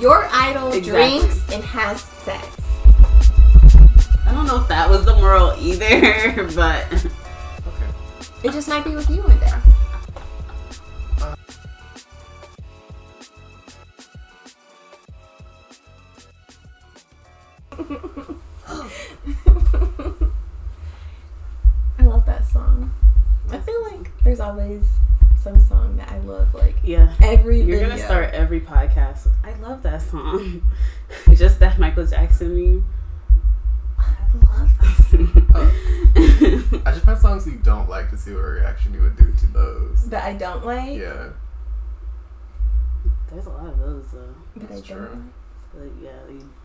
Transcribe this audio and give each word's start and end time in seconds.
Your 0.00 0.28
idol 0.32 0.72
Exactly. 0.72 1.18
drinks 1.18 1.52
and 1.52 1.64
has 1.64 2.00
sex. 2.02 2.46
I 4.26 4.32
don't 4.32 4.46
know 4.46 4.60
if 4.60 4.68
that 4.68 4.88
was 4.88 5.04
the 5.04 5.14
moral 5.16 5.54
either, 5.58 6.44
but 6.54 6.86
Okay. 6.92 7.10
It 8.44 8.52
just 8.52 8.68
might 8.68 8.84
be 8.84 8.94
with 8.94 9.10
you 9.10 9.22
one 9.22 9.38
day. 9.40 9.52
I 21.98 22.02
love 22.02 22.24
that 22.26 22.44
song. 22.46 22.92
I 23.50 23.58
feel 23.58 23.82
like 23.90 24.10
there's 24.22 24.40
always 24.40 24.82
some 25.54 25.60
song 25.60 25.96
that 25.96 26.10
I 26.10 26.18
love, 26.18 26.54
like 26.54 26.76
yeah. 26.82 27.14
every 27.22 27.58
You're 27.58 27.78
video. 27.78 27.88
gonna 27.88 28.02
start 28.02 28.34
every 28.34 28.60
podcast. 28.60 29.28
I 29.44 29.52
love 29.54 29.82
that 29.82 30.02
song. 30.10 30.62
Just 31.34 31.60
that 31.60 31.78
Michael 31.78 32.06
Jackson 32.06 32.54
meme. 32.54 32.84
I 33.98 34.04
love 34.34 34.70
that. 34.80 34.88
Oh. 35.54 36.82
I 36.84 36.92
just 36.92 37.04
find 37.04 37.18
songs 37.18 37.46
you 37.46 37.56
don't 37.62 37.88
like 37.88 38.10
to 38.10 38.16
see 38.16 38.32
what 38.32 38.40
reaction 38.42 38.92
you 38.92 39.00
would 39.00 39.16
do 39.16 39.32
to 39.32 39.46
those. 39.46 40.08
that 40.10 40.24
I 40.24 40.34
don't 40.34 40.64
like. 40.64 40.98
Yeah. 40.98 41.30
There's 43.30 43.46
a 43.46 43.50
lot 43.50 43.66
of 43.66 43.78
those 43.78 44.04
though. 44.12 44.34
That 44.56 44.70
I 44.70 44.74
That's 44.74 44.88
don't 44.88 44.98
true. 44.98 45.24
Like, 45.74 45.92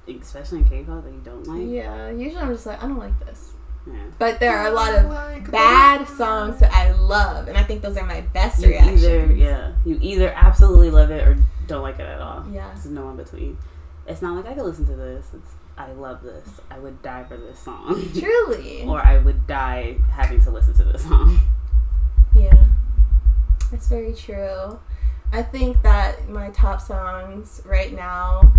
yeah, 0.07 0.15
especially 0.21 0.59
in 0.59 0.65
K-pop 0.65 1.03
that 1.05 1.13
you 1.13 1.21
don't 1.23 1.47
like. 1.47 1.59
like. 1.59 1.69
Yeah, 1.69 2.09
usually 2.11 2.41
I'm 2.41 2.51
just 2.53 2.65
like, 2.65 2.83
I 2.83 2.87
don't 2.87 2.97
like 2.99 3.17
this. 3.25 3.53
Yeah. 3.85 3.93
But 4.17 4.39
there 4.39 4.57
are 4.57 4.67
a 4.67 4.71
lot 4.71 4.93
of 4.95 5.05
Like 5.09 5.51
bad 5.51 6.01
that. 6.01 6.09
songs 6.09 6.59
that 6.59 6.71
I 6.73 6.91
love, 6.93 7.47
and 7.49 7.57
I 7.57 7.63
think 7.63 7.81
those 7.81 7.97
are 7.97 8.05
my 8.05 8.21
best 8.21 8.61
You 8.61 8.69
reactions. 8.69 9.03
either 9.03 9.25
yeah, 9.33 9.71
you 9.85 9.99
either 10.01 10.31
absolutely 10.33 10.89
love 10.89 11.11
it 11.11 11.27
or 11.27 11.37
don't 11.67 11.81
like 11.81 11.95
it 11.99 12.07
at 12.07 12.21
all. 12.21 12.45
Yeah. 12.51 12.69
There's 12.73 12.85
no 12.85 13.09
in 13.09 13.17
between. 13.17 13.57
It's 14.07 14.21
not 14.21 14.35
like 14.35 14.45
I 14.45 14.53
could 14.53 14.63
listen 14.65 14.85
to 14.85 14.95
this. 14.95 15.27
It's 15.33 15.51
I 15.77 15.91
love 15.91 16.21
this. 16.21 16.47
I 16.69 16.77
would 16.79 17.01
die 17.01 17.23
for 17.23 17.35
this 17.35 17.57
song. 17.59 18.09
Truly. 18.19 18.83
or 18.87 19.01
I 19.01 19.17
would 19.17 19.47
die 19.47 19.97
having 20.11 20.39
to 20.43 20.51
listen 20.51 20.73
to 20.75 20.83
this 20.85 21.03
song. 21.03 21.39
Yeah. 22.35 22.65
That's 23.69 23.87
very 23.87 24.13
true. 24.13 24.79
I 25.31 25.43
think 25.43 25.81
that 25.83 26.27
my 26.29 26.49
top 26.49 26.81
songs 26.81 27.61
right 27.63 27.93
now 27.93 28.51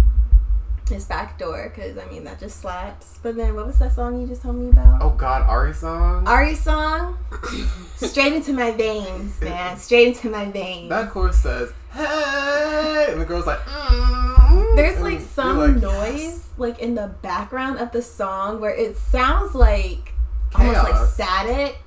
is 0.90 1.04
Backdoor, 1.04 1.72
because 1.74 1.96
I 1.98 2.04
mean, 2.06 2.24
that 2.24 2.38
just 2.38 2.60
slaps. 2.60 3.18
But 3.22 3.36
then, 3.36 3.54
what 3.54 3.66
was 3.66 3.78
that 3.78 3.92
song 3.94 4.20
you 4.20 4.27
just 4.27 4.42
told 4.42 4.56
me 4.56 4.68
about? 4.70 5.00
Oh 5.00 5.10
God, 5.10 5.42
Ari 5.42 5.72
song. 5.72 6.26
Ari 6.26 6.54
song? 6.54 7.18
Straight 7.96 8.32
into 8.32 8.52
my 8.52 8.70
veins, 8.72 9.41
man. 9.41 9.76
Straight 9.76 10.08
into 10.08 10.28
my 10.30 10.44
veins. 10.50 10.88
That 10.91 11.10
chorus 11.10 11.42
says, 11.42 11.72
"Hey," 11.92 13.06
and 13.10 13.20
the 13.20 13.24
girl's 13.24 13.46
like, 13.46 13.60
mm, 13.60 14.76
There's 14.76 14.96
and 14.96 15.04
like 15.04 15.20
some 15.20 15.58
like, 15.58 15.76
noise 15.82 16.20
yes. 16.22 16.48
like 16.56 16.78
in 16.80 16.94
the 16.94 17.08
background 17.22 17.78
of 17.78 17.92
the 17.92 18.02
song 18.02 18.60
where 18.60 18.74
it 18.74 18.96
sounds 18.96 19.54
like 19.54 20.12
almost 20.54 20.82
like 20.91 21.08
static. 21.08 21.83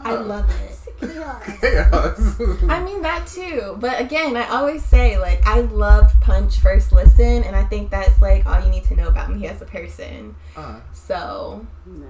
I 0.00 0.14
love 0.14 0.48
it. 0.50 0.74
Chaos. 1.60 2.40
I 2.68 2.82
mean 2.82 3.02
that 3.02 3.26
too. 3.26 3.76
But 3.80 4.00
again, 4.00 4.36
I 4.36 4.48
always 4.48 4.84
say 4.84 5.18
like 5.18 5.46
I 5.46 5.60
loved 5.60 6.20
Punch 6.20 6.58
first 6.58 6.90
listen 6.92 7.44
and 7.44 7.54
I 7.54 7.64
think 7.64 7.90
that's 7.90 8.20
like 8.20 8.46
all 8.46 8.60
you 8.64 8.68
need 8.70 8.84
to 8.84 8.96
know 8.96 9.06
about 9.08 9.32
me 9.34 9.46
as 9.46 9.62
a 9.62 9.64
person. 9.64 10.34
Uh, 10.56 10.80
So 10.92 11.64
Yeah. 11.86 12.06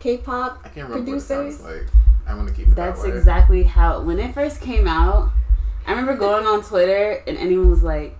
K-pop 0.00 0.60
I 0.64 0.68
can't 0.68 0.88
remember 0.88 1.10
what 1.12 1.18
it 1.18 1.20
sounds 1.22 1.58
Producers. 1.58 1.82
like. 1.86 1.92
I 2.26 2.34
want 2.34 2.48
to 2.48 2.54
keep 2.54 2.66
it 2.68 2.74
That's 2.74 3.02
that 3.02 3.10
way. 3.12 3.16
exactly 3.16 3.62
how 3.62 4.00
when 4.02 4.18
it 4.18 4.34
first 4.34 4.60
came 4.60 4.86
out. 4.88 5.30
I 5.86 5.90
remember 5.92 6.16
going 6.16 6.44
on 6.46 6.62
Twitter 6.64 7.22
and 7.28 7.38
anyone 7.38 7.70
was 7.70 7.84
like, 7.84 8.16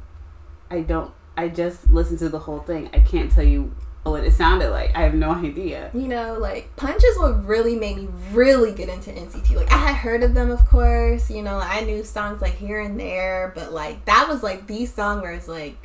"I 0.70 0.80
don't. 0.82 1.10
I 1.36 1.48
just 1.48 1.90
listened 1.90 2.20
to 2.20 2.28
the 2.28 2.38
whole 2.38 2.60
thing. 2.60 2.88
I 2.94 3.00
can't 3.00 3.32
tell 3.32 3.42
you 3.42 3.74
what 4.10 4.24
it 4.24 4.32
sounded 4.32 4.70
like. 4.70 4.94
I 4.96 5.02
have 5.02 5.14
no 5.14 5.30
idea." 5.30 5.90
you 5.94 6.08
know, 6.08 6.36
like 6.38 6.74
Punch 6.76 7.02
is 7.04 7.18
what 7.18 7.44
really 7.44 7.76
made 7.76 7.96
me 7.96 8.08
really 8.32 8.72
get 8.72 8.88
into 8.88 9.10
NCT. 9.10 9.56
Like 9.56 9.70
I 9.72 9.76
had 9.78 9.96
heard 9.96 10.22
of 10.22 10.34
them, 10.34 10.50
of 10.50 10.66
course. 10.66 11.30
You 11.30 11.42
know, 11.42 11.58
I 11.58 11.80
knew 11.82 12.02
songs 12.04 12.40
like 12.40 12.54
here 12.56 12.80
and 12.80 12.98
there, 12.98 13.52
but 13.54 13.72
like 13.72 14.04
that 14.04 14.28
was 14.28 14.42
like 14.42 14.66
the 14.66 14.86
song 14.86 15.22
where 15.22 15.32
it's 15.32 15.48
like 15.48 15.76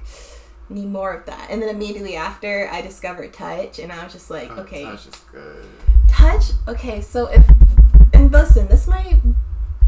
need 0.69 0.87
more 0.87 1.13
of 1.13 1.25
that. 1.25 1.47
And 1.49 1.61
then 1.61 1.69
immediately 1.69 2.15
after, 2.15 2.69
I 2.71 2.81
discovered 2.81 3.33
Touch, 3.33 3.79
and 3.79 3.91
I 3.91 4.03
was 4.03 4.13
just 4.13 4.29
like, 4.29 4.49
Oh, 4.51 4.61
okay, 4.61 4.83
Touch 4.83 5.07
is 5.07 5.15
good. 5.31 5.65
Touch. 6.07 6.51
Okay, 6.67 7.01
so 7.01 7.27
if 7.27 7.45
and 8.13 8.31
listen, 8.31 8.67
this 8.67 8.87
might 8.87 9.17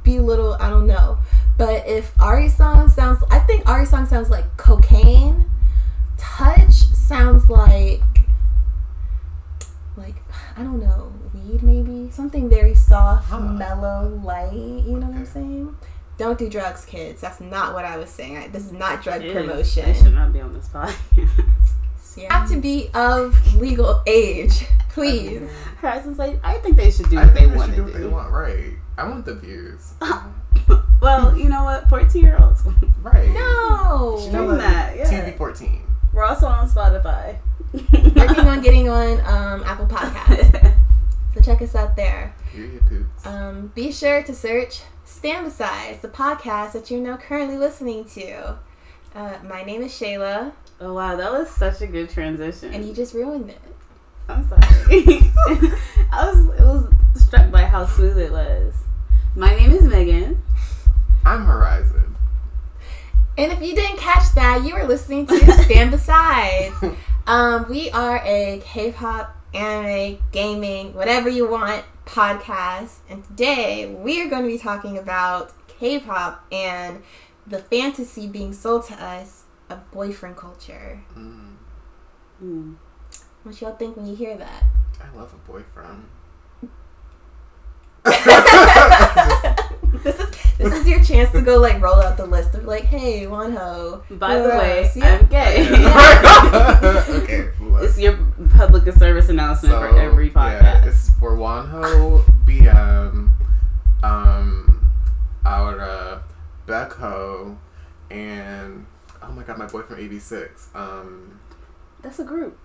be 0.03 0.17
a 0.17 0.21
little 0.21 0.55
I 0.59 0.69
don't 0.69 0.87
know, 0.87 1.17
but 1.57 1.87
if 1.87 2.11
Ari 2.19 2.49
song 2.49 2.89
sounds, 2.89 3.23
I 3.29 3.39
think 3.39 3.67
Ari 3.67 3.85
song 3.85 4.05
sounds 4.05 4.29
like 4.29 4.57
cocaine. 4.57 5.45
Touch 6.17 6.73
sounds 6.73 7.49
like 7.49 8.01
like 9.95 10.15
I 10.57 10.63
don't 10.63 10.79
know, 10.79 11.13
weed 11.33 11.63
maybe 11.63 12.11
something 12.11 12.49
very 12.49 12.75
soft, 12.75 13.22
Huh. 13.41 13.53
mellow, 13.53 14.21
light. 14.23 14.51
You 14.53 14.97
know 14.97 15.07
what 15.07 15.15
I'm 15.17 15.25
saying? 15.25 15.75
Don't 16.17 16.37
do 16.37 16.47
drugs, 16.49 16.85
kids. 16.85 17.21
That's 17.21 17.41
not 17.41 17.73
what 17.73 17.85
I 17.85 17.97
was 17.97 18.09
saying. 18.09 18.37
I, 18.37 18.47
this 18.47 18.65
is 18.65 18.71
not 18.71 19.03
drug 19.03 19.21
It 19.23 19.27
is. 19.27 19.33
promotion. 19.33 19.85
They 19.85 19.93
should 19.93 20.13
not 20.13 20.31
be 20.33 20.41
on 20.41 20.53
this 20.53 20.67
podcast. 20.69 20.95
You 22.15 22.27
have 22.29 22.47
to 22.51 22.61
be 22.61 22.89
of 22.93 23.55
legal 23.55 24.03
age, 24.05 24.67
please. 24.89 25.49
Horizon's 25.77 26.19
like, 26.19 26.39
I 26.43 26.59
think 26.59 26.77
they 26.77 26.91
should 26.91 27.09
do 27.09 27.17
I 27.17 27.25
what 27.25 27.33
think 27.33 27.47
they 27.47 27.51
they 27.51 27.57
want 27.57 27.71
should 27.73 27.75
to 27.77 27.85
do 27.87 27.91
what 27.91 28.01
they 28.01 28.07
want, 28.07 28.31
right? 28.31 28.73
I 28.99 29.09
want 29.09 29.25
the 29.25 29.33
views. 29.33 29.93
well, 31.01 31.35
you 31.35 31.49
know 31.49 31.63
what? 31.63 31.89
Fourteen 31.89 32.21
year 32.21 32.37
olds. 32.39 32.61
right. 33.01 33.29
No. 33.31 34.19
She 34.23 34.29
Doing 34.29 34.47
know 34.47 34.57
that, 34.57 34.95
yeah. 34.95 35.09
TV 35.09 35.35
fourteen. 35.35 35.81
We're 36.13 36.23
also 36.23 36.45
on 36.45 36.69
Spotify. 36.69 37.37
working 37.73 38.47
on 38.47 38.61
getting 38.61 38.89
on 38.89 39.19
um, 39.21 39.63
Apple 39.63 39.87
Podcasts. 39.87 40.75
So 41.33 41.41
check 41.41 41.63
us 41.63 41.73
out 41.73 41.95
there. 41.95 42.35
Period 42.53 42.85
poops. 42.87 43.25
Um, 43.25 43.71
be 43.73 43.91
sure 43.91 44.21
to 44.21 44.33
search 44.33 44.81
Stand 45.05 45.45
Besides, 45.45 45.99
the 46.01 46.07
podcast 46.07 46.73
that 46.73 46.91
you're 46.91 47.01
now 47.01 47.17
currently 47.17 47.57
listening 47.57 48.05
to. 48.09 48.57
Uh, 49.15 49.37
my 49.43 49.63
name 49.63 49.81
is 49.81 49.91
Shayla, 49.91 50.51
oh 50.79 50.93
wow, 50.93 51.15
that 51.15 51.31
was 51.31 51.49
such 51.49 51.81
a 51.81 51.87
good 51.87 52.09
transition. 52.11 52.71
and 52.71 52.85
you 52.87 52.93
just 52.93 53.15
ruined 53.15 53.49
it. 53.49 53.59
I'm 54.29 54.47
sorry. 54.47 54.61
I 56.11 56.31
was 56.31 56.47
it 56.59 56.61
was 56.61 56.93
struck 57.15 57.49
by 57.49 57.63
how 57.65 57.87
smooth 57.87 58.19
it 58.19 58.31
was. 58.31 58.75
My 59.35 59.55
name 59.55 59.71
is 59.71 59.81
Megan. 59.83 60.41
I'm 61.25 61.45
Horizon. 61.45 62.15
And 63.35 63.51
if 63.51 63.61
you 63.63 63.73
didn't 63.73 63.97
catch 63.97 64.31
that, 64.35 64.63
you 64.63 64.75
were 64.75 64.85
listening 64.85 65.25
to 65.25 65.51
Stand 65.63 65.89
Besides. 65.89 66.75
Um, 67.25 67.67
we 67.69 67.89
are 67.91 68.17
a 68.25 68.61
K-pop, 68.65 69.33
anime, 69.53 70.19
gaming, 70.33 70.93
whatever 70.93 71.29
you 71.29 71.49
want 71.49 71.85
podcast, 72.05 72.97
and 73.09 73.23
today 73.23 73.87
we 73.87 74.21
are 74.21 74.29
going 74.29 74.43
to 74.43 74.49
be 74.49 74.57
talking 74.57 74.97
about 74.97 75.53
K-pop 75.67 76.45
and 76.51 77.01
the 77.47 77.59
fantasy 77.59 78.27
being 78.27 78.53
sold 78.53 78.85
to 78.87 78.93
us 78.93 79.43
of 79.69 79.89
boyfriend 79.91 80.37
culture. 80.37 81.01
Mm, 81.17 81.55
Hmm. 82.39 82.73
What 83.43 83.59
y'all 83.61 83.75
think 83.75 83.95
when 83.95 84.05
you 84.05 84.15
hear 84.15 84.37
that? 84.37 84.63
I 85.01 85.15
love 85.17 85.33
a 85.33 85.37
boyfriend. 85.49 86.03
this 90.03 90.19
is 90.19 90.29
this 90.57 90.73
is 90.73 90.87
your 90.87 91.01
chance 91.03 91.31
to 91.31 91.41
go 91.41 91.57
like 91.57 91.81
roll 91.81 91.95
out 91.95 92.17
the 92.17 92.25
list 92.25 92.53
of 92.55 92.65
like, 92.65 92.83
hey, 92.83 93.25
Wonho. 93.25 94.03
By 94.19 94.39
the 94.39 94.49
way, 94.49 94.83
else? 94.83 94.97
Yeah. 94.97 95.17
I'm 95.19 95.25
gay. 95.27 95.69
okay. 97.23 97.49
It's 97.81 97.97
your 97.99 98.17
public 98.55 98.91
service 98.93 99.29
announcement 99.29 99.73
for 99.75 99.97
every 99.97 100.29
podcast. 100.29 100.61
Yeah, 100.61 100.85
it's 100.85 101.09
for 101.19 101.35
Wonho, 101.35 102.23
BM, 102.45 103.31
um, 104.03 104.91
Aura, 105.45 106.23
Becco, 106.67 107.57
and 108.11 108.85
oh 109.21 109.31
my 109.31 109.43
god, 109.43 109.57
my 109.57 109.65
boy 109.67 109.81
from 109.81 109.97
AB6. 109.97 110.75
Um, 110.75 111.39
That's 112.01 112.19
a 112.19 112.23
group. 112.23 112.57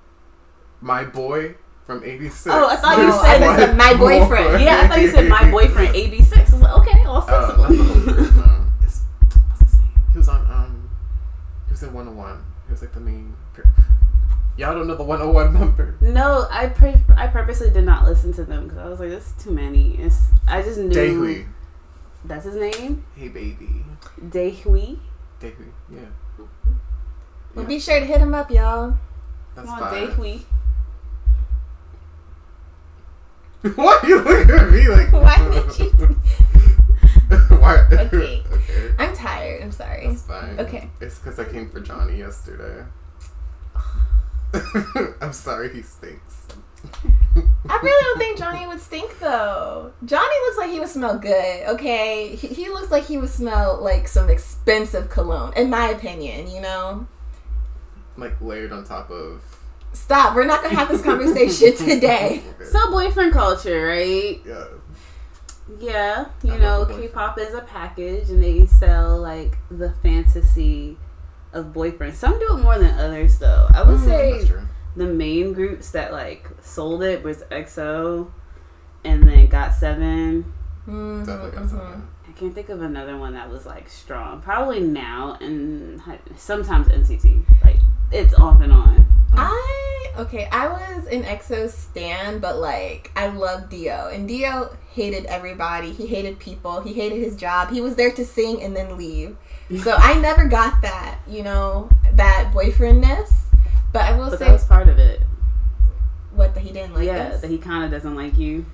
my 0.81 1.05
boy 1.05 1.55
from 1.87 2.05
'86. 2.05 2.47
Oh, 2.49 2.69
I 2.69 2.77
thought 2.77 2.99
you 2.99 3.11
said 3.13 3.43
I 3.43 3.57
said 3.57 3.77
my 3.77 3.95
boyfriend. 3.95 4.63
Yeah, 4.65 4.83
I 4.83 4.89
thought 4.89 5.01
you 5.01 5.11
said 5.11 5.29
my 5.29 5.51
boyfriend 5.51 5.95
AB6. 5.95 6.37
I 6.37 6.43
was 6.43 6.55
like, 6.63 6.79
okay, 6.79 7.05
I'll 7.05 7.23
say 7.23 7.33
Uh, 7.33 7.53
um, 7.65 8.73
what's 8.79 9.61
his 9.73 9.81
name? 9.81 9.91
He 10.13 10.19
was 10.19 10.29
on 10.29 10.41
um, 10.51 10.91
he 11.67 11.73
was 11.73 11.83
in 11.83 11.93
101. 11.95 12.45
He 12.67 12.73
was 12.73 12.83
like 12.83 12.93
the 12.93 13.01
main. 13.01 13.35
Per- 14.59 14.65
Y'all 14.65 14.75
don't 14.75 14.87
know 14.89 14.97
the 14.97 15.05
101 15.05 15.55
number. 15.55 15.95
No, 16.01 16.47
I 16.51 16.67
pre- 16.67 16.95
I 17.17 17.29
purposely 17.29 17.71
did 17.71 17.85
not 17.85 18.05
listen 18.05 18.33
to 18.35 18.45
them 18.45 18.65
because 18.65 18.79
I 18.79 18.89
was 18.89 19.01
like, 19.01 19.11
this 19.11 19.27
is 19.27 19.43
too 19.45 19.53
many. 19.53 19.97
It's 19.99 20.27
I 20.49 20.63
just 20.63 20.79
knew 20.79 20.91
Daehwi. 20.91 21.47
that's 22.25 22.45
his 22.45 22.57
name, 22.57 23.05
Hey 23.17 23.29
baby. 23.29 23.85
Daehwi. 24.21 24.99
Daehwi. 25.41 25.71
Yeah. 25.91 26.01
Well, 27.55 27.65
be 27.67 27.79
sure 27.79 27.99
to 27.99 28.07
hit 28.07 28.21
him 28.21 28.35
up, 28.35 28.51
y'all. 28.51 28.97
That's 29.55 29.69
Come 29.69 29.83
on, 29.83 29.91
fine. 29.91 30.45
Why 33.75 34.01
are 34.03 34.09
you 34.09 34.23
looking 34.23 34.55
at 34.55 34.71
me 34.71 34.89
like? 34.89 35.13
Why 35.13 35.37
did 35.51 35.79
you? 35.79 35.91
Why? 37.59 37.87
Okay. 37.91 38.43
okay. 38.53 38.95
I'm 38.99 39.15
tired. 39.17 39.63
I'm 39.63 39.73
sorry. 39.73 40.07
That's 40.07 40.23
fine. 40.23 40.61
Okay. 40.61 40.91
It's 41.01 41.19
because 41.19 41.39
I 41.41 41.45
came 41.45 41.69
for 41.71 41.81
Johnny 41.81 42.19
yesterday. 42.19 42.85
I'm 45.21 45.33
sorry, 45.33 45.73
he 45.73 45.83
stinks. 45.83 46.47
I 47.69 47.79
really 47.83 48.05
don't 48.05 48.19
think 48.19 48.39
Johnny 48.39 48.67
would 48.67 48.81
stink 48.81 49.19
though. 49.19 49.93
Johnny 50.05 50.35
looks 50.45 50.59
like 50.59 50.71
he 50.71 50.81
would 50.81 50.89
smell 50.89 51.19
good. 51.19 51.67
Okay, 51.69 52.35
he, 52.37 52.49
he 52.49 52.69
looks 52.69 52.91
like 52.91 53.05
he 53.05 53.19
would 53.19 53.29
smell 53.29 53.79
like 53.83 54.09
some 54.09 54.31
expensive 54.31 55.11
cologne, 55.11 55.53
in 55.55 55.69
my 55.71 55.89
opinion. 55.89 56.51
You 56.51 56.61
know. 56.61 57.07
like 58.17 58.41
layered 58.41 58.73
on 58.73 58.85
top 58.85 59.11
of. 59.11 59.43
Stop. 59.93 60.35
We're 60.37 60.45
not 60.45 60.63
gonna 60.63 60.75
have 60.77 60.89
this 60.89 61.03
conversation 61.03 61.77
today. 61.89 62.43
Okay. 62.61 62.65
So 62.71 62.91
boyfriend 62.91 63.33
culture, 63.33 63.87
right? 63.87 64.41
yeah. 64.47 64.65
Yeah, 65.79 66.27
you 66.43 66.55
I 66.55 66.57
know, 66.59 66.79
love 66.79 66.89
the 66.89 66.95
boyfriend. 66.95 67.11
K-pop 67.13 67.39
is 67.39 67.55
a 67.55 67.61
package, 67.61 68.31
and 68.31 68.43
they 68.43 68.65
sell 68.67 69.19
like 69.19 69.59
the 69.71 69.93
fantasy 70.03 70.97
of 71.59 71.67
boyfriends. 71.67 72.15
Some 72.15 72.39
do 72.39 72.57
it 72.57 72.63
more 72.63 72.79
than 72.79 72.99
others, 72.99 73.39
though. 73.39 73.69
I 73.75 73.83
would 73.83 73.99
Mm, 73.99 74.05
say 74.07 74.33
That's 74.33 74.49
true. 74.49 74.63
the 74.97 75.07
main 75.07 75.53
groups 75.53 75.91
that 75.91 76.13
like 76.13 76.49
sold 76.63 77.03
it 77.03 77.23
was 77.23 77.43
EXO, 77.51 78.31
and 79.05 79.29
then 79.29 79.47
Got 79.49 79.75
Seven. 79.75 80.53
Mhm, 80.89 81.27
Definitely 81.27 81.51
got 81.51 81.69
mhm. 81.69 82.01
I 82.29 82.33
can't 82.33 82.55
think 82.55 82.69
of 82.71 82.81
another 82.83 83.17
one 83.19 83.35
that 83.35 83.51
was 83.51 83.67
like 83.67 83.89
strong. 83.89 84.41
Probably 84.41 84.81
now 84.81 85.37
and 85.41 86.01
sometimes 86.37 86.89
NCT. 86.89 87.43
Like 87.65 87.77
it's 88.13 88.33
off 88.35 88.61
and 88.63 88.73
on. 88.73 89.05
I 89.35 90.07
okay. 90.19 90.49
I 90.51 90.69
was 90.69 91.07
an 91.07 91.25
EXO 91.25 91.69
stan, 91.71 92.39
but 92.39 92.59
like 92.59 93.11
I 93.17 93.27
love 93.29 93.69
Dio, 93.69 94.09
and 94.13 94.27
Dio 94.27 94.77
hated 94.93 95.27
everybody. 95.27 95.93
He 95.93 96.07
hated 96.07 96.39
people. 96.39 96.81
He 96.81 96.93
hated 96.95 97.19
his 97.23 97.37
job. 97.37 97.71
He 97.71 97.81
was 97.81 97.97
there 97.97 98.11
to 98.13 98.25
sing 98.25 98.63
and 98.63 98.75
then 98.75 98.97
leave. 98.97 99.37
So 99.83 99.93
I 99.93 100.19
never 100.19 100.47
got 100.47 100.81
that, 100.83 101.19
you 101.29 101.43
know, 101.43 101.91
that 102.15 102.53
boyfriendness. 102.55 103.33
But 103.93 104.03
I 104.03 104.13
will 104.17 104.31
But 104.31 104.39
say 104.39 104.47
that 104.47 104.53
was 104.53 104.65
part 104.65 104.89
of 104.89 104.99
it. 104.99 105.23
what 106.33 106.55
that 106.55 106.61
he 106.63 106.73
didn't 106.73 106.95
like 106.95 107.05
yeah, 107.07 107.29
us. 107.35 107.41
that 107.43 107.51
he 107.51 107.59
kind 107.59 107.85
of 107.85 107.91
doesn't 107.91 108.15
like 108.17 108.39
you, 108.39 108.65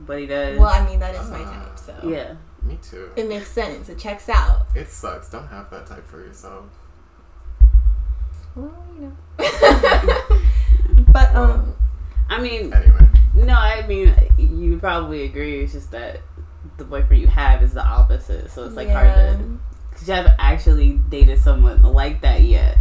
but 0.00 0.18
he 0.20 0.26
does. 0.26 0.58
well, 0.58 0.68
I 0.68 0.84
mean 0.86 1.00
that 1.00 1.14
is 1.14 1.28
my 1.30 1.40
Ah. 1.40 1.64
type, 1.64 1.78
so 1.78 2.08
yeah. 2.08 2.34
Me 2.62 2.78
too. 2.82 3.10
it 3.16 3.28
makes 3.28 3.50
sense. 3.50 3.88
It 3.88 3.96
checks 3.98 4.28
out. 4.28 4.66
It 4.74 4.88
sucks. 4.88 5.28
Don't 5.30 5.46
have 5.48 5.70
that 5.70 5.86
type 5.86 6.06
for 6.06 6.18
yourself. 6.20 6.64
Well, 8.56 8.72
you 8.98 9.02
know. 9.02 9.16
but 11.12 11.34
um, 11.34 11.74
I 12.28 12.40
mean, 12.40 12.72
Anyway. 12.72 13.08
no, 13.34 13.54
I 13.54 13.86
mean, 13.86 14.14
you 14.38 14.78
probably 14.78 15.24
agree. 15.24 15.62
It's 15.62 15.72
just 15.74 15.90
that 15.92 16.20
the 16.76 16.84
boyfriend 16.84 17.22
you 17.22 17.28
have 17.28 17.62
is 17.62 17.72
the 17.74 17.84
opposite, 17.84 18.50
so 18.50 18.64
it's 18.64 18.74
like 18.76 18.88
hard 18.88 19.14
to. 19.38 19.58
Cause 19.96 20.08
you 20.08 20.14
haven't 20.14 20.34
actually 20.38 21.00
dated 21.08 21.40
someone 21.40 21.82
like 21.82 22.20
that 22.20 22.42
yet. 22.42 22.78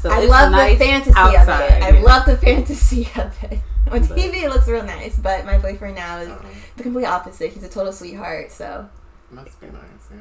So 0.00 0.10
I 0.10 0.20
it's 0.20 0.30
love 0.30 0.52
nice 0.52 0.78
the 0.78 0.84
fantasy 0.84 1.12
outside, 1.16 1.64
of 1.64 1.70
it. 1.70 1.82
I 1.82 1.88
yeah. 1.90 2.00
love 2.02 2.26
the 2.26 2.36
fantasy 2.36 3.08
of 3.16 3.44
it. 3.44 3.58
On 3.90 4.00
But- 4.00 4.16
TV, 4.18 4.42
it 4.42 4.50
looks 4.50 4.68
real 4.68 4.84
nice, 4.84 5.18
but 5.18 5.44
my 5.46 5.58
boyfriend 5.58 5.94
now 5.96 6.18
is 6.18 6.30
Um, 6.30 6.44
the 6.76 6.82
complete 6.82 7.06
opposite. 7.06 7.52
He's 7.52 7.62
a 7.64 7.68
total 7.68 7.92
sweetheart. 7.92 8.50
So 8.52 8.88
must 9.30 9.60
be 9.60 9.66
nice. 9.66 9.82
Yeah. 10.10 10.18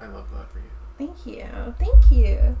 I 0.00 0.06
love 0.08 0.26
that 0.34 0.50
for 0.52 0.58
you. 0.58 0.64
thank 0.98 1.26
you, 1.26 1.46
thank 1.78 2.10
you. 2.12 2.56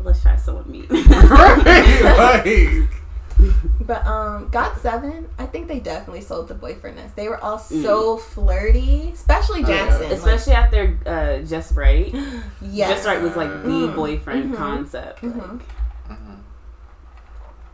Let's 0.00 0.22
try 0.22 0.36
someone 0.36 0.70
meet. 0.70 0.90
like, 1.08 1.64
But 3.80 4.06
um, 4.06 4.48
Got 4.48 4.78
Seven, 4.78 5.28
I 5.38 5.46
think 5.46 5.68
they 5.68 5.78
definitely 5.80 6.22
sold 6.22 6.48
the 6.48 6.54
boyfriendness. 6.54 7.14
They 7.14 7.28
were 7.28 7.38
all 7.42 7.58
Mm. 7.58 7.82
so 7.82 8.16
flirty, 8.16 9.10
especially 9.12 9.64
Oh, 9.64 9.68
yeah. 9.68 9.86
Jackson. 9.86 10.02
like- 10.04 10.12
Especially 10.12 10.52
after 10.54 10.98
uh, 11.06 11.38
Just 11.46 11.76
Right. 11.76 12.14
yes. 12.62 12.90
Just 12.90 13.06
Right 13.06 13.20
was 13.20 13.36
like 13.36 13.50
the 13.62 13.68
Mm. 13.88 13.94
boyfriend 13.96 14.54
Mhm. 14.54 14.56
concept. 14.56 15.22
Like, 15.22 15.32
Mhm. 15.34 15.60
mhm. 16.08 16.36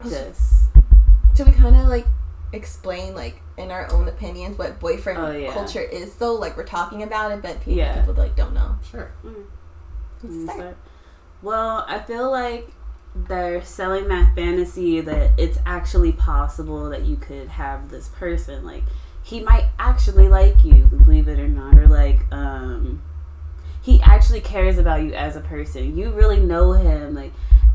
Just 0.09 0.69
Should 1.37 1.47
we 1.47 1.53
kind 1.53 1.77
of 1.77 1.89
like 1.89 2.07
explain 2.53 3.15
like 3.15 3.41
in 3.57 3.71
our 3.71 3.91
own 3.93 4.09
opinions 4.09 4.59
what 4.59 4.81
boyfriend 4.81 5.19
Oh, 5.19 5.31
yeah. 5.31 5.53
culture 5.53 5.81
is? 5.81 6.15
Though, 6.15 6.35
like 6.35 6.57
we're 6.57 6.65
talking 6.65 7.03
about 7.03 7.33
it, 7.33 7.43
but 7.43 7.59
people, 7.61 7.75
Yeah. 7.75 8.01
people 8.01 8.15
like 8.15 8.35
don't 8.37 8.55
know. 8.55 8.77
Sure. 8.91 9.11
Let's 10.23 10.35
Mm, 10.35 10.43
start. 10.45 10.59
start. 10.59 10.77
Well, 11.43 11.85
I 11.89 11.99
feel 12.01 12.31
like 12.31 12.71
they're 13.15 13.63
selling 13.65 14.09
that 14.09 14.35
fantasy 14.35 15.01
that 15.01 15.33
it's 15.39 15.59
actually 15.67 16.13
possible 16.13 16.89
that 16.91 17.05
you 17.05 17.17
could 17.17 17.49
have 17.49 17.91
this 17.91 18.09
person. 18.09 18.65
Like, 18.65 18.85
he 19.23 19.41
might 19.41 19.67
actually 19.79 20.29
like 20.29 20.65
you, 20.65 20.85
believe 20.85 21.29
it 21.29 21.39
or 21.39 21.49
not, 21.49 21.77
or 21.77 21.87
like, 21.89 22.21
um, 22.33 23.03
he 23.83 24.01
actually 24.03 24.41
cares 24.41 24.79
about 24.79 25.03
you 25.03 25.13
as 25.15 25.37
a 25.37 25.41
person. 25.41 25.97
You 25.97 26.11
really 26.11 26.41
know 26.41 26.73
him. 26.73 27.15
Like, 27.15 27.33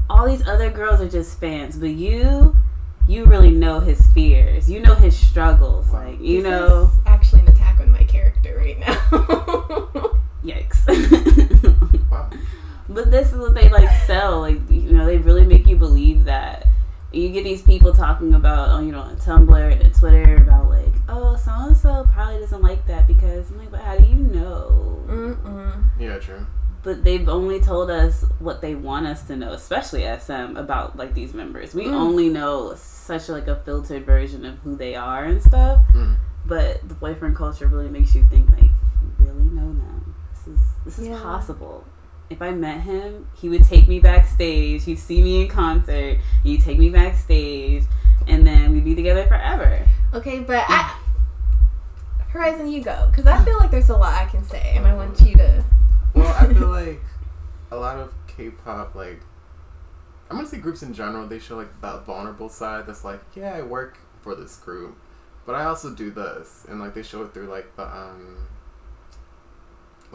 all 0.10 0.26
these 0.26 0.48
other 0.48 0.70
girls 0.70 1.02
are 1.02 1.10
just 1.10 1.40
fans, 1.40 1.78
but 1.78 1.90
you, 1.90 2.56
you 3.08 3.26
really 3.26 3.52
know 3.52 3.80
his 3.80 4.06
fears. 4.14 4.70
You 4.70 4.80
know 4.80 4.96
his 4.96 5.16
struggles. 5.18 5.92
Like, 5.92 6.20
you 6.22 6.42
This 6.42 6.50
know, 6.52 6.84
is 6.94 7.00
actually 7.06 7.42
an 7.42 7.50
attack 7.50 7.80
on 7.80 7.92
my 7.92 8.04
character 8.04 8.58
right 8.58 8.80
now. 8.80 8.96
yikes. 10.44 10.82
Wow. 12.12 12.30
But 12.88 13.10
this 13.12 13.32
is 13.34 13.38
what 13.40 13.54
they 13.56 13.70
like 13.70 13.90
sell. 14.06 14.42
Like 14.42 14.60
you 14.70 14.92
know, 14.92 15.06
they 15.06 15.18
really 15.18 15.46
make 15.46 15.66
you 15.68 15.76
believe 15.76 16.26
that. 16.26 16.68
You 17.12 17.30
get 17.30 17.46
these 17.46 17.62
people 17.62 17.94
talking 17.94 18.34
about, 18.34 18.70
oh, 18.70 18.80
you 18.82 18.92
know, 18.92 19.00
on 19.00 19.16
Tumblr 19.16 19.82
and 19.82 19.96
Twitter 19.96 20.36
about 20.36 20.70
like, 20.70 20.94
oh, 21.08 21.38
so 21.38 21.50
and 21.52 21.78
so 21.78 22.06
probably 22.14 22.40
doesn't 22.42 22.62
like 22.62 22.86
that 22.88 23.08
because 23.08 23.50
I'm 23.52 23.58
like, 23.60 23.72
but 23.72 23.80
how 23.80 23.96
do 23.98 24.04
you 24.06 24.16
know? 24.16 25.02
Mm-mm. 25.08 25.84
Yeah, 25.98 26.18
true. 26.20 26.46
But 26.84 27.04
they've 27.06 27.28
only 27.30 27.60
told 27.62 27.90
us 27.90 28.26
what 28.40 28.62
they 28.62 28.76
want 28.76 29.08
us 29.08 29.26
to 29.28 29.36
know, 29.38 29.54
especially 29.54 30.04
SM 30.04 30.58
about 30.58 30.98
like 30.98 31.14
these 31.14 31.34
members. 31.34 31.74
We 31.74 31.86
Mm. 31.86 31.94
only 31.94 32.30
know 32.30 32.76
such 32.76 33.30
like 33.30 33.48
a 33.48 33.56
filtered 33.56 34.06
version 34.06 34.46
of 34.46 34.60
who 34.60 34.76
they 34.76 34.94
are 34.96 35.24
and 35.24 35.42
stuff. 35.42 35.80
Mm. 35.94 36.18
But 36.46 36.88
the 36.88 36.94
boyfriend 36.96 37.36
culture 37.38 37.68
really 37.68 37.90
makes 37.90 38.14
you 38.14 38.26
think 38.30 38.52
like, 38.52 38.70
really 39.20 39.46
know 39.46 39.68
them. 39.74 40.16
This 40.34 40.48
is 40.54 40.60
this 40.84 41.00
is 41.00 41.08
Yeah. 41.08 41.22
possible. 41.24 41.86
If 42.30 42.42
I 42.42 42.52
met 42.52 42.82
him, 42.82 43.28
he 43.36 43.50
would 43.50 43.64
take 43.64 43.88
me 43.88 44.00
backstage. 44.00 44.84
He'd 44.84 44.98
see 44.98 45.22
me 45.22 45.44
in 45.44 45.48
concert. 45.48 46.18
He'd 46.44 46.62
take 46.62 46.80
me 46.80 46.90
backstage, 46.90 47.84
and 48.28 48.46
then 48.46 48.74
we'd 48.74 48.84
be 48.84 48.96
together 48.96 49.28
forever. 49.28 49.86
Okay, 50.14 50.40
but 50.40 50.64
I, 50.68 50.98
Horizon, 52.30 52.72
you 52.72 52.82
go 52.82 53.08
because 53.12 53.28
I 53.28 53.44
feel 53.46 53.58
like 53.58 53.70
there's 53.70 53.90
a 53.90 53.98
lot 53.98 54.14
I 54.14 54.26
can 54.26 54.44
say, 54.44 54.74
and 54.76 54.88
I 54.88 54.96
want 54.96 55.20
you 55.22 55.36
to. 55.36 55.64
Well, 56.14 56.34
I 56.34 56.52
feel 56.52 56.68
like 56.70 57.02
a 57.72 57.78
lot 57.78 57.98
of 57.98 58.14
K-pop, 58.28 58.96
like 58.96 59.22
I'm 60.30 60.38
gonna 60.38 60.48
say 60.48 60.58
groups 60.58 60.82
in 60.82 60.94
general, 60.94 61.28
they 61.28 61.40
show 61.40 61.56
like 61.56 61.82
that 61.82 62.06
vulnerable 62.06 62.50
side. 62.50 62.88
That's 62.88 63.04
like, 63.04 63.22
yeah, 63.36 63.54
I 63.54 63.62
work 63.62 64.00
for 64.22 64.36
this 64.36 64.58
group, 64.58 64.98
but 65.46 65.54
I 65.54 65.66
also 65.66 65.94
do 65.94 66.10
this, 66.10 66.66
and 66.68 66.80
like 66.80 66.96
they 66.96 67.04
show 67.04 67.22
it 67.24 67.34
through 67.34 67.48
like 67.48 67.76
the 67.76 67.84
um, 67.84 68.48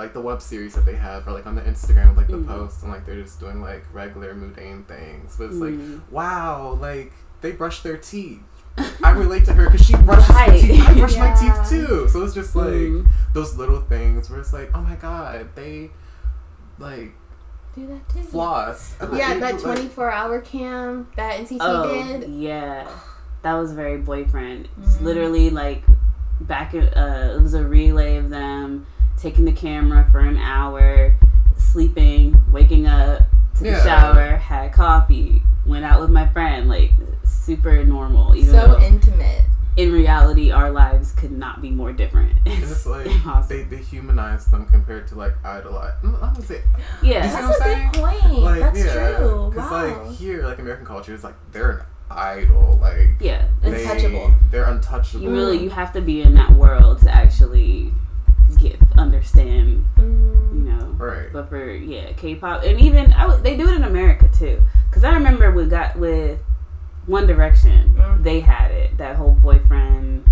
like 0.00 0.12
the 0.14 0.20
web 0.20 0.40
series 0.40 0.74
that 0.74 0.84
they 0.86 0.94
have, 0.96 1.28
or 1.28 1.32
like 1.32 1.46
on 1.46 1.54
the 1.54 1.60
Instagram, 1.62 2.16
like 2.16 2.26
the 2.26 2.38
Mhm. 2.38 2.46
post, 2.46 2.82
and 2.82 2.90
like 2.90 3.04
they're 3.06 3.20
just 3.22 3.38
doing 3.38 3.60
like 3.60 3.84
regular 3.92 4.34
mundane 4.34 4.82
things. 4.84 5.36
But 5.36 5.44
it's 5.50 5.56
like, 5.56 5.74
Mm. 5.74 6.00
wow, 6.10 6.78
like 6.80 7.12
they 7.42 7.52
brush 7.52 7.82
their 7.82 7.96
teeth. 7.98 8.40
I 9.04 9.10
relate 9.10 9.44
to 9.46 9.52
her 9.52 9.68
because 9.68 9.84
she 9.86 9.94
brushes 9.96 10.30
Right. 10.30 10.52
her 10.60 10.66
teeth. 10.68 10.88
I 10.88 10.94
brush 10.94 11.16
my 11.18 11.34
teeth 11.40 11.68
too. 11.68 12.08
So 12.08 12.22
it's 12.22 12.34
just 12.34 12.56
like 12.56 12.68
Mm. 12.68 13.06
those 13.34 13.56
little 13.56 13.80
things 13.80 14.30
where 14.30 14.40
it's 14.40 14.52
like, 14.54 14.70
oh 14.74 14.80
my 14.80 14.94
god, 14.96 15.48
they 15.54 15.90
like 16.78 17.12
Do 17.74 17.86
that 17.88 18.08
too. 18.08 18.22
floss. 18.22 18.94
And, 19.00 19.16
Yeah, 19.16 19.34
they, 19.34 19.40
that 19.40 19.52
like- 19.54 19.62
24 19.62 20.10
hour 20.10 20.40
cam 20.40 21.08
that 21.16 21.38
NCT 21.40 21.58
Oh 21.60 21.92
did. 21.92 22.30
yeah, 22.30 22.88
that 23.42 23.54
was 23.54 23.72
very 23.72 23.98
boyfriend. 23.98 24.68
It's 24.82 24.96
Mhm. 24.96 25.02
literally 25.02 25.50
like 25.50 25.82
back. 26.40 26.74
at- 26.74 26.96
Uh, 26.96 27.34
it 27.36 27.42
was 27.42 27.52
a 27.54 27.62
relay 27.64 28.16
of 28.16 28.30
them 28.30 28.86
taking 29.20 29.44
the 29.44 29.52
camera 29.52 30.08
for 30.10 30.20
an 30.20 30.36
hour, 30.38 31.14
sleeping, 31.56 32.42
waking 32.52 32.86
up, 32.86 33.22
took 33.56 33.66
Yeah. 33.66 33.78
a 33.80 33.84
shower, 33.84 34.36
had 34.36 34.72
coffee, 34.72 35.42
went 35.66 35.84
out 35.84 36.00
with 36.00 36.10
my 36.10 36.26
friend. 36.28 36.68
Like 36.68 36.92
super 37.24 37.84
normal. 37.84 38.34
Even 38.36 38.50
So 38.50 38.80
intimate. 38.80 39.44
in 39.76 39.92
reality, 39.92 40.50
our 40.50 40.70
lives 40.70 41.12
could 41.12 41.32
not 41.32 41.60
be 41.62 41.70
more 41.70 41.92
different. 41.92 42.32
It's 42.46 42.70
it's 42.70 42.86
like 42.86 43.06
impossible. 43.06 43.56
they, 43.56 43.62
they 43.76 43.82
humanize 43.82 44.46
them 44.46 44.66
compared 44.66 45.06
to 45.08 45.14
like 45.14 45.34
idolize. 45.44 45.94
I'm 46.02 46.12
gonna 46.12 46.42
say 46.42 46.62
yeah. 47.02 47.24
You 47.24 47.30
see 47.30 47.36
That's 47.36 47.58
what 47.60 47.68
a 47.68 47.72
I'm 47.74 47.92
good 47.92 48.00
point. 48.00 48.38
like 48.42 48.60
That's 48.60 48.78
yeah, 48.84 49.16
true. 49.18 49.50
because 49.54 49.70
Wow. 49.70 50.04
like 50.06 50.16
here, 50.16 50.44
like 50.46 50.58
American 50.58 50.86
culture 50.86 51.14
is 51.14 51.22
like 51.24 51.34
they're 51.52 51.70
an 51.70 51.80
idol. 52.10 52.78
Like 52.80 53.08
yeah. 53.20 53.46
they, 53.62 53.82
Untouchable. 53.84 54.34
They're 54.50 54.64
untouchable. 54.64 55.22
You 55.24 55.30
really 55.30 55.62
you 55.62 55.70
have 55.70 55.92
to 55.92 56.00
be 56.00 56.22
in 56.22 56.34
that 56.34 56.50
world 56.52 57.00
to 57.02 57.10
actually 57.14 57.69
But 61.40 61.48
for 61.48 61.70
yeah, 61.72 62.12
K-pop, 62.12 62.64
and 62.64 62.78
even 62.80 63.12
I 63.14 63.22
w- 63.22 63.42
they 63.42 63.56
do 63.56 63.66
it 63.68 63.76
in 63.76 63.84
America 63.84 64.28
too. 64.28 64.60
Cause 64.90 65.04
I 65.04 65.14
remember 65.14 65.50
we 65.50 65.64
got 65.66 65.96
with 65.96 66.38
One 67.06 67.26
Direction, 67.26 67.94
Mm. 67.96 68.22
they 68.22 68.40
had 68.40 68.70
it 68.70 68.98
that 68.98 69.16
whole 69.16 69.32
boyfriend. 69.32 70.24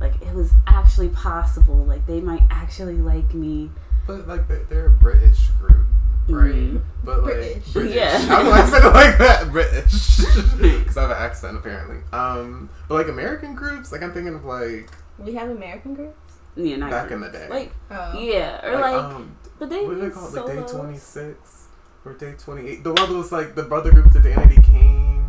Like 0.00 0.20
it 0.20 0.34
was 0.34 0.52
actually 0.66 1.08
possible. 1.08 1.76
Like 1.86 2.06
they 2.06 2.20
might 2.20 2.42
actually 2.50 2.96
like 2.98 3.32
me. 3.32 3.70
But 4.06 4.28
like 4.28 4.48
they're, 4.48 4.64
they're 4.68 4.86
a 4.88 4.90
British 4.90 5.48
group, 5.60 5.86
right? 6.28 6.52
Mhm. 6.52 6.82
But 7.04 7.22
like 7.22 7.34
British. 7.34 7.72
British. 7.72 7.94
Yeah. 7.96 8.18
I 8.30 8.42
don't 8.42 8.44
know 8.44 8.52
I 8.52 8.64
said 8.66 8.84
like 8.92 9.18
that. 9.18 9.50
British, 9.50 10.16
because 10.58 10.96
I 10.98 11.00
have 11.02 11.10
an 11.10 11.16
accent 11.16 11.56
apparently. 11.56 11.98
Um, 12.12 12.68
but 12.88 12.94
like 12.96 13.08
American 13.08 13.54
groups, 13.54 13.92
like 13.92 14.02
I'm 14.02 14.12
thinking 14.12 14.34
of 14.34 14.44
like 14.44 14.90
We 15.18 15.32
have 15.34 15.48
American 15.48 15.94
groups. 15.94 16.16
Yeah, 16.56 16.76
not 16.76 16.90
back 16.90 17.10
in 17.12 17.20
the 17.20 17.28
day. 17.30 17.46
Like 17.48 17.72
Oh. 17.90 18.18
yeah, 18.20 18.66
or 18.66 18.78
like, 18.80 18.94
um, 18.94 19.36
but 19.60 19.70
they 19.70 19.84
what 19.86 19.94
do 19.94 20.00
they 20.00 20.10
call 20.10 20.26
it? 20.26 20.34
Like 20.56 20.66
day 20.66 20.72
twenty 20.72 20.98
six 20.98 21.66
or 22.04 22.14
day 22.14 22.34
twenty 22.36 22.66
eight. 22.68 22.82
The 22.82 22.92
one 22.92 23.08
that 23.10 23.16
was 23.16 23.30
like 23.30 23.54
the 23.54 23.62
brother 23.62 23.92
group 23.92 24.10
to 24.12 24.18
Danity 24.18 24.64
Kane. 24.64 25.24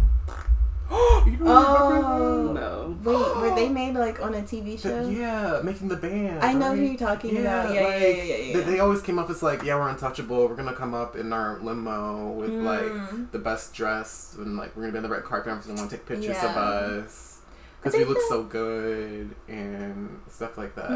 you 1.25 1.37
don't 1.37 1.47
Oh. 1.47 1.89
remember 1.89 2.53
No. 2.61 2.97
Wait, 3.03 3.37
were 3.49 3.55
they 3.55 3.69
made 3.69 3.93
like 3.95 4.21
on 4.21 4.33
a 4.35 4.41
TV 4.41 4.79
show? 4.79 5.05
The- 5.05 5.11
yeah, 5.13 5.59
making 5.63 5.87
the 5.87 5.95
band. 5.95 6.39
I 6.43 6.53
know 6.53 6.75
who 6.75 6.81
you're 6.83 6.97
talking 6.97 7.37
about. 7.37 7.73
Yeah, 7.73 7.81
like, 7.81 8.01
yeah, 8.01 8.07
yeah, 8.07 8.23
yeah, 8.23 8.35
yeah. 8.35 8.53
They, 8.57 8.63
they 8.73 8.79
always 8.79 9.01
came 9.01 9.17
up 9.19 9.29
as 9.29 9.41
like, 9.43 9.63
yeah, 9.63 9.75
we're 9.75 9.89
untouchable. 9.89 10.47
We're 10.47 10.55
gonna 10.55 10.73
come 10.73 10.93
up 10.93 11.15
in 11.15 11.31
our 11.33 11.59
limo 11.61 12.31
with 12.31 12.51
like 12.51 12.81
Mm. 12.81 13.31
the 13.31 13.39
best 13.39 13.73
dress 13.73 14.35
and 14.37 14.55
like 14.57 14.75
we're 14.75 14.83
gonna 14.83 14.91
be 14.93 14.97
on 14.97 15.03
the 15.03 15.09
red 15.09 15.23
carpet. 15.23 15.51
Everyone's 15.51 15.79
gonna 15.81 15.91
take 15.91 16.05
pictures 16.05 16.37
of 16.37 16.55
us 16.57 17.40
I 17.40 17.40
because 17.81 17.93
we 17.93 17.99
think 18.05 18.09
look 18.09 18.17
that- 18.19 18.29
so 18.29 18.43
good 18.43 19.35
and 19.47 20.19
stuff 20.29 20.57
like 20.57 20.75
that. 20.75 20.89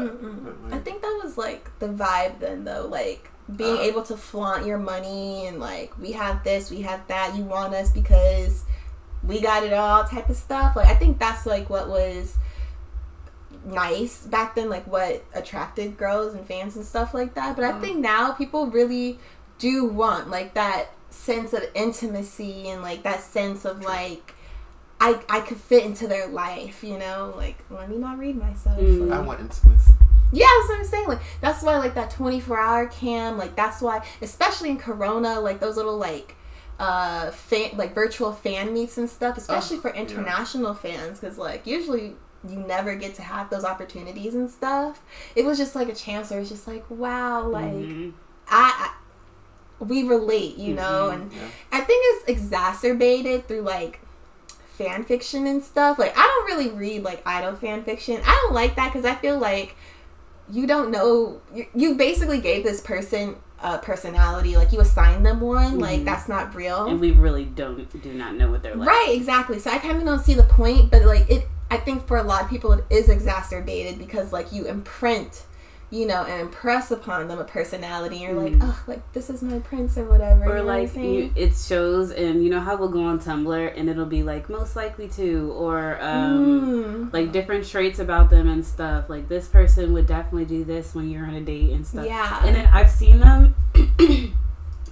But, 0.62 0.72
I 0.74 0.78
think 0.78 1.02
that 1.02 1.20
was 1.22 1.36
like 1.36 1.76
the 1.80 1.88
vibe 1.88 2.38
then, 2.40 2.64
though. 2.64 2.86
Like 2.86 3.30
being 3.54 3.76
Uh. 3.76 3.80
able 3.80 4.02
to 4.04 4.16
flaunt 4.16 4.66
your 4.66 4.78
money 4.78 5.46
and 5.46 5.58
like 5.60 5.92
we 6.00 6.12
have 6.12 6.42
this, 6.44 6.70
we 6.70 6.82
have 6.82 7.06
that. 7.08 7.34
You 7.34 7.42
want 7.44 7.74
us 7.74 7.90
because 7.90 8.64
we 9.24 9.40
got 9.40 9.62
it 9.64 9.72
all, 9.72 10.04
type 10.04 10.28
of 10.28 10.36
stuff. 10.36 10.76
Like 10.76 10.86
I 10.88 10.94
think 10.94 11.18
that's 11.18 11.44
like 11.46 11.68
what 11.68 11.88
was 11.88 12.36
nice 13.64 14.20
back 14.26 14.54
then, 14.54 14.68
like 14.70 14.86
what 14.86 15.24
attracted 15.34 15.96
girls 15.96 16.34
and 16.34 16.46
fans 16.46 16.76
and 16.76 16.84
stuff 16.84 17.14
like 17.14 17.34
that. 17.34 17.56
But 17.56 17.64
I 17.64 17.72
Mhm. 17.72 17.80
think 17.80 17.98
now 17.98 18.32
people 18.32 18.66
really 18.68 19.18
do 19.58 19.84
want 19.84 20.30
like 20.30 20.54
that 20.54 20.88
sense 21.10 21.52
of 21.52 21.64
intimacy 21.74 22.68
and 22.68 22.82
like 22.82 23.02
that 23.02 23.22
sense 23.22 23.64
of 23.64 23.82
like. 23.84 24.34
I, 25.00 25.20
I 25.28 25.40
could 25.40 25.58
fit 25.58 25.84
into 25.84 26.06
their 26.08 26.26
life, 26.26 26.82
you 26.82 26.98
know. 26.98 27.34
Like, 27.36 27.58
let 27.70 27.88
me 27.90 27.96
not 27.98 28.18
read 28.18 28.36
myself. 28.36 28.78
Mm. 28.78 29.08
like- 29.10 29.18
I 29.18 29.22
want 29.22 29.40
intimacy. 29.40 29.92
yeah, 30.32 30.46
that's 30.46 30.68
what 30.68 30.78
I'm 30.78 30.84
saying. 30.86 31.08
Like 31.08 31.20
that's 31.40 31.62
why 31.62 31.76
like 31.78 31.94
that 31.94 32.10
24 32.10 32.58
hour 32.58 32.86
cam, 32.86 33.38
like 33.38 33.54
that's 33.56 33.80
why 33.82 34.04
especially 34.22 34.70
in 34.70 34.78
Corona, 34.78 35.38
like 35.40 35.60
those 35.60 35.76
little 35.76 35.96
like 35.98 36.34
uh 36.78 37.30
fan 37.30 37.70
like 37.76 37.94
virtual 37.94 38.32
fan 38.32 38.72
meets 38.74 38.98
and 38.98 39.08
stuff, 39.08 39.36
especially 39.38 39.76
Oh, 39.78 39.80
for 39.80 39.94
yeah. 39.94 40.00
international 40.02 40.74
fans 40.74 41.20
cuz 41.20 41.38
like 41.38 41.66
usually 41.66 42.14
you 42.46 42.58
never 42.58 42.94
get 42.96 43.14
to 43.14 43.22
have 43.22 43.50
those 43.50 43.64
opportunities 43.64 44.34
and 44.34 44.50
stuff. 44.50 45.00
It 45.34 45.44
was 45.44 45.58
just 45.58 45.74
like 45.76 45.88
a 45.88 45.94
chance 45.94 46.30
where 46.30 46.40
it's 46.40 46.50
just 46.50 46.66
like, 46.66 46.84
wow, 46.90 47.42
like 47.46 47.64
Mhm. 47.72 48.12
I, 48.48 48.90
I 48.90 49.84
we 49.84 50.02
relate, 50.04 50.56
you 50.56 50.74
know, 50.74 51.08
Mhm. 51.10 51.14
and 51.14 51.32
Yeah. 51.32 51.38
I 51.72 51.80
think 51.82 52.02
it's 52.08 52.28
exacerbated 52.28 53.46
through 53.46 53.62
like 53.62 54.00
fan 54.76 55.04
fiction 55.04 55.46
and 55.46 55.62
stuff. 55.62 55.98
Like 55.98 56.12
I 56.16 56.22
don't 56.22 56.46
really 56.56 56.70
read 56.70 57.02
like 57.02 57.22
idol 57.26 57.54
fan 57.54 57.82
fiction. 57.84 58.20
I 58.24 58.32
don't 58.44 58.54
like 58.54 58.76
that 58.76 58.92
because 58.92 59.04
I 59.04 59.14
feel 59.14 59.38
like 59.38 59.74
you 60.50 60.66
don't 60.66 60.90
know. 60.90 61.40
You, 61.54 61.66
you 61.74 61.94
basically 61.94 62.40
gave 62.40 62.62
this 62.62 62.80
person 62.80 63.36
a 63.62 63.78
personality. 63.78 64.56
Like 64.56 64.72
you 64.72 64.80
assigned 64.80 65.24
them 65.24 65.40
one. 65.40 65.78
Like 65.80 66.00
Mhm. 66.00 66.04
that's 66.04 66.28
not 66.28 66.54
real. 66.54 66.86
and 66.86 67.00
we 67.00 67.10
really 67.12 67.44
don't 67.44 68.00
do 68.02 68.12
not 68.12 68.34
know 68.34 68.50
what 68.50 68.62
they're 68.62 68.76
like. 68.76 68.88
Right, 68.88 69.08
exactly. 69.12 69.58
So 69.58 69.70
I 69.70 69.78
kind 69.78 69.96
of 69.96 70.04
don't 70.04 70.20
see 70.22 70.34
the 70.34 70.42
point, 70.44 70.90
but 70.90 71.02
like 71.04 71.28
it, 71.30 71.48
I 71.70 71.78
think 71.78 72.06
for 72.06 72.16
a 72.18 72.22
lot 72.22 72.42
of 72.44 72.48
people 72.50 72.72
it 72.72 72.84
is 72.90 73.08
exacerbated 73.08 73.98
because 73.98 74.32
like 74.32 74.52
you 74.52 74.66
imprint, 74.66 75.45
you 75.90 76.04
know, 76.04 76.24
and 76.24 76.40
impress 76.40 76.90
upon 76.90 77.28
them 77.28 77.38
a 77.38 77.44
personality. 77.44 78.16
You're 78.16 78.34
Mhm. 78.34 78.60
like, 78.60 78.68
oh, 78.70 78.82
like 78.88 79.12
this 79.12 79.30
is 79.30 79.40
my 79.42 79.60
prince 79.60 79.96
or 79.96 80.04
whatever. 80.04 80.44
you 80.44 80.50
Or 80.50 80.56
know 80.56 80.64
like 80.64 80.94
you, 80.96 81.30
it 81.36 81.54
shows, 81.54 82.10
and 82.10 82.42
you 82.42 82.50
know 82.50 82.58
how 82.60 82.76
we'll 82.76 82.88
go 82.88 83.04
on 83.04 83.20
Tumblr 83.20 83.72
and 83.76 83.88
it'll 83.88 84.04
be 84.06 84.22
like 84.24 84.48
most 84.50 84.74
likely 84.74 85.06
to, 85.10 85.52
or 85.56 85.96
um, 86.02 87.10
Mm. 87.10 87.12
like 87.12 87.30
different 87.30 87.66
traits 87.66 87.98
about 88.00 88.30
them 88.30 88.48
and 88.48 88.64
stuff. 88.66 89.08
Like 89.08 89.28
this 89.28 89.46
person 89.46 89.92
would 89.92 90.06
definitely 90.08 90.46
do 90.46 90.64
this 90.64 90.92
when 90.94 91.08
you're 91.08 91.24
on 91.26 91.34
a 91.34 91.40
date 91.40 91.70
and 91.70 91.86
stuff. 91.86 92.04
Yeah. 92.06 92.40
And 92.44 92.56
then 92.56 92.68
I've 92.72 92.90
seen 92.90 93.20
them. 93.20 93.54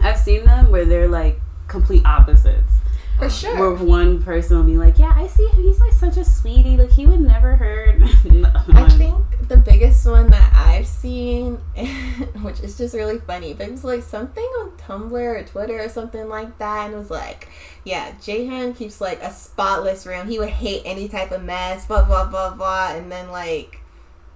I've 0.00 0.18
seen 0.18 0.44
them 0.44 0.70
where 0.70 0.84
they're 0.84 1.08
like 1.08 1.40
complete 1.68 2.04
opposites. 2.04 2.72
for 3.18 3.30
sure. 3.30 3.56
Where 3.56 3.72
one 3.74 4.20
person 4.22 4.56
will 4.56 4.64
be 4.64 4.76
like, 4.76 4.98
"Yeah, 4.98 5.12
I 5.16 5.28
see 5.28 5.46
him. 5.46 5.62
He's 5.62 5.78
like 5.80 5.92
such 5.92 6.16
a 6.16 6.24
sweetie. 6.24 6.76
Like 6.76 6.90
he 6.90 7.06
would 7.06 7.20
never 7.20 7.54
hurt." 7.56 8.02
I 8.02 8.88
think 8.98 9.14
the 9.48 9.56
biggest 9.56 10.06
one 10.06 10.30
that 10.30 10.52
I've 10.54 10.86
seen, 10.86 11.54
which 12.42 12.60
is 12.60 12.78
just 12.78 12.94
really 12.94 13.18
funny, 13.18 13.54
but 13.54 13.68
it 13.68 13.72
was 13.72 13.84
like 13.84 14.02
something 14.02 14.44
on 14.44 14.72
Tumblr 14.72 15.12
or 15.12 15.42
Twitter 15.44 15.78
or 15.80 15.88
something 15.88 16.28
like 16.28 16.58
that, 16.58 16.86
and 16.86 16.94
it 16.94 16.98
was 16.98 17.10
like, 17.10 17.48
yeah, 17.84 18.12
Jaehyun 18.20 18.76
keeps 18.76 19.00
like 19.00 19.20
a 19.22 19.30
spotless 19.32 20.06
room. 20.06 20.28
He 20.28 20.38
would 20.38 20.50
hate 20.50 20.82
any 20.84 21.08
type 21.08 21.30
of 21.30 21.42
mess, 21.42 21.86
blah 21.86 22.04
blah 22.04 22.26
blah 22.26 22.54
blah, 22.54 22.92
and 22.92 23.10
then 23.10 23.30
like 23.30 23.80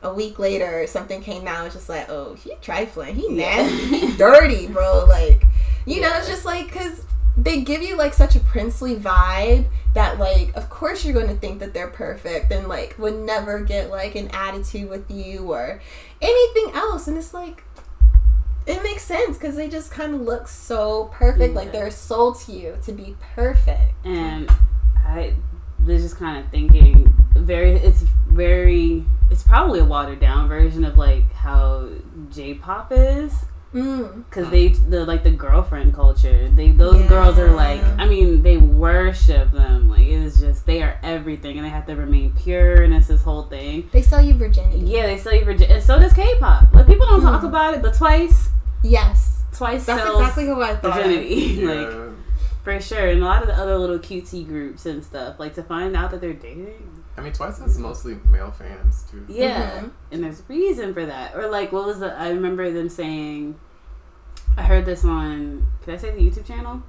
a 0.03 0.13
week 0.13 0.39
later, 0.39 0.87
something 0.87 1.23
came 1.23 1.49
out. 1.49 1.67
It's 1.67 1.75
just 1.75 1.89
like, 1.89 2.09
oh, 2.09 2.35
he 2.35 2.53
trifling, 2.61 3.15
he 3.15 3.29
nasty, 3.29 3.99
he 3.99 4.17
dirty, 4.17 4.67
bro. 4.67 5.05
Like, 5.09 5.45
you 5.87 6.01
know, 6.01 6.13
it's 6.17 6.29
just 6.29 6.45
like 6.45 6.67
because 6.67 7.05
they 7.39 7.61
give 7.61 7.83
you 7.83 7.97
like 7.97 8.13
such 8.13 8.35
a 8.35 8.41
princely 8.41 8.97
vibe 8.97 9.65
that 9.95 10.19
like 10.19 10.55
of 10.57 10.69
course 10.69 11.05
you're 11.05 11.15
going 11.15 11.29
to 11.29 11.37
think 11.37 11.61
that 11.61 11.73
they're 11.73 11.89
perfect 11.89 12.51
and 12.51 12.67
like 12.67 12.97
would 12.99 13.15
never 13.15 13.61
get 13.61 13.91
like 13.91 14.17
an 14.17 14.29
attitude 14.33 14.91
with 14.91 15.09
you 15.11 15.53
or 15.53 15.81
anything 16.21 16.75
else. 16.75 17.07
And 17.07 17.17
it's 17.17 17.33
like 17.33 17.63
it 18.67 18.83
makes 18.83 19.03
sense 19.03 19.39
because 19.39 19.57
they 19.57 19.69
just 19.69 19.91
kind 19.93 20.15
of 20.15 20.21
look 20.21 20.49
so 20.49 21.05
perfect. 21.13 21.55
Like 21.55 21.73
they're 21.73 21.93
sold 21.93 22.41
to 22.41 22.53
you 22.53 22.77
to 22.85 22.93
be 22.93 23.17
perfect. 23.35 23.95
And 24.05 24.51
I 25.07 25.35
was 25.87 26.03
just 26.03 26.17
kind 26.17 26.45
of 26.45 26.51
thinking 26.51 27.15
very 27.35 27.73
it's 27.73 28.03
very 28.27 29.05
it's 29.31 29.45
probably 29.45 29.79
a 29.79 29.85
watered 29.85 30.21
down 30.21 30.49
version 30.49 30.85
of 30.85 30.99
like 30.99 31.33
how 31.33 31.89
J-pop 32.31 32.93
is. 32.93 33.33
Because 33.73 34.49
they 34.51 34.69
the 34.69 35.05
like 35.05 35.23
the 35.25 35.31
girlfriend 35.31 35.93
culture 35.95 36.49
they 36.49 36.71
those 36.71 37.07
girls 37.09 37.39
are 37.39 37.51
like 37.53 37.83
I 37.99 38.07
mean 38.07 38.43
they 38.43 38.57
worship 38.57 39.53
them. 39.53 39.91
Like 39.91 40.07
it 40.07 40.13
is 40.23 40.41
just 40.41 40.65
they 40.67 40.83
are 40.83 40.99
everything 41.03 41.57
and 41.59 41.67
they 41.67 41.71
have 41.71 41.87
to 41.87 41.95
remain 41.95 42.33
pure 42.33 42.83
and 42.83 42.95
it's 42.95 43.09
this 43.09 43.23
whole 43.23 43.43
thing. 43.43 43.89
They 43.93 44.03
sell 44.03 44.23
you 44.23 44.35
virginity. 44.35 44.79
Yeah 44.87 45.07
they 45.07 45.19
sell 45.19 45.35
you 45.35 45.45
virginity. 45.45 45.73
and 45.75 45.83
so 45.83 45.99
does 45.99 46.13
K-pop. 46.15 46.73
Like 46.73 46.87
people 46.87 47.07
don't 47.07 47.21
talk 47.23 47.43
Mm. 47.43 47.49
about 47.49 47.75
it 47.75 47.83
but 47.83 47.95
twice 47.95 48.49
yes. 48.83 49.43
twice 49.53 49.85
that's 49.85 50.03
sells 50.03 50.21
exactly 50.21 50.47
who 50.47 50.63
i 50.63 50.75
thought 50.77 50.95
virginity 50.95 51.63
like 51.67 52.09
for 52.65 52.81
sure. 52.81 53.07
And 53.09 53.23
a 53.23 53.25
lot 53.25 53.43
of 53.43 53.49
the 53.49 53.55
other 53.55 53.79
little 53.79 53.99
cutesy 53.99 54.47
groups 54.47 54.87
and 54.87 55.05
stuff 55.05 55.39
like 55.39 55.55
to 55.55 55.63
find 55.63 55.97
out 55.97 56.11
that 56.11 56.21
they're 56.21 56.33
dating 56.33 57.05
I 57.19 57.21
mean, 57.21 57.33
Twice 57.33 57.59
has 57.59 57.79
mostly 57.79 58.19
male 58.31 58.51
fans 58.51 59.05
too. 59.11 59.25
Yeah, 59.29 59.81
Mhm. 59.81 59.91
and 60.13 60.25
there's 60.25 60.43
reason 60.49 60.95
for 60.95 61.05
that. 61.05 61.35
Or 61.35 61.49
like, 61.49 61.73
what 61.73 61.85
was 61.85 61.99
the? 61.99 62.17
I 62.17 62.31
remember 62.31 62.71
them 62.71 62.89
saying. 62.89 63.57
I 64.57 64.63
heard 64.63 64.87
this 64.87 65.05
on. 65.05 65.67
Can 65.83 65.95
I 65.95 65.97
say 65.97 66.11
the 66.11 66.21
YouTube 66.21 66.45
channel? 66.47 66.83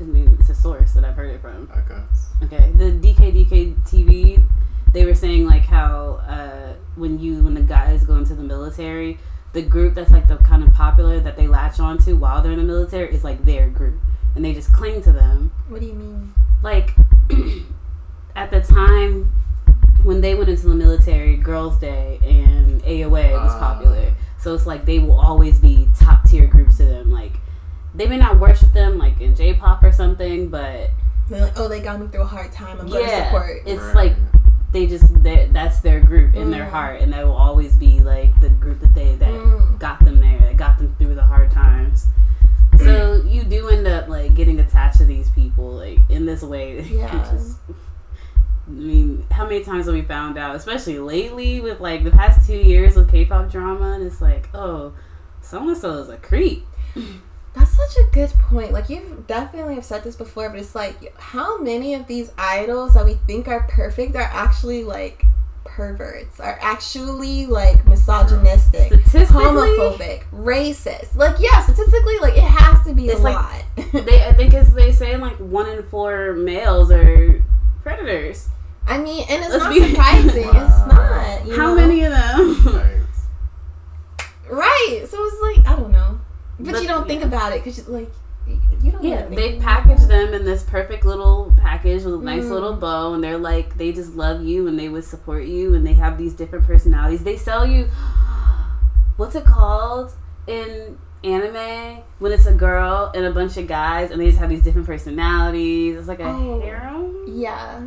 I 0.00 0.04
mean, 0.04 0.36
it's 0.40 0.50
a 0.50 0.54
source 0.54 0.92
that 0.92 1.04
I've 1.04 1.14
heard 1.16 1.30
it 1.30 1.40
from. 1.40 1.68
I 1.72 1.80
guess. 1.88 2.30
Okay, 2.44 2.72
the 2.76 2.92
DKDK 2.92 3.74
TV. 3.84 4.42
They 4.92 5.04
were 5.04 5.14
saying 5.14 5.46
like 5.46 5.62
how 5.66 6.20
uh, 6.26 6.74
when 6.94 7.18
you 7.18 7.42
when 7.42 7.54
the 7.54 7.60
guys 7.60 8.04
go 8.04 8.14
into 8.16 8.34
the 8.34 8.42
military, 8.42 9.18
the 9.52 9.62
group 9.62 9.94
that's 9.94 10.10
like 10.10 10.28
the 10.28 10.36
kind 10.38 10.62
of 10.62 10.72
popular 10.74 11.20
that 11.20 11.36
they 11.36 11.48
latch 11.48 11.80
onto 11.80 12.16
while 12.16 12.40
they're 12.42 12.52
in 12.52 12.58
the 12.58 12.64
military 12.64 13.12
is 13.14 13.22
like 13.24 13.44
their 13.44 13.68
group, 13.68 13.94
and 14.34 14.44
they 14.44 14.54
just 14.54 14.72
cling 14.72 15.02
to 15.02 15.12
them 15.12 15.50
what 15.68 15.80
do 15.80 15.86
you 15.86 15.92
mean 15.94 16.32
like 16.62 16.94
at 18.36 18.50
the 18.50 18.60
time 18.60 19.32
when 20.06 20.20
they 20.20 20.34
went 20.34 20.48
into 20.48 20.68
the 20.68 20.74
military, 20.74 21.36
Girls' 21.36 21.76
Day 21.78 22.18
and 22.24 22.80
AOA 22.84 23.32
was 23.32 23.52
Ah. 23.54 23.58
popular. 23.58 24.12
So 24.38 24.54
it's 24.54 24.66
like 24.66 24.84
they 24.84 25.00
will 25.00 25.18
always 25.18 25.58
be 25.58 25.88
top 25.98 26.24
tier 26.24 26.46
groups 26.46 26.76
to 26.78 26.84
them. 26.84 27.10
Like 27.10 27.32
they 27.94 28.06
may 28.06 28.16
not 28.16 28.38
worship 28.38 28.72
them 28.72 28.98
like 28.98 29.20
in 29.20 29.34
J 29.34 29.54
pop 29.54 29.82
or 29.82 29.90
something, 29.92 30.48
but 30.48 30.90
They're 31.28 31.42
like 31.42 31.58
oh 31.58 31.66
they 31.68 31.80
got 31.80 32.00
me 32.00 32.06
through 32.06 32.22
a 32.22 32.26
hard 32.26 32.52
time 32.52 32.78
i'm 32.80 32.86
gonna 32.88 33.00
Yeah. 33.00 33.24
support 33.32 33.50
it's 33.66 33.82
Right. 33.82 33.94
like 33.96 34.16
they 34.70 34.86
just 34.86 35.22
they, 35.24 35.48
that's 35.52 35.80
their 35.80 35.98
group 36.00 36.34
in 36.36 36.50
their 36.52 36.66
Mm. 36.66 36.70
heart, 36.70 37.00
and 37.00 37.12
that 37.12 37.24
will 37.26 37.32
always 37.48 37.74
be 37.74 38.00
like 38.00 38.38
the 38.40 38.50
group 38.50 38.78
that 38.80 38.94
they 38.94 39.16
that 39.16 39.30
Mm. 39.30 39.78
got 39.80 40.04
them 40.04 40.20
there, 40.20 40.38
that 40.38 40.56
got 40.56 40.78
them 40.78 40.94
through 40.98 41.14
the 41.16 41.24
hard 41.24 41.50
times. 41.50 42.06
So 42.78 43.22
you 43.26 43.42
do 43.42 43.68
end 43.70 43.86
up 43.88 44.08
like 44.08 44.34
getting 44.34 44.60
attached 44.60 44.98
to 44.98 45.04
these 45.04 45.30
people 45.30 45.72
like 45.72 45.98
in 46.10 46.26
this 46.26 46.42
way. 46.42 46.80
Yeah. 46.90 47.10
Just- 47.32 47.58
I 48.68 48.70
mean, 48.70 49.24
how 49.30 49.44
many 49.44 49.62
times 49.62 49.86
have 49.86 49.94
we 49.94 50.02
found 50.02 50.36
out, 50.36 50.56
especially 50.56 50.98
lately 50.98 51.60
with 51.60 51.80
like 51.80 52.02
the 52.04 52.10
past 52.10 52.46
two 52.46 52.56
years 52.56 52.96
of 52.96 53.08
K-pop 53.10 53.50
drama, 53.50 53.92
and 53.92 54.02
it's 54.04 54.20
like, 54.20 54.48
oh, 54.54 54.92
so 55.40 55.68
and 55.68 55.76
so 55.76 55.98
is 55.98 56.08
a 56.08 56.16
creep. 56.16 56.64
That's 57.54 57.70
such 57.76 57.96
a 58.04 58.08
good 58.12 58.30
point. 58.50 58.72
Like 58.72 58.88
you've 58.90 59.26
definitely 59.26 59.76
have 59.76 59.84
said 59.84 60.02
this 60.04 60.16
before, 60.16 60.50
but 60.50 60.58
it's 60.58 60.74
like 60.74 61.16
how 61.18 61.58
many 61.58 61.94
of 61.94 62.06
these 62.06 62.30
idols 62.36 62.94
that 62.94 63.04
we 63.04 63.14
think 63.26 63.48
are 63.48 63.62
perfect 63.68 64.14
are 64.16 64.20
actually 64.22 64.82
like 64.84 65.24
perverts 65.64 66.38
are 66.40 66.58
actually 66.60 67.46
like 67.46 67.86
misogynistic, 67.86 68.92
homophobic, 68.92 70.24
racist. 70.32 71.14
Like, 71.16 71.36
yeah, 71.38 71.60
statistically, 71.62 72.18
like 72.18 72.36
it 72.36 72.42
has 72.42 72.84
to 72.86 72.94
be 72.94 73.08
It's 73.08 73.20
a 73.20 73.22
like- 73.22 73.34
lot. 73.36 74.04
they 74.06 74.24
I 74.24 74.32
think 74.32 74.52
it's 74.54 74.72
they 74.72 74.90
say 74.92 75.16
like 75.16 75.36
one 75.36 75.68
in 75.68 75.82
four 75.84 76.32
males 76.34 76.90
are 76.90 77.42
predators. 77.82 78.48
I 78.88 78.98
mean, 78.98 79.26
and 79.28 79.42
it's 79.42 79.52
Let's 79.52 79.64
not 79.64 79.72
be- 79.74 79.88
surprising. 79.90 80.46
Wow. 80.46 80.66
It's 80.66 80.86
not. 80.92 81.46
you 81.46 81.56
How 81.56 81.74
know? 81.74 81.76
many 81.76 82.04
of 82.04 82.12
them? 82.12 82.92
Right. 84.48 85.04
So 85.08 85.18
it's 85.24 85.40
like 85.58 85.66
I 85.66 85.76
don't 85.76 85.90
know, 85.90 86.20
but, 86.60 86.72
But, 86.74 86.82
you 86.82 86.88
don't 86.88 87.08
think 87.08 87.24
about 87.24 87.52
it 87.52 87.64
because 87.64 87.88
like 87.88 88.08
you 88.80 88.92
don't. 88.92 89.02
Yeah, 89.02 89.26
they 89.26 89.58
package 89.58 89.98
about 89.98 90.08
them 90.08 90.34
in 90.34 90.44
this 90.44 90.62
perfect 90.62 91.04
little 91.04 91.52
package 91.60 92.04
with 92.04 92.14
a 92.14 92.18
nice 92.18 92.44
Mm. 92.44 92.50
little 92.50 92.74
bow, 92.74 93.14
and 93.14 93.24
they're 93.24 93.38
like, 93.38 93.76
they 93.76 93.90
just 93.92 94.14
love 94.14 94.44
you 94.44 94.68
and 94.68 94.78
they 94.78 94.88
would 94.88 95.02
support 95.02 95.46
you, 95.46 95.74
and 95.74 95.84
they 95.84 95.94
have 95.94 96.16
these 96.16 96.32
different 96.32 96.64
personalities. 96.64 97.24
They 97.24 97.36
sell 97.36 97.66
you, 97.66 97.86
what's 99.16 99.34
it 99.34 99.44
called 99.44 100.12
in 100.46 100.96
anime 101.24 102.04
when 102.20 102.30
it's 102.30 102.46
a 102.46 102.54
girl 102.54 103.10
and 103.16 103.24
a 103.24 103.32
bunch 103.32 103.56
of 103.56 103.66
guys, 103.66 104.12
and 104.12 104.20
they 104.20 104.26
just 104.26 104.38
have 104.38 104.48
these 104.48 104.62
different 104.62 104.86
personalities. 104.86 105.96
It's 105.98 106.06
like 106.06 106.20
a 106.20 106.28
Oh. 106.28 106.60
harem. 106.60 107.24
Yeah. 107.26 107.82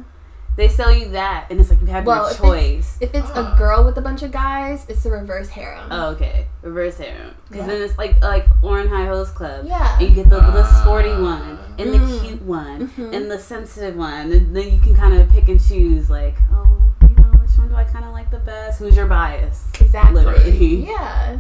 They 0.60 0.68
sell 0.68 0.92
you 0.94 1.08
that, 1.12 1.48
and 1.50 1.58
it's 1.62 1.70
like 1.70 1.80
you 1.80 1.88
have 1.88 2.06
Well, 2.06 2.18
your 2.24 2.26
if 2.32 2.32
it's- 2.34 2.42
choice. 2.52 2.98
If 3.00 3.16
it's 3.16 3.30
a 3.30 3.56
girl 3.58 3.86
with 3.86 3.98
a 3.98 4.02
bunch 4.02 4.24
of 4.24 4.32
guys, 4.34 4.86
it's 4.90 5.06
a 5.06 5.10
reverse 5.10 5.48
harem. 5.48 5.88
Oh, 5.90 6.08
okay, 6.10 6.48
reverse 6.62 6.98
harem. 6.98 7.34
Because 7.50 7.66
Yeah. 7.66 7.74
then 7.74 7.82
it's 7.84 7.98
like 7.98 8.22
like 8.22 8.46
Ouran 8.62 8.90
High 8.90 9.06
Host 9.06 9.36
Club. 9.36 9.64
Yeah. 9.66 9.98
And 9.98 10.10
you 10.10 10.14
get 10.16 10.30
the, 10.30 10.42
the 10.42 10.64
Ah. 10.68 10.82
sporty 10.82 11.12
one 11.12 11.58
and 11.78 11.94
the 11.94 11.98
Mm. 12.00 12.22
cute 12.22 12.42
one 12.42 12.90
Mhm. 12.90 13.14
and 13.16 13.32
the 13.32 13.40
sensitive 13.40 13.96
one. 13.96 14.34
And 14.34 14.54
then 14.54 14.70
you 14.74 14.82
can 14.82 14.94
kind 14.96 15.14
of 15.18 15.30
pick 15.30 15.48
and 15.48 15.66
choose, 15.66 16.10
like, 16.10 16.36
oh, 16.52 16.68
you 17.04 17.08
know, 17.16 17.24
which 17.40 17.58
one 17.58 17.70
do 17.70 17.76
I 17.76 17.86
kind 17.86 18.04
of 18.04 18.12
like 18.12 18.30
the 18.30 18.40
best? 18.40 18.80
Who's 18.80 18.98
your 18.98 19.08
bias? 19.08 19.64
Exactly. 19.80 20.26
Literally. 20.26 20.88
Yeah. 20.90 21.38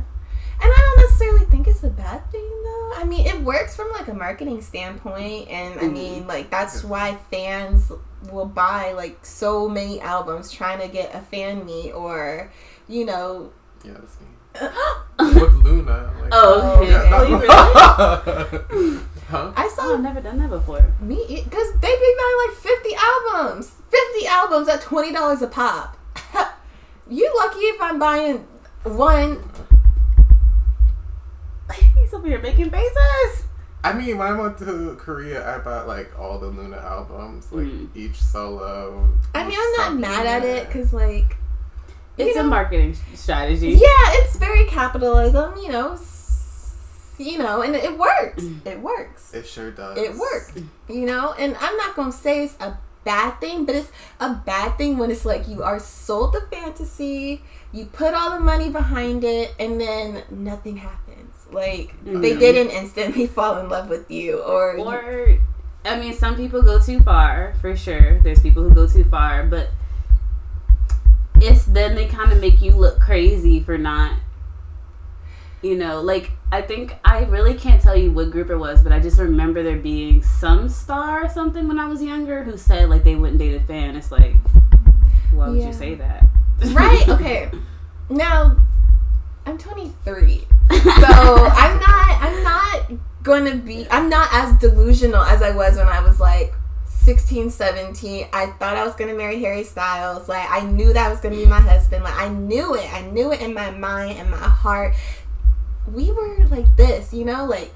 And 0.61 0.71
I 0.71 0.77
don't 0.77 0.97
necessarily 1.05 1.45
think 1.45 1.67
it's 1.67 1.83
a 1.83 1.89
bad 1.89 2.29
thing 2.31 2.47
though. 2.63 2.91
I 2.97 3.03
mean, 3.05 3.25
it 3.25 3.39
works 3.41 3.75
from 3.75 3.89
like 3.91 4.07
a 4.07 4.13
marketing 4.13 4.61
standpoint 4.61 5.49
and 5.49 5.79
I 5.79 5.83
Mhm. 5.83 5.93
mean, 5.93 6.27
like 6.27 6.49
that's 6.49 6.83
why 6.83 7.17
fans 7.31 7.91
will 8.31 8.45
buy 8.45 8.91
like 8.93 9.25
so 9.25 9.69
many 9.69 10.01
albums 10.01 10.51
trying 10.51 10.79
to 10.81 10.87
get 10.87 11.15
a 11.15 11.21
fan 11.21 11.65
meet 11.65 11.91
or, 11.93 12.51
you 12.87 13.05
know, 13.05 13.51
Yeah, 13.83 13.93
that's 13.93 14.17
me. 14.19 14.27
With 15.41 15.53
LOONA. 15.63 16.11
Like, 16.21 16.29
Oh, 16.33 16.79
okay. 16.81 16.91
Yeah, 16.91 17.09
Oh, 17.13 17.21
no. 17.23 17.27
you 17.29 17.37
really? 17.37 17.47
huh? 19.29 19.51
I 19.55 19.63
Oh, 19.65 19.69
saw 19.75 19.93
I've 19.93 20.01
never 20.01 20.19
done 20.21 20.37
that 20.39 20.49
before. 20.49 20.83
me 20.99 21.41
because 21.45 21.71
they 21.79 21.87
be 21.95 22.15
buying 22.19 22.37
like 22.47 22.57
50 22.57 22.89
albums. 22.95 23.71
50 23.89 24.27
albums 24.27 24.67
at 24.67 24.81
$20 24.81 25.41
a 25.41 25.47
pop. 25.47 25.97
you 27.09 27.31
lucky 27.37 27.59
if 27.59 27.81
I'm 27.81 27.99
buying 27.99 28.45
one. 28.83 29.43
He's 31.99 32.13
over 32.13 32.27
here 32.27 32.39
making 32.41 32.69
faces. 32.71 33.45
I 33.83 33.93
mean, 33.93 34.17
when 34.17 34.27
I 34.27 34.33
went 34.39 34.57
to 34.59 34.95
Korea, 34.99 35.55
I 35.55 35.59
bought 35.59 35.87
like 35.87 36.11
all 36.19 36.37
the 36.39 36.47
LOONA 36.47 36.77
albums, 36.77 37.51
like 37.51 37.65
Mm. 37.67 37.89
each 37.95 38.15
solo. 38.21 39.07
I 39.33 39.47
mean, 39.47 39.57
I'm 39.57 39.77
not 39.77 39.99
mad 39.99 40.25
at 40.25 40.43
it 40.43 40.67
because 40.67 40.91
like 40.93 41.37
You 42.17 42.25
It's 42.27 42.37
a 42.37 42.43
marketing 42.43 42.95
strategy. 43.15 43.69
Yeah, 43.69 43.87
it's 44.19 44.35
very 44.35 44.65
capitalism, 44.65 45.55
you 45.57 45.69
know. 45.71 45.93
s- 45.93 47.15
You 47.17 47.37
know, 47.37 47.61
and 47.61 47.75
it 47.75 47.97
works. 47.97 48.43
It 48.65 48.79
works. 48.81 49.33
It 49.33 49.45
sure 49.47 49.71
does. 49.71 49.97
It 49.97 50.15
works. 50.15 50.53
You 50.89 51.05
know, 51.05 51.33
and 51.39 51.55
I'm 51.59 51.77
not 51.77 51.95
gonna 51.95 52.11
say 52.11 52.43
it's 52.43 52.55
a 52.59 52.77
bad 53.05 53.39
thing, 53.39 53.63
but 53.65 53.75
it's 53.75 53.91
a 54.19 54.33
bad 54.33 54.77
thing 54.77 54.97
when 54.97 55.09
it's 55.11 55.23
like 55.25 55.47
you 55.47 55.63
are 55.63 55.79
sold 55.79 56.33
the 56.33 56.41
fantasy, 56.51 57.43
you 57.71 57.85
put 57.85 58.13
all 58.13 58.31
the 58.31 58.39
money 58.39 58.69
behind 58.69 59.23
it, 59.23 59.53
and 59.59 59.79
then 59.79 60.23
nothing 60.29 60.77
happens. 60.77 61.35
Like 61.51 61.93
they 62.03 62.33
Mhm. 62.35 62.39
didn't 62.39 62.69
instantly 62.71 63.25
fall 63.35 63.57
in 63.59 63.69
love 63.69 63.89
with 63.89 64.09
you, 64.11 64.39
or, 64.39 64.77
Or, 64.77 65.37
I 65.85 65.99
mean, 65.99 66.13
some 66.13 66.35
people 66.35 66.61
go 66.61 66.79
too 66.79 66.99
far 67.01 67.53
for 67.61 67.75
sure. 67.75 68.19
There's 68.19 68.39
people 68.39 68.63
who 68.63 68.73
go 68.73 68.87
too 68.87 69.03
far, 69.05 69.43
but 69.45 69.69
it's 71.41 71.65
then 71.65 71.95
they 71.95 72.05
kind 72.07 72.31
of 72.31 72.39
make 72.41 72.61
you 72.61 72.71
look 72.73 72.99
crazy 72.99 73.59
for 73.61 73.77
not, 73.77 74.13
you 75.61 75.75
know, 75.77 76.01
like 76.01 76.31
I 76.51 76.61
think 76.61 76.95
I 77.05 77.23
really 77.25 77.53
can't 77.53 77.81
tell 77.81 77.95
you 77.95 78.11
what 78.11 78.31
group 78.31 78.49
it 78.49 78.57
was, 78.57 78.81
but 78.81 78.91
I 78.91 78.99
just 78.99 79.19
remember 79.19 79.63
there 79.63 79.77
being 79.77 80.21
some 80.23 80.67
star 80.69 81.25
or 81.25 81.29
something 81.29 81.67
when 81.67 81.79
I 81.79 81.87
was 81.87 82.01
younger 82.03 82.43
who 82.43 82.57
said 82.57 82.89
like 82.89 83.03
they 83.03 83.15
wouldn't 83.15 83.39
date 83.39 83.55
a 83.55 83.59
fan. 83.65 83.95
It's 83.95 84.11
like, 84.11 84.35
why 85.31 85.49
would 85.49 85.59
Yeah. 85.59 85.67
you 85.67 85.73
say 85.73 85.95
that? 85.95 86.25
Right? 86.67 87.07
Okay. 87.09 87.49
Now, 88.09 88.57
I'm 89.45 89.57
23. 89.57 90.47
so 90.69 90.77
I'm 90.77 91.79
not 91.79 92.21
I'm 92.21 92.43
not 92.43 92.91
gonna 93.23 93.55
be 93.55 93.87
I'm 93.89 94.09
not 94.09 94.29
as 94.31 94.57
delusional 94.59 95.21
as 95.21 95.41
I 95.41 95.49
was 95.51 95.77
when 95.77 95.87
I 95.87 95.99
was 95.99 96.19
like 96.19 96.53
16, 96.85 97.49
17. 97.49 98.27
I 98.31 98.47
thought 98.59 98.77
I 98.77 98.85
was 98.85 98.93
gonna 98.95 99.15
marry 99.15 99.39
Harry 99.41 99.63
Styles. 99.63 100.29
Like 100.29 100.47
I 100.49 100.61
knew 100.61 100.93
that 100.93 101.09
was 101.09 101.19
gonna 101.19 101.35
be 101.35 101.45
my 101.45 101.59
husband. 101.59 102.03
Like 102.03 102.15
I 102.15 102.29
knew 102.29 102.75
it. 102.75 102.93
I 102.93 103.01
knew 103.01 103.31
it 103.31 103.41
in 103.41 103.53
my 103.53 103.71
mind 103.71 104.19
and 104.19 104.29
my 104.29 104.37
heart. 104.37 104.93
We 105.91 106.11
were 106.11 106.45
like 106.47 106.75
this, 106.75 107.13
you 107.13 107.25
know, 107.25 107.45
like 107.45 107.73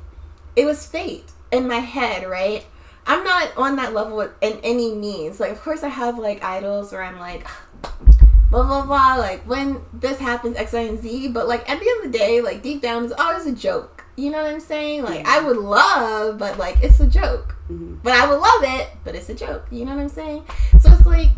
it 0.56 0.66
was 0.66 0.86
fate 0.86 1.32
in 1.52 1.68
my 1.68 1.80
head, 1.80 2.30
right? 2.30 2.66
I'm 3.08 3.24
not 3.24 3.58
on 3.58 3.76
that 3.78 3.94
level 3.94 4.22
in 4.22 4.60
any 4.64 4.94
means. 4.94 5.40
Like 5.40 5.52
of 5.52 5.62
course 5.62 5.82
I 5.82 5.90
have 5.90 6.20
like 6.20 6.44
idols 6.44 6.92
where 6.92 7.04
I'm 7.04 7.18
like 7.18 7.48
blah 8.54 8.64
blah 8.64 8.86
blah 8.86 9.16
like 9.16 9.42
when 9.48 9.82
this 9.92 10.20
happens 10.20 10.56
x 10.58 10.74
y 10.74 10.82
and 10.82 11.00
z 11.02 11.28
but 11.28 11.48
like 11.48 11.68
at 11.70 11.80
the 11.80 11.86
end 11.90 12.06
of 12.06 12.12
the 12.12 12.18
day 12.18 12.40
like 12.42 12.62
deep 12.62 12.82
down 12.82 13.04
it's 13.04 13.14
always 13.14 13.46
a 13.46 13.52
joke. 13.52 14.06
You 14.16 14.30
know 14.30 14.44
what 14.44 14.54
i'm 14.54 14.60
saying? 14.60 15.04
Like 15.04 15.26
i 15.28 15.40
would 15.42 15.58
love 15.58 16.38
but 16.38 16.58
like 16.58 16.78
it's 16.84 17.00
a 17.00 17.08
joke. 17.08 17.56
Mhm. 17.70 18.02
but 18.04 18.14
i 18.14 18.28
would 18.30 18.40
love 18.40 18.64
it 18.80 18.90
but 19.04 19.16
it's 19.16 19.30
a 19.30 19.34
joke. 19.36 19.66
You 19.72 19.86
know 19.86 19.96
what 19.96 20.02
i'm 20.02 20.10
saying? 20.10 20.44
So 20.80 20.92
it's 20.92 21.06
like 21.06 21.30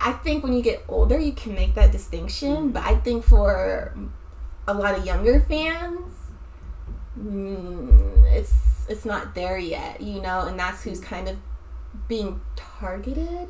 i 0.00 0.12
think 0.12 0.44
when 0.44 0.52
you 0.52 0.62
get 0.62 0.84
older 0.88 1.18
you 1.18 1.32
can 1.32 1.54
make 1.54 1.74
that 1.74 1.90
distinction 1.90 2.70
but 2.70 2.82
i 2.84 2.94
think 2.96 3.24
for 3.24 3.94
a 4.68 4.74
lot 4.74 4.96
of 4.98 5.04
younger 5.06 5.40
fans 5.40 6.12
mm, 7.18 8.22
it's 8.32 8.52
it's 8.88 9.04
not 9.06 9.34
there 9.34 9.56
yet 9.58 10.00
you 10.02 10.20
know 10.20 10.40
and 10.46 10.58
that's 10.58 10.82
who's 10.84 11.00
kind 11.00 11.26
of 11.28 11.36
being 12.08 12.40
targeted. 12.56 13.48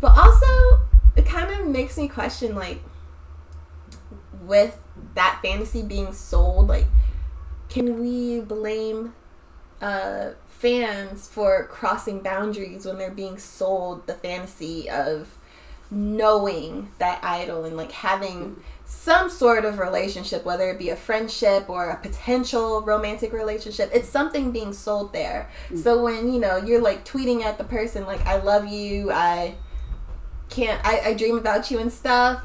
But 0.00 0.16
also 0.16 0.80
it 1.16 1.26
kind 1.26 1.50
of 1.50 1.66
makes 1.66 1.96
me 1.96 2.08
question 2.08 2.54
like 2.54 2.80
with 4.42 4.78
that 5.14 5.40
fantasy 5.42 5.82
being 5.82 6.12
sold 6.12 6.68
like 6.68 6.86
can 7.68 7.98
we 8.00 8.40
blame 8.40 9.14
uh 9.80 10.30
fans 10.46 11.26
for 11.26 11.66
crossing 11.66 12.20
boundaries 12.20 12.86
when 12.86 12.98
they're 12.98 13.10
being 13.10 13.38
sold 13.38 14.06
the 14.06 14.14
fantasy 14.14 14.88
of 14.88 15.36
knowing 15.90 16.90
that 16.98 17.22
idol 17.22 17.64
and 17.64 17.76
like 17.76 17.92
having 17.92 18.60
some 18.84 19.28
sort 19.30 19.64
of 19.64 19.78
relationship 19.78 20.44
whether 20.44 20.70
it 20.70 20.78
be 20.78 20.90
a 20.90 20.96
friendship 20.96 21.68
or 21.68 21.90
a 21.90 21.96
potential 21.96 22.82
romantic 22.82 23.32
relationship? 23.32 23.90
It's 23.92 24.08
something 24.08 24.50
being 24.50 24.72
sold 24.72 25.12
there. 25.12 25.50
So 25.74 26.02
when 26.02 26.32
you 26.32 26.40
know 26.40 26.56
you're 26.56 26.80
like 26.80 27.04
tweeting 27.04 27.42
at 27.42 27.58
the 27.58 27.64
person 27.64 28.04
like 28.06 28.24
i 28.26 28.38
love 28.38 28.66
you. 28.66 29.10
I 29.12 29.54
can't 30.48 30.80
I, 30.86 31.00
I 31.06 31.14
dream 31.14 31.36
about 31.36 31.70
you 31.70 31.78
and 31.78 31.92
stuff. 31.92 32.42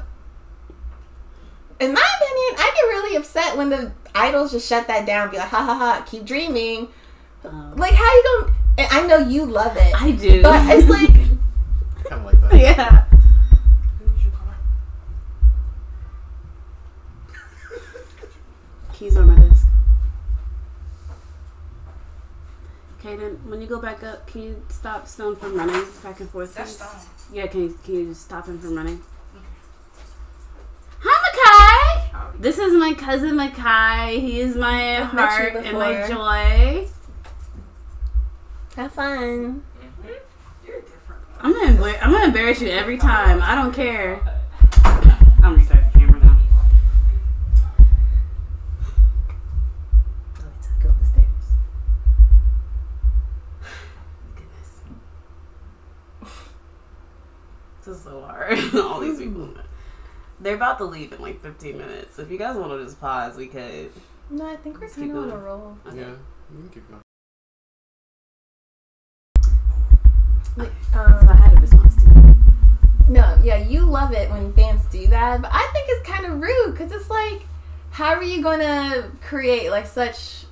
In 1.80 1.92
my 1.92 2.00
opinion, 2.00 2.60
I 2.60 2.70
get 2.74 2.82
really 2.82 3.16
upset 3.16 3.56
when 3.56 3.70
the 3.70 3.92
idols 4.14 4.52
just 4.52 4.68
shut 4.68 4.86
that 4.86 5.04
down, 5.06 5.30
be 5.30 5.36
like, 5.38 5.48
ha 5.48 5.64
ha 5.64 5.74
ha, 5.74 6.04
keep 6.08 6.24
dreaming. 6.24 6.88
Um, 7.44 7.74
Like 7.76 7.94
how 7.94 8.04
you 8.04 8.22
gonna 8.42 8.54
and 8.78 8.88
I 8.90 9.06
know 9.06 9.18
you 9.18 9.44
love 9.44 9.76
it. 9.76 10.00
I 10.00 10.12
do, 10.12 10.42
but 10.42 10.64
it's 10.76 10.88
like 10.88 11.08
kind 12.08 12.12
of 12.12 12.24
like 12.24 12.40
that. 12.50 12.54
yeah. 12.60 13.04
Keys 18.92 19.16
on 19.16 19.26
my 19.26 19.34
desk. 19.40 19.51
Kaden, 23.02 23.44
when 23.46 23.60
you 23.60 23.66
go 23.66 23.80
back 23.80 24.04
up, 24.04 24.28
can 24.28 24.42
you 24.42 24.62
stop 24.68 25.08
Stone 25.08 25.34
from 25.34 25.56
running 25.56 25.84
back 26.04 26.20
and 26.20 26.30
forth? 26.30 26.54
That's 26.54 26.76
stone. 26.76 26.88
Yeah, 27.32 27.48
can 27.48 27.62
you, 27.62 27.78
can 27.84 27.94
you 27.94 28.08
just 28.10 28.22
stop 28.22 28.46
him 28.46 28.60
from 28.60 28.76
running? 28.76 29.02
Hi, 31.00 32.10
Makai! 32.12 32.40
This 32.40 32.58
is 32.58 32.72
my 32.74 32.94
cousin 32.94 33.32
Makai. 33.32 34.20
He 34.20 34.40
is 34.40 34.54
my 34.54 34.98
I've 34.98 35.06
heart 35.06 35.56
and 35.56 35.76
my 35.76 36.06
joy. 36.06 36.86
have 38.76 38.92
fun. 38.92 39.64
Mm-hmm. 39.80 40.08
You're 40.64 40.80
different. 40.82 41.22
I'm 41.40 41.52
gonna, 41.52 41.98
I'm 42.00 42.12
gonna 42.12 42.26
embarrass 42.26 42.60
you 42.60 42.68
every 42.68 42.98
time. 42.98 43.42
I 43.42 43.56
don't 43.56 43.74
care. 43.74 44.20
I'm 45.42 45.56
restart 45.56 45.71
is. 58.52 58.74
All 58.80 59.00
these 59.00 59.18
people. 59.18 59.48
They're 60.40 60.56
about 60.56 60.78
to 60.78 60.84
leave 60.84 61.12
in 61.12 61.20
like 61.22 61.40
15 61.42 61.78
minutes. 61.78 62.18
If 62.18 62.30
you 62.30 62.38
guys 62.38 62.56
want 62.56 62.72
to 62.72 62.84
just 62.84 63.00
pause, 63.00 63.36
we 63.36 63.46
could. 63.46 63.90
No, 64.30 64.46
I 64.46 64.56
think 64.56 64.76
we're 64.76 64.82
Let's 64.86 64.96
kind 64.96 65.10
of 65.12 65.16
on 65.18 65.24
a 65.24 65.30
going. 65.30 65.42
roll. 65.42 65.78
Okay. 65.86 65.98
Yeah, 65.98 66.06
you 66.52 66.58
can 66.58 66.68
keep 66.70 66.88
going. 66.88 67.00
So 70.58 70.70
I 70.94 70.98
Um, 71.04 71.26
had 71.28 71.56
a 71.56 71.60
response 71.60 71.96
to 72.02 72.10
it. 72.10 72.36
no, 73.08 73.38
yeah, 73.42 73.56
you 73.56 73.80
love 73.82 74.12
it 74.12 74.30
when 74.30 74.52
fans 74.52 74.84
do 74.90 75.06
that, 75.08 75.40
but 75.42 75.50
I 75.52 75.68
think 75.72 75.86
it's 75.88 76.08
kind 76.08 76.26
of 76.26 76.40
rude 76.40 76.72
because 76.72 76.92
it's 76.92 77.08
like, 77.08 77.46
how 77.90 78.14
are 78.14 78.22
you 78.22 78.42
gonna 78.42 79.10
create 79.22 79.70
like 79.70 79.86
such 79.86 80.44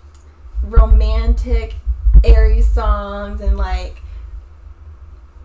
romantic, 0.62 1.74
airy 2.24 2.62
songs 2.62 3.40
and 3.40 3.56
like 3.56 4.00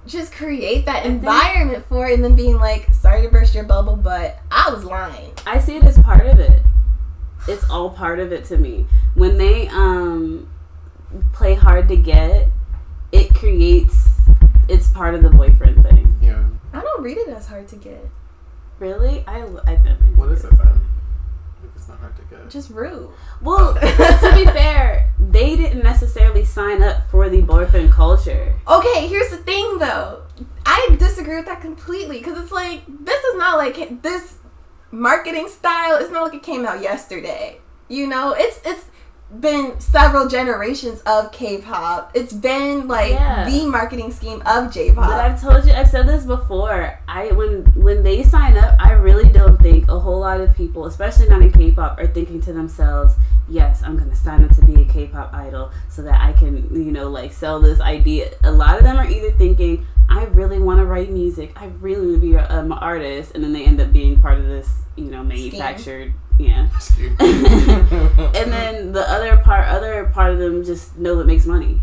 just 0.05 0.31
create 0.33 0.85
that 0.85 1.03
think- 1.03 1.15
environment 1.15 1.85
for 1.87 2.07
it 2.07 2.13
and 2.13 2.23
then 2.23 2.35
being 2.35 2.55
like, 2.57 2.93
sorry 2.93 3.21
to 3.23 3.29
burst 3.29 3.53
your 3.55 3.63
bubble, 3.63 3.95
but 3.95 4.39
I 4.51 4.69
was 4.71 4.83
lying. 4.83 5.31
I 5.45 5.59
see 5.59 5.77
it 5.77 5.83
as 5.83 5.97
part 5.99 6.25
of 6.27 6.39
it. 6.39 6.61
It's 7.47 7.67
all 7.69 7.89
part 7.91 8.19
of 8.19 8.31
it 8.31 8.45
to 8.45 8.57
me. 8.57 8.87
When 9.13 9.37
they 9.37 9.67
um 9.69 10.49
play 11.33 11.53
hard 11.53 11.87
to 11.89 11.95
get, 11.95 12.47
it 13.11 13.33
creates. 13.35 14.09
It's 14.67 14.89
part 14.89 15.13
of 15.13 15.21
the 15.21 15.29
boyfriend 15.29 15.83
thing. 15.83 16.15
Yeah. 16.21 16.43
I 16.73 16.81
don't 16.81 17.03
read 17.03 17.17
it 17.17 17.27
as 17.29 17.45
hard 17.47 17.67
to 17.69 17.75
get. 17.75 18.03
Really? 18.79 19.23
I 19.27 19.43
I 19.67 19.75
never. 19.77 20.03
What 20.15 20.29
is 20.31 20.43
it 20.43 20.57
then? 20.57 20.81
If 22.05 22.15
hard 22.15 22.29
to 22.29 22.35
get. 22.35 22.49
Just 22.49 22.69
rude. 22.69 23.09
Well, 23.41 23.73
to 23.75 24.31
be 24.35 24.45
fair, 24.45 25.11
they 25.19 25.55
didn't 25.55 25.83
necessarily 25.83 26.45
sign 26.45 26.83
up 26.83 27.09
for 27.09 27.29
the 27.29 27.41
boyfriend 27.41 27.91
culture. 27.91 28.55
Okay, 28.67 29.07
here's 29.07 29.29
the 29.29 29.37
thing 29.37 29.77
though. 29.79 30.23
I 30.65 30.95
disagree 30.99 31.37
with 31.37 31.45
that 31.45 31.61
completely 31.61 32.17
because 32.17 32.37
it's 32.41 32.51
like 32.51 32.83
this 32.87 33.23
is 33.23 33.35
not 33.35 33.57
like 33.57 34.01
this 34.01 34.37
marketing 34.91 35.47
style. 35.47 35.97
It's 35.97 36.11
not 36.11 36.23
like 36.23 36.33
it 36.33 36.43
came 36.43 36.65
out 36.65 36.81
yesterday. 36.81 37.59
You 37.87 38.07
know, 38.07 38.33
it's 38.37 38.59
it's 38.65 38.85
been 39.39 39.79
several 39.79 40.27
generations 40.27 41.01
of 41.01 41.31
K-pop. 41.31 42.11
It's 42.13 42.31
been 42.31 42.87
like 42.87 43.11
Yeah. 43.13 43.49
the 43.49 43.65
marketing 43.65 44.11
scheme 44.11 44.41
of 44.45 44.71
J-pop. 44.71 45.07
But 45.07 45.19
I've 45.19 45.41
told 45.41 45.65
you, 45.65 45.73
I've 45.73 45.89
said 45.89 46.07
this 46.07 46.25
before. 46.25 46.97
I 47.07 47.31
when 47.31 47.63
when 47.75 48.03
they 48.03 48.23
sign 48.23 48.55
up, 48.57 48.75
I 48.79 48.93
really 48.93 49.29
don't 49.29 49.59
think 49.61 49.89
a 49.89 49.99
whole 49.99 50.19
lot 50.19 50.41
of 50.41 50.55
people, 50.55 50.85
especially 50.85 51.27
not 51.27 51.41
in 51.41 51.51
K-pop, 51.51 51.99
are 51.99 52.07
thinking 52.07 52.39
to 52.41 52.53
themselves, 52.53 53.15
"Yes, 53.47 53.81
I'm 53.83 53.97
gonna 53.97 54.15
sign 54.15 54.43
up 54.45 54.55
to 54.55 54.65
be 54.65 54.81
a 54.81 54.85
K-pop 54.85 55.33
idol 55.33 55.71
so 55.89 56.01
that 56.03 56.21
I 56.21 56.31
can, 56.33 56.67
you 56.71 56.91
know, 56.91 57.09
like 57.09 57.33
sell 57.33 57.59
this 57.59 57.81
idea." 57.81 58.29
A 58.43 58.51
lot 58.51 58.77
of 58.77 58.83
them 58.83 58.97
are 58.97 59.07
either 59.07 59.31
thinking, 59.31 59.85
"I 60.09 60.25
really 60.25 60.59
want 60.59 60.79
to 60.79 60.85
write 60.85 61.09
music. 61.11 61.53
I 61.55 61.67
really 61.79 62.07
want 62.07 62.21
to 62.21 62.27
be 62.27 62.37
um, 62.37 62.71
an 62.71 62.77
artist," 62.77 63.31
and 63.35 63.43
then 63.43 63.53
they 63.53 63.65
end 63.65 63.79
up 63.81 63.91
being 63.91 64.21
part 64.21 64.39
of 64.39 64.45
this, 64.45 64.69
you 64.95 65.05
know, 65.05 65.23
manufactured, 65.23 66.13
yeah. 66.39 66.67
Excuse 66.75 67.11
and 67.19 68.51
then 68.51 68.91
the 68.91 69.09
other 69.09 69.37
part, 69.37 69.67
other 69.67 70.05
part 70.05 70.31
of 70.31 70.39
them 70.39 70.63
just 70.63 70.97
know 70.97 71.19
it 71.19 71.27
makes 71.27 71.45
money. 71.45 71.81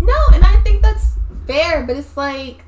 no, 0.00 0.18
and 0.32 0.44
I 0.44 0.60
think 0.62 0.82
that's 0.82 1.16
fair, 1.46 1.84
but 1.84 1.96
it's 1.96 2.16
like 2.16 2.64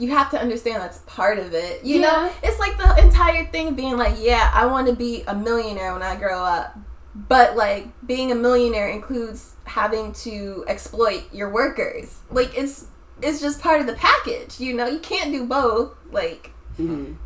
you 0.00 0.10
have 0.10 0.30
to 0.30 0.40
understand 0.40 0.82
that's 0.82 0.98
part 1.06 1.38
of 1.38 1.52
it. 1.52 1.84
You 1.84 2.00
know, 2.00 2.32
it's 2.42 2.58
like 2.58 2.78
the 2.78 3.02
entire 3.02 3.44
thing 3.46 3.74
being 3.74 3.98
like, 3.98 4.14
yeah, 4.18 4.50
I 4.54 4.64
want 4.66 4.86
to 4.88 4.94
be 4.94 5.22
a 5.28 5.34
millionaire 5.34 5.92
when 5.92 6.02
I 6.02 6.16
grow 6.16 6.42
up. 6.42 6.76
But 7.14 7.56
like 7.56 7.88
being 8.06 8.30
a 8.30 8.34
millionaire 8.34 8.88
includes 8.88 9.54
having 9.64 10.12
to 10.12 10.64
exploit 10.68 11.24
your 11.32 11.50
workers. 11.50 12.18
Like 12.30 12.56
it's 12.56 12.86
it's 13.22 13.40
just 13.40 13.60
part 13.60 13.80
of 13.80 13.86
the 13.86 13.94
package, 13.94 14.60
you 14.60 14.72
know? 14.74 14.86
You 14.86 14.98
can't 15.00 15.32
do 15.32 15.44
both. 15.44 15.92
Like 16.10 16.52
Mhm. 16.78 17.16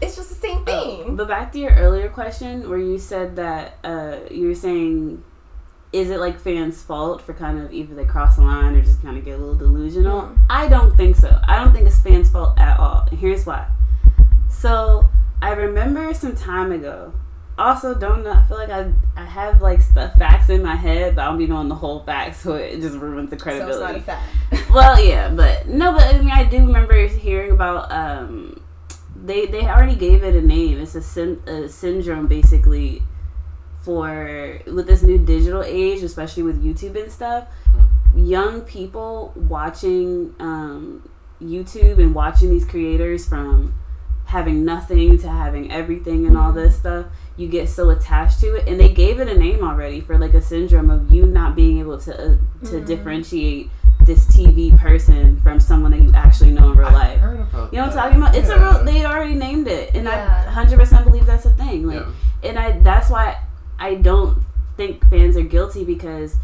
it's 0.00 0.16
just 0.16 0.28
the 0.30 0.34
same 0.36 0.64
thing. 0.64 1.16
But 1.16 1.28
back 1.28 1.52
to 1.52 1.58
your 1.58 1.72
earlier 1.74 2.08
question, 2.08 2.68
where 2.70 2.78
you 2.78 2.98
said 2.98 3.36
that 3.36 3.78
uh, 3.84 4.16
you 4.30 4.46
were 4.48 4.54
saying, 4.54 5.22
is 5.92 6.08
it 6.08 6.18
like 6.18 6.38
fans' 6.40 6.80
fault 6.82 7.20
for 7.20 7.34
kind 7.34 7.60
of 7.60 7.72
either 7.72 7.94
they 7.94 8.04
cross 8.06 8.36
the 8.36 8.42
line 8.42 8.74
or 8.76 8.80
just 8.82 9.02
kind 9.02 9.18
of 9.18 9.24
get 9.24 9.32
a 9.32 9.38
little 9.38 9.54
delusional? 9.54 10.22
Mm. 10.22 10.38
I 10.48 10.68
don't 10.68 10.96
think 10.96 11.16
so. 11.16 11.38
I 11.46 11.62
don't 11.62 11.74
think 11.74 11.86
it's 11.86 12.00
fans' 12.00 12.30
fault 12.30 12.58
at 12.58 12.78
all. 12.80 13.04
And 13.10 13.18
here's 13.18 13.44
why. 13.44 13.66
So 14.48 15.08
I 15.42 15.50
remember 15.52 16.14
some 16.14 16.34
time 16.34 16.72
ago. 16.72 17.12
Also, 17.58 17.94
don't 17.94 18.24
know. 18.24 18.32
I 18.32 18.42
feel 18.44 18.56
like 18.56 18.70
I 18.70 18.90
I 19.14 19.24
have 19.24 19.60
like 19.60 19.82
stuff 19.82 20.14
facts 20.14 20.48
in 20.48 20.62
my 20.62 20.74
head, 20.74 21.14
but 21.14 21.22
I 21.22 21.24
don't 21.26 21.38
be 21.38 21.46
knowing 21.46 21.68
the 21.68 21.74
whole 21.74 22.02
facts, 22.02 22.40
so 22.40 22.54
it 22.54 22.80
just 22.80 22.96
ruins 22.96 23.30
the 23.30 23.38
so 23.38 23.42
credibility 23.42 23.98
it's 23.98 24.06
not 24.06 24.16
a 24.16 24.56
fact. 24.56 24.70
well, 24.74 25.04
yeah, 25.04 25.28
but 25.28 25.68
no, 25.68 25.92
but 25.92 26.14
I 26.14 26.18
mean, 26.18 26.30
I 26.30 26.44
do 26.44 26.58
remember 26.58 27.06
hearing 27.06 27.52
about 27.52 27.92
um, 27.92 28.62
they 29.14 29.46
they 29.46 29.66
already 29.66 29.96
gave 29.96 30.24
it 30.24 30.34
a 30.34 30.40
name. 30.40 30.78
It's 30.78 30.94
a, 30.94 31.02
syn- 31.02 31.42
a 31.46 31.68
syndrome 31.68 32.26
basically 32.26 33.02
for 33.82 34.60
with 34.66 34.86
this 34.86 35.02
new 35.02 35.18
digital 35.18 35.62
age, 35.62 36.02
especially 36.02 36.44
with 36.44 36.64
YouTube 36.64 37.00
and 37.00 37.12
stuff. 37.12 37.48
Young 38.16 38.62
people 38.62 39.32
watching 39.36 40.34
um, 40.38 41.08
YouTube 41.42 41.98
and 41.98 42.14
watching 42.14 42.50
these 42.50 42.64
creators 42.64 43.26
from 43.26 43.74
having 44.26 44.64
nothing 44.64 45.18
to 45.18 45.28
having 45.28 45.70
everything 45.70 46.26
and 46.26 46.38
all 46.38 46.52
this 46.52 46.76
stuff 46.76 47.06
you 47.36 47.48
get 47.48 47.68
so 47.68 47.90
attached 47.90 48.40
to 48.40 48.54
it 48.56 48.68
and 48.68 48.78
they 48.78 48.88
gave 48.90 49.18
it 49.20 49.28
a 49.28 49.34
name 49.38 49.62
already 49.64 50.00
for 50.00 50.18
like 50.18 50.34
a 50.34 50.42
syndrome 50.42 50.90
of 50.90 51.10
you 51.10 51.24
not 51.26 51.56
being 51.56 51.78
able 51.78 51.98
to 51.98 52.12
uh, 52.14 52.36
to 52.66 52.72
Mhm. 52.80 52.86
differentiate 52.86 53.70
this 54.04 54.26
TV 54.26 54.76
person 54.78 55.40
from 55.42 55.60
someone 55.60 55.92
that 55.92 56.00
you 56.02 56.10
actually 56.14 56.50
know 56.50 56.72
in 56.72 56.76
real 56.78 56.88
I 56.88 56.92
life. 56.92 57.18
heard 57.20 57.40
about 57.40 57.72
You 57.72 57.78
know 57.78 57.86
what 57.86 57.96
I'm 57.96 57.98
talking 57.98 58.18
about? 58.22 58.34
It's 58.34 58.48
a 58.48 58.58
real. 58.58 58.84
They 58.84 59.04
already 59.06 59.34
named 59.34 59.68
it, 59.68 59.94
and 59.94 60.04
Yeah. 60.04 60.44
I 60.46 60.50
100% 60.50 61.04
believe 61.04 61.24
that's 61.24 61.46
a 61.46 61.50
thing. 61.50 61.86
Like, 61.86 62.00
Yeah. 62.42 62.48
and 62.50 62.58
I 62.58 62.72
that's 62.80 63.08
why 63.08 63.36
I 63.78 63.94
don't 63.94 64.38
think 64.76 65.08
fans 65.08 65.36
are 65.36 65.42
guilty 65.42 65.84
because 65.84 66.36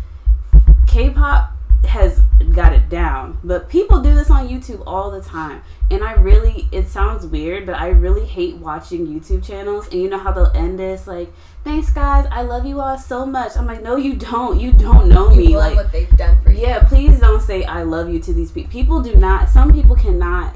K-pop 0.86 1.52
has 1.88 2.20
got 2.54 2.72
it 2.72 2.88
down. 2.88 3.38
But 3.42 3.68
people 3.68 4.00
do 4.00 4.14
this 4.14 4.30
on 4.30 4.48
YouTube 4.48 4.82
all 4.86 5.10
the 5.10 5.20
time. 5.20 5.62
And 5.90 6.04
I 6.04 6.12
really 6.14 6.68
it 6.70 6.88
sounds 6.88 7.26
weird, 7.26 7.66
but 7.66 7.74
I 7.74 7.88
really 7.88 8.26
hate 8.26 8.56
watching 8.56 9.06
YouTube 9.06 9.44
channels 9.44 9.88
and 9.88 10.00
you 10.00 10.08
know 10.08 10.18
how 10.18 10.32
they'll 10.32 10.52
end 10.54 10.78
this 10.78 11.06
like, 11.06 11.32
Thanks 11.64 11.90
guys, 11.90 12.26
I 12.30 12.42
love 12.42 12.64
you 12.64 12.80
all 12.80 12.96
so 12.98 13.26
much. 13.26 13.56
I'm 13.56 13.66
like, 13.66 13.82
No 13.82 13.96
you 13.96 14.14
don't. 14.14 14.60
You 14.60 14.72
don't 14.72 15.08
know 15.08 15.30
me. 15.30 15.56
Like 15.56 15.76
what 15.76 15.92
they've 15.92 16.16
done 16.16 16.40
for 16.42 16.52
you. 16.52 16.62
yeah, 16.62 16.84
please 16.84 17.18
don't 17.20 17.42
say 17.42 17.64
I 17.64 17.82
love 17.82 18.08
you 18.08 18.18
to 18.20 18.32
these 18.32 18.52
people. 18.52 18.70
People 18.70 19.00
do 19.00 19.14
not. 19.14 19.48
Some 19.48 19.72
people 19.72 19.96
cannot 19.96 20.54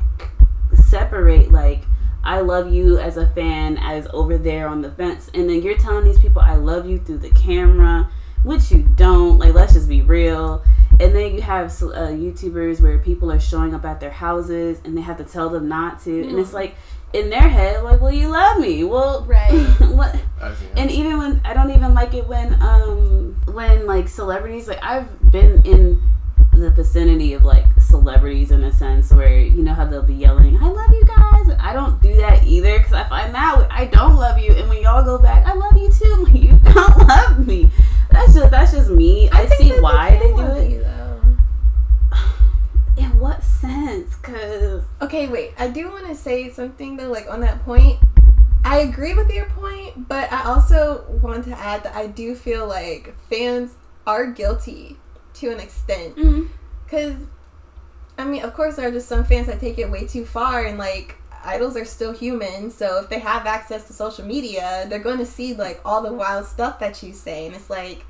separate 0.74 1.50
like 1.50 1.82
I 2.24 2.40
love 2.40 2.72
you 2.72 2.98
as 2.98 3.16
a 3.16 3.26
fan 3.28 3.78
as 3.78 4.06
over 4.12 4.38
there 4.38 4.68
on 4.68 4.80
the 4.80 4.92
fence, 4.92 5.28
and 5.34 5.50
then 5.50 5.62
you're 5.62 5.76
telling 5.76 6.04
these 6.04 6.20
people 6.20 6.40
I 6.40 6.54
love 6.54 6.88
you 6.88 6.98
through 6.98 7.18
the 7.18 7.30
camera, 7.30 8.08
which 8.44 8.70
you 8.70 8.82
don't. 8.94 9.38
Like, 9.38 9.54
let's 9.54 9.72
just 9.72 9.88
be 9.88 10.02
real. 10.02 10.62
And 11.00 11.14
then 11.14 11.35
you 11.35 11.42
have 11.42 11.66
uh, 11.66 12.12
YouTubers 12.12 12.81
where 12.81 12.98
people 12.98 13.31
are 13.33 13.40
showing 13.40 13.74
up 13.74 13.85
at 13.85 13.98
their 14.00 14.11
houses 14.11 14.81
and 14.85 14.96
they 14.96 15.00
have 15.00 15.16
to 15.18 15.24
tell 15.24 15.48
them 15.48 15.68
not 15.68 16.00
to, 16.05 16.22
and 16.28 16.38
it's 16.38 16.52
like 16.52 16.74
in 17.12 17.28
their 17.28 17.48
head, 17.48 17.83
like, 17.83 18.00
well, 18.00 18.12
you 18.12 18.28
love 18.28 18.59
me. 18.61 18.85
Well, 18.85 19.24
Right. 19.24 19.50
what? 19.81 20.14
I 20.40 20.55
see. 20.55 20.66
and 20.76 20.90
even 20.90 21.18
when 21.18 21.40
I 21.44 21.55
don't 21.55 21.70
even 21.70 21.94
like 21.94 22.14
it 22.14 22.26
when 22.26 22.55
um 22.62 23.37
when 23.46 23.87
like 23.87 24.09
celebrities 24.09 24.66
like 24.68 24.83
I've 24.83 25.31
been 25.31 25.62
in 25.64 26.02
the 26.52 26.70
vicinity 26.70 27.33
of 27.35 27.44
like 27.44 27.64
celebrities 27.81 28.50
in 28.50 28.62
a 28.64 28.72
sense 28.72 29.11
where 29.12 29.38
you 29.38 29.62
know 29.62 29.72
how 29.72 29.85
they'll 29.87 30.02
be 30.02 30.14
yelling 30.14 30.57
I 30.59 30.68
love 30.68 30.90
you 30.92 31.05
guys 31.05 31.48
I 31.61 31.72
don't 31.72 32.00
do 32.02 32.14
that 32.16 32.44
either 32.44 32.76
because 32.78 32.92
I 32.92 33.05
find 33.09 33.35
out 33.37 33.68
I 33.70 33.87
don't 33.87 34.16
love 34.16 34.38
you 34.38 34.52
and 34.52 34.68
when 34.68 34.83
y'all 34.83 35.05
go 35.05 35.16
back 35.18 35.46
I 35.46 35.55
love 35.55 35.76
you 35.76 35.90
too 35.90 36.24
like 36.24 36.35
you 36.42 36.59
don't 36.74 36.98
love 37.09 37.46
me 37.46 37.70
that's 38.11 38.35
just 38.35 38.50
that's 38.50 38.72
just 38.72 38.90
me 38.90 39.28
I, 39.31 39.46
think 39.46 39.74
see 39.74 39.81
why 39.81 40.11
can 40.11 40.18
they 40.18 40.35
do 40.35 40.40
it 40.42 40.42
you, 40.42 40.46
though. 40.48 40.57
in 40.57 40.71
what 43.32 43.42
sense 43.42 44.14
because 44.16 44.82
Okay, 45.00 45.28
wait. 45.28 45.52
I 45.58 45.68
do 45.68 45.88
want 45.88 46.06
to 46.06 46.14
say 46.14 46.50
something 46.50 46.96
though, 46.96 47.10
like 47.10 47.30
on 47.30 47.40
that 47.40 47.64
point. 47.64 47.98
I 48.64 48.78
agree 48.78 49.14
with 49.14 49.30
your 49.30 49.46
point, 49.46 50.08
but 50.08 50.32
I 50.32 50.44
also 50.44 51.04
want 51.20 51.44
to 51.44 51.58
add 51.58 51.82
that 51.82 51.96
I 51.96 52.06
do 52.06 52.34
feel 52.34 52.66
like 52.66 53.14
fans 53.28 53.74
are 54.06 54.26
guilty 54.26 54.98
to 55.34 55.50
an 55.50 55.58
extent. 55.58 56.16
Mm-hmm. 56.16 56.46
Because, 56.84 57.16
I 58.16 58.24
mean, 58.24 58.42
of 58.44 58.54
course, 58.54 58.76
there 58.76 58.88
are 58.88 58.92
just 58.92 59.08
some 59.08 59.24
fans 59.24 59.48
that 59.48 59.58
take 59.58 59.78
it 59.78 59.90
way 59.90 60.06
too 60.06 60.24
far, 60.24 60.64
and 60.64 60.78
like, 60.78 61.16
idols 61.44 61.76
are 61.76 61.84
still 61.84 62.12
human, 62.12 62.70
so 62.70 63.00
if 63.00 63.08
they 63.08 63.18
have 63.18 63.46
access 63.46 63.88
to 63.88 63.92
social 63.92 64.24
media, 64.24 64.86
they're 64.88 65.00
going 65.00 65.18
to 65.18 65.26
see 65.26 65.54
like 65.54 65.80
all 65.84 66.00
the 66.00 66.12
wild 66.12 66.46
stuff 66.46 66.78
that 66.78 67.02
you 67.02 67.12
say, 67.12 67.46
and 67.46 67.56
it's 67.56 67.68
like, 67.68 68.04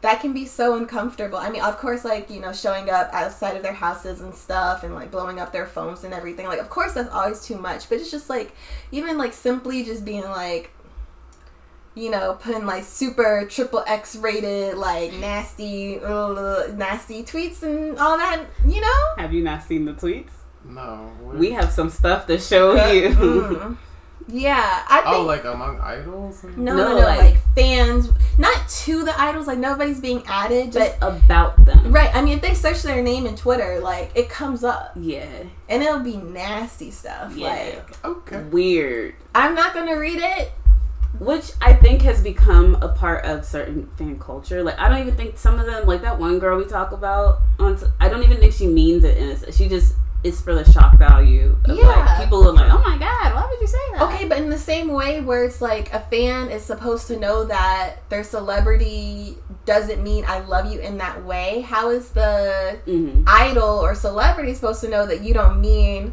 that 0.00 0.20
can 0.20 0.32
be 0.32 0.46
so 0.46 0.76
uncomfortable. 0.76 1.38
I 1.38 1.50
mean, 1.50 1.62
of 1.62 1.76
course, 1.78 2.04
like, 2.04 2.30
you 2.30 2.40
know, 2.40 2.52
showing 2.52 2.88
up 2.88 3.10
outside 3.12 3.56
of 3.56 3.62
their 3.64 3.72
houses 3.72 4.20
and 4.20 4.32
stuff 4.34 4.84
and 4.84 4.94
like 4.94 5.10
blowing 5.10 5.40
up 5.40 5.52
their 5.52 5.66
phones 5.66 6.04
and 6.04 6.14
everything. 6.14 6.46
Like, 6.46 6.60
of 6.60 6.70
course, 6.70 6.92
that's 6.94 7.10
always 7.10 7.44
too 7.44 7.56
much, 7.58 7.88
but 7.88 7.98
it's 7.98 8.10
just 8.10 8.30
like, 8.30 8.54
even 8.92 9.18
like 9.18 9.32
simply 9.32 9.82
just 9.84 10.04
being 10.04 10.22
like, 10.22 10.70
you 11.96 12.10
know, 12.10 12.38
putting 12.40 12.64
like 12.64 12.84
super 12.84 13.44
triple 13.50 13.82
X 13.88 14.14
rated, 14.14 14.76
like 14.76 15.12
nasty, 15.14 15.98
uh, 15.98 16.68
nasty 16.76 17.24
tweets 17.24 17.64
and 17.64 17.98
all 17.98 18.16
that, 18.16 18.44
you 18.64 18.80
know? 18.80 19.04
have 19.16 19.32
you 19.32 19.42
not 19.42 19.64
seen 19.64 19.84
the 19.84 19.94
tweets 19.94 20.30
No. 20.64 21.10
what- 21.20 21.36
We 21.38 21.50
have 21.52 21.72
some 21.72 21.90
stuff 21.90 22.28
to 22.28 22.38
show 22.38 22.74
you. 22.92 23.08
Mm. 23.10 23.76
Yeah, 24.30 24.82
I 24.88 25.00
oh, 25.00 25.10
think 25.10 25.16
Oh, 25.16 25.22
like 25.22 25.44
among 25.44 25.80
idols? 25.80 26.42
no, 26.44 26.50
No, 26.56 26.76
no, 26.76 26.88
no, 26.90 26.94
like- 27.06 27.18
like, 27.20 27.36
fans, 27.54 28.10
not 28.36 28.68
to 28.68 29.02
the 29.04 29.18
idols. 29.18 29.46
Like 29.46 29.58
nobody's 29.58 30.00
being 30.00 30.22
added, 30.26 30.72
Just 30.72 31.00
but 31.00 31.08
about 31.16 31.64
them. 31.64 31.90
right. 31.92 32.14
I 32.14 32.20
mean, 32.20 32.34
if 32.34 32.42
they 32.42 32.54
search 32.54 32.82
their 32.82 33.02
name 33.02 33.24
in 33.26 33.36
Twitter, 33.36 33.80
like 33.80 34.10
it 34.14 34.28
comes 34.28 34.62
up, 34.64 34.92
Yeah. 34.96 35.24
and 35.68 35.82
it'll 35.82 36.00
be 36.00 36.16
nasty 36.18 36.90
stuff. 36.90 37.34
Yeah. 37.34 37.48
Like 37.48 38.04
Okay. 38.04 38.42
Weird. 38.44 39.14
I'm 39.34 39.54
not 39.54 39.72
gonna 39.74 39.98
read 39.98 40.18
it. 40.18 40.52
Which 41.18 41.52
I 41.62 41.72
think 41.72 42.02
has 42.02 42.20
become 42.22 42.76
a 42.82 42.88
part 42.88 43.24
of 43.24 43.44
certain 43.46 43.88
fan 43.96 44.18
culture. 44.18 44.62
Like 44.62 44.78
I 44.78 44.88
don't 44.90 44.98
even 45.00 45.16
think 45.16 45.38
some 45.38 45.58
of 45.58 45.64
them, 45.66 45.86
like 45.86 46.02
that 46.02 46.18
one 46.18 46.38
girl 46.38 46.58
we 46.58 46.64
talk 46.66 46.92
about 46.92 47.38
on. 47.58 47.76
T- 47.78 47.86
I 47.98 48.08
don't 48.10 48.22
even 48.22 48.36
think 48.36 48.52
she 48.52 48.66
means 48.66 49.04
it 49.04 49.16
innocent. 49.16 49.54
She 49.54 49.68
just 49.68 49.94
is 50.24 50.40
for 50.40 50.54
the 50.54 50.70
shock 50.72 50.98
value. 50.98 51.56
Of 51.64 51.76
Yeah. 51.76 51.86
Like 51.86 52.24
people 52.24 52.46
are 52.48 52.52
like, 52.52 52.72
oh 52.72 52.78
my 52.82 52.98
god, 52.98 53.34
why 53.34 53.46
would 53.48 53.60
you 53.60 53.66
say 53.66 53.78
that? 53.92 54.02
Okay, 54.02 54.26
but 54.28 54.38
in 54.38 54.50
the 54.50 54.58
same 54.58 54.88
way 54.88 55.20
where 55.20 55.44
it's 55.44 55.60
like 55.60 55.92
a 55.94 56.00
fan 56.00 56.50
is 56.50 56.62
supposed 56.64 57.06
to 57.08 57.18
know 57.18 57.44
that 57.44 58.08
their 58.08 58.24
celebrity 58.24 59.38
doesn't 59.64 60.02
mean 60.02 60.24
I 60.26 60.40
love 60.40 60.72
you 60.72 60.80
in 60.80 60.98
that 60.98 61.24
way, 61.24 61.60
how 61.60 61.90
is 61.90 62.10
the 62.10 62.78
hmm 62.84 63.22
idol 63.26 63.78
or 63.78 63.94
celebrity 63.94 64.54
supposed 64.54 64.80
to 64.82 64.88
know 64.88 65.06
that 65.06 65.22
you 65.22 65.34
don't 65.34 65.60
mean 65.60 66.12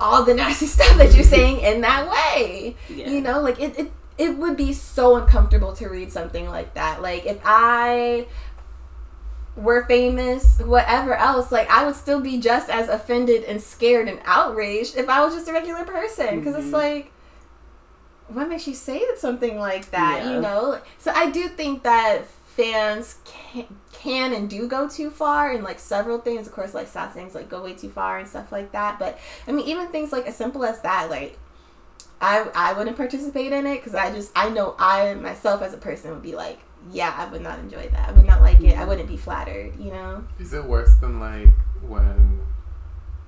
all 0.00 0.24
the 0.24 0.34
nasty 0.40 0.66
stuff 0.66 0.96
that 0.98 1.14
you're 1.14 1.24
saying 1.24 1.60
in 1.60 1.80
that 1.80 2.08
way? 2.10 2.76
Yeah. 2.88 3.10
You 3.10 3.20
know, 3.20 3.40
like 3.40 3.60
it, 3.60 3.78
it 3.78 3.92
it 4.16 4.38
would 4.38 4.56
be 4.56 4.72
so 4.72 5.16
uncomfortable 5.16 5.72
to 5.74 5.88
read 5.88 6.12
something 6.12 6.48
like 6.48 6.74
that. 6.74 7.02
Like 7.02 7.26
if 7.26 7.40
I 7.44 8.26
were 9.56 9.84
famous, 9.86 10.58
whatever 10.60 11.14
else, 11.14 11.52
like 11.52 11.70
I 11.70 11.84
would 11.86 11.94
still 11.94 12.20
be 12.20 12.38
just 12.40 12.68
as 12.68 12.88
offended 12.88 13.44
and 13.44 13.62
scared 13.62 14.08
and 14.08 14.18
outraged 14.24 14.96
if 14.96 15.08
I 15.08 15.24
was 15.24 15.34
just 15.34 15.48
a 15.48 15.52
regular 15.52 15.84
person. 15.84 16.38
Because 16.40 16.54
Mhm. 16.56 16.58
it's 16.64 16.72
like, 16.72 17.12
what 18.28 18.48
makes 18.48 18.66
you 18.66 18.74
say 18.74 19.02
something 19.16 19.58
like 19.58 19.90
that? 19.90 20.22
Yeah. 20.24 20.32
You 20.34 20.40
know. 20.40 20.80
So 20.98 21.12
I 21.14 21.30
do 21.30 21.48
think 21.48 21.82
that 21.84 22.26
fans 22.26 23.16
can, 23.24 23.66
can 23.92 24.32
and 24.32 24.48
do 24.48 24.66
go 24.66 24.88
too 24.88 25.10
far 25.10 25.52
in 25.52 25.62
like 25.62 25.78
several 25.78 26.18
things. 26.18 26.46
Of 26.46 26.52
course, 26.52 26.74
like 26.74 26.88
sad 26.88 27.12
things 27.12 27.34
like 27.34 27.48
go 27.48 27.62
way 27.62 27.74
too 27.74 27.90
far 27.90 28.18
and 28.18 28.28
stuff 28.28 28.50
like 28.50 28.72
that. 28.72 28.98
But 28.98 29.18
I 29.46 29.52
mean, 29.52 29.66
even 29.68 29.88
things 29.88 30.10
like 30.12 30.26
as 30.26 30.36
simple 30.36 30.64
as 30.64 30.80
that, 30.80 31.10
like. 31.10 31.38
I, 32.20 32.48
I 32.54 32.72
wouldn't 32.72 32.96
participate 32.96 33.52
in 33.52 33.66
it 33.66 33.76
because 33.78 33.94
I 33.94 34.10
just 34.10 34.30
I 34.34 34.48
know 34.48 34.76
I 34.78 35.12
myself 35.14 35.60
as 35.60 35.74
a 35.74 35.76
person 35.76 36.10
would 36.12 36.22
be 36.22 36.34
like 36.34 36.58
yeah 36.92 37.14
I 37.16 37.30
would 37.30 37.42
not 37.42 37.58
enjoy 37.58 37.88
that 37.88 38.08
I 38.08 38.12
would 38.12 38.26
not 38.26 38.40
like 38.40 38.60
it 38.60 38.76
I 38.76 38.84
wouldn't 38.84 39.08
be 39.08 39.16
flattered 39.16 39.78
you 39.78 39.90
know 39.90 40.24
Is 40.38 40.52
it 40.52 40.64
worse 40.64 40.94
than 40.96 41.20
like 41.20 41.48
when 41.82 42.40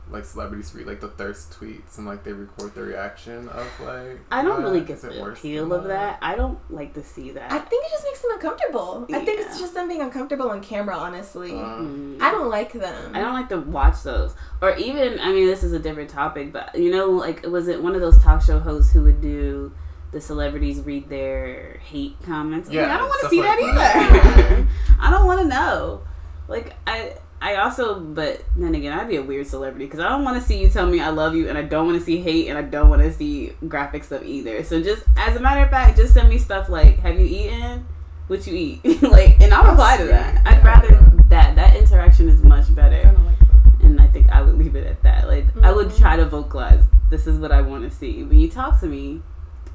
like 0.08 0.24
celebrities 0.24 0.72
read 0.72 0.86
like 0.86 1.00
the 1.00 1.08
thirst 1.08 1.50
tweets 1.50 1.98
and 1.98 2.06
like 2.06 2.22
they 2.22 2.32
record 2.32 2.72
the 2.76 2.82
reaction 2.82 3.48
of 3.48 3.66
like 3.80 4.20
I 4.30 4.42
don't 4.42 4.58
that? 4.62 4.68
really 4.68 4.80
get 4.80 5.02
it 5.02 5.12
the 5.14 5.20
worse 5.20 5.38
appeal 5.40 5.72
of 5.72 5.82
that. 5.84 6.18
I 6.22 6.36
don't 6.36 6.60
like 6.72 6.94
to 6.94 7.02
see 7.02 7.32
that. 7.32 7.50
I 7.50 7.58
think 7.58 7.84
it 7.84 7.90
just 7.90 8.04
makes 8.04 8.22
them 8.22 8.30
uncomfortable 8.34 9.04
I 9.12 9.24
think 9.24 9.40
it's 9.40 9.58
just 9.58 9.74
them 9.74 9.88
being 9.88 10.02
uncomfortable 10.02 10.48
on 10.50 10.60
camera 10.62 10.96
honestly 10.96 11.50
Mm. 11.50 12.20
I 12.20 12.30
don't 12.30 12.50
like 12.50 12.72
them 12.72 13.16
I 13.16 13.20
don't 13.20 13.34
like 13.34 13.48
to 13.48 13.58
watch 13.60 14.02
those. 14.04 14.34
Or 14.62 14.76
even, 14.76 15.18
I 15.18 15.32
mean, 15.32 15.46
this 15.46 15.64
is 15.64 15.72
a 15.72 15.78
different 15.78 16.08
topic, 16.10 16.52
but 16.52 16.74
you 16.78 16.90
know, 16.92 17.06
like, 17.10 17.44
was 17.46 17.66
it 17.68 17.82
one 17.82 17.94
of 17.96 18.00
those 18.00 18.22
talk 18.22 18.42
show 18.42 18.58
hosts 18.60 18.92
who 18.92 19.02
would 19.02 19.20
do 19.20 19.72
the 20.12 20.20
celebrities 20.20 20.80
read 20.80 21.08
their 21.08 21.78
hate 21.84 22.16
comments? 22.24 22.70
Yeah, 22.70 22.82
Yeah, 22.82 22.94
I 22.94 22.98
don't 22.98 23.08
want 23.08 23.20
to 23.22 23.28
see 23.28 23.40
like 23.42 23.58
that 23.58 23.74
that. 23.74 24.50
either. 24.50 24.66
I 25.00 25.10
don't 25.10 25.26
want 25.26 25.40
to 25.40 25.46
know. 25.48 26.02
Like, 26.48 26.74
I. 26.86 27.14
I 27.38 27.56
also, 27.56 28.00
but 28.00 28.42
then 28.56 28.74
again, 28.74 28.98
I'd 28.98 29.08
be 29.08 29.16
a 29.16 29.22
weird 29.22 29.46
celebrity 29.46 29.84
because 29.84 30.00
I 30.00 30.08
don't 30.08 30.24
want 30.24 30.40
to 30.40 30.42
see 30.42 30.58
you 30.58 30.70
tell 30.70 30.86
me 30.86 31.00
I 31.00 31.10
love 31.10 31.36
you, 31.36 31.50
and 31.50 31.58
I 31.58 31.62
don't 31.62 31.84
want 31.86 31.98
to 31.98 32.04
see 32.04 32.16
hate, 32.22 32.48
and 32.48 32.56
I 32.56 32.62
don't 32.62 32.88
want 32.88 33.02
to 33.02 33.12
see 33.12 33.52
graphic 33.68 34.04
stuff 34.04 34.22
either. 34.24 34.64
So 34.64 34.82
just 34.82 35.04
as 35.18 35.36
a 35.36 35.40
matter 35.40 35.60
of 35.62 35.68
fact, 35.68 35.98
just 35.98 36.14
send 36.14 36.30
me 36.30 36.38
stuff 36.38 36.70
like, 36.70 36.98
"Have 37.00 37.20
you 37.20 37.26
eaten? 37.26 37.86
What 38.28 38.46
you 38.46 38.54
eat?" 38.54 39.02
like, 39.02 39.38
and 39.42 39.52
I'll 39.52 39.68
reply 39.70 39.98
to 39.98 40.04
that. 40.06 40.40
I'd 40.46 40.56
Yeah. 40.64 40.66
rather 40.66 40.94
that. 41.28 41.54
That 41.56 41.76
interaction 41.76 42.30
is 42.30 42.42
much 42.42 42.74
better 42.74 43.02
kinda 43.02 43.20
like 43.22 43.38
that. 43.38 43.84
and 43.84 44.00
I 44.00 44.06
think 44.06 44.30
I 44.30 44.40
would 44.40 44.56
leave 44.56 44.74
it 44.74 44.86
at 44.86 45.02
that. 45.02 45.28
Like 45.28 45.44
I 45.62 45.72
would 45.72 45.88
Mhm. 45.88 45.98
try 45.98 46.16
to 46.16 46.24
vocalize, 46.24 46.84
this 47.10 47.26
is 47.26 47.38
what 47.38 47.52
I 47.52 47.60
want 47.60 47.84
to 47.88 47.94
see. 47.94 48.22
When 48.24 48.38
you 48.38 48.48
talk 48.50 48.80
to 48.80 48.86
me, 48.86 49.20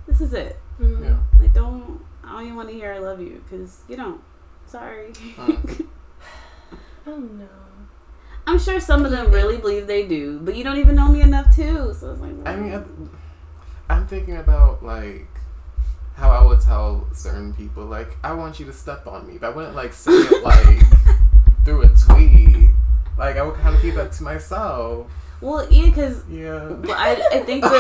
this 0.08 0.22
is 0.22 0.34
it. 0.34 0.60
Mm. 0.80 1.04
Yeah. 1.04 1.18
Like 1.40 1.54
don't 1.54 2.04
I 2.24 2.34
don't 2.34 2.44
even 2.44 2.56
want 2.56 2.70
to 2.70 2.76
hear 2.76 2.92
I 2.94 3.00
love 3.00 3.20
you 3.22 3.42
because 3.44 3.82
you 3.88 3.96
don't. 3.98 4.22
Sorry. 4.66 5.12
Mm. 5.14 5.88
I 7.06 7.10
don't 7.10 7.40
know 7.40 7.46
I'm 8.48 8.58
sure 8.60 8.80
some 8.80 9.06
of 9.06 9.12
them 9.12 9.32
really 9.32 9.58
believe 9.58 9.86
they 9.88 10.06
do, 10.08 10.40
but 10.40 10.56
you 10.56 10.64
don't 10.64 10.78
even 10.78 10.96
know 10.96 11.08
me 11.08 11.22
enough 11.22 11.56
too. 11.56 11.94
So 11.98 12.12
it's 12.12 12.20
like 12.22 12.32
I 12.46 12.56
mean, 12.56 12.74
I- 12.74 13.94
I'm 13.94 14.08
thinking 14.08 14.38
about 14.38 14.84
like 14.84 15.28
how 16.16 16.30
I 16.32 16.44
would 16.46 16.60
tell 16.62 17.08
certain 17.14 17.54
people 17.54 17.86
like 17.86 18.18
I 18.24 18.34
want 18.34 18.60
you 18.60 18.66
to 18.68 18.74
step 18.74 19.06
on 19.08 19.28
me, 19.28 19.38
but 19.38 19.52
I 19.52 19.56
wouldn't 19.56 19.76
like 19.76 19.94
say 19.94 20.12
it 20.14 20.44
like 20.44 20.84
through 21.66 21.84
a 21.84 21.90
tweet. 21.90 22.70
Like 23.18 23.38
I 23.38 23.44
would 23.44 23.56
kind 23.56 23.76
of 23.76 23.82
keep 23.82 23.96
that 23.96 24.12
to 24.14 24.24
myself. 24.24 25.08
Well, 25.42 25.68
yeah, 25.72 25.86
because 25.90 26.24
Yeah. 26.30 26.68
well, 26.70 26.96
I 26.98 27.22
I 27.34 27.40
think 27.40 27.64
that 27.64 27.72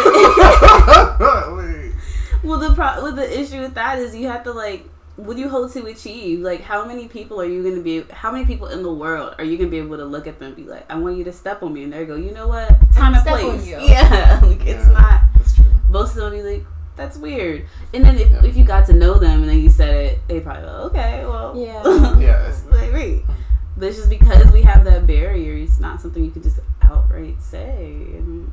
well 2.44 2.60
the 2.60 2.74
pro- 2.74 3.04
well, 3.04 3.12
the 3.14 3.40
issue 3.40 3.62
with 3.62 3.74
that 3.76 4.00
is 4.00 4.16
you 4.16 4.28
have 4.28 4.44
to 4.44 4.52
like. 4.54 4.86
What 5.18 5.36
do 5.36 5.42
you 5.42 5.50
hope 5.50 5.72
to 5.74 5.86
achieve? 5.86 6.40
Like, 6.40 6.62
how 6.62 6.86
many 6.86 7.08
people 7.08 7.40
are 7.42 7.46
you 7.46 7.62
going 7.62 7.76
to 7.76 7.82
be? 7.82 8.02
How 8.12 8.32
many 8.32 8.46
people 8.46 8.68
in 8.68 8.82
the 8.82 8.92
world 8.92 9.36
are 9.38 9.44
you 9.44 9.58
going 9.58 9.70
to 9.70 9.72
be 9.72 9.78
able 9.78 9.98
to 9.98 10.06
look 10.06 10.26
at 10.26 10.40
them 10.40 10.48
and 10.48 10.56
be 10.56 10.64
like, 10.64 10.90
"I 10.90 10.96
want 10.98 11.18
you 11.18 11.24
to 11.26 11.34
step 11.34 11.62
on 11.62 11.74
me," 11.74 11.84
and 11.84 11.92
they 11.94 12.06
go, 12.06 12.16
"You 12.16 12.32
know 12.32 12.48
what? 12.48 12.70
Time 12.94 13.14
and 13.14 13.22
Step 13.22 13.34
on 13.34 13.40
place." 13.60 13.68
you. 13.68 13.78
Yeah, 13.82 14.40
like 14.44 14.66
it's 14.66 14.88
not. 14.88 15.22
That's 15.36 15.54
true. 15.54 15.66
most 15.90 16.12
of 16.16 16.24
them 16.24 16.32
be 16.32 16.42
like, 16.42 16.64
"That's 16.96 17.18
weird." 17.18 17.66
And 17.94 18.06
then 18.06 18.18
if, 18.18 18.32
Yeah. 18.32 18.46
if 18.46 18.56
you 18.58 18.64
got 18.64 18.86
to 18.88 18.94
know 18.94 19.16
them 19.20 19.42
and 19.42 19.50
then 19.50 19.60
you 19.60 19.70
said 19.70 19.94
it, 19.94 20.20
they 20.28 20.40
probably 20.40 20.64
go, 20.64 20.70
"Okay, 20.90 21.26
well, 21.26 21.54
Yeah. 21.56 21.84
Yes. 22.20 22.64
like, 22.72 22.92
wait. 22.94 23.22
Mm. 23.28 23.34
But 23.78 23.88
it's 23.90 23.98
just 23.98 24.10
because 24.10 24.50
we 24.52 24.62
have 24.64 24.86
that 24.86 25.06
barrier, 25.06 25.54
it's 25.58 25.80
not 25.80 26.02
something 26.02 26.24
you 26.24 26.32
could 26.32 26.44
just 26.44 26.60
outright 26.92 27.42
say. 27.42 27.94
And 28.18 28.52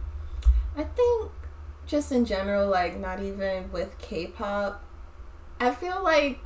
I 0.76 0.84
think 0.84 1.30
just 1.86 2.12
in 2.12 2.24
general, 2.24 2.68
like 2.68 2.98
not 2.98 3.20
even 3.20 3.70
with 3.72 3.98
K-pop, 3.98 4.82
I 5.60 5.72
feel 5.72 6.02
like 6.02 6.40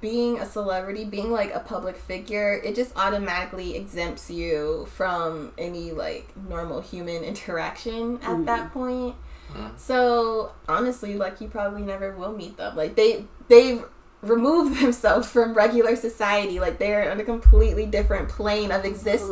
being 0.00 0.38
a 0.38 0.46
celebrity, 0.46 1.06
being 1.06 1.30
like 1.30 1.54
a 1.54 1.60
public 1.60 1.96
figure, 1.96 2.60
it 2.62 2.76
just 2.76 2.94
automatically 2.94 3.74
exempts 3.74 4.30
you 4.30 4.86
from 4.90 5.52
any 5.56 5.92
like 5.92 6.28
normal 6.36 6.80
human 6.80 7.24
interaction 7.24 8.18
at 8.22 8.44
that 8.46 8.72
point. 8.72 9.16
Mm. 9.52 9.78
So 9.78 10.52
honestly, 10.68 11.16
like 11.16 11.40
you 11.40 11.48
probably 11.48 11.82
never 11.82 12.14
will 12.14 12.36
meet 12.36 12.56
them. 12.56 12.76
Like 12.76 12.96
they 12.96 13.24
they've 13.48 13.84
removed 14.28 14.80
themselves 14.80 15.28
from 15.30 15.54
regular 15.54 15.96
society. 15.96 16.58
Like 16.60 16.78
they're 16.78 17.10
on 17.10 17.20
a 17.20 17.24
completely 17.24 17.86
different 17.86 18.28
plane 18.28 18.70
of 18.72 18.84
existence 18.84 19.28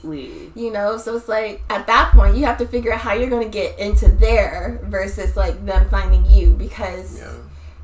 completely. 0.00 0.52
you 0.54 0.70
know 0.72 0.96
so 0.98 1.16
it's 1.16 1.28
like 1.28 1.62
at 1.70 1.86
that 1.86 2.12
point 2.12 2.36
you 2.36 2.44
have 2.44 2.58
to 2.58 2.66
figure 2.66 2.92
out 2.92 3.00
how 3.00 3.12
you're 3.12 3.30
going 3.30 3.42
to 3.42 3.48
get 3.48 3.78
into 3.78 4.08
there 4.08 4.80
versus 4.84 5.36
like 5.36 5.64
them 5.66 5.88
finding 5.88 6.24
you 6.26 6.50
because 6.50 7.18
Yeah. 7.20 7.32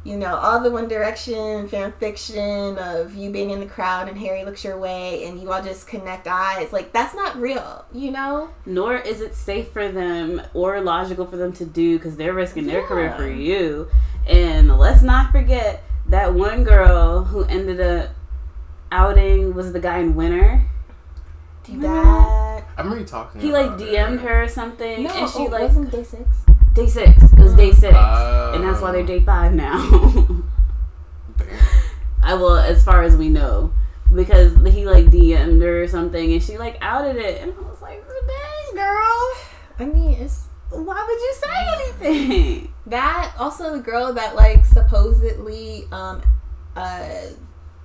you 0.04 0.16
know 0.16 0.34
all 0.36 0.60
the 0.60 0.70
one 0.70 0.88
direction 0.88 1.68
fan 1.68 1.92
fiction 1.98 2.78
of 2.78 3.14
you 3.14 3.30
being 3.30 3.50
in 3.50 3.60
the 3.60 3.66
crowd 3.66 4.08
and 4.08 4.16
harry 4.18 4.44
looks 4.44 4.64
your 4.64 4.78
way 4.78 5.24
and 5.24 5.40
you 5.40 5.50
all 5.52 5.62
just 5.62 5.86
connect 5.86 6.26
eyes 6.26 6.72
like 6.72 6.92
that's 6.92 7.14
not 7.14 7.36
real 7.36 7.84
you 7.92 8.10
know 8.10 8.50
Nor 8.64 8.96
is 8.96 9.20
it 9.20 9.34
safe 9.34 9.70
for 9.72 9.90
them 9.90 10.42
or 10.54 10.80
logical 10.80 11.26
for 11.26 11.36
them 11.36 11.52
to 11.54 11.64
do 11.64 11.98
because 11.98 12.16
they're 12.16 12.34
risking 12.34 12.66
their 12.66 12.84
career 12.86 13.12
for 13.16 13.28
you. 13.28 13.88
And 14.26 14.76
let's 14.76 15.02
not 15.02 15.30
forget 15.30 15.84
that 16.08 16.34
one 16.34 16.64
girl 16.64 17.24
who 17.24 17.44
ended 17.44 17.80
up 17.80 18.10
outing 18.92 19.54
was 19.54 19.72
the 19.72 19.80
guy 19.80 19.98
in 19.98 20.14
Winter. 20.14 20.64
Do 21.64 21.72
you 21.72 21.80
that? 21.80 21.88
that 22.04 22.64
I 22.76 22.82
remember 22.82 23.00
you 23.00 23.06
talking. 23.06 23.40
He 23.40 23.50
like 23.52 23.72
DM'd 23.72 24.14
it. 24.14 24.20
her 24.20 24.44
or 24.44 24.48
something, 24.48 25.02
no 25.02 25.10
and 25.10 25.30
she 25.30 25.44
it 25.44 25.50
like 25.50 25.62
wasn't 25.62 25.90
day 25.90 26.04
six 26.04 26.28
day 26.74 26.86
six. 26.86 27.32
It 27.32 27.38
was 27.38 27.54
day 27.54 27.72
six, 27.72 27.94
Oh. 27.96 28.52
and 28.54 28.62
that's 28.62 28.80
why 28.80 28.92
they're 28.92 29.02
oh. 29.02 29.06
day 29.06 29.20
five 29.20 29.52
now. 29.54 29.78
I 32.22 32.34
will, 32.34 32.56
as 32.56 32.84
far 32.84 33.02
as 33.02 33.16
we 33.16 33.28
know, 33.28 33.72
because 34.14 34.52
he 34.72 34.84
like 34.86 35.06
DM'd 35.06 35.62
her 35.62 35.82
or 35.82 35.88
something, 35.88 36.32
and 36.32 36.42
she 36.42 36.58
like 36.58 36.76
outed 36.80 37.16
it, 37.16 37.40
and 37.42 37.52
I 37.52 37.60
was 37.68 37.80
like, 37.80 38.04
"Dang, 38.06 38.74
girl, 38.76 39.32
i 39.78 39.84
mean 39.84 40.12
it's 40.20 40.48
why 40.84 41.04
would 41.06 41.20
you 41.20 41.34
say 41.34 41.56
anything?" 41.74 42.72
that 42.86 43.32
also 43.38 43.72
the 43.72 43.82
girl 43.82 44.12
that 44.12 44.34
like 44.36 44.64
supposedly 44.64 45.84
um 45.90 46.22
uh 46.76 47.26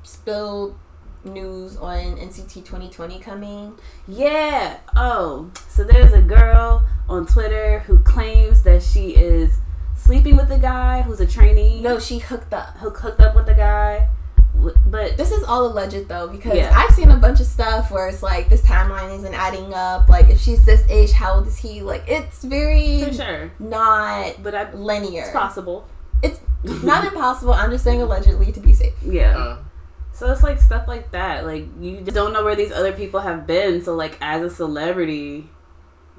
spilled 0.04 0.78
news 1.24 1.78
on 1.78 1.96
nct 2.18 2.54
2020 2.54 3.20
coming 3.20 3.74
Yeah. 4.08 4.78
Oh, 4.96 5.52
so 5.70 5.84
there's 5.84 6.14
a 6.14 6.22
girl 6.22 6.86
on 7.08 7.26
Twitter 7.28 7.80
who 7.80 8.00
claims 8.00 8.64
that 8.64 8.82
she 8.82 9.12
is 9.16 9.58
sleeping 9.96 10.36
with 10.36 10.50
a 10.52 10.58
guy 10.58 11.02
who's 11.04 11.20
a 11.20 11.28
trainee. 11.28 11.80
no 11.82 12.00
she 12.00 12.18
hooked 12.20 12.54
up 12.54 12.78
who 12.78 12.90
hooked 12.90 13.22
up 13.22 13.36
with 13.36 13.46
the 13.46 13.54
guy. 13.54 14.08
W- 14.56 14.76
but 14.88 15.18
This 15.18 15.32
is 15.32 15.44
all 15.44 15.66
alleged 15.66 16.08
though, 16.08 16.28
because 16.28 16.56
Yeah. 16.56 16.72
I've 16.76 16.94
seen 16.94 17.10
a 17.12 17.18
bunch 17.18 17.40
of 17.40 17.46
stuff 17.48 17.92
where 17.92 18.08
it's 18.08 18.22
like 18.24 18.50
this 18.50 18.62
timeline 18.62 19.16
isn't 19.18 19.34
adding 19.34 19.74
up. 19.74 20.10
Like 20.10 20.30
if 20.30 20.40
she's 20.40 20.66
this 20.66 20.84
age, 20.90 21.12
how 21.12 21.36
old 21.36 21.48
is 21.48 21.58
he? 21.58 21.82
Like 21.82 22.04
it's 22.08 22.44
very 22.44 23.04
for 23.04 23.14
sure. 23.14 23.52
not 23.60 24.42
But 24.44 24.56
I, 24.56 24.72
linear. 24.74 25.22
it's 25.24 25.32
possible. 25.32 25.88
It's 26.24 26.40
not 26.64 27.04
impossible. 27.06 27.54
I'm 27.54 27.72
just 27.72 27.84
saying 27.84 28.02
allegedly 28.02 28.52
to 28.52 28.60
be 28.60 28.74
safe. 28.74 28.94
Yeah. 29.04 29.38
Uh, 29.38 29.58
So 30.14 30.32
it's 30.32 30.44
like 30.44 30.60
stuff 30.62 30.88
like 30.88 31.12
that. 31.12 31.46
Like 31.46 31.66
you 31.80 32.02
just 32.02 32.14
don't 32.14 32.32
know 32.34 32.44
where 32.44 32.56
these 32.56 32.72
other 32.72 32.92
people 32.92 33.22
have 33.22 33.48
been. 33.48 33.82
So 33.84 33.96
like 33.96 34.18
as 34.22 34.44
a 34.44 34.50
celebrity, 34.50 35.50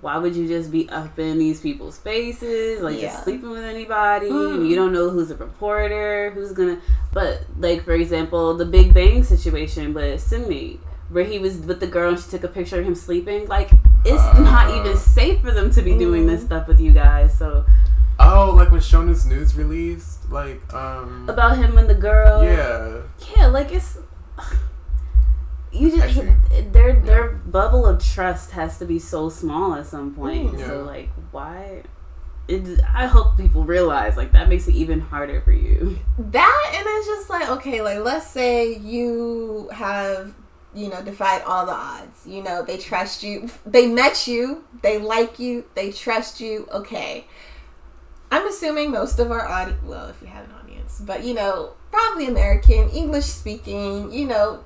why 0.03 0.19
would 0.19 0.35
you 0.37 0.47
just 0.49 0.71
be 0.71 0.89
up 0.91 1.17
in 1.19 1.39
these 1.39 1.61
people's 1.61 1.97
faces, 1.97 2.83
like 2.83 3.01
Yeah. 3.01 3.13
just 3.13 3.25
sleeping 3.25 3.51
with 3.51 3.65
anybody? 3.65 4.29
Mm. 4.29 4.69
You 4.69 4.75
don't 4.77 4.93
know 4.93 5.09
who's 5.11 5.31
a 5.31 5.37
reporter, 5.37 6.31
who's 6.35 6.53
gonna. 6.53 6.79
But 7.13 7.43
like 7.59 7.85
for 7.85 7.93
example, 7.95 8.55
the 8.55 8.67
Big 8.67 8.93
Bang 8.93 9.23
situation 9.25 9.95
with 9.95 10.21
Simi, 10.21 10.81
where 11.09 11.25
he 11.25 11.39
was 11.39 11.57
with 11.59 11.79
the 11.81 11.87
girl 11.87 12.11
and 12.11 12.19
she 12.21 12.29
took 12.31 12.43
a 12.45 12.49
picture 12.49 12.81
of 12.81 12.85
him 12.87 12.95
sleeping. 12.97 13.47
Like 13.47 13.71
it's 14.05 14.27
not 14.41 14.71
Uh. 14.71 14.81
even 14.81 14.97
safe 14.97 15.41
for 15.41 15.53
them 15.53 15.71
to 15.71 15.81
be 15.83 15.97
doing 15.97 16.27
this 16.27 16.43
Mm. 16.43 16.47
stuff 16.47 16.69
with 16.69 16.81
you 16.81 16.91
guys. 16.93 17.39
So 17.39 17.65
oh, 18.19 18.53
like 18.57 18.71
when 18.73 18.81
Shownu's 18.81 19.25
News 19.25 19.55
released, 19.57 20.31
like 20.33 20.61
um, 20.75 21.27
about 21.29 21.57
him 21.59 21.79
and 21.79 21.89
the 21.89 21.95
girl, 21.95 22.43
yeah, 22.43 23.03
Yeah, 23.37 23.47
like 23.49 23.71
it's 23.73 23.99
you 25.73 25.91
just 25.91 26.21
their 26.73 27.01
their 27.01 27.29
bubble 27.31 27.87
of 27.87 28.05
trust 28.05 28.51
has 28.51 28.79
to 28.79 28.85
be 28.85 28.99
so 28.99 29.29
small 29.29 29.75
at 29.75 29.87
some 29.87 30.15
point. 30.15 30.59
Yeah. 30.59 30.67
So 30.67 30.83
like 30.85 31.09
why? 31.31 31.83
It, 32.49 32.81
I 32.93 33.07
hope 33.07 33.37
people 33.37 33.65
realize 33.65 34.17
like 34.17 34.33
that 34.33 34.49
makes 34.49 34.69
it 34.69 34.75
even 34.75 35.01
harder 35.01 35.41
for 35.41 35.53
you. 35.53 35.99
That 36.19 36.73
and 36.75 36.85
it's 36.87 37.07
just 37.07 37.31
like 37.31 37.49
okay, 37.51 37.81
like 37.81 38.01
let's 38.01 38.27
say 38.27 38.77
you 38.77 39.71
have 39.73 40.35
you 40.75 40.89
know 40.89 41.03
defied 41.03 41.43
all 41.43 41.65
the 41.65 41.73
odds. 41.73 42.27
You 42.27 42.43
know 42.43 42.63
they 42.63 42.77
trust 42.79 43.23
you. 43.23 43.49
They 43.65 43.87
met 43.87 44.27
you. 44.27 44.65
They 44.83 44.99
like 44.99 45.39
you. 45.39 45.65
They 45.75 45.91
trust 45.93 46.41
you. 46.41 46.69
Okay. 46.73 47.27
I'm 48.31 48.47
assuming 48.49 48.91
most 48.91 49.19
of 49.19 49.31
our 49.31 49.47
audience, 49.47 49.83
well, 49.85 50.07
if 50.09 50.23
we 50.23 50.29
have 50.29 50.47
an 50.47 50.53
audience, 50.53 51.03
but 51.05 51.23
you 51.23 51.35
know, 51.35 51.75
probably 51.91 52.27
American, 52.27 52.89
English 52.89 53.27
speaking, 53.27 54.11
you 54.11 54.27
know, 54.27 54.65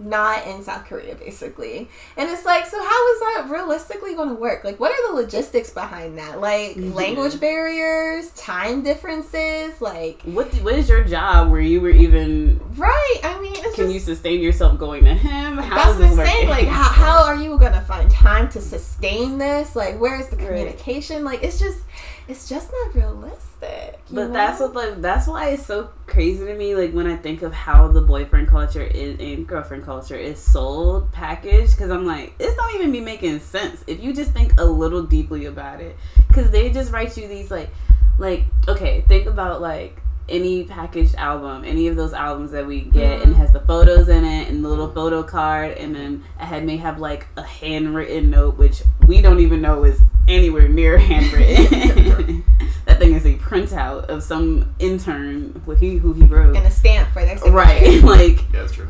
not 0.00 0.46
in 0.46 0.62
South 0.62 0.86
Korea, 0.86 1.14
basically. 1.14 1.88
And 2.16 2.30
it's 2.30 2.44
like, 2.44 2.66
so 2.66 2.78
how 2.82 3.12
is 3.14 3.20
that 3.20 3.46
realistically 3.50 4.14
going 4.14 4.30
to 4.30 4.34
work? 4.34 4.64
Like, 4.64 4.80
what 4.80 4.90
are 4.92 5.08
the 5.08 5.20
logistics 5.22 5.70
behind 5.70 6.16
that? 6.18 6.40
Like, 6.40 6.76
Mhm. 6.76 6.94
language 6.94 7.38
barriers, 7.38 8.30
time 8.30 8.82
differences, 8.82 9.80
like, 9.80 10.22
What 10.22 10.48
what 10.62 10.74
is 10.74 10.88
your 10.88 11.04
job 11.04 11.50
where 11.50 11.60
you 11.60 11.80
were 11.80 11.90
even 11.90 12.60
right? 12.76 13.20
I 13.22 13.38
mean, 13.40 13.54
can 13.54 13.74
just. 13.74 13.92
you 13.92 14.00
sustain 14.00 14.40
yourself 14.40 14.78
going 14.78 15.04
to 15.04 15.14
him? 15.14 15.58
How 15.58 15.76
that's 15.92 16.00
is 16.00 16.16
what 16.16 16.20
I'm 16.20 16.26
saying. 16.26 16.48
Like, 16.48 16.66
how, 16.68 16.82
how 16.88 17.24
are 17.24 17.36
you 17.36 17.58
gonna 17.58 17.82
find 17.82 18.10
time 18.10 18.48
to 18.50 18.60
sustain 18.60 19.38
this? 19.38 19.76
Like, 19.76 20.00
where 20.00 20.18
is 20.18 20.28
the 20.28 20.36
Right. 20.36 20.46
communication? 20.46 21.24
Like, 21.24 21.42
it's 21.42 21.58
just, 21.58 21.80
it's 22.26 22.48
just 22.48 22.70
not 22.72 22.94
realistic. 22.94 23.99
But 24.12 24.28
know? 24.28 24.32
that's 24.32 24.60
what 24.60 24.74
like 24.74 25.00
that's 25.00 25.26
why 25.26 25.50
it's 25.50 25.66
so 25.66 25.90
crazy 26.06 26.44
to 26.44 26.54
me. 26.54 26.74
Like 26.74 26.92
when 26.92 27.06
I 27.06 27.16
think 27.16 27.42
of 27.42 27.52
how 27.52 27.88
the 27.88 28.00
boyfriend 28.00 28.48
culture 28.48 28.82
is 28.82 29.18
and 29.20 29.46
girlfriend 29.46 29.84
culture 29.84 30.16
is 30.16 30.38
sold, 30.38 31.12
packaged, 31.12 31.76
because 31.76 31.90
I'm 31.90 32.06
like, 32.06 32.34
it's 32.38 32.56
not 32.56 32.74
even 32.74 32.90
be 32.92 33.00
making 33.00 33.40
sense 33.40 33.84
if 33.86 34.02
you 34.02 34.12
just 34.12 34.32
think 34.32 34.58
a 34.60 34.64
little 34.64 35.02
deeply 35.02 35.46
about 35.46 35.80
it. 35.80 35.96
Because 36.28 36.50
they 36.50 36.70
just 36.70 36.92
write 36.92 37.16
you 37.16 37.28
these 37.28 37.50
like, 37.50 37.70
like 38.18 38.44
okay, 38.68 39.02
think 39.02 39.26
about 39.26 39.60
like 39.60 40.00
any 40.28 40.64
packaged 40.64 41.14
album, 41.16 41.64
any 41.64 41.88
of 41.88 41.96
those 41.96 42.12
albums 42.12 42.52
that 42.52 42.66
we 42.66 42.82
get, 42.82 43.22
and 43.22 43.34
has 43.36 43.52
the 43.52 43.60
photos 43.60 44.08
in 44.08 44.24
it 44.24 44.48
and 44.48 44.64
the 44.64 44.68
little 44.68 44.90
photo 44.92 45.22
card, 45.22 45.76
and 45.76 45.94
then 45.94 46.24
it 46.38 46.44
had 46.44 46.64
may 46.64 46.76
have 46.76 46.98
like 46.98 47.26
a 47.36 47.42
handwritten 47.42 48.30
note, 48.30 48.56
which 48.56 48.82
we 49.06 49.20
don't 49.20 49.40
even 49.40 49.60
know 49.60 49.84
is 49.84 50.00
anywhere 50.30 50.68
near 50.68 50.96
handwritten. 51.10 52.44
that 52.86 52.98
thing 52.98 53.14
is 53.14 53.26
a 53.26 53.34
printout 53.36 54.04
of 54.06 54.22
some 54.22 54.74
intern 54.78 55.60
who 55.66 55.72
he 55.74 55.96
who 55.96 56.12
he 56.12 56.24
wrote. 56.24 56.56
and 56.56 56.66
a 56.66 56.70
stamp 56.70 57.10
for 57.12 57.24
their 57.24 57.36
signature. 57.36 57.56
Right, 57.56 58.02
like 58.02 58.38
yeah, 58.52 58.60
that's 58.62 58.72
true. 58.72 58.88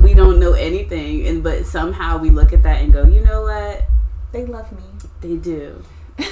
we 0.00 0.14
don't 0.14 0.38
know 0.40 0.52
anything, 0.52 1.26
and 1.26 1.42
but 1.42 1.66
somehow 1.66 2.18
we 2.18 2.30
look 2.30 2.52
at 2.52 2.62
that 2.64 2.82
and 2.82 2.92
go, 2.92 3.04
you 3.04 3.20
know 3.22 3.42
what? 3.42 3.84
They 4.32 4.44
love 4.46 4.70
me. 4.72 4.82
They 5.20 5.36
do, 5.36 5.82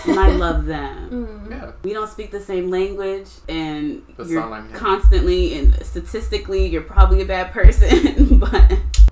and 0.06 0.18
I 0.18 0.30
love 0.30 0.64
them. 0.66 1.10
Mm. 1.10 1.50
Yeah, 1.50 1.72
We 1.82 1.92
don't 1.92 2.08
speak 2.08 2.30
the 2.30 2.40
same 2.40 2.70
language, 2.70 3.28
and 3.48 4.02
But 4.16 4.28
you're 4.28 4.40
sound 4.40 4.50
like 4.52 4.72
constantly 4.74 5.58
and 5.58 5.74
statistically, 5.84 6.66
you're 6.66 6.82
probably 6.82 7.20
a 7.22 7.26
bad 7.26 7.52
person. 7.52 8.38
but 8.38 8.54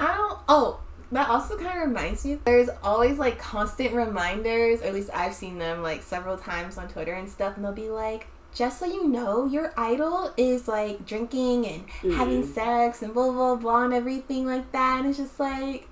I 0.01 0.16
don't. 0.16 0.38
Oh, 0.49 0.81
that 1.12 1.29
also 1.29 1.57
kind 1.57 1.81
of 1.81 1.88
reminds 1.88 2.25
me. 2.25 2.38
There's 2.45 2.69
always 2.83 3.19
like 3.19 3.38
constant 3.38 3.95
reminders, 3.95 4.83
or 4.83 4.87
at 4.87 4.95
least 4.95 5.11
I've 5.14 5.35
seen 5.35 5.59
them 5.59 5.83
like 5.83 6.03
several 6.03 6.37
times 6.37 6.77
on 6.79 6.88
Twitter 6.88 7.12
and 7.14 7.29
stuff, 7.29 7.57
and 7.57 7.64
they'll 7.64 7.73
be 7.73 7.88
like, 7.90 8.27
"Just 8.55 8.79
so 8.81 8.87
you 8.87 9.07
know, 9.09 9.45
your 9.47 9.73
idol 9.77 10.33
is 10.37 10.66
like 10.66 11.07
drinking 11.07 11.66
and 12.03 12.14
having 12.14 12.42
Mm. 12.42 12.55
sex 12.55 13.03
and 13.03 13.14
blah 13.14 13.31
blah 13.31 13.55
blah 13.57 13.85
and 13.85 13.95
everything 13.95 14.47
like 14.47 14.73
that," 14.73 15.01
and 15.01 15.09
it's 15.09 15.19
just 15.19 15.38
like. 15.40 15.88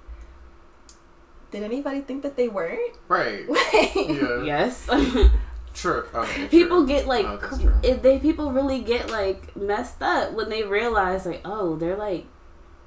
Did 1.50 1.62
anybody 1.62 2.00
think 2.00 2.22
that 2.22 2.37
they 2.37 2.48
weren't? 2.48 2.96
right. 3.09 3.48
Like, 3.48 3.94
Yeah, 3.94 4.42
yes, 4.42 4.88
true. 5.74 6.05
Okay, 6.12 6.48
people 6.48 6.79
true. 6.79 6.87
get 6.88 7.07
like 7.07 7.24
No, 7.24 7.37
that's 7.37 7.57
cr- 7.59 7.62
true. 7.62 7.74
if 7.85 8.03
they 8.03 8.18
people 8.18 8.50
really 8.50 8.81
get 8.81 9.09
like 9.11 9.55
messed 9.57 10.03
up 10.03 10.33
when 10.33 10.48
they 10.48 10.64
realize 10.64 11.27
like 11.27 11.40
oh 11.44 11.77
they're 11.77 11.96
like 11.96 12.27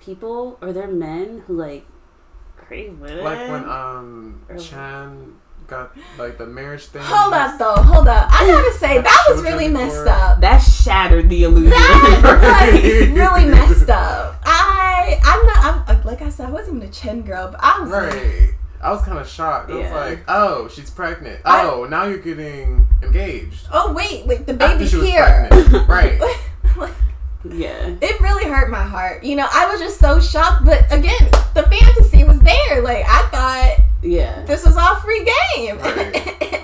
people 0.02 0.58
or 0.62 0.74
they're 0.74 0.88
men 0.88 1.44
who 1.48 1.54
like 1.54 1.86
crave 2.68 3.00
women. 3.00 3.24
like 3.24 3.50
when 3.50 3.64
um 3.70 4.42
Or- 4.50 4.58
Chen 4.58 5.34
got 5.68 5.92
like 6.18 6.38
the 6.38 6.46
marriage 6.46 6.86
thing. 6.86 7.02
Hold 7.04 7.34
up, 7.34 7.58
though. 7.60 7.76
Hold 7.76 8.08
up. 8.08 8.30
I 8.32 8.48
gotta 8.48 8.74
say 8.78 9.02
that 9.02 9.26
was 9.30 9.42
really 9.44 9.68
messed 9.68 10.08
up. 10.08 10.40
that 10.42 10.60
shattered 10.60 11.30
the 11.30 11.44
illusion. 11.44 11.72
That 11.72 12.70
was 12.74 13.10
really 13.10 13.46
messed 13.46 13.90
up. 13.90 14.40
I 14.46 15.20
I'm 15.24 15.46
not 15.46 15.90
I'm 15.90 16.04
like 16.06 16.22
I 16.22 16.30
said 16.30 16.48
I 16.48 16.52
wasn't 16.52 16.78
even 16.78 16.90
a 16.90 16.92
Chen 16.92 17.22
girl, 17.22 17.50
but 17.52 17.60
I 17.62 17.82
was 17.82 17.90
like, 17.92 18.14
Right. 18.14 18.50
I 18.82 18.92
was 18.92 19.02
kind 19.02 19.18
of 19.18 19.28
shocked. 19.28 19.72
I 19.72 19.76
was 19.76 19.92
like, 19.92 20.20
"Oh, 20.28 20.68
she's 20.70 20.90
pregnant. 20.92 21.42
I- 21.44 21.66
Oh, 21.66 21.86
now 21.86 22.06
you're 22.06 22.20
getting 22.20 22.88
engaged." 23.02 23.66
oh 23.74 23.92
wait, 23.92 24.26
wait, 24.28 24.46
the 24.46 24.54
After 24.54 24.68
baby's 24.78 24.92
she 24.92 25.02
here. 25.12 25.48
pregnant. 25.50 25.88
right. 25.90 26.22
Like, 26.78 26.94
yeah. 27.50 27.96
it 28.02 28.20
really 28.20 28.46
hurt 28.46 28.70
my 28.70 28.84
heart. 28.84 29.24
You 29.24 29.36
know, 29.36 29.48
I 29.52 29.66
was 29.72 29.80
just 29.80 30.00
so 30.00 30.20
shocked. 30.20 30.64
But 30.66 30.86
again, 30.92 31.30
the 31.56 31.64
fantasy 31.64 32.02
was 32.02 32.07
there. 32.48 32.82
Like 32.82 33.06
I 33.08 33.28
thought 33.30 33.86
Yeah. 34.02 34.44
this 34.46 34.66
was 34.66 34.76
all 34.78 34.96
free 34.96 35.24
game, 35.56 35.78
Right. 35.82 36.16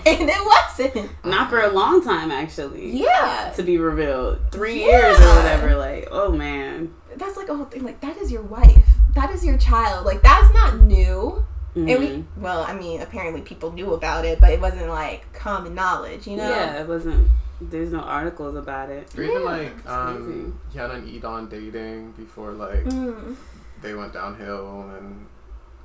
and 0.06 0.30
it 0.30 0.46
wasn't. 0.46 1.10
Not 1.26 1.50
for 1.50 1.62
a 1.62 1.70
long 1.70 2.04
time 2.04 2.32
actually. 2.32 2.92
Yeah, 3.04 3.52
To 3.56 3.64
be 3.64 3.78
revealed. 3.78 4.40
Three 4.52 4.82
Yeah. 4.82 4.88
years 5.10 5.20
or 5.20 5.36
whatever. 5.36 5.76
Like, 5.76 6.08
oh 6.12 6.32
man. 6.32 6.94
that's 7.16 7.38
like 7.38 7.50
a 7.50 7.56
whole 7.56 7.66
thing. 7.66 7.84
Like 7.84 8.00
that 8.02 8.18
is 8.18 8.32
your 8.32 8.42
wife. 8.42 8.88
That 9.16 9.30
is 9.30 9.46
your 9.46 9.58
child. 9.58 10.06
Like 10.06 10.22
that's 10.24 10.52
not 10.54 10.82
new. 10.82 11.44
And 11.76 11.88
Mhm. 11.90 12.00
we, 12.00 12.26
well, 12.38 12.64
I 12.68 12.74
mean, 12.74 13.02
apparently 13.02 13.42
people 13.42 13.72
knew 13.72 13.94
about 13.94 14.26
it, 14.26 14.40
but 14.40 14.52
it 14.52 14.62
wasn't 14.62 14.90
like 14.90 15.32
common 15.34 15.74
knowledge, 15.74 16.28
you 16.28 16.38
know? 16.38 16.48
Yeah, 16.50 16.82
it 16.82 16.88
wasn't 16.88 17.28
there's 17.62 17.92
no 17.94 18.00
articles 18.02 18.56
about 18.56 18.90
it. 18.90 19.08
Or 19.18 19.24
even 19.24 19.42
Yeah, 19.42 19.46
like 19.48 19.72
it's 19.78 19.88
um, 19.88 20.60
Hyuna 20.76 20.96
and 20.96 21.08
E'Dawn 21.08 21.50
dating 21.50 22.12
before 22.18 22.52
like 22.52 22.84
Mm. 22.84 23.36
they 23.82 23.94
went 23.94 24.12
downhill 24.14 24.90
and 24.98 25.26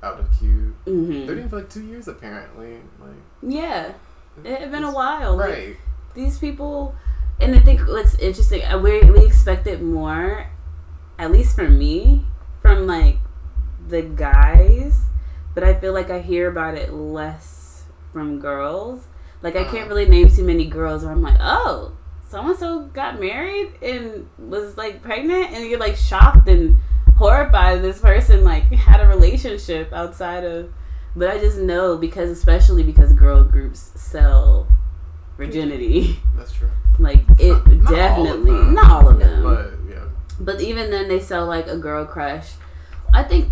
out 0.03 0.19
of 0.19 0.27
queue. 0.39 0.75
hmm 0.85 1.25
They're 1.25 1.35
dating 1.35 1.49
for 1.49 1.57
like 1.57 1.69
two 1.69 1.83
years 1.83 2.07
apparently. 2.07 2.77
Like 2.99 3.11
Yeah. 3.41 3.93
It 4.43 4.59
had 4.61 4.71
been 4.71 4.83
a 4.83 4.93
while. 4.93 5.35
Like, 5.35 5.49
Right. 5.53 5.77
these 6.15 6.37
people 6.39 6.95
and 7.41 7.55
i 7.55 7.59
think 7.59 7.79
what's 7.87 8.15
interesting 8.15 8.61
uh, 8.65 8.77
we, 8.77 8.99
we 9.11 9.25
expected 9.25 9.81
more 9.81 10.47
at 11.17 11.31
least 11.31 11.55
for 11.55 11.69
me 11.69 12.25
from 12.61 12.85
like 12.85 13.17
the 13.87 14.01
guys 14.01 15.03
but 15.53 15.63
i 15.63 15.73
feel 15.73 15.93
like 15.93 16.09
i 16.09 16.19
hear 16.19 16.49
about 16.49 16.75
it 16.75 16.91
less 16.91 17.83
from 18.11 18.39
girls 18.39 19.05
like 19.41 19.55
i 19.55 19.63
can't 19.63 19.87
really 19.87 20.05
name 20.07 20.29
too 20.29 20.43
many 20.43 20.65
girls 20.65 21.03
where 21.03 21.13
i'm 21.13 21.21
like 21.21 21.37
oh 21.39 21.93
so 22.27 22.41
and 22.41 22.57
so 22.59 22.81
got 22.87 23.19
married 23.21 23.71
and 23.81 24.27
was 24.37 24.75
like 24.75 25.01
pregnant 25.01 25.51
and 25.53 25.65
you're 25.65 25.79
like 25.79 25.95
shocked 25.95 26.47
and 26.49 26.78
horrified 27.19 27.81
this 27.81 27.99
person 27.99 28.43
like 28.43 28.63
had 28.71 28.99
a 29.01 29.07
relationship 29.07 29.91
outside 29.93 30.43
of 30.43 30.71
but 31.15 31.29
i 31.29 31.37
just 31.37 31.57
know 31.59 31.97
because 31.97 32.29
especially 32.29 32.81
because 32.83 33.11
girl 33.13 33.43
groups 33.43 33.91
sell 33.95 34.67
virginity 35.37 36.19
That's 36.37 36.53
true. 36.53 36.69
like 36.97 37.21
it 37.37 37.51
Not- 37.51 37.67
not 37.67 37.91
definitely 37.95 38.51
them. 38.51 38.73
not 38.73 38.91
all 38.91 39.09
of 39.09 39.19
them 39.19 39.43
But 39.43 39.71
yeah. 39.89 40.05
but 40.39 40.61
even 40.61 40.89
then 40.91 41.07
they 41.07 41.19
sell 41.19 41.45
like 41.45 41.67
a 41.67 41.77
girl 41.77 42.05
crush 42.05 42.51
i 43.13 43.23
think 43.23 43.51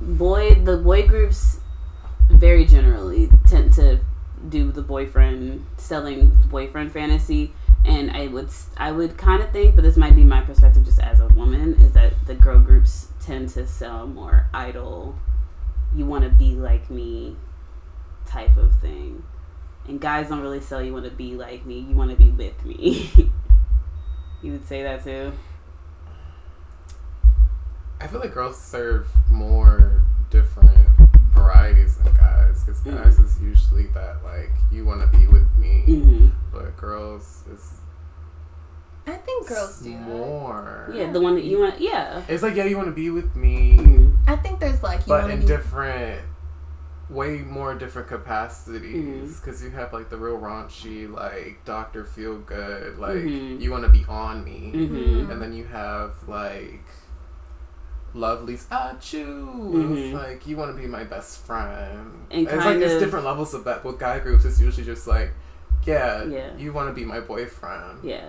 boy 0.00 0.54
the 0.54 0.76
boy 0.78 1.06
groups 1.06 1.60
very 2.30 2.64
generally 2.64 3.28
tend 3.46 3.72
to 3.74 4.00
do 4.48 4.72
the 4.72 4.80
boyfriend 4.82 5.66
selling 5.76 6.30
boyfriend 6.50 6.92
fantasy 6.92 7.52
And 7.84 8.10
I 8.10 8.26
would 8.26 8.50
I 8.76 8.92
would 8.92 9.16
kind 9.16 9.42
of 9.42 9.50
think, 9.50 9.74
but 9.74 9.82
this 9.82 9.96
might 9.96 10.14
be 10.14 10.24
my 10.24 10.42
perspective 10.42 10.84
just 10.84 11.00
as 11.00 11.20
a 11.20 11.28
woman, 11.28 11.74
is 11.80 11.92
that 11.92 12.12
the 12.26 12.34
girl 12.34 12.58
groups 12.58 13.08
tend 13.20 13.48
to 13.50 13.66
sell 13.66 14.06
more 14.06 14.46
idol, 14.52 15.18
you 15.94 16.04
want 16.04 16.24
to 16.24 16.30
be 16.30 16.54
like 16.54 16.90
me 16.90 17.36
type 18.26 18.56
of 18.56 18.76
thing. 18.76 19.24
And 19.88 20.00
guys 20.00 20.28
don't 20.28 20.40
really 20.40 20.60
sell 20.60 20.82
you 20.82 20.92
want 20.92 21.06
to 21.06 21.10
be 21.10 21.34
like 21.34 21.64
me, 21.66 21.80
you 21.80 21.94
want 21.94 22.10
to 22.10 22.16
be 22.16 22.30
with 22.30 22.64
me. 22.64 23.10
you 24.42 24.52
would 24.52 24.66
say 24.66 24.82
that 24.82 25.02
too? 25.02 25.32
I 28.00 28.06
feel 28.06 28.20
like 28.20 28.32
girls 28.32 28.58
serve 28.58 29.08
more 29.30 30.02
different 30.30 30.88
varieties 31.32 31.96
than 31.96 32.14
guys 32.14 32.29
because 32.58 32.80
Mm. 32.82 33.02
guys 33.02 33.18
is 33.18 33.40
usually 33.40 33.86
that 33.88 34.16
like 34.24 34.50
you 34.72 34.84
want 34.84 35.00
to 35.00 35.18
be 35.18 35.26
with 35.26 35.48
me, 35.56 35.82
hmm 35.86 36.26
but 36.52 36.76
girls 36.76 37.44
is 37.52 37.74
I 39.06 39.12
think 39.16 39.48
girls 39.48 39.80
do 39.80 39.90
more. 39.96 40.90
Yeah, 40.94 41.10
the 41.10 41.20
one 41.20 41.34
that 41.34 41.44
you 41.44 41.58
want. 41.60 41.80
Yeah. 41.80 42.22
It's 42.28 42.42
like 42.42 42.54
yeah, 42.54 42.64
you 42.64 42.76
want 42.76 42.88
to 42.88 42.94
be 42.94 43.10
with 43.10 43.34
me, 43.34 43.76
Mhm. 43.78 44.16
I 44.26 44.36
think 44.36 44.60
there's 44.60 44.82
like 44.82 45.00
you 45.00 45.06
but 45.08 45.30
in 45.30 45.40
be. 45.40 45.46
different, 45.46 46.20
way 47.08 47.38
more 47.38 47.74
different 47.74 48.08
capacities. 48.08 49.40
Because 49.40 49.62
you 49.64 49.70
have 49.70 49.92
like 49.92 50.10
the 50.10 50.16
real 50.16 50.38
raunchy, 50.38 51.10
like 51.10 51.64
Doctor 51.64 52.04
Feel 52.04 52.38
Good, 52.38 52.98
like 52.98 53.16
Mhm. 53.16 53.60
you 53.60 53.70
want 53.70 53.84
to 53.84 53.90
be 53.90 54.04
on 54.08 54.44
me, 54.44 54.72
Mhm. 54.74 55.30
and 55.30 55.40
then 55.42 55.52
you 55.52 55.64
have 55.64 56.12
like. 56.28 56.84
Lovelyz 58.14 58.64
Ah-Choo. 58.70 59.70
Mhm. 59.72 59.96
It's 59.96 60.14
like 60.14 60.46
you 60.46 60.56
want 60.56 60.74
to 60.74 60.80
be 60.80 60.88
my 60.88 61.04
best 61.04 61.44
friend. 61.46 62.12
And 62.30 62.42
it's 62.42 62.52
like 62.52 62.60
kind 62.62 62.82
it's 62.82 62.94
of- 62.94 63.00
different 63.00 63.24
levels 63.24 63.54
of 63.54 63.64
that. 63.64 63.84
With 63.84 63.98
guy 63.98 64.18
groups, 64.18 64.44
it's 64.44 64.60
usually 64.60 64.84
just 64.86 65.06
like, 65.06 65.32
yeah, 65.84 66.24
Yeah. 66.24 66.50
you 66.58 66.72
want 66.72 66.88
to 66.88 66.94
be 66.94 67.04
my 67.04 67.20
boyfriend. 67.20 67.98
Yeah. 68.02 68.26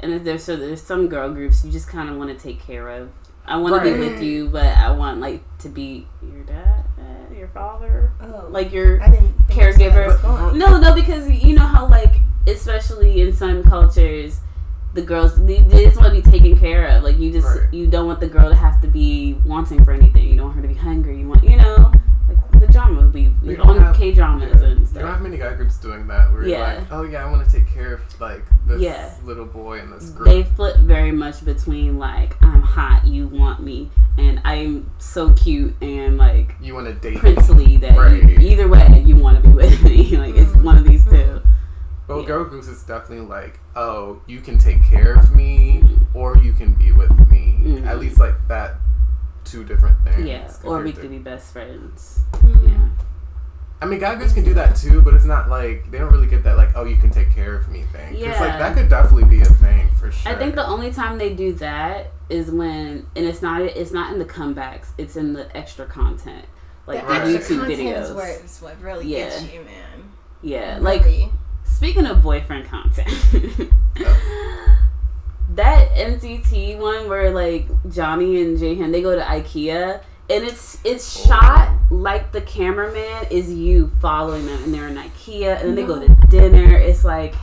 And 0.00 0.12
if 0.12 0.24
there's 0.24 0.44
so 0.44 0.56
there's 0.56 0.82
some 0.82 1.08
girl 1.08 1.30
groups 1.32 1.64
you 1.64 1.70
just 1.72 1.88
kind 1.88 2.10
of 2.10 2.16
want 2.16 2.30
to 2.36 2.42
take 2.42 2.60
care 2.60 2.88
of. 2.90 3.08
I 3.46 3.56
want 3.58 3.82
to 3.82 3.92
be 3.92 3.98
with 3.98 4.22
you, 4.22 4.48
but 4.48 4.64
I 4.66 4.90
want 4.90 5.20
like 5.20 5.42
to 5.58 5.68
be 5.68 6.06
your 6.22 6.42
dad, 6.44 6.84
uh, 6.98 7.34
your 7.34 7.48
father, 7.48 8.10
oh, 8.22 8.46
like 8.50 8.72
your 8.72 9.02
I 9.02 9.10
didn't 9.10 9.32
think 9.48 9.48
that's 9.60 9.78
where 9.78 9.90
caregiver. 9.90 10.06
that 10.06 10.06
was 10.08 10.20
going. 10.22 10.58
No, 10.58 10.78
no, 10.78 10.94
because 10.94 11.30
you 11.30 11.54
know 11.54 11.66
how 11.66 11.86
like 11.86 12.14
especially 12.46 13.20
in 13.22 13.32
some 13.34 13.62
cultures, 13.64 14.40
the 14.94 15.02
girls 15.02 15.34
they, 15.44 15.60
they 15.60 15.84
just 15.84 15.96
want 16.00 16.14
to 16.14 16.22
be 16.22 16.30
taken 16.30 16.56
care 16.56 16.86
of. 16.86 17.02
Like 17.02 17.18
you 17.18 17.30
just 17.32 17.46
Right. 17.46 17.72
you 17.72 17.86
don't 17.86 18.06
want 18.06 18.20
the 18.20 18.28
girl 18.28 18.48
to 18.48 18.54
have 18.54 18.80
to 18.82 18.88
be 18.88 19.34
wanting 19.44 19.84
for 19.84 19.92
anything. 19.92 20.28
You 20.28 20.36
don't 20.36 20.46
want 20.46 20.56
her 20.56 20.62
to 20.62 20.68
be 20.68 20.74
hungry. 20.74 21.18
You 21.18 21.28
want 21.28 21.42
you 21.44 21.56
know 21.56 21.92
like 22.28 22.60
the 22.60 22.66
drama 22.68 23.02
would 23.02 23.12
be 23.12 23.28
We 23.42 23.56
on 23.58 23.92
K 23.94 24.12
dramas 24.12 24.42
Yeah. 24.60 24.66
and 24.68 24.88
You 24.88 25.00
don't 25.00 25.08
have 25.08 25.20
many 25.20 25.36
guy 25.36 25.52
groups 25.54 25.76
doing 25.78 26.06
that. 26.06 26.32
Where 26.32 26.46
you're 26.46 26.58
like, 26.60 26.92
oh 26.92 27.02
yeah, 27.02 27.26
I 27.26 27.30
want 27.30 27.44
to 27.48 27.52
take 27.56 27.66
care 27.68 27.94
of 27.94 28.20
like 28.20 28.44
this 28.66 28.80
Yeah. 28.80 29.12
little 29.24 29.44
boy 29.44 29.80
in 29.80 29.90
this 29.90 30.10
group. 30.10 30.28
They 30.28 30.44
flip 30.44 30.76
very 30.78 31.10
much 31.12 31.44
between 31.44 31.98
like 31.98 32.40
I'm 32.42 32.62
hot, 32.62 33.04
you 33.04 33.26
want 33.26 33.62
me, 33.62 33.90
and 34.16 34.40
I'm 34.44 34.88
so 34.98 35.32
cute 35.34 35.74
and 35.82 36.16
like 36.16 36.54
you 36.62 36.72
want 36.74 36.86
to 36.86 36.94
date. 36.94 37.18
princely 37.18 37.76
that 37.78 37.94
you- 38.12 38.38
either 38.48 38.68
way 38.68 39.02
you 39.04 39.16
want 39.16 39.42
to 39.42 39.48
be 39.48 39.54
with 39.54 39.82
me. 39.82 40.16
like 40.16 40.36
it's 40.36 40.54
one 40.54 40.78
of 40.78 40.84
these 40.84 41.02
two. 41.04 41.10
Mm-hmm. 41.10 41.43
But 42.06 42.20
Yeah. 42.20 42.26
girl 42.26 42.44
groups, 42.44 42.68
is 42.68 42.82
definitely 42.82 43.26
like, 43.26 43.60
oh, 43.76 44.20
you 44.26 44.40
can 44.40 44.58
take 44.58 44.84
care 44.84 45.14
of 45.14 45.34
me, 45.34 45.82
Mhm. 45.82 46.06
or 46.14 46.36
you 46.36 46.52
can 46.52 46.72
be 46.74 46.92
with 46.92 47.10
me. 47.30 47.58
Mhm. 47.62 47.86
At 47.86 47.98
least 47.98 48.18
like 48.18 48.34
that, 48.48 48.76
two 49.44 49.64
different 49.64 49.96
things. 50.04 50.26
Yeah, 50.26 50.42
'Cause 50.42 50.60
or 50.64 50.80
we 50.82 50.92
di- 50.92 51.00
could 51.00 51.10
be 51.10 51.18
best 51.18 51.52
friends. 51.52 52.20
Mm. 52.34 52.68
Yeah. 52.68 52.74
I 53.82 53.86
mean, 53.86 53.98
guy 54.00 54.14
groups 54.14 54.32
can 54.32 54.44
do 54.44 54.54
that 54.54 54.76
too, 54.76 55.02
but 55.02 55.12
it's 55.14 55.24
not 55.26 55.48
like 55.50 55.90
they 55.90 55.98
don't 55.98 56.10
really 56.12 56.26
get 56.26 56.42
that 56.44 56.56
like, 56.56 56.70
oh, 56.74 56.84
you 56.84 56.96
can 56.96 57.10
take 57.10 57.34
care 57.34 57.54
of 57.54 57.68
me 57.68 57.82
thing. 57.92 58.14
Yeah. 58.16 58.38
like 58.40 58.58
that 58.58 58.74
could 58.76 58.88
definitely 58.88 59.24
be 59.24 59.40
a 59.42 59.44
thing 59.46 59.88
for 59.98 60.10
sure. 60.10 60.32
I 60.32 60.34
think 60.36 60.54
the 60.54 60.66
only 60.66 60.90
time 60.92 61.18
they 61.18 61.34
do 61.34 61.52
that 61.54 62.12
is 62.30 62.50
when, 62.50 63.06
and 63.16 63.26
it's 63.26 63.42
not 63.42 63.60
it's 63.62 63.92
not 63.92 64.12
in 64.12 64.18
the 64.18 64.24
comebacks. 64.24 64.88
It's 64.96 65.16
in 65.16 65.32
the 65.34 65.54
extra 65.56 65.84
content, 65.86 66.46
like 66.86 67.00
the 67.00 67.06
the 67.06 67.12
Right. 67.20 67.34
extra 67.36 67.56
YouTube 67.56 67.60
content 67.60 67.80
videos. 67.80 68.02
is 68.02 68.12
what, 68.12 68.24
is 68.28 68.58
what 68.62 68.80
really 68.82 69.06
Yeah. 69.06 69.24
gets 69.28 69.42
you, 69.52 69.60
man. 69.60 70.04
Yeah, 70.42 70.78
like 70.80 71.04
Really. 71.04 71.32
Speaking 71.74 72.06
of 72.06 72.22
boyfriend 72.22 72.68
content, 72.68 73.08
that 75.50 75.90
NCT 75.90 76.78
one 76.78 77.08
where 77.08 77.30
like 77.30 77.68
Johnny 77.90 78.40
and 78.42 78.56
Jaehyun 78.56 78.92
they 78.92 79.02
go 79.02 79.14
to 79.14 79.22
IKEA 79.22 80.02
and 80.30 80.44
it's 80.44 80.78
it's 80.84 81.04
Oh. 81.26 81.28
shot 81.28 81.76
like 81.90 82.32
the 82.32 82.40
cameraman 82.40 83.26
is 83.30 83.52
you 83.52 83.90
following 84.00 84.46
them 84.46 84.64
and 84.64 84.72
they're 84.74 84.88
in 84.88 84.96
IKEA 84.96 85.60
and 85.60 85.68
then 85.68 85.74
they 85.74 85.84
go 85.84 85.98
to 86.00 86.08
dinner. 86.28 86.76
It's 86.76 87.04
like 87.04 87.34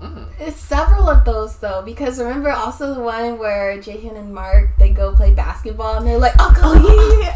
Mm. 0.00 0.28
It's 0.38 0.58
several 0.58 1.10
of 1.10 1.26
those 1.26 1.58
though, 1.58 1.82
because 1.82 2.18
remember 2.18 2.50
also 2.50 2.94
the 2.94 3.00
one 3.00 3.38
where 3.38 3.76
Jaehyun 3.76 4.16
and 4.16 4.34
Mark 4.34 4.70
they 4.78 4.90
go 4.90 5.14
play 5.14 5.34
basketball 5.34 5.98
and 5.98 6.06
they're 6.06 6.16
like, 6.18 6.32
"Oh, 6.38 6.52
God, 6.56 6.80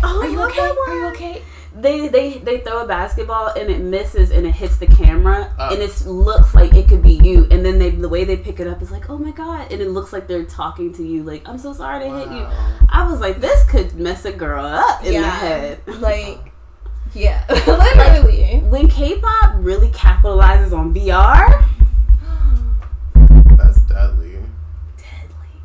oh 0.02 0.20
are 0.22 0.26
you 0.26 0.40
okay? 0.44 0.60
Are 0.60 0.96
you 0.96 1.06
okay?" 1.08 1.42
They 1.76 2.06
they 2.08 2.38
they 2.38 2.58
throw 2.60 2.84
a 2.84 2.86
basketball 2.86 3.48
and 3.48 3.68
it 3.68 3.80
misses 3.80 4.30
and 4.30 4.46
it 4.46 4.52
hits 4.52 4.76
the 4.76 4.86
camera 4.86 5.52
Oh. 5.58 5.72
and 5.74 5.82
it 5.82 6.06
looks 6.06 6.54
like 6.54 6.72
it 6.72 6.88
could 6.88 7.02
be 7.02 7.14
you 7.14 7.48
and 7.50 7.66
then 7.66 7.80
they 7.80 7.90
the 7.90 8.08
way 8.08 8.22
they 8.24 8.36
pick 8.36 8.60
it 8.60 8.68
up 8.68 8.80
is 8.80 8.92
like 8.92 9.10
oh 9.10 9.18
my 9.18 9.32
god 9.32 9.72
and 9.72 9.80
it 9.82 9.90
looks 9.90 10.12
like 10.12 10.28
they're 10.28 10.44
talking 10.44 10.92
to 10.94 11.02
you 11.04 11.24
like 11.24 11.46
I'm 11.48 11.58
so 11.58 11.72
sorry 11.72 12.04
to 12.04 12.16
hit 12.16 12.28
you. 12.28 12.46
I 12.88 13.08
was 13.10 13.18
like 13.20 13.40
this 13.40 13.64
could 13.68 13.94
mess 13.96 14.24
a 14.24 14.32
girl 14.32 14.64
up 14.64 15.00
in 15.00 15.14
the 15.14 15.20
Yeah. 15.20 15.30
head. 15.30 15.80
Like, 16.00 16.52
yeah, 17.12 17.44
literally. 17.66 18.60
when 18.68 18.88
K-pop 18.88 19.54
really 19.58 19.88
capitalizes 19.88 20.72
on 20.72 20.92
VR, 20.94 21.64
That's 23.56 23.80
deadly. 23.82 24.33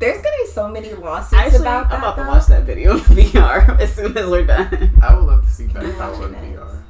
Deadly. 0.00 0.12
There's 0.12 0.22
gonna 0.22 0.36
be 0.36 0.46
so 0.50 0.68
many 0.68 0.92
lawsuits 0.94 1.34
Actually, 1.34 1.60
about 1.60 1.90
that. 1.90 1.96
I'm 1.96 2.02
about 2.02 2.16
to 2.16 2.28
watch 2.28 2.46
that 2.46 2.64
video 2.64 2.94
in 2.94 3.00
VR 3.00 3.78
as 3.80 3.94
soon 3.94 4.16
as 4.16 4.26
we're 4.26 4.46
done. 4.46 4.98
I 5.02 5.14
would 5.14 5.24
love 5.24 5.44
to 5.44 5.50
see 5.50 5.66
that 5.66 5.82
you 5.82 5.92
Ben 5.92 6.34
in? 6.44 6.56
VR. 6.56 6.82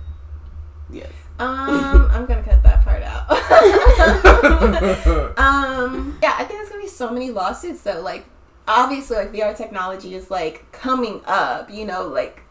Yes. 0.91 1.11
Um, 1.39 2.09
I'm 2.11 2.27
gonna 2.27 2.43
cut 2.43 2.63
that 2.63 2.85
part 2.85 3.03
out. 3.03 3.31
um, 5.39 6.19
yeah, 6.23 6.35
I 6.39 6.45
think 6.45 6.61
there's 6.61 6.69
gonna 6.69 6.83
be 6.83 6.89
so 6.89 7.11
many 7.11 7.31
lawsuits 7.31 7.83
though. 7.83 8.01
Like, 8.01 8.27
obviously, 8.69 9.17
like 9.17 9.33
VR 9.33 9.57
technology 9.57 10.15
is 10.15 10.31
like 10.31 10.71
coming 10.73 11.23
up. 11.27 11.71
You 11.71 11.87
know, 11.87 12.07
like 12.07 12.43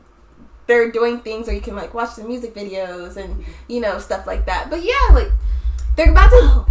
they're 0.65 0.91
doing 0.91 1.19
things 1.19 1.47
where 1.47 1.55
you 1.55 1.61
can 1.61 1.75
like 1.75 1.93
watch 1.93 2.15
the 2.15 2.23
music 2.23 2.55
videos 2.55 3.17
and 3.17 3.45
you 3.67 3.79
know 3.79 3.99
stuff 3.99 4.25
like 4.25 4.47
that. 4.47 4.69
But 4.69 4.83
yeah, 4.83 5.13
like 5.13 5.31
they're 5.95 6.11
about 6.11 6.29
to 6.31 6.65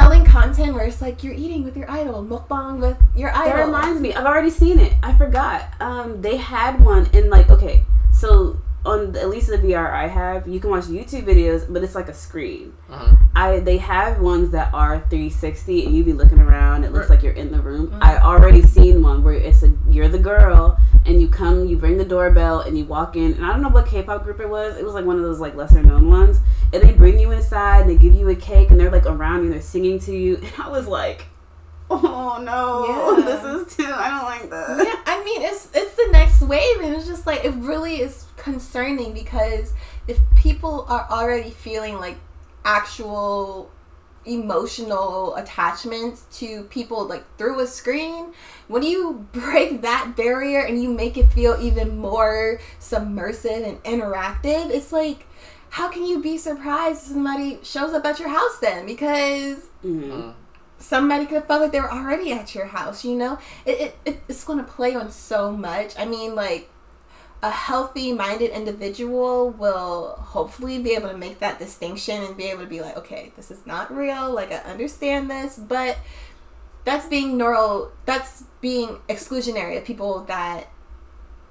selling 0.00 0.24
content 0.24 0.74
where 0.74 0.84
it's 0.84 1.00
like 1.02 1.22
you're 1.22 1.34
eating 1.34 1.64
with 1.64 1.76
your 1.76 1.90
idol, 1.90 2.24
mukbang 2.24 2.80
with 2.80 2.96
your 3.14 3.30
idol. 3.34 3.56
That 3.56 3.66
reminds 3.66 4.00
me, 4.00 4.14
I've 4.14 4.26
already 4.26 4.50
seen 4.50 4.78
it. 4.78 4.94
I 5.02 5.14
forgot. 5.14 5.68
Um, 5.80 6.20
they 6.22 6.36
had 6.36 6.80
one 6.80 7.06
in 7.12 7.30
like 7.30 7.50
okay, 7.50 7.84
so 8.12 8.60
on 8.84 9.14
at 9.16 9.28
least 9.28 9.48
the 9.48 9.58
VR 9.58 9.92
I 9.92 10.06
have, 10.08 10.48
you 10.48 10.58
can 10.58 10.70
watch 10.70 10.84
YouTube 10.84 11.24
videos, 11.24 11.70
but 11.72 11.82
it's 11.82 11.94
like 11.94 12.08
a 12.08 12.14
screen. 12.14 12.72
Mhm. 12.90 13.18
I 13.36 13.58
they 13.60 13.76
have 13.78 14.20
ones 14.20 14.50
that 14.52 14.72
are 14.72 15.00
360, 15.10 15.84
and 15.84 15.94
you 15.94 16.02
be 16.04 16.12
looking 16.12 16.40
around. 16.40 16.84
It 16.84 16.92
looks 16.92 17.08
Right. 17.10 17.16
like 17.16 17.22
you're 17.24 17.34
in 17.34 17.52
the 17.52 17.60
room. 17.60 17.88
Mhm. 17.88 17.98
I 18.00 18.18
already 18.18 18.62
seen 18.62 19.02
one 19.02 19.22
where 19.22 19.34
it's 19.34 19.62
a 19.62 19.72
you're 19.90 20.08
the 20.08 20.18
girl, 20.18 20.78
and 21.06 21.20
you 21.20 21.28
come, 21.28 21.66
you 21.66 21.76
ring 21.76 21.98
the 21.98 22.04
doorbell, 22.04 22.60
and 22.60 22.76
you 22.78 22.84
walk 22.86 23.16
in. 23.16 23.32
And 23.34 23.44
I 23.44 23.48
don't 23.52 23.62
know 23.62 23.68
what 23.68 23.86
K-pop 23.86 24.24
group 24.24 24.40
it 24.40 24.48
was. 24.48 24.76
It 24.76 24.84
was 24.84 24.94
like 24.94 25.04
one 25.04 25.16
of 25.16 25.22
those 25.22 25.40
like 25.40 25.54
lesser 25.56 25.82
known 25.82 26.10
ones. 26.10 26.38
And 26.72 26.82
they 26.82 26.92
bring 26.92 27.18
you 27.18 27.30
inside, 27.32 27.82
and 27.82 27.90
they 27.90 27.96
give 27.96 28.14
you 28.14 28.28
a 28.30 28.34
cake, 28.34 28.70
and 28.70 28.78
they're 28.80 28.90
like 28.90 29.06
around 29.06 29.38
you, 29.40 29.44
and 29.46 29.52
they're 29.54 29.60
singing 29.60 29.98
to 30.00 30.12
you. 30.16 30.36
And 30.42 30.52
I 30.58 30.68
was 30.70 30.86
like, 30.86 31.26
oh 31.90 32.40
no, 32.42 33.16
Yeah. 33.18 33.24
this 33.24 33.44
is 33.68 33.76
too. 33.76 33.92
I 33.92 34.08
don't 34.10 34.24
like 34.24 34.50
this. 34.50 34.86
yeah, 34.86 34.99
I 35.20 35.24
mean 35.24 35.42
it's 35.42 35.68
it's 35.74 35.94
the 35.96 36.08
next 36.12 36.40
wave, 36.40 36.80
and 36.80 36.94
it's 36.94 37.06
just 37.06 37.26
like 37.26 37.44
it 37.44 37.54
really 37.56 37.96
is 38.00 38.24
concerning 38.36 39.12
because 39.12 39.74
if 40.08 40.18
people 40.34 40.86
are 40.88 41.06
already 41.10 41.50
feeling 41.50 41.96
like 41.98 42.16
actual 42.64 43.70
emotional 44.24 45.34
attachments 45.36 46.24
to 46.38 46.62
people 46.64 47.06
like 47.06 47.24
through 47.38 47.58
a 47.60 47.66
screen 47.66 48.32
when 48.68 48.82
you 48.82 49.26
break 49.32 49.80
that 49.80 50.14
barrier 50.14 50.60
and 50.60 50.82
you 50.82 50.90
make 50.92 51.16
it 51.16 51.26
feel 51.32 51.56
even 51.60 51.96
more 51.96 52.60
submersive 52.78 53.62
and 53.64 53.82
interactive 53.82 54.68
it's 54.68 54.92
like 54.92 55.26
how 55.70 55.88
can 55.88 56.04
you 56.04 56.20
be 56.20 56.36
surprised 56.36 57.02
if 57.06 57.12
somebody 57.12 57.58
shows 57.62 57.94
up 57.94 58.04
at 58.04 58.20
your 58.20 58.28
house 58.28 58.58
then 58.58 58.84
because 58.84 59.68
Mhm. 59.82 60.34
Somebody 60.80 61.26
could 61.26 61.34
have 61.34 61.46
felt 61.46 61.60
like 61.62 61.72
they 61.72 61.80
were 61.80 61.92
already 61.92 62.32
at 62.32 62.54
your 62.54 62.66
house 62.66 63.04
you 63.04 63.14
know 63.14 63.38
it, 63.66 63.80
it, 63.80 63.98
it 64.06 64.20
it's 64.28 64.42
going 64.44 64.58
to 64.58 64.64
play 64.64 64.94
on 64.94 65.10
so 65.10 65.52
much 65.52 65.94
i 65.98 66.04
mean 66.06 66.34
like 66.34 66.68
a 67.42 67.50
healthy 67.50 68.12
minded 68.12 68.50
individual 68.50 69.50
will 69.50 70.14
hopefully 70.18 70.78
be 70.78 70.92
able 70.92 71.08
to 71.10 71.16
make 71.16 71.38
that 71.38 71.58
distinction 71.58 72.22
and 72.22 72.36
be 72.36 72.44
able 72.44 72.62
to 72.62 72.66
be 72.68 72.80
like 72.80 72.96
okay 72.96 73.30
this 73.36 73.50
is 73.50 73.66
not 73.66 73.94
real 73.94 74.30
like 74.32 74.50
i 74.50 74.56
understand 74.56 75.30
this 75.30 75.56
but 75.58 75.98
that's 76.84 77.06
being 77.06 77.36
neural 77.36 77.92
that's 78.06 78.44
being 78.62 78.98
exclusionary 79.08 79.76
of 79.76 79.84
people 79.84 80.24
that 80.24 80.66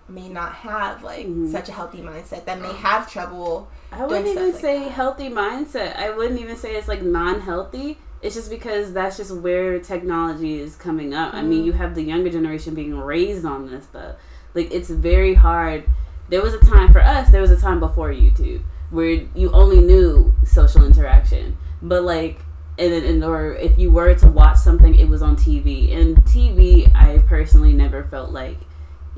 may 0.07 0.27
not 0.27 0.53
have 0.53 1.03
like 1.03 1.27
Mhm. 1.27 1.51
such 1.51 1.69
a 1.69 1.71
healthy 1.71 1.99
mindset 2.01 2.45
that 2.45 2.59
may 2.59 2.73
have 2.73 3.09
trouble 3.11 3.67
I 3.91 4.05
wouldn't 4.05 4.27
even 4.27 4.51
like 4.53 4.61
say 4.61 4.79
that. 4.79 4.91
healthy 4.91 5.29
mindset. 5.29 5.95
I 5.97 6.09
wouldn't 6.11 6.39
even 6.39 6.55
say 6.57 6.75
it's 6.75 6.87
like 6.87 7.01
non-healthy. 7.01 7.97
It's 8.21 8.35
just 8.35 8.49
because 8.49 8.93
that's 8.93 9.17
just 9.17 9.31
where 9.31 9.79
technology 9.79 10.59
is 10.59 10.75
coming 10.75 11.13
up. 11.13 11.33
I 11.33 11.41
mean, 11.41 11.63
you 11.63 11.71
mm-hmm. 11.71 11.81
have 11.81 11.95
the 11.95 12.01
younger 12.03 12.29
generation 12.29 12.75
being 12.75 12.97
raised 12.97 13.45
on 13.45 13.69
this 13.69 13.85
stuff. 13.85 14.15
Like 14.53 14.71
it's 14.71 14.89
very 14.89 15.35
hard. 15.35 15.85
There 16.27 16.41
was 16.41 16.53
a 16.53 16.59
time 16.59 16.91
for 16.91 17.01
us. 17.01 17.29
There 17.29 17.41
was 17.41 17.51
a 17.51 17.59
time 17.59 17.79
before 17.79 18.09
YouTube 18.09 18.63
where 18.89 19.09
you 19.35 19.51
only 19.51 19.81
knew 19.81 20.33
social 20.43 20.85
interaction, 20.85 21.57
but 21.81 22.03
like. 22.03 22.39
And, 22.77 22.93
then- 22.93 23.03
and 23.03 23.23
or 23.25 23.55
if 23.55 23.77
you 23.77 23.91
were 23.91 24.15
to 24.15 24.27
watch 24.27 24.55
something, 24.55 24.95
it 24.95 25.09
was 25.09 25.21
on 25.21 25.35
TV. 25.35 25.93
And 25.93 26.15
TV, 26.23 26.89
I 26.95 27.17
personally 27.27 27.73
never 27.73 28.05
felt 28.05 28.31
like 28.31 28.57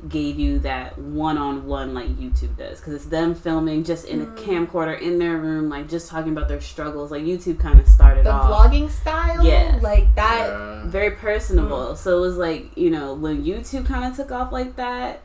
gave 0.08 0.38
you 0.38 0.58
that 0.58 0.98
one 0.98 1.38
on 1.38 1.66
one 1.66 1.94
like 1.94 2.08
YouTube 2.08 2.56
does 2.56 2.78
because 2.78 2.94
it's 2.94 3.04
them 3.04 3.34
filming 3.34 3.84
just 3.84 4.04
in 4.06 4.20
a 4.20 4.26
mm. 4.26 4.36
camcorder 4.38 5.00
in 5.00 5.18
their 5.18 5.36
room, 5.36 5.68
like 5.68 5.88
just 5.88 6.08
talking 6.08 6.32
about 6.32 6.48
their 6.48 6.60
struggles. 6.60 7.10
Like 7.10 7.22
YouTube 7.22 7.60
kind 7.60 7.78
of 7.78 7.86
started 7.86 8.26
The 8.26 8.32
off 8.32 8.70
vlogging 8.70 8.90
style, 8.90 9.44
Yeah. 9.44 9.78
like 9.80 10.14
that. 10.16 10.48
Yeah. 10.48 10.86
very 10.86 11.12
personable. 11.12 11.92
Mm. 11.92 11.96
So 11.96 12.18
it 12.18 12.20
was 12.20 12.36
like 12.36 12.76
you 12.76 12.90
know 12.90 13.14
when 13.14 13.44
YouTube 13.44 13.86
kind 13.86 14.04
of 14.04 14.16
took 14.16 14.32
off 14.32 14.52
like 14.52 14.76
that. 14.76 15.22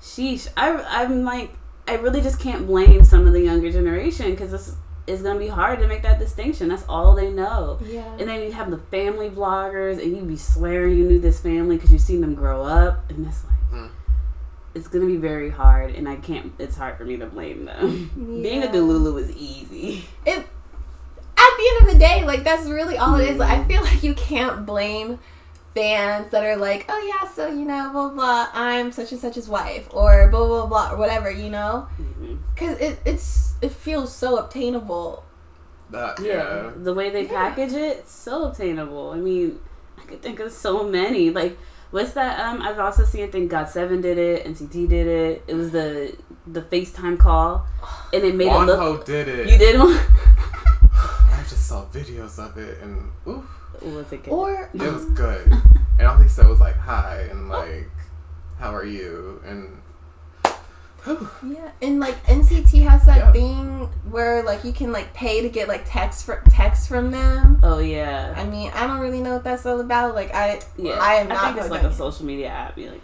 Sheesh, 0.00 0.48
I 0.56 0.72
I'm 1.02 1.24
like 1.24 1.52
I 1.86 1.94
really 1.96 2.20
just 2.20 2.40
can't 2.40 2.66
blame 2.66 3.04
some 3.04 3.26
of 3.26 3.32
the 3.32 3.42
younger 3.42 3.70
generation 3.70 4.30
because 4.30 4.52
it's 4.52 4.76
it's 5.06 5.22
gonna 5.22 5.38
be 5.38 5.48
hard 5.48 5.78
to 5.80 5.86
make 5.86 6.02
that 6.02 6.18
distinction. 6.18 6.68
That's 6.68 6.84
all 6.88 7.14
they 7.14 7.30
know. 7.30 7.78
Yeah. 7.84 8.10
And 8.18 8.28
then 8.28 8.42
you 8.42 8.52
have 8.52 8.70
the 8.70 8.78
family 8.78 9.30
vloggers, 9.30 10.02
and 10.02 10.16
you 10.16 10.22
be 10.22 10.36
swearing 10.36 10.96
you 10.96 11.04
knew 11.06 11.18
this 11.20 11.40
family 11.40 11.76
because 11.76 11.92
you've 11.92 12.00
seen 12.00 12.22
them 12.22 12.34
grow 12.34 12.62
up, 12.62 13.08
and 13.10 13.26
it's 13.26 13.44
like. 13.44 13.55
It's 14.76 14.88
gonna 14.88 15.06
be 15.06 15.16
very 15.16 15.50
hard, 15.50 15.94
and 15.94 16.08
I 16.08 16.16
can't. 16.16 16.52
It's 16.58 16.76
hard 16.76 16.96
for 16.98 17.04
me 17.04 17.16
to 17.16 17.26
blame 17.26 17.64
them. 17.64 18.10
Being 18.42 18.62
a 18.62 18.66
Yeah. 18.66 18.72
Delulu 18.72 19.20
is 19.20 19.30
easy. 19.36 20.04
it 20.24 20.38
at 21.38 21.50
the 21.58 21.68
end 21.70 21.86
of 21.88 21.92
the 21.94 21.98
day, 21.98 22.24
like 22.24 22.44
that's 22.44 22.66
really 22.66 22.96
all 22.98 23.16
it 23.16 23.28
is. 23.28 23.38
Like, 23.38 23.50
I 23.50 23.56
Mm-hmm. 23.58 23.68
feel 23.68 23.82
like 23.82 24.02
you 24.02 24.14
can't 24.14 24.64
blame 24.66 25.18
fans 25.74 26.30
that 26.30 26.42
are 26.44 26.56
like, 26.56 26.86
oh 26.88 26.98
yeah, 27.12 27.28
so 27.28 27.48
you 27.48 27.64
know, 27.64 27.90
blah 27.92 28.08
blah, 28.10 28.48
I'm 28.54 28.92
such 28.92 29.12
and 29.12 29.20
such's 29.20 29.48
wife, 29.48 29.88
or 29.92 30.28
blah 30.30 30.46
blah 30.46 30.66
blah, 30.66 30.92
or 30.92 30.96
whatever, 30.96 31.30
you 31.30 31.50
know, 31.50 31.86
Mhm. 32.00 32.38
because 32.54 32.78
it 32.78 32.98
it's 33.04 33.54
it 33.62 33.72
feels 33.72 34.12
so 34.14 34.36
obtainable. 34.38 35.22
That, 35.90 36.18
Yeah, 36.20 36.32
yeah. 36.32 36.70
the 36.76 36.92
way 36.94 37.10
they 37.10 37.22
Yeah. 37.24 37.50
package 37.50 37.72
it, 37.72 38.08
so 38.08 38.44
obtainable. 38.44 39.10
I 39.12 39.16
mean, 39.18 39.60
I 39.98 40.02
could 40.02 40.20
think 40.20 40.40
of 40.40 40.50
so 40.52 40.82
many. 40.82 41.30
Like, 41.30 41.56
what's 41.90 42.12
that? 42.12 42.38
Um, 42.40 42.62
I've 42.62 42.78
also 42.78 43.04
seen. 43.04 43.24
I 43.24 43.30
think 43.30 43.50
Got 43.50 43.70
Seven 43.70 44.00
did 44.00 44.18
it. 44.18 44.44
NCT 44.46 44.88
did 44.88 45.06
it. 45.06 45.44
It 45.46 45.54
was 45.54 45.70
the 45.70 46.16
the 46.46 46.62
FaceTime 46.62 47.18
call, 47.18 47.66
and 48.12 48.22
it 48.24 48.34
made 48.34 48.48
it 48.48 48.52
look. 48.52 48.78
Wonho 48.78 49.04
did 49.04 49.28
it. 49.28 49.50
You 49.50 49.58
did 49.58 49.78
one. 49.78 49.88
I 50.92 51.44
just 51.48 51.66
saw 51.68 51.84
videos 51.86 52.38
of 52.38 52.56
it 52.58 52.80
and 52.82 53.10
oof, 53.28 53.44
was 53.82 54.12
it 54.12 54.24
good? 54.24 54.68
it 54.74 54.92
was 54.92 55.04
good. 55.14 55.52
and 55.98 56.06
all 56.08 56.16
he 56.18 56.28
said 56.28 56.48
was 56.48 56.58
like 56.60 56.76
hi 56.76 57.20
and 57.30 57.48
like 57.48 57.88
how 58.58 58.74
are 58.74 58.84
you 58.84 59.40
and 59.44 59.80
yeah, 61.46 61.70
and 61.82 62.00
like 62.00 62.22
NCT 62.26 62.82
has 62.88 63.06
that 63.06 63.18
Yeah. 63.18 63.32
thing 63.32 63.88
where 64.10 64.42
like 64.42 64.64
you 64.64 64.72
can 64.72 64.92
like 64.92 65.12
pay 65.14 65.40
to 65.42 65.48
get 65.48 65.68
like 65.68 65.84
text 65.86 66.24
for 66.24 66.42
text 66.50 66.88
from 66.88 67.10
them. 67.10 67.60
oh 67.62 67.78
yeah, 67.78 68.34
I 68.36 68.44
mean, 68.44 68.70
I 68.74 68.86
don't 68.86 68.98
really 69.00 69.20
know 69.20 69.34
what 69.34 69.44
that's 69.44 69.66
all 69.66 69.80
about. 69.80 70.14
Like 70.14 70.34
I, 70.34 70.60
yeah. 70.76 70.92
I 71.00 71.14
am 71.14 71.28
not 71.28 71.44
think 71.54 71.58
it's 71.58 71.70
like 71.70 71.82
a 71.82 71.92
social 71.94 72.24
media 72.26 72.48
app. 72.48 72.76
You 72.78 72.90
like, 72.90 73.02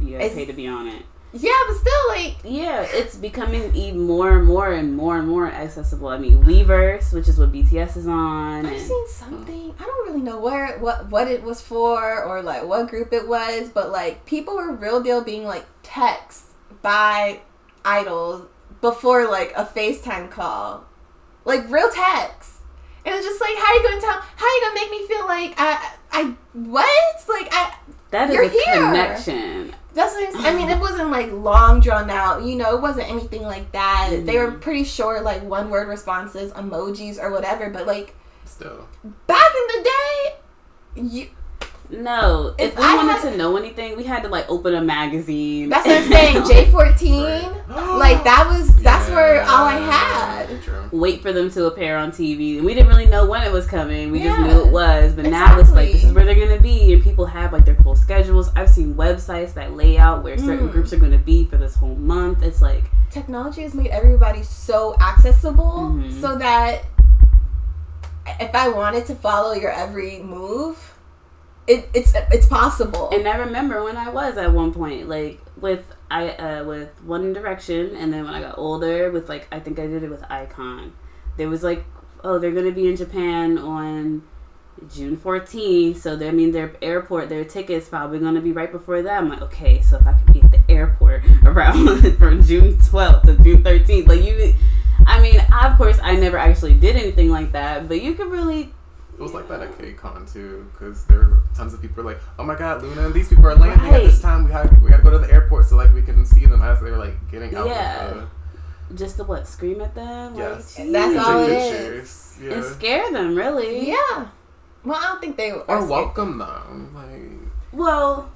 you 0.00 0.18
pay 0.18 0.44
to 0.44 0.52
be 0.52 0.66
on 0.68 0.86
it. 0.88 1.02
yeah, 1.32 1.52
but 1.66 1.76
still 1.76 2.08
like 2.08 2.36
Yeah, 2.44 2.86
it's 2.88 3.16
becoming 3.16 3.74
even 3.74 4.00
more 4.00 4.36
and 4.38 4.46
more 4.46 4.72
and 4.72 4.94
more 4.96 5.18
and 5.18 5.26
more 5.26 5.46
accessible. 5.50 6.08
I 6.08 6.18
mean, 6.18 6.44
Weverse, 6.44 7.12
which 7.12 7.28
is 7.28 7.38
what 7.38 7.52
BTS 7.52 7.96
is 7.96 8.06
on. 8.06 8.66
I've 8.66 8.72
and- 8.72 8.80
seen 8.82 9.08
something. 9.08 9.74
I 9.78 9.84
don't 9.84 10.08
really 10.08 10.22
know 10.22 10.38
where 10.38 10.78
what 10.78 11.10
what 11.10 11.28
it 11.28 11.42
was 11.42 11.60
for 11.60 12.22
or 12.24 12.42
like 12.42 12.64
what 12.64 12.88
group 12.88 13.12
it 13.12 13.26
was, 13.26 13.68
but 13.70 13.90
like 13.90 14.24
people 14.26 14.56
were 14.56 14.72
real 14.72 15.02
deal 15.02 15.22
being 15.24 15.44
like 15.44 15.66
text 15.82 16.42
by 16.86 17.40
idols 17.84 18.46
before 18.80 19.28
like 19.28 19.52
a 19.56 19.64
FaceTime 19.64 20.30
call. 20.30 20.84
Like 21.44 21.68
real 21.68 21.90
text. 21.92 22.52
And 23.04 23.12
it's 23.14 23.26
just 23.26 23.40
like 23.40 23.56
how 23.56 23.74
you 23.74 23.82
gonna 23.82 24.00
tell 24.00 24.20
how 24.20 24.46
you 24.46 24.60
gonna 24.62 24.74
make 24.74 24.90
me 24.92 25.06
feel 25.08 25.26
like 25.26 25.54
I 25.58 25.92
I 26.12 26.34
what? 26.52 27.28
Like 27.28 27.48
I 27.52 27.74
That 28.12 28.28
is 28.30 28.34
You're 28.36 28.44
a 28.44 28.48
here. 28.48 28.62
connection. 28.86 29.74
that's 29.94 30.14
what 30.14 30.26
I'm 30.28 30.32
saying. 30.42 30.46
I 30.46 30.56
mean 30.56 30.68
it 30.70 30.78
wasn't 30.78 31.10
like 31.10 31.32
long 31.32 31.80
drawn 31.80 32.08
out, 32.08 32.44
you 32.44 32.54
know, 32.54 32.76
it 32.76 32.80
wasn't 32.82 33.10
anything 33.10 33.42
like 33.42 33.72
that. 33.72 34.22
They 34.24 34.38
were 34.38 34.52
Mhm. 34.52 34.60
pretty 34.60 34.84
short, 34.84 35.24
like 35.24 35.42
one 35.42 35.70
word 35.70 35.88
responses, 35.88 36.52
emojis 36.52 37.20
or 37.20 37.30
whatever, 37.32 37.68
but 37.70 37.86
like 37.88 38.14
still 38.44 38.86
back 39.26 39.50
in 39.60 39.66
the 39.76 39.90
day 39.90 40.34
you 41.16 41.28
No, 41.90 42.54
if, 42.58 42.72
If 42.72 42.78
we 42.78 42.84
I 42.84 42.96
wanted 42.96 43.12
had- 43.20 43.30
to 43.32 43.36
know 43.36 43.56
anything, 43.56 43.96
we 43.96 44.04
had 44.04 44.22
to 44.24 44.28
like 44.28 44.48
open 44.50 44.74
a 44.74 44.80
magazine. 44.82 45.68
That's 45.68 45.86
what 45.86 45.96
I'm 46.02 46.08
saying. 46.10 46.44
J 46.48 46.70
fourteen, 46.70 47.22
Right. 47.68 47.96
like 47.98 48.24
that 48.24 48.48
was 48.48 48.74
that's 48.82 49.08
where 49.10 49.42
all 49.42 49.66
I 49.66 49.76
had. 49.78 50.62
True. 50.62 50.88
Wait 50.92 51.22
for 51.22 51.32
them 51.32 51.50
to 51.50 51.66
appear 51.66 51.96
on 51.96 52.10
TV. 52.10 52.56
and 52.56 52.66
We 52.66 52.74
didn't 52.74 52.88
really 52.88 53.06
know 53.06 53.26
when 53.26 53.42
it 53.42 53.52
was 53.52 53.66
coming. 53.66 54.10
We 54.10 54.22
just 54.22 54.40
knew 54.40 54.64
it 54.66 54.72
was. 54.72 55.14
But 55.14 55.26
now 55.26 55.58
it's 55.58 55.70
like 55.72 55.92
this 55.92 56.04
is 56.04 56.12
where 56.12 56.24
they're 56.24 56.34
gonna 56.34 56.60
be, 56.60 56.92
and 56.92 57.02
people 57.02 57.26
have 57.26 57.52
like 57.52 57.64
their 57.64 57.76
full 57.76 57.96
schedules. 57.96 58.50
I've 58.56 58.70
seen 58.70 58.94
websites 58.94 59.54
that 59.54 59.74
lay 59.74 59.96
out 59.98 60.22
where 60.24 60.36
certain 60.38 60.68
Mm. 60.68 60.72
groups 60.72 60.92
are 60.92 60.98
gonna 60.98 61.18
be 61.18 61.44
for 61.46 61.56
this 61.56 61.74
whole 61.76 61.94
month. 61.96 62.42
It's 62.42 62.60
like 62.62 62.84
Technology 63.10 63.62
has 63.62 63.74
made 63.74 63.88
everybody 63.88 64.42
so 64.42 64.96
accessible, 65.00 65.92
Mhm. 65.94 66.20
so 66.20 66.36
that 66.36 66.82
if 68.40 68.54
I 68.54 68.68
wanted 68.68 69.06
to 69.06 69.14
follow 69.14 69.52
your 69.54 69.70
every 69.70 70.18
move, 70.18 70.92
it, 71.66 71.88
it's 71.94 72.12
it's 72.30 72.46
possible. 72.46 73.10
And 73.10 73.26
I 73.26 73.36
remember 73.38 73.82
when 73.82 73.96
I 73.96 74.08
was 74.08 74.36
at 74.36 74.52
one 74.52 74.72
point, 74.72 75.08
like 75.08 75.40
with 75.56 75.84
I 76.10 76.30
uh, 76.30 76.64
with 76.64 77.02
One 77.02 77.32
Direction, 77.32 77.96
and 77.96 78.12
then 78.12 78.24
when 78.24 78.34
I 78.34 78.40
got 78.40 78.58
older, 78.58 79.10
with 79.10 79.28
like 79.28 79.48
I 79.50 79.58
think 79.58 79.78
I 79.78 79.86
did 79.86 80.02
it 80.02 80.10
with 80.10 80.22
iKON. 80.22 80.92
There 81.36 81.48
was 81.48 81.62
like, 81.62 81.84
oh, 82.22 82.38
they're 82.38 82.52
gonna 82.52 82.70
be 82.70 82.88
in 82.88 82.96
Japan 82.96 83.58
on 83.58 84.22
June 84.94 85.16
14th, 85.16 85.96
so 85.96 86.14
I 86.14 86.30
mean 86.30 86.52
their 86.52 86.74
airport, 86.80 87.28
their 87.28 87.44
tickets 87.44 87.88
probably 87.88 88.20
gonna 88.20 88.40
be 88.40 88.52
right 88.52 88.70
before 88.70 89.02
that. 89.02 89.18
I'm 89.18 89.28
like, 89.28 89.42
okay, 89.42 89.82
so 89.82 89.96
if 89.96 90.06
I 90.06 90.12
can 90.12 90.32
be 90.32 90.42
at 90.42 90.52
the 90.52 90.62
airport 90.68 91.24
around 91.44 92.16
from 92.18 92.42
June 92.42 92.74
12th 92.74 93.22
to 93.22 93.42
June 93.42 93.62
13th, 93.62 94.06
like 94.06 94.22
you. 94.22 94.54
I 95.08 95.20
mean, 95.20 95.38
of 95.38 95.76
course, 95.76 95.98
I 96.02 96.16
never 96.16 96.38
actually 96.38 96.74
did 96.74 96.96
anything 96.96 97.28
like 97.28 97.52
that, 97.52 97.86
but 97.86 98.00
you 98.00 98.14
could 98.14 98.28
really 98.28 98.72
It 99.18 99.22
was 99.22 99.32
like 99.32 99.48
that 99.48 99.60
at 99.62 99.78
KCON 99.78 100.30
too, 100.30 100.66
because 100.72 101.04
there 101.06 101.18
were 101.20 101.42
tons 101.54 101.72
of 101.72 101.80
people 101.80 102.02
were 102.04 102.10
like, 102.10 102.20
"Oh 102.38 102.44
my 102.44 102.54
God, 102.54 102.82
LOONA! 102.82 103.10
These 103.10 103.28
people 103.30 103.46
are 103.46 103.54
landing 103.54 103.90
at 103.90 104.02
this 104.02 104.20
time. 104.20 104.44
We 104.44 104.52
have 104.52 104.82
we 104.82 104.90
got 104.90 104.98
to 104.98 105.02
go 105.02 105.10
to 105.10 105.18
the 105.18 105.32
airport 105.32 105.64
so 105.66 105.76
like 105.76 105.92
we 105.94 106.02
can 106.02 106.26
see 106.26 106.44
them 106.46 106.60
as 106.62 106.80
they 106.82 106.90
were 106.90 106.98
like 106.98 107.30
getting 107.30 107.54
out." 107.54 107.66
Yeah. 107.66 108.08
Of 108.08 108.28
the, 108.90 108.94
just 108.94 109.16
to 109.16 109.24
what 109.24 109.48
scream 109.48 109.80
at 109.80 109.94
them, 109.94 110.34
like, 110.34 110.42
yes, 110.44 110.78
And 110.78 110.94
that's 110.94 111.10
And 111.16 111.18
all 111.18 111.42
it 111.44 111.50
is. 111.50 111.72
pictures. 111.72 112.38
Yeah. 112.42 112.52
and 112.52 112.64
scare 112.64 113.10
them 113.12 113.34
really. 113.34 113.88
yeah. 113.88 114.26
Well, 114.84 114.98
I 115.02 115.06
don't 115.08 115.20
think 115.20 115.36
they 115.36 115.50
or 115.50 115.64
are 115.68 115.78
scared. 115.78 115.90
welcome 115.90 116.38
them, 116.38 116.94
like 116.94 117.50
Well, 117.72 118.30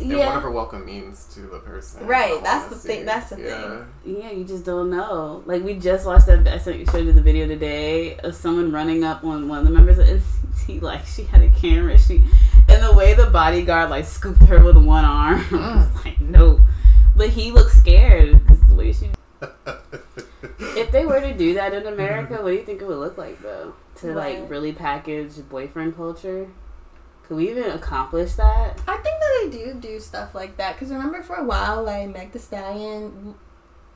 and 0.00 0.10
yeah, 0.10 0.26
whatever 0.26 0.50
welcome 0.50 0.84
means 0.84 1.26
to 1.34 1.40
the 1.40 1.58
person. 1.58 2.06
Right, 2.06 2.36
in 2.36 2.42
that's 2.42 2.68
the 2.68 2.76
thing- 2.76 3.04
that's 3.04 3.30
the 3.30 3.40
yeah. 3.40 3.84
yeah, 4.04 4.30
you 4.30 4.44
just 4.44 4.64
don't 4.64 4.90
know. 4.90 5.42
Like 5.46 5.62
we 5.62 5.74
just 5.74 6.06
watched 6.06 6.26
that. 6.26 6.46
I 6.48 6.58
sent 6.58 6.78
you 6.78 6.86
showed 6.86 7.04
you 7.04 7.12
the 7.12 7.22
video 7.22 7.46
today 7.46 8.16
of 8.18 8.34
someone 8.34 8.72
running 8.72 9.04
up 9.04 9.24
on 9.24 9.48
one 9.48 9.58
of 9.58 9.64
the 9.64 9.70
members 9.70 9.98
of 9.98 10.06
NCT. 10.06 10.82
Like 10.82 11.06
she 11.06 11.24
had 11.24 11.42
a 11.42 11.50
camera. 11.50 11.98
She 11.98 12.22
and 12.68 12.82
the 12.82 12.92
way 12.94 13.14
the 13.14 13.26
bodyguard 13.26 13.90
like 13.90 14.04
scooped 14.04 14.42
her 14.44 14.62
with 14.62 14.76
one 14.76 15.04
arm. 15.04 15.44
I 15.50 15.76
was 15.76 15.86
mm. 15.86 16.04
like 16.04 16.20
no, 16.20 16.60
but 17.16 17.30
he 17.30 17.50
looked 17.50 17.72
scared 17.72 18.40
because 18.40 18.60
the 18.68 18.74
way 18.74 18.92
she. 18.92 19.10
If 20.62 20.92
they 20.92 21.04
were 21.04 21.20
to 21.20 21.36
do 21.36 21.54
that 21.54 21.74
in 21.74 21.86
America, 21.86 22.34
what 22.34 22.50
do 22.50 22.54
you 22.54 22.64
think 22.64 22.80
it 22.80 22.86
would 22.86 22.98
look 22.98 23.18
like 23.18 23.40
though? 23.42 23.74
To 23.96 24.14
like 24.14 24.48
really 24.48 24.72
package 24.72 25.32
boyfriend 25.48 25.96
culture. 25.96 26.48
Could 27.30 27.36
we 27.36 27.50
even 27.50 27.70
accomplish 27.70 28.32
that? 28.32 28.76
I 28.88 28.96
think 28.96 29.20
that 29.20 29.40
they 29.40 29.50
do 29.56 29.74
do 29.74 30.00
stuff 30.00 30.34
like 30.34 30.56
that 30.56 30.74
because 30.74 30.90
remember 30.90 31.22
for 31.22 31.36
a 31.36 31.44
while, 31.44 31.84
like 31.84 32.08
Meg 32.08 32.32
The 32.32 32.40
Stallion 32.40 33.36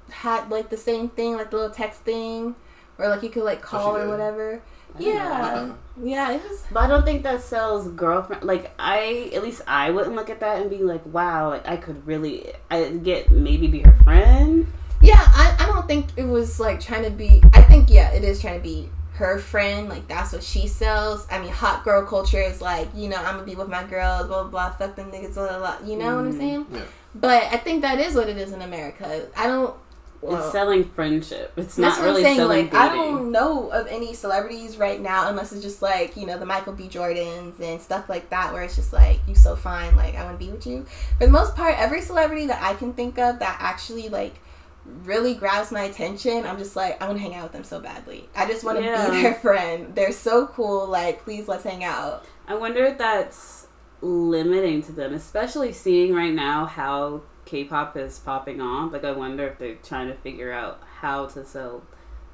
had 0.09 0.49
like 0.53 0.71
the 0.71 0.77
same 0.77 1.09
thing, 1.09 1.35
like 1.35 1.51
the 1.51 1.57
little 1.57 1.75
text 1.75 2.03
thing, 2.03 2.55
where 2.95 3.09
like 3.09 3.25
you 3.25 3.31
could 3.31 3.43
like 3.43 3.59
oh, 3.59 3.67
call 3.67 3.97
or 3.97 4.03
did? 4.03 4.09
whatever. 4.09 4.63
I 4.95 4.99
didn't 4.99 5.15
know 5.17 5.77
Yeah, 5.97 6.31
yeah, 6.31 6.33
it 6.35 6.49
was. 6.49 6.63
But 6.71 6.85
I 6.85 6.87
don't 6.87 7.05
think 7.05 7.25
that 7.25 7.43
sells 7.43 7.89
girlfriend. 7.89 8.45
Like 8.45 8.73
I, 8.79 9.33
at 9.35 9.43
least 9.43 9.63
I 9.67 9.91
wouldn't 9.91 10.15
look 10.15 10.31
at 10.31 10.39
that 10.39 10.61
and 10.61 10.71
be 10.71 10.85
like, 10.85 11.05
"Wow, 11.05 11.49
like 11.49 11.67
I 11.67 11.77
could 11.77 12.07
really, 12.07 12.53
I 12.71 12.85
get 12.91 13.33
maybe 13.33 13.67
be 13.67 13.81
her 13.81 13.99
friend." 14.05 14.71
Yeah, 15.03 15.19
I, 15.19 15.57
I 15.59 15.67
don't 15.67 15.89
think 15.89 16.11
it 16.17 16.29
was 16.29 16.61
like 16.61 16.79
trying 16.79 17.03
to 17.03 17.11
be. 17.11 17.43
I 17.53 17.63
think 17.63 17.91
yeah, 17.91 18.13
it 18.13 18.23
is 18.23 18.41
trying 18.41 18.59
to 18.59 18.63
be 18.63 18.91
her 19.15 19.39
friend. 19.39 19.89
Like 19.89 20.07
that's 20.09 20.33
what 20.33 20.43
she 20.43 20.67
sells. 20.69 21.27
I 21.31 21.39
mean, 21.41 21.51
hot 21.51 21.85
girl 21.85 22.05
culture 22.05 22.41
is 22.41 22.61
like 22.61 22.89
you 22.95 23.09
know 23.09 23.17
I'm 23.17 23.35
gonna 23.37 23.45
be 23.47 23.55
with 23.55 23.69
my 23.69 23.85
girls, 23.85 24.27
blah 24.27 24.43
blah 24.45 24.51
blah. 24.51 24.71
Fuck 24.73 24.97
them 24.97 25.11
niggas, 25.11 25.35
blah 25.35 25.49
blah. 25.59 25.79
blah 25.79 25.87
you 25.89 25.97
know 25.97 26.17
what 26.17 26.25
I'm 26.27 26.35
Mhm. 26.35 26.39
saying? 26.39 26.67
Yeah. 26.73 26.81
But 27.15 27.45
I 27.53 27.59
think 27.59 27.83
that 27.83 28.01
is 28.01 28.15
what 28.15 28.29
it 28.29 28.37
is 28.37 28.53
in 28.53 28.61
America. 28.63 29.27
I 29.37 29.47
don't. 29.47 29.75
Well, 30.21 30.43
it's 30.43 30.53
selling 30.53 30.85
friendship. 30.85 31.53
It's 31.59 31.77
That's 31.77 31.99
not 31.99 31.99
what 31.99 32.05
really 32.07 32.21
I'm 32.23 32.25
saying. 32.25 32.37
selling 32.39 32.65
Like, 32.71 32.75
I 32.75 32.89
don't 32.95 33.31
know 33.31 33.69
of 33.69 33.87
any 33.89 34.15
celebrities 34.15 34.79
right 34.79 34.99
now, 34.99 35.29
unless 35.29 35.53
it's 35.53 35.61
just 35.63 35.83
like 35.83 36.17
you 36.17 36.25
know 36.27 36.39
the 36.39 36.47
Michael 36.47 36.73
B. 36.73 36.89
Jordans 36.89 37.61
and 37.61 37.79
stuff 37.81 38.09
like 38.09 38.31
that, 38.31 38.53
where 38.55 38.63
it's 38.63 38.75
just 38.75 38.93
like 38.95 39.21
you 39.29 39.35
so 39.35 39.55
fine, 39.55 39.95
like 39.97 40.15
I 40.17 40.25
want 40.25 40.41
to 40.41 40.45
be 40.47 40.51
with 40.51 40.67
you. 40.67 40.87
For 41.19 41.27
the 41.27 41.31
most 41.33 41.55
part, 41.55 41.75
every 41.79 42.01
celebrity 42.01 42.47
that 42.47 42.63
I 42.63 42.73
can 42.73 42.95
think 42.95 43.19
of 43.19 43.39
that 43.41 43.59
actually 43.61 44.09
like 44.09 44.37
really 44.85 45.35
grabs 45.35 45.73
my 45.73 45.83
attention, 45.85 46.45
I'm 46.47 46.59
just 46.59 46.77
like 46.77 47.01
I 47.03 47.07
want 47.07 47.19
to 47.19 47.23
hang 47.23 47.35
out 47.35 47.45
with 47.45 47.53
them 47.53 47.65
so 47.65 47.81
badly. 47.81 48.29
I 48.37 48.47
just 48.47 48.65
want 48.65 48.79
to 48.79 48.85
Yeah. 48.85 49.11
be 49.11 49.23
their 49.23 49.35
friend. 49.47 49.95
They're 49.95 50.13
so 50.13 50.47
cool. 50.49 50.87
Like, 50.87 51.25
please 51.25 51.49
let's 51.49 51.65
hang 51.65 51.85
out. 51.85 52.25
I 52.47 52.55
wonder 52.55 52.85
if 52.85 52.99
that's 52.99 53.69
limiting 54.03 54.83
to 54.83 54.93
them, 54.93 55.15
especially 55.15 55.73
seeing 55.73 56.15
right 56.15 56.33
now 56.35 56.67
how 56.67 57.23
K-pop 57.47 57.97
is 57.97 58.19
popping 58.19 58.61
off. 58.61 58.93
Like, 58.93 59.05
I 59.05 59.13
wonder 59.13 59.47
if 59.47 59.59
they're 59.59 59.77
trying 59.77 60.09
to 60.09 60.15
figure 60.15 60.53
out 60.53 60.83
how 61.01 61.27
to 61.27 61.45
sell 61.45 61.83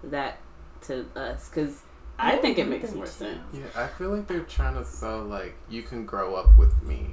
that 0.03 0.39
to 0.83 1.07
us 1.15 1.49
because 1.49 1.83
I 2.19 2.37
think 2.37 2.59
it 2.59 2.69
makes 2.69 2.93
more 2.93 3.07
sense. 3.07 3.39
Yeah, 3.53 3.65
I 3.77 3.87
feel 3.87 4.11
like 4.11 4.27
they're 4.27 4.41
trying 4.41 4.75
to 4.75 4.85
sell 4.85 5.23
like 5.23 5.55
you 5.69 5.83
can 5.83 6.05
grow 6.07 6.35
up 6.35 6.59
with 6.59 6.83
me 6.83 7.11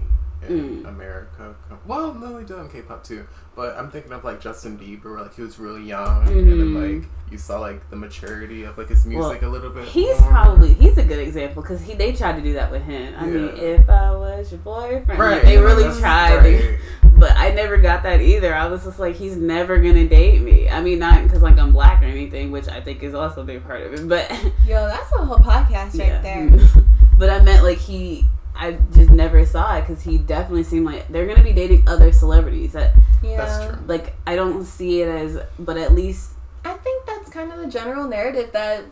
in 0.48 0.84
Mm. 0.84 0.88
America. 0.90 1.56
Well, 1.86 2.14
no, 2.14 2.38
they 2.38 2.44
do 2.46 2.58
in 2.58 2.70
K-pop 2.70 3.04
too. 3.04 3.26
But 3.56 3.76
I'm 3.78 3.90
thinking 3.90 4.12
of 4.12 4.24
like 4.24 4.40
Justin 4.40 4.78
Bieber, 4.78 5.06
where, 5.06 5.22
like 5.24 5.36
he 5.36 5.42
was 5.42 5.58
really 5.58 5.84
young, 5.84 6.28
and 6.28 6.48
then 6.48 6.58
Mhm. 6.60 7.00
like 7.02 7.10
you 7.32 7.38
saw 7.38 7.60
like 7.60 7.90
the 7.90 7.96
maturity 7.96 8.64
of 8.64 8.78
like 8.78 8.88
his 8.90 9.06
music 9.06 9.42
a 9.42 9.48
little 9.48 9.72
bit. 9.72 9.86
He's 9.86 10.20
more. 10.22 10.30
probably 10.30 10.74
he's 10.74 10.98
a 10.98 11.04
good 11.04 11.20
example 11.20 11.62
because 11.64 11.82
he 11.82 11.96
they 11.96 12.12
tried 12.14 12.36
to 12.36 12.42
do 12.42 12.54
that 12.54 12.72
with 12.72 12.84
him. 12.84 13.14
I 13.18 13.26
mean, 13.26 13.50
if 13.56 13.90
I 13.90 14.12
was 14.12 14.52
your 14.52 14.60
boyfriend, 14.60 15.20
like, 15.20 15.42
they 15.42 15.56
yeah, 15.56 15.60
really 15.62 16.00
tried. 16.00 16.42
great. 16.42 16.80
But 17.18 17.36
I 17.36 17.50
never 17.50 17.78
got 17.78 18.04
that 18.04 18.22
either. 18.22 18.54
I 18.54 18.68
was 18.68 18.84
just 18.84 19.00
like, 19.00 19.16
he's 19.16 19.36
never 19.38 19.78
gonna 19.80 20.08
date 20.08 20.40
me. 20.44 20.70
I 20.70 20.82
mean, 20.82 21.00
not 21.00 21.24
because 21.24 21.42
like 21.42 21.58
I'm 21.58 21.72
black 21.72 22.04
or 22.04 22.06
anything, 22.06 22.52
which 22.52 22.68
I 22.68 22.80
think 22.80 23.02
is 23.02 23.16
also 23.16 23.42
a 23.42 23.44
big 23.44 23.64
part 23.66 23.82
of 23.82 23.94
it. 23.96 24.08
But 24.08 24.30
Yo, 24.68 24.86
that's 24.86 25.12
a 25.14 25.26
whole 25.26 25.40
podcast 25.40 25.98
right 25.98 26.10
Yeah. 26.10 26.22
there. 26.22 26.60
but 27.18 27.32
I 27.32 27.42
meant 27.42 27.64
like 27.64 27.80
he. 27.80 28.26
I 28.60 28.78
just 28.94 29.10
never 29.12 29.46
saw 29.46 29.76
it 29.78 29.82
because 29.88 30.04
he 30.04 30.18
definitely 30.18 30.64
seemed 30.64 30.86
like 30.86 31.08
they're 31.10 31.26
gonna 31.28 31.44
be 31.44 31.54
dating 31.54 31.88
other 31.88 32.12
celebrities. 32.12 32.74
That 32.74 32.94
Yeah. 33.22 33.38
That's 33.38 33.66
true. 33.66 33.78
like 33.88 34.16
I 34.26 34.36
don't 34.36 34.64
see 34.66 35.02
it 35.02 35.08
as, 35.10 35.40
but 35.60 35.78
at 35.78 35.94
least 35.94 36.32
I 36.66 36.74
think 36.74 37.06
that's 37.06 37.30
kind 37.30 37.52
of 37.52 37.60
the 37.60 37.68
general 37.68 38.08
narrative 38.08 38.52
that 38.54 38.84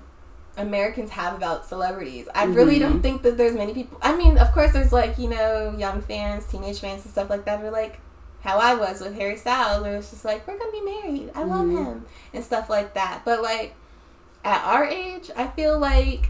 Americans 0.57 1.09
have 1.11 1.35
about 1.35 1.65
celebrities. 1.65 2.27
I 2.33 2.45
really 2.45 2.77
Mhm. 2.77 2.81
don't 2.81 3.01
think 3.01 3.21
that 3.23 3.37
there's 3.37 3.55
many 3.55 3.73
people. 3.73 3.97
I 4.01 4.15
mean, 4.15 4.37
of 4.37 4.51
course, 4.53 4.71
there's 4.71 4.93
like 4.93 5.17
you 5.17 5.29
know 5.29 5.75
young 5.77 6.01
fans, 6.01 6.45
teenage 6.45 6.79
fans, 6.79 7.03
and 7.03 7.11
stuff 7.11 7.29
like 7.29 7.45
that. 7.45 7.59
Who 7.59 7.67
are 7.67 7.71
like 7.71 7.99
how 8.41 8.59
I 8.59 8.75
was 8.75 9.01
with 9.01 9.15
Harry 9.15 9.35
Styles, 9.37 9.83
where 9.83 9.95
it's 9.97 10.11
just 10.11 10.23
like 10.23 10.47
we're 10.47 10.57
gonna 10.57 10.71
be 10.71 10.81
married. 10.81 11.31
I 11.35 11.43
love 11.43 11.65
Mhm. 11.65 11.77
him 11.85 12.05
and 12.33 12.43
stuff 12.43 12.69
like 12.69 12.93
that. 12.93 13.21
But 13.25 13.41
like 13.41 13.73
at 14.45 14.63
our 14.63 14.85
age, 14.85 15.29
I 15.35 15.47
feel 15.47 15.77
like 15.79 16.29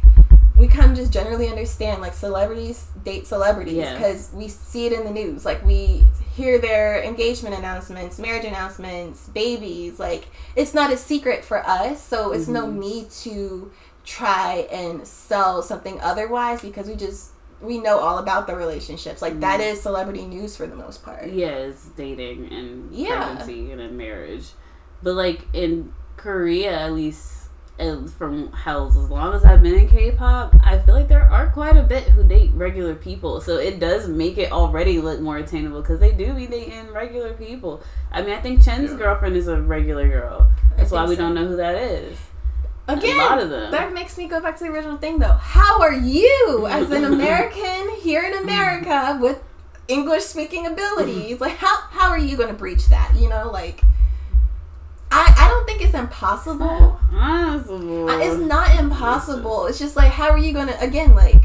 we 0.57 0.67
kind 0.67 0.91
of 0.91 0.97
just 0.97 1.11
generally 1.11 1.49
understand 1.49 2.01
like 2.01 2.13
celebrities 2.13 2.85
date 3.03 3.27
celebrities 3.27 3.75
Yeah. 3.75 3.95
because 3.97 4.31
we 4.33 4.47
see 4.47 4.85
it 4.85 4.93
in 4.93 5.03
the 5.03 5.11
news. 5.11 5.45
Like 5.45 5.63
we 5.65 6.05
hear 6.35 6.57
their 6.59 7.01
engagement 7.03 7.55
announcements, 7.55 8.17
marriage 8.19 8.45
announcements, 8.45 9.27
babies. 9.29 9.99
Like 9.99 10.27
it's 10.55 10.73
not 10.73 10.91
a 10.91 10.97
secret 10.97 11.43
for 11.43 11.65
us, 11.67 12.01
so 12.01 12.31
it's 12.31 12.47
no 12.47 12.65
Mhm. 12.67 12.77
need 12.77 13.09
to 13.23 13.71
try 14.05 14.67
and 14.71 15.05
sell 15.07 15.61
something 15.61 15.99
otherwise 16.01 16.61
because 16.61 16.87
we 16.87 16.95
just 16.95 17.31
we 17.61 17.77
know 17.79 17.99
all 17.99 18.17
about 18.19 18.47
the 18.47 18.55
relationships. 18.55 19.21
Like 19.21 19.39
that 19.39 19.59
Mhm. 19.59 19.71
is 19.71 19.81
celebrity 19.81 20.25
news 20.25 20.55
for 20.55 20.67
the 20.67 20.75
most 20.75 21.03
part. 21.03 21.27
yeah, 21.29 21.47
it's 21.47 21.85
dating 21.97 22.51
and 22.51 22.93
Yeah. 22.93 23.23
pregnancy 23.35 23.71
and 23.71 23.97
marriage. 23.97 24.51
But 25.01 25.13
like 25.15 25.47
in 25.53 25.93
Korea, 26.17 26.77
at 26.79 26.93
least 26.93 27.31
from 27.77 28.51
hell's 28.53 28.95
as 28.95 29.09
long 29.09 29.33
as 29.33 29.43
I've 29.43 29.61
been 29.61 29.75
in 29.77 29.87
K-pop, 29.89 30.55
I 30.63 30.79
feel 30.79 30.95
like 30.95 31.07
there 31.09 31.29
are 31.29 31.47
quite 31.51 31.75
a 31.75 31.83
bit 31.83 32.03
who 32.03 32.23
date 32.23 32.51
regular 32.53 32.95
people. 32.95 33.41
So 33.41 33.57
it 33.57 33.79
does 33.79 34.07
make 34.07 34.37
it 34.37 34.51
already 34.51 34.99
look 34.99 35.19
more 35.19 35.37
attainable 35.37 35.81
because 35.81 35.99
they 35.99 36.11
do 36.11 36.33
be 36.33 36.47
dating 36.47 36.91
regular 36.93 37.33
people. 37.33 37.81
I 38.11 38.21
mean, 38.21 38.31
I 38.33 38.39
think 38.41 38.63
Chen's 38.63 38.91
Yeah. 38.91 38.97
girlfriend 38.97 39.35
is 39.35 39.47
a 39.47 39.61
regular 39.61 40.07
girl. 40.07 40.49
That's 40.77 40.91
why 40.91 41.05
we 41.05 41.15
so. 41.15 41.23
don't 41.23 41.35
know 41.35 41.47
who 41.47 41.57
that 41.57 41.75
is. 41.75 42.17
Again, 42.87 43.15
a 43.15 43.17
lot 43.17 43.41
of 43.41 43.49
them. 43.49 43.71
that 43.71 43.93
makes 43.93 44.15
me 44.17 44.27
go 44.27 44.39
back 44.39 44.57
to 44.59 44.63
the 44.63 44.69
original 44.69 44.97
thing 44.97 45.17
though. 45.19 45.33
How 45.33 45.81
are 45.81 45.93
you 45.93 46.67
as 46.69 46.91
an 46.91 47.03
American 47.13 47.89
here 47.99 48.21
in 48.23 48.37
America 48.43 49.17
with 49.19 49.41
English 49.87 50.23
speaking 50.23 50.67
abilities? 50.67 51.41
Like 51.41 51.57
how 51.57 51.75
how 51.89 52.09
are 52.09 52.17
you 52.19 52.37
going 52.37 52.49
to 52.49 52.53
breach 52.55 52.85
that? 52.87 53.13
You 53.15 53.27
know, 53.27 53.49
like 53.51 53.81
I 55.17 55.33
I 55.45 55.47
don't 55.49 55.65
think 55.65 55.81
it's 55.81 55.93
impossible. 55.93 56.99
Possible. 57.11 58.09
Uh, 58.09 58.19
It's 58.19 58.37
not 58.37 58.75
impossible. 58.77 59.67
It's 59.67 59.79
just 59.79 59.95
like 59.95 60.11
how 60.11 60.29
are 60.29 60.37
you 60.37 60.53
going 60.53 60.67
to 60.67 60.79
again 60.81 61.15
like 61.15 61.41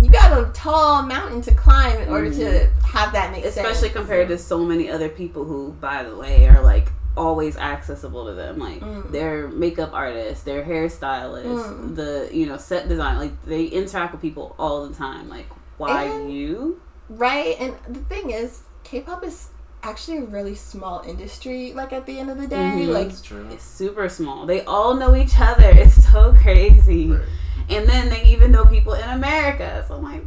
you 0.00 0.10
got 0.10 0.36
a 0.36 0.50
tall 0.52 1.02
mountain 1.02 1.40
to 1.42 1.54
climb 1.54 1.96
in 2.00 2.08
order 2.08 2.30
to 2.32 2.68
have 2.84 3.12
that 3.12 3.30
make 3.30 3.44
sense. 3.44 3.56
Mm-hmm. 3.56 3.66
especially 3.70 3.90
compared 3.90 4.28
to 4.28 4.36
so 4.38 4.58
many 4.64 4.90
other 4.90 5.08
people 5.08 5.44
who 5.44 5.70
by 5.80 6.02
the 6.02 6.16
way 6.16 6.48
are 6.48 6.60
like 6.62 6.88
always 7.16 7.56
accessible 7.56 8.26
to 8.26 8.32
them 8.34 8.58
like 8.58 8.80
Mm. 8.80 9.12
their 9.12 9.46
makeup 9.48 9.90
artists 9.92 10.42
their 10.44 10.64
hairstylist, 10.64 11.44
Mm. 11.44 11.94
the 11.94 12.28
you 12.32 12.46
know 12.46 12.56
set 12.56 12.88
design 12.88 13.18
like 13.18 13.34
they 13.44 13.64
interact 13.66 14.12
with 14.12 14.22
people 14.22 14.56
all 14.58 14.88
the 14.88 14.94
time 14.94 15.28
like 15.28 15.46
why 15.78 16.04
And- 16.04 16.32
you 16.32 16.80
Right, 17.08 17.54
and 17.60 17.74
the 17.88 18.00
thing 18.00 18.30
is, 18.30 18.62
K-pop 18.84 19.22
is 19.24 19.48
actually 19.82 20.18
a 20.18 20.22
really 20.24 20.54
small 20.54 21.02
industry. 21.06 21.72
Like 21.72 21.92
at 21.92 22.06
the 22.06 22.18
end 22.18 22.30
of 22.30 22.38
the 22.40 22.46
day, 22.46 22.56
Mhm. 22.56 22.88
like 22.88 23.08
That's 23.08 23.22
true. 23.22 23.46
it's 23.50 23.64
super 23.64 24.08
small 24.08 24.46
they 24.46 24.64
all 24.64 24.94
know 24.94 25.14
each 25.16 25.34
other 25.38 25.68
it's 25.70 26.10
so 26.10 26.32
crazy 26.42 27.10
Right. 27.10 27.20
and 27.68 27.88
then 27.88 28.08
they 28.08 28.22
even 28.24 28.52
know 28.52 28.64
people 28.64 28.94
in 28.94 29.08
america 29.08 29.84
so 29.88 29.96
i'm 29.96 30.02
like 30.04 30.24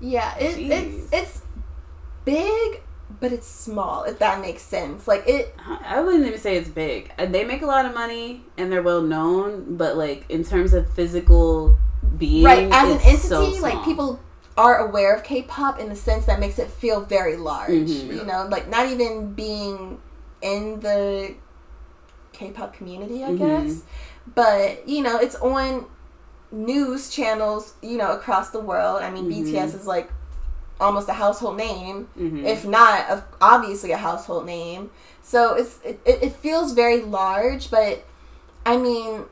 yeah, 0.00 0.36
it, 0.38 0.56
it's 0.58 1.08
it's 1.12 1.42
big, 2.24 2.82
but 3.20 3.32
it's 3.32 3.48
small. 3.48 4.04
If 4.04 4.20
that 4.20 4.40
makes 4.40 4.62
sense. 4.62 5.08
Like 5.08 5.24
it, 5.26 5.52
I 5.84 6.00
wouldn't 6.00 6.24
even 6.24 6.38
say 6.38 6.56
it's 6.56 6.68
big. 6.68 7.10
Uh, 7.18 7.26
They 7.26 7.42
make 7.44 7.62
a 7.62 7.66
lot 7.66 7.84
of 7.84 7.94
money 7.94 8.44
and 8.56 8.70
they're 8.70 8.82
well 8.82 9.02
known, 9.02 9.76
but 9.76 9.96
like 9.96 10.24
in 10.28 10.44
terms 10.44 10.72
of 10.72 10.88
physical 10.94 11.76
being, 12.16 12.44
right 12.44 12.68
as 12.70 12.90
an 12.90 13.00
entity, 13.00 13.16
so 13.16 13.44
like 13.60 13.82
people 13.84 14.20
are 14.58 14.76
aware 14.78 15.14
of 15.14 15.22
K-pop 15.22 15.78
in 15.78 15.88
the 15.88 15.96
sense 15.96 16.26
that 16.26 16.40
makes 16.40 16.58
it 16.58 16.68
feel 16.68 17.00
very 17.00 17.36
large. 17.36 17.70
Mhm. 17.70 18.14
You 18.18 18.24
know, 18.24 18.46
like 18.50 18.68
not 18.68 18.86
even 18.88 19.32
being 19.32 20.00
in 20.42 20.80
the 20.80 21.34
K-pop 22.32 22.74
community, 22.74 23.24
I 23.24 23.30
Mhm. 23.30 23.38
guess. 23.38 23.82
But 24.34 24.86
you 24.88 25.00
know, 25.02 25.16
it's 25.18 25.36
on 25.36 25.86
news 26.50 27.08
channels, 27.10 27.74
you 27.82 27.96
know, 27.96 28.12
across 28.12 28.50
the 28.50 28.60
world. 28.60 29.02
I 29.02 29.10
mean, 29.10 29.24
Mhm. 29.24 29.30
BTS 29.52 29.74
is 29.74 29.86
like 29.86 30.10
almost 30.80 31.08
a 31.08 31.12
household 31.14 31.56
name, 31.56 32.08
Mhm. 32.18 32.44
if 32.44 32.64
not 32.64 33.08
of 33.10 33.22
obviously 33.40 33.92
a 33.92 33.96
household 33.96 34.44
name. 34.46 34.90
So 35.22 35.54
it's 35.54 35.78
it, 35.84 36.00
it 36.04 36.22
it 36.22 36.32
feels 36.36 36.72
very 36.72 37.02
large, 37.02 37.70
but 37.70 38.04
I 38.66 38.76
mean, 38.76 39.24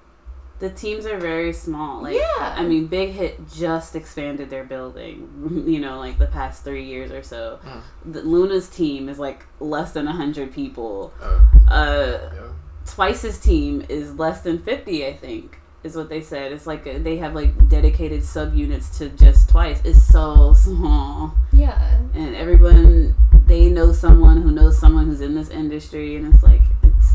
the 0.58 0.70
teams 0.70 1.04
are 1.06 1.18
very 1.18 1.52
small. 1.52 2.02
Like, 2.02 2.14
Yeah. 2.16 2.54
I 2.56 2.62
mean, 2.64 2.86
Big 2.86 3.10
Hit 3.10 3.38
just 3.52 3.94
expanded 3.94 4.48
their 4.50 4.64
building. 4.64 5.64
You 5.72 5.80
know, 5.80 5.98
like 5.98 6.18
the 6.18 6.26
past 6.26 6.64
three 6.64 6.84
years 6.84 7.10
or 7.12 7.22
so. 7.22 7.58
Mm. 7.64 8.12
The, 8.12 8.22
LOONA's 8.22 8.68
team 8.68 9.08
is 9.08 9.18
like 9.18 9.44
less 9.60 9.92
than 9.92 10.06
hundred 10.06 10.52
people. 10.52 11.12
Uh, 11.22 11.40
Uh, 11.70 12.30
yeah. 12.34 12.40
Twice's 12.86 13.38
team 13.40 13.84
is 13.88 14.14
less 14.14 14.40
than 14.42 14.58
fifty. 14.62 15.04
I 15.06 15.12
think 15.14 15.58
is 15.84 15.94
what 15.96 16.08
they 16.08 16.20
said. 16.20 16.52
It's 16.52 16.66
like 16.66 16.86
a, 16.86 16.98
they 16.98 17.16
have 17.18 17.34
like 17.34 17.68
dedicated 17.68 18.22
subunits 18.22 18.96
to 18.98 19.08
just 19.10 19.48
Twice. 19.50 19.80
It's 19.84 20.02
so 20.02 20.52
small. 20.54 21.34
yeah. 21.52 22.00
and 22.14 22.34
everyone 22.34 23.14
they 23.46 23.68
know 23.68 23.92
someone 23.92 24.42
who 24.42 24.50
knows 24.50 24.78
someone 24.78 25.06
who's 25.06 25.20
in 25.20 25.34
this 25.34 25.50
industry 25.50 26.16
and 26.16 26.32
it's 26.34 26.42
like 26.42 26.62
it's 26.82 27.10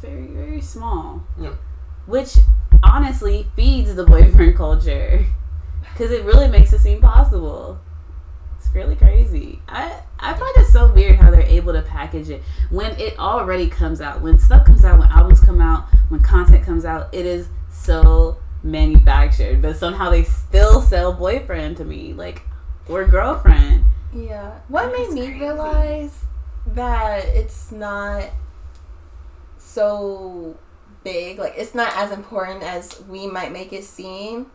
very 0.00 0.26
very 0.28 0.60
small 0.60 1.22
Yeah. 1.38 1.54
which 2.06 2.38
honestly 2.82 3.46
feeds 3.56 3.94
the 3.94 4.04
boyfriend 4.04 4.56
culture. 4.56 5.24
Because 5.92 6.10
it 6.12 6.24
really 6.24 6.48
makes 6.48 6.72
it 6.72 6.80
seem 6.80 7.00
possible. 7.00 7.78
It's 8.58 8.72
really 8.74 8.96
crazy. 8.96 9.60
I 9.68 10.00
i 10.22 10.34
find 10.34 10.56
it 10.58 10.66
so 10.66 10.92
weird 10.92 11.16
how 11.16 11.30
they're 11.30 11.40
able 11.42 11.72
to 11.72 11.82
package 11.82 12.28
it. 12.30 12.42
When 12.70 12.92
it 13.00 13.18
already 13.18 13.68
comes 13.68 14.00
out 14.00 14.20
when 14.20 14.38
stuff 14.38 14.66
comes 14.66 14.84
out 14.84 14.98
when 14.98 15.08
albums 15.08 15.40
come 15.40 15.60
out 15.60 15.86
when 16.08 16.20
content 16.20 16.64
comes 16.64 16.84
out 16.84 17.12
it 17.12 17.26
is 17.26 17.48
so 17.70 18.38
manufactured. 18.62 19.62
But 19.62 19.76
somehow 19.76 20.10
they 20.10 20.24
still 20.24 20.80
sell 20.82 21.12
boyfriend 21.12 21.76
to 21.78 21.84
me 21.84 22.12
like 22.12 22.42
or 22.88 23.04
girlfriend. 23.06 23.84
Yeah. 24.14 24.58
What 24.68 24.90
That's 24.92 24.98
made 24.98 25.14
me 25.14 25.26
crazy. 25.28 25.40
realize 25.40 26.24
that 26.66 27.24
it's 27.26 27.72
not 27.72 28.30
so 29.56 30.56
big, 31.04 31.38
like 31.38 31.54
it's 31.56 31.74
not 31.74 31.92
as 31.96 32.10
important 32.12 32.62
as 32.62 33.02
we 33.08 33.26
might 33.26 33.52
make 33.52 33.72
it 33.72 33.84
seem. 33.84 34.46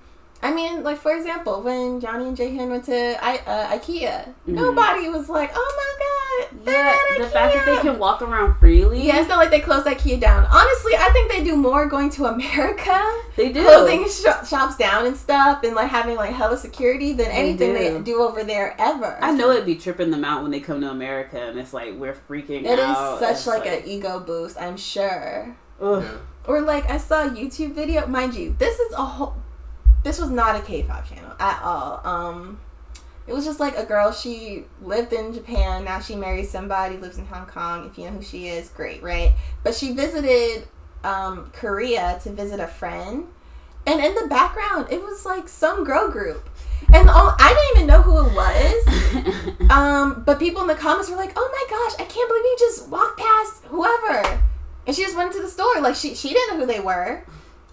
I 0.44 0.54
mean, 0.54 0.84
like 0.84 0.98
for 0.98 1.16
example, 1.16 1.62
when 1.64 2.00
Johnny 2.02 2.28
and 2.28 2.38
Jaehyun 2.38 2.70
went 2.70 2.84
to 2.86 3.24
I, 3.24 3.38
uh, 3.48 3.78
IKEA, 3.80 4.26
Mhm. 4.28 4.54
nobody 4.54 5.10
was 5.10 5.28
like, 5.30 5.50
"Oh 5.56 5.74
my 5.78 6.48
god, 6.52 6.66
they're 6.66 6.74
Yeah, 6.86 6.92
not 6.92 7.18
the 7.20 7.30
fact 7.30 7.56
that 7.56 7.66
they 7.66 7.78
can 7.78 7.98
walk 7.98 8.22
around 8.22 8.60
freely. 8.60 9.02
Yeah, 9.08 9.20
it's 9.20 9.30
not 9.30 9.38
like 9.38 9.50
they 9.50 9.62
closed 9.62 9.86
that 9.86 9.98
key 9.98 10.18
down. 10.18 10.46
Honestly, 10.52 10.94
I 10.98 11.10
think 11.14 11.32
they 11.32 11.44
do 11.44 11.56
more 11.56 11.88
going 11.88 12.10
to 12.12 12.26
America, 12.26 13.02
they 13.38 13.52
do. 13.54 13.64
closing 13.64 14.08
sh- 14.08 14.48
shops 14.48 14.76
down 14.76 15.08
and 15.08 15.16
stuff, 15.18 15.64
and 15.64 15.74
like 15.74 15.90
having 15.90 16.16
like 16.18 16.32
hella 16.32 16.58
security 16.58 17.14
than 17.14 17.30
They 17.30 17.34
anything 17.34 17.74
do. 17.74 17.80
they 17.80 18.00
do 18.02 18.22
over 18.22 18.44
there 18.44 18.76
ever. 18.78 19.18
I 19.22 19.32
know 19.32 19.50
it'd 19.52 19.66
be 19.66 19.76
tripping 19.76 20.12
them 20.12 20.26
out 20.26 20.42
when 20.44 20.52
they 20.52 20.60
come 20.60 20.82
to 20.82 20.90
America 20.92 21.40
and 21.42 21.58
it's 21.58 21.74
like 21.74 21.94
we're 21.98 22.18
freaking 22.30 22.68
out. 22.68 22.74
It 22.74 22.80
is 22.80 23.20
such 23.20 23.32
It's 23.32 23.48
like, 23.48 23.66
an 23.66 23.82
ego 23.86 24.20
boost, 24.20 24.62
I'm 24.62 24.76
sure. 24.78 25.56
ugh. 25.82 26.04
Or 26.48 26.62
like 26.62 26.90
I 26.90 26.98
saw 26.98 27.26
a 27.26 27.30
YouTube 27.30 27.74
video, 27.74 28.06
mind 28.08 28.36
you, 28.36 28.56
this 28.60 28.80
is 28.80 28.94
a 28.94 29.04
whole. 29.04 29.36
This 30.04 30.20
was 30.20 30.30
not 30.30 30.56
a 30.56 30.62
K-pop 30.62 31.08
channel 31.08 31.34
at 31.40 31.62
all. 31.64 32.00
Um, 32.04 32.60
it 33.26 33.34
was 33.34 33.44
just 33.44 33.60
like 33.60 33.76
a 33.76 33.86
girl. 33.86 34.12
She 34.12 34.66
lived 34.82 35.14
in 35.14 35.34
Japan. 35.34 35.84
Now 35.84 36.00
she 36.00 36.16
married 36.16 36.48
somebody. 36.48 36.98
Lives 36.98 37.18
in 37.18 37.26
Hong 37.26 37.48
Kong. 37.48 37.88
If 37.88 37.98
you 37.98 38.06
know 38.06 38.12
who 38.12 38.22
she 38.22 38.48
is, 38.48 38.70
great, 38.70 39.02
right? 39.02 39.34
But 39.64 39.74
she 39.74 39.94
visited 39.94 40.68
um, 41.04 41.50
Korea 41.54 42.20
to 42.24 42.32
visit 42.32 42.60
a 42.60 42.68
friend, 42.68 43.28
and 43.88 44.04
in 44.04 44.14
the 44.16 44.28
background, 44.28 44.88
it 44.92 45.02
was 45.02 45.26
like 45.26 45.48
some 45.48 45.84
girl 45.84 46.10
group, 46.10 46.50
and 46.94 47.10
oh, 47.10 47.36
I 47.40 47.54
didn't 47.54 47.78
even 47.78 47.88
know 47.88 48.02
who 48.02 48.28
it 48.28 48.34
was. 48.34 49.52
Um, 49.70 50.24
but 50.26 50.38
people 50.40 50.62
in 50.62 50.68
the 50.68 50.76
comments 50.76 51.10
were 51.10 51.16
like, 51.16 51.34
"Oh 51.36 51.50
my 51.52 51.66
gosh, 51.70 52.00
I 52.00 52.10
can't 52.10 52.30
believe 52.30 52.44
you 52.44 52.56
just 52.60 52.88
walked 52.88 53.20
past 53.20 53.64
whoever," 53.66 54.42
and 54.86 54.96
she 54.96 55.04
just 55.04 55.16
went 55.16 55.34
to 55.34 55.42
the 55.42 55.48
store. 55.48 55.82
Like 55.82 55.96
she 55.96 56.16
she 56.16 56.30
didn't 56.30 56.58
know 56.58 56.66
who 56.66 56.72
they 56.72 56.80
were. 56.80 57.24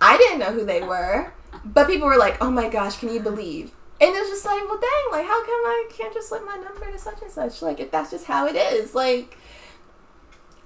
I 0.01 0.17
didn't 0.17 0.41
know 0.41 0.53
who 0.53 0.65
they 0.65 0.83
were, 0.83 1.33
but 1.65 1.87
people 1.87 2.07
were 2.09 2.17
like, 2.17 2.39
"Oh 2.41 2.51
my 2.51 2.69
gosh, 2.69 2.99
can 2.99 3.13
you 3.13 3.21
believe?" 3.21 3.73
And 4.01 4.11
it 4.11 4.21
was 4.21 4.31
just 4.31 4.45
like, 4.45 4.63
"Well, 4.69 4.81
dang! 4.81 5.13
Like, 5.13 5.27
how 5.27 5.45
come 5.45 5.55
I 5.65 5.89
can't 5.91 6.13
just 6.13 6.29
slip 6.29 6.45
my 6.45 6.57
number 6.57 6.91
to 6.91 6.99
such 6.99 7.23
and 7.23 7.31
such? 7.31 7.63
Like, 7.63 7.79
if 7.79 7.91
that's 7.91 8.11
just 8.11 8.25
how 8.27 8.47
it 8.47 8.57
is, 8.57 8.95
like." 8.95 9.37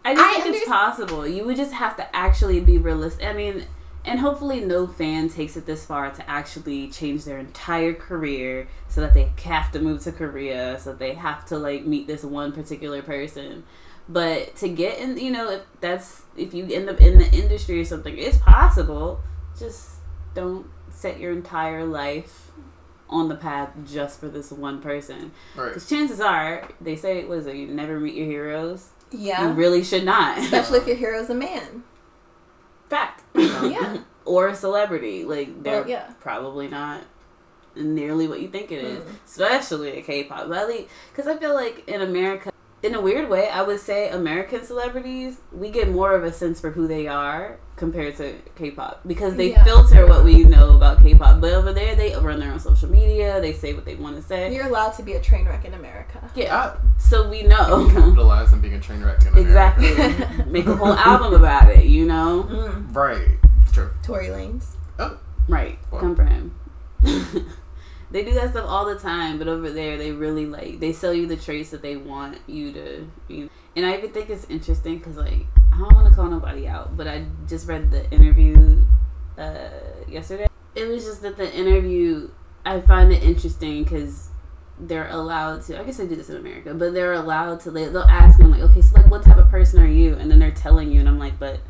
I 0.05 0.15
just 0.15 0.39
I 0.39 0.41
think 0.41 0.57
it's 0.57 0.69
possible. 0.69 1.27
You 1.27 1.45
would 1.45 1.57
just 1.57 1.73
have 1.73 1.97
to 1.97 2.17
actually 2.17 2.61
be 2.61 2.79
realistic. 2.79 3.27
I 3.27 3.33
mean, 3.33 3.67
and 4.05 4.21
hopefully 4.21 4.61
no 4.61 4.87
fan 4.87 5.29
takes 5.29 5.57
it 5.57 5.67
this 5.67 5.85
far 5.85 6.13
to 6.13 6.31
actually 6.31 6.89
change 6.89 7.25
their 7.25 7.39
entire 7.39 7.93
career 7.93 8.69
so 8.89 9.01
that 9.01 9.15
they 9.15 9.33
have 9.43 9.73
to 9.73 9.81
move 9.81 10.01
to 10.05 10.13
Korea, 10.13 10.79
so 10.79 10.95
they 10.95 11.15
have 11.15 11.45
to 11.47 11.59
like 11.59 11.85
meet 11.85 12.07
this 12.07 12.23
one 12.23 12.53
particular 12.53 13.03
person. 13.03 13.65
But 14.09 14.55
to 14.57 14.69
get 14.69 14.99
in, 14.99 15.19
you 15.19 15.31
know, 15.31 15.51
if 15.51 15.63
that's 15.81 16.23
if 16.37 16.55
you 16.55 16.67
end 16.71 16.89
up 16.89 17.01
in 17.01 17.19
the 17.19 17.31
industry 17.33 17.81
or 17.81 17.85
something, 17.85 18.17
it's 18.17 18.39
possible. 18.39 19.21
Just 19.59 19.97
don't 20.35 20.67
set 20.91 21.19
your 21.19 21.33
entire 21.33 21.85
life 21.85 22.51
on 23.09 23.29
the 23.29 23.37
path 23.37 23.71
just 23.87 24.21
for 24.21 24.29
this 24.29 24.51
one 24.51 24.81
person. 24.81 25.33
Right. 25.57 25.69
Because 25.69 25.89
chances 25.89 26.21
are, 26.21 26.69
they 26.81 26.97
say, 26.97 27.25
what 27.25 27.39
is 27.39 27.47
it, 27.47 27.57
you 27.57 27.69
never 27.69 27.99
meet 28.01 28.15
your 28.15 28.27
heroes? 28.27 28.91
Yeah. 29.11 29.49
You 29.49 29.55
really 29.55 29.85
should 29.85 30.05
not. 30.05 30.39
Especially 30.39 30.79
if 30.81 30.87
your 30.87 30.97
hero's 30.97 31.31
a 31.31 31.35
man. 31.35 31.85
Fact. 32.89 33.23
Yeah. 33.35 33.99
or 34.25 34.49
a 34.49 34.55
celebrity. 34.55 35.25
Like, 35.25 35.63
they're 35.63 35.83
Well, 35.83 35.91
yeah. 35.91 36.13
probably 36.21 36.69
not 36.69 37.03
nearly 37.77 38.27
what 38.27 38.41
you 38.41 38.49
think 38.49 38.73
it 38.73 38.83
is. 38.83 39.05
Mm. 39.05 39.25
Especially 39.25 39.99
a 39.99 40.03
K-pop. 40.03 40.49
Because 40.49 41.29
I 41.29 41.37
feel 41.37 41.55
like 41.55 41.89
in 41.89 42.03
America, 42.03 42.53
in 42.87 42.95
a 42.95 43.01
weird 43.01 43.29
way, 43.29 43.49
I 43.51 43.63
would 43.63 43.81
say 43.81 44.09
American 44.09 44.65
celebrities, 44.65 45.39
we 45.53 45.71
get 45.71 45.89
more 45.91 46.15
of 46.15 46.25
a 46.25 46.33
sense 46.33 46.61
for 46.61 46.71
who 46.71 46.87
they 46.87 47.07
are 47.07 47.59
compared 47.77 48.17
to 48.17 48.35
K-pop. 48.57 49.03
Because 49.07 49.37
they 49.37 49.51
Yeah. 49.51 49.65
filter 49.65 50.07
what 50.07 50.25
we 50.25 50.45
know 50.45 50.77
about 50.77 51.03
K-pop. 51.03 51.41
But 51.41 51.53
over 51.53 51.73
there, 51.73 51.95
they 51.95 52.15
run 52.17 52.41
their 52.41 52.53
own 52.53 52.59
social 52.61 52.89
media. 52.89 53.41
They 53.41 53.53
say 53.53 53.75
what 53.75 53.85
they 53.85 53.95
want 53.97 54.17
to 54.17 54.23
say. 54.23 54.55
You're 54.55 54.67
allowed 54.67 54.93
to 54.95 55.03
be 55.03 55.13
a 55.15 55.21
train 55.21 55.47
wreck 55.47 55.65
in 55.65 55.75
America. 55.75 56.31
Yeah. 56.35 56.57
Ah, 56.75 56.77
So 56.99 57.29
we 57.29 57.43
know. 57.43 57.89
capitalize 57.93 58.53
on 58.53 58.61
being 58.61 58.75
a 58.75 58.81
train 58.81 59.03
wreck 59.05 59.21
in 59.23 59.29
America. 59.29 59.41
exactly. 59.49 60.45
Make 60.51 60.67
a 60.67 60.75
whole 60.77 60.95
album 60.95 61.35
about 61.35 61.69
it, 61.71 61.85
you 61.85 62.07
know? 62.07 62.47
Mm. 62.51 62.95
Right. 62.95 63.39
True. 63.73 63.91
Tory 64.03 64.29
Lanez. 64.29 64.69
Oh. 64.99 65.19
Right. 65.49 65.79
Well. 65.91 66.01
Come 66.01 66.17
for 66.17 66.25
him. 66.25 66.55
they 68.11 68.25
do 68.25 68.33
that 68.35 68.51
stuff 68.51 68.67
all 68.67 68.87
the 68.87 68.99
time, 68.99 69.39
but 69.39 69.49
over 69.49 69.71
there 69.71 69.97
they 69.99 70.13
really 70.13 70.47
like 70.47 70.81
they 70.81 70.93
sell 70.93 71.13
you 71.13 71.27
the 71.27 71.37
traits 71.37 71.71
that 71.71 71.83
they 71.83 71.97
want 71.97 72.39
you 72.47 72.73
to. 72.73 73.11
You 73.29 73.51
and 73.75 73.85
I 73.85 73.97
even 73.97 74.11
think 74.11 74.31
it's 74.31 74.45
interesting 74.49 74.99
because 74.99 75.17
like 75.17 75.47
I 75.73 75.79
don't 75.79 75.93
want 75.95 76.09
to 76.09 76.15
call 76.15 76.27
nobody 76.27 76.67
out, 76.67 76.97
but 76.97 77.09
I 77.09 77.27
just 77.49 77.69
read 77.69 77.91
the 77.91 78.11
interview 78.11 78.83
uh, 79.37 79.69
yesterday. 80.09 80.47
It 80.75 80.89
was 80.89 81.05
just 81.05 81.23
that 81.23 81.37
the 81.37 81.53
interview 81.55 82.31
I 82.65 82.81
find 82.81 83.13
it 83.13 83.23
interesting 83.23 83.85
because 83.85 84.29
they're 84.79 85.09
allowed 85.09 85.63
to. 85.63 85.81
I 85.81 85.85
guess 85.85 85.97
they 85.97 86.07
do 86.07 86.17
this 86.17 86.29
in 86.29 86.37
America, 86.37 86.75
but 86.75 86.95
they're 86.95 87.15
allowed 87.15 87.61
to. 87.61 87.71
They, 87.71 87.87
they'll 87.87 88.03
ask 88.03 88.39
them 88.39 88.51
like, 88.51 88.61
okay, 88.61 88.83
so 88.83 88.97
like, 88.97 89.11
what 89.11 89.23
type 89.23 89.39
of 89.39 89.49
person 89.51 89.81
are 89.81 89.89
you? 89.89 90.15
And 90.15 90.31
then 90.31 90.39
they're 90.39 90.51
telling 90.51 90.91
you, 90.91 91.01
and 91.01 91.09
I'm 91.09 91.19
like, 91.19 91.39
but 91.39 91.61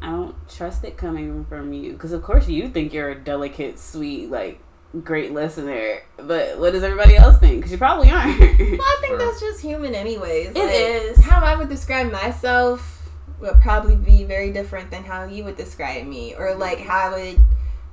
I 0.00 0.10
don't 0.10 0.36
trust 0.48 0.84
it 0.84 0.96
coming 0.96 1.44
from 1.46 1.72
you 1.72 1.92
because 1.92 2.12
of 2.12 2.22
course 2.22 2.48
you 2.48 2.68
think 2.68 2.92
you're 2.92 3.10
a 3.10 3.18
delicate, 3.18 3.78
sweet, 3.78 4.30
like 4.30 4.60
great 5.02 5.32
listener, 5.32 6.02
but 6.16 6.58
what 6.58 6.72
does 6.72 6.82
everybody 6.82 7.16
else 7.16 7.38
think? 7.38 7.56
Because 7.56 7.72
you 7.72 7.78
probably 7.78 8.10
aren't. 8.10 8.38
Well, 8.38 8.48
I 8.50 8.98
think 9.00 9.18
that's 9.18 9.40
just 9.40 9.60
human, 9.60 9.94
anyways. 9.94 10.50
It 10.50 10.56
Like, 10.56 10.70
is. 10.72 11.18
How 11.24 11.40
I 11.44 11.56
would 11.56 11.68
describe 11.68 12.10
myself 12.10 13.10
would 13.40 13.60
probably 13.60 13.96
be 13.96 14.24
very 14.24 14.50
different 14.50 14.90
than 14.90 15.04
how 15.04 15.24
you 15.24 15.44
would 15.44 15.56
describe 15.56 16.06
me, 16.06 16.34
or 16.34 16.54
like 16.54 16.78
how 16.80 17.10
I 17.14 17.32
would 17.32 17.40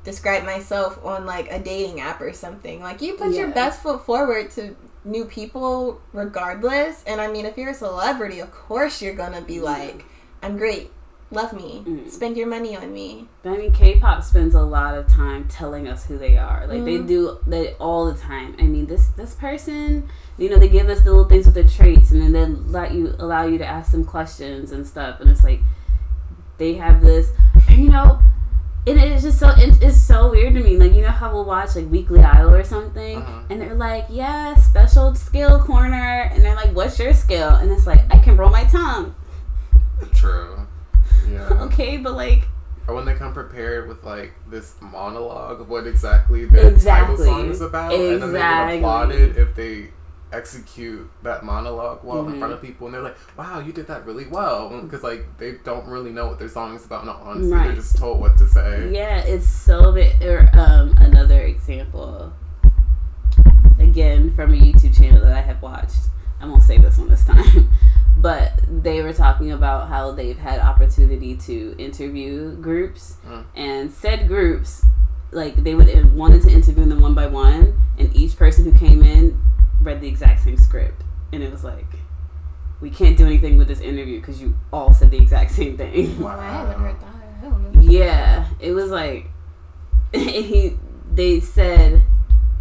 describe 0.03 0.45
myself 0.45 1.03
on 1.03 1.25
like 1.25 1.51
a 1.51 1.59
dating 1.59 1.99
app 2.01 2.21
or 2.21 2.33
something. 2.33 2.81
Like 2.81 3.01
you 3.01 3.15
put 3.15 3.33
your 3.33 3.49
best 3.49 3.81
foot 3.81 4.05
forward 4.05 4.51
to 4.51 4.75
new 5.05 5.25
people, 5.25 6.01
regardless. 6.13 7.03
And 7.05 7.19
I 7.19 7.27
mean, 7.31 7.45
if 7.45 7.57
you're 7.57 7.71
a 7.71 7.73
celebrity, 7.73 8.39
of 8.39 8.51
course 8.51 9.01
you're 9.01 9.15
gonna 9.15 9.41
be 9.41 9.59
like, 9.59 10.05
"I'm 10.41 10.57
great." 10.57 10.91
Love 11.33 11.53
me. 11.53 11.83
Mm. 11.87 12.09
Spend 12.09 12.37
your 12.37 12.47
money 12.47 12.75
on 12.77 12.93
me. 12.93 13.27
But 13.41 13.53
I 13.53 13.57
mean, 13.57 13.71
K-pop 13.71 14.23
spends 14.23 14.53
a 14.55 14.61
lot 14.61 14.95
of 14.97 15.07
time 15.07 15.47
telling 15.47 15.87
us 15.87 16.05
who 16.05 16.17
they 16.17 16.37
are. 16.37 16.67
Like 16.67 16.85
they 16.85 16.97
Mhm. 16.99 17.07
do 17.07 17.37
that 17.47 17.75
all 17.79 18.05
the 18.05 18.13
time. 18.17 18.55
I 18.59 18.63
mean, 18.63 18.85
this 18.85 19.07
this 19.17 19.33
person, 19.33 20.07
you 20.37 20.49
know, 20.49 20.57
they 20.57 20.69
give 20.69 20.89
us 20.89 21.01
the 21.01 21.09
little 21.09 21.25
things 21.25 21.45
with 21.45 21.55
their 21.55 21.63
traits, 21.67 22.11
and 22.11 22.21
then 22.21 22.33
they 22.33 22.71
let 22.71 22.93
you 22.93 23.13
allow 23.17 23.43
you 23.45 23.57
to 23.57 23.65
ask 23.65 23.91
them 23.91 24.05
questions 24.05 24.71
and 24.71 24.85
stuff. 24.85 25.19
And 25.21 25.29
it's 25.29 25.43
like 25.43 25.61
they 26.59 26.75
have 26.75 27.01
this, 27.01 27.31
you 27.69 27.89
know. 27.89 28.19
And 28.85 28.99
it's 28.99 29.23
just 29.23 29.39
so 29.39 29.47
it, 29.57 29.81
it's 29.81 29.97
so 30.01 30.29
weird 30.29 30.53
to 30.55 30.59
me. 30.61 30.77
Like 30.77 30.93
you 30.93 31.01
know 31.01 31.07
how 31.09 31.33
we'll 31.33 31.45
watch 31.45 31.75
like 31.75 31.89
Weekly 31.89 32.21
Idol 32.21 32.53
or 32.53 32.63
something, 32.63 33.17
Uh-huh. 33.17 33.39
and 33.49 33.59
they're 33.61 33.73
like, 33.75 34.05
"Yeah, 34.09 34.55
special 34.55 35.15
skill 35.15 35.57
corner," 35.59 36.29
and 36.31 36.43
they're 36.43 36.55
like, 36.55 36.75
"What's 36.75 36.99
your 36.99 37.13
skill?" 37.13 37.49
And 37.49 37.71
it's 37.71 37.87
like, 37.87 38.01
"I 38.11 38.17
can 38.19 38.35
roll 38.37 38.49
my 38.51 38.65
tongue." 38.65 39.15
True. 40.13 40.67
Okay, 41.63 41.97
but 41.97 42.13
like, 42.13 42.47
Or 42.87 42.95
when 42.95 43.05
they 43.05 43.13
come 43.15 43.33
prepared 43.33 43.87
with 43.87 44.03
like 44.03 44.33
this 44.49 44.75
monologue 44.81 45.61
of 45.61 45.69
what 45.69 45.87
exactly 45.87 46.45
their 46.45 46.67
Exactly. 46.69 47.15
title 47.15 47.25
song 47.25 47.49
is 47.49 47.61
about, 47.61 47.93
and 47.93 48.21
then 48.21 48.31
they 48.33 48.39
get 48.39 48.43
Exactly. 48.43 48.77
applauded 48.79 49.37
if 49.37 49.55
they 49.55 49.87
execute 50.31 51.07
that 51.21 51.43
monologue 51.45 51.99
well 52.03 52.25
in 52.27 52.33
Mhm. 52.33 52.39
front 52.39 52.53
of 52.53 52.61
people, 52.61 52.87
and 52.87 52.93
they're 52.95 53.03
like, 53.03 53.15
"Wow, 53.37 53.59
you 53.59 53.71
did 53.71 53.87
that 53.87 54.03
really 54.05 54.25
well," 54.27 54.69
because 54.81 55.03
like 55.03 55.25
they 55.37 55.53
don't 55.63 55.87
really 55.87 56.11
know 56.11 56.27
what 56.27 56.39
their 56.39 56.49
song 56.49 56.75
is 56.75 56.83
about. 56.85 57.05
No, 57.05 57.15
honestly, 57.23 57.51
Right. 57.53 57.67
they're 57.67 57.75
just 57.75 57.97
told 57.97 58.19
what 58.19 58.35
to 58.39 58.47
say. 58.47 58.89
Yeah, 58.91 59.19
it's 59.19 59.47
so 59.47 59.91
bit. 59.91 60.21
Or 60.23 60.49
um, 60.53 60.95
another 60.97 61.39
example, 61.41 62.33
again 63.79 64.33
from 64.35 64.53
a 64.53 64.57
YouTube 64.57 64.95
channel 64.97 65.21
that 65.21 65.33
I 65.37 65.41
have 65.41 65.61
watched. 65.61 66.09
I 66.41 66.45
won't 66.47 66.63
say 66.63 66.77
this 66.77 66.97
one 66.97 67.09
this 67.09 67.23
time, 67.25 67.69
but 68.17 68.51
they 68.67 69.01
were 69.01 69.13
talking 69.13 69.51
about 69.51 69.87
how 69.89 70.11
they've 70.11 70.37
had 70.37 70.59
opportunity 70.59 71.35
to 71.37 71.75
interview 71.77 72.55
groups, 72.57 73.17
Mm. 73.27 73.43
and 73.55 73.91
said 73.91 74.27
groups, 74.27 74.85
like 75.31 75.63
they 75.63 75.73
would 75.75 76.13
wanted 76.15 76.41
to 76.43 76.49
interview 76.51 76.85
them 76.85 77.01
one 77.01 77.13
by 77.15 77.27
one, 77.27 77.79
and 77.97 78.15
each 78.15 78.37
person 78.37 78.65
who 78.65 78.71
came 78.77 79.01
in 79.03 79.39
read 79.81 79.99
the 80.01 80.07
exact 80.07 80.41
same 80.43 80.57
script, 80.57 81.03
and 81.31 81.43
it 81.43 81.51
was 81.51 81.63
like. 81.63 81.85
We 82.81 82.89
can't 82.89 83.15
do 83.15 83.25
anything 83.25 83.57
with 83.57 83.69
this 83.69 83.79
interview 83.79 84.19
because 84.19 84.41
you 84.41 84.55
all 84.73 84.93
said 84.93 85.09
the 85.09 85.17
exact 85.17 85.51
same 85.51 85.77
thing. 85.77 86.19
Well, 86.21 86.37
I 86.37 86.47
haven't 86.51 86.79
heard 86.81 86.99
that. 86.99 87.13
I 87.41 87.45
don't 87.49 87.75
know. 87.75 87.81
Yeah, 87.81 88.45
it 88.59 88.73
was 88.73 88.89
like 88.91 89.27
he. 90.13 90.77
They 91.13 91.39
said 91.39 92.01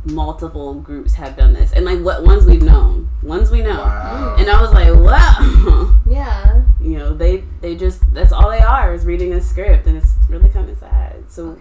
multiple 0.05 0.74
groups 0.74 1.14
have 1.14 1.36
done 1.36 1.53
this, 1.53 1.72
and 1.72 1.84
like 1.84 2.00
what 2.00 2.22
ones 2.24 2.44
we've 2.44 2.62
known, 2.62 3.09
ones 3.22 3.50
we 3.50 3.62
know, 3.62 3.78
Wow. 3.78 4.36
and 4.38 4.48
I 4.50 4.61
was 4.61 4.72
like, 4.72 4.92
wow, 4.94 5.94
Yeah. 6.07 6.62
you 6.80 6.98
know, 6.98 7.14
they 7.14 7.44
they 7.61 7.76
just 7.76 8.03
that's 8.12 8.32
all 8.32 8.50
they 8.50 8.59
are 8.61 8.92
is 8.94 9.05
reading 9.05 9.32
a 9.34 9.40
script, 9.40 9.86
and 9.86 9.96
it's 9.96 10.12
really 10.28 10.48
kind 10.48 10.68
of 10.68 10.78
sad. 10.78 11.30
So 11.30 11.59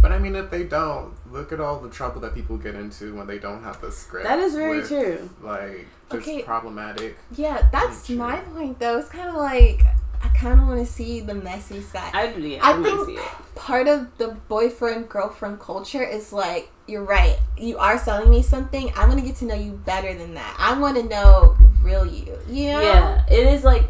But 0.00 0.10
I 0.12 0.18
mean, 0.18 0.34
if 0.34 0.50
they 0.50 0.64
don't, 0.64 1.14
look 1.32 1.52
at 1.52 1.60
all 1.60 1.78
the 1.78 1.88
trouble 1.88 2.20
that 2.22 2.34
people 2.34 2.56
get 2.58 2.74
into 2.74 3.14
when 3.14 3.26
they 3.28 3.38
don't 3.38 3.62
have 3.62 3.80
the 3.80 3.92
script. 3.92 4.26
that 4.26 4.38
is 4.40 4.54
very 4.54 4.78
with, 4.78 4.88
true. 4.88 5.30
Like, 5.40 5.86
just 6.10 6.26
Okay. 6.28 6.42
problematic. 6.42 7.16
Yeah, 7.36 7.68
that's 7.70 8.06
True. 8.06 8.16
my 8.16 8.36
point 8.38 8.80
though. 8.80 8.98
It's 8.98 9.08
kind 9.08 9.28
of 9.28 9.36
like 9.36 9.82
I 10.22 10.28
kind 10.28 10.60
of 10.60 10.66
want 10.68 10.86
to 10.86 10.92
see 10.92 11.20
the 11.20 11.34
messy 11.34 11.80
side. 11.80 12.10
I 12.14 12.32
yeah, 12.34 12.58
I 12.62 12.78
I, 12.78 12.82
think 12.82 13.06
see 13.06 13.14
it. 13.16 13.28
part 13.54 13.88
of 13.88 14.06
the 14.18 14.28
boyfriend 14.48 15.08
girlfriend 15.08 15.60
culture 15.60 16.02
is 16.04 16.32
like 16.32 16.70
you're 16.86 17.04
right. 17.04 17.38
You 17.58 17.78
are 17.78 17.98
selling 17.98 18.30
me 18.30 18.42
something. 18.42 18.92
I 18.96 19.06
want 19.06 19.18
to 19.20 19.24
get 19.26 19.36
to 19.36 19.44
know 19.44 19.54
you 19.54 19.72
better 19.72 20.14
than 20.14 20.34
that. 20.34 20.56
I 20.58 20.78
want 20.78 20.96
to 20.96 21.02
know 21.04 21.56
the 21.60 21.66
real 21.82 22.06
you. 22.06 22.38
You 22.48 22.72
know? 22.72 22.80
Yeah, 22.82 23.24
it 23.30 23.46
is 23.46 23.64
like 23.64 23.84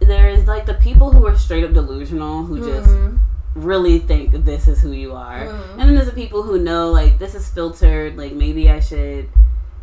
there 0.00 0.28
is 0.28 0.46
like 0.46 0.66
the 0.66 0.74
people 0.74 1.10
who 1.12 1.26
are 1.26 1.36
straight 1.36 1.64
up 1.64 1.72
delusional 1.72 2.44
who 2.44 2.58
just 2.58 2.88
Mhm. 2.90 3.18
really 3.54 3.98
think 3.98 4.44
this 4.44 4.66
is 4.68 4.80
who 4.80 4.92
you 4.92 5.12
are. 5.14 5.46
Mhm. 5.46 5.70
And 5.72 5.80
then 5.80 5.94
there's 5.94 6.06
the 6.06 6.12
people 6.12 6.42
who 6.42 6.58
know 6.58 6.90
like 6.90 7.18
this 7.18 7.34
is 7.34 7.48
filtered, 7.48 8.16
like 8.18 8.32
maybe 8.32 8.70
I 8.70 8.80
should 8.80 9.28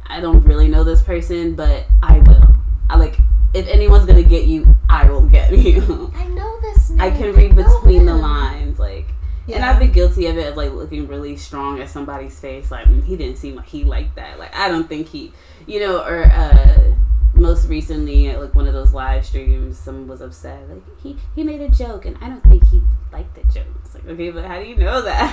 I 0.07 0.19
don't 0.21 0.43
really 0.43 0.67
know 0.67 0.83
this 0.83 1.01
person, 1.03 1.53
but 1.55 1.85
I 2.01 2.19
will. 2.19 2.47
I 2.89 2.97
like 2.97 3.17
if 3.53 3.67
anyone's 3.67 4.05
gonna 4.05 4.23
get 4.23 4.45
you, 4.45 4.75
I 4.89 5.09
will 5.09 5.21
get 5.27 5.51
you. 5.57 6.11
I 6.15 6.25
know 6.27 6.59
this 6.61 6.89
man. 6.91 7.01
I 7.01 7.15
can 7.17 7.33
read 7.33 7.55
know 7.55 7.63
between 7.81 8.05
the 8.05 8.15
lines, 8.15 8.77
like 8.79 9.07
Yeah. 9.47 9.57
and 9.57 9.65
I've 9.65 9.79
been 9.79 9.91
guilty 9.91 10.27
of 10.27 10.37
it 10.37 10.47
of 10.47 10.57
like 10.57 10.71
looking 10.71 11.07
really 11.07 11.35
strong 11.37 11.79
at 11.81 11.89
somebody's 11.89 12.39
face, 12.39 12.69
like 12.71 12.85
"Mm, 12.87 13.03
he 13.03 13.15
didn't 13.17 13.37
seem 13.37 13.55
like 13.55 13.67
he 13.67 13.83
liked 13.83 14.15
that. 14.15 14.37
Like 14.39 14.55
I 14.55 14.67
don't 14.67 14.87
think 14.87 15.07
he 15.07 15.33
you 15.67 15.79
know, 15.79 16.03
or 16.03 16.23
uh 16.25 16.93
most 17.35 17.67
recently 17.69 18.27
at 18.27 18.39
like 18.41 18.53
one 18.53 18.67
of 18.67 18.73
those 18.73 18.93
live 18.93 19.25
streams, 19.25 19.77
someone 19.77 20.07
was 20.07 20.19
upset. 20.21 20.67
Like 20.69 20.83
he 21.01 21.17
he 21.35 21.43
made 21.43 21.61
a 21.61 21.69
joke, 21.69 22.05
and 22.05 22.17
I 22.21 22.27
don't 22.29 22.43
think 22.43 22.67
he 22.67 22.81
liked 23.13 23.33
the 23.35 23.41
joke. 23.53 23.67
It's 23.83 23.93
like 23.95 24.05
okay, 24.07 24.29
but 24.29 24.45
how 24.45 24.59
do 24.59 24.65
you 24.65 24.75
know 24.75 25.01
that? 25.09 25.31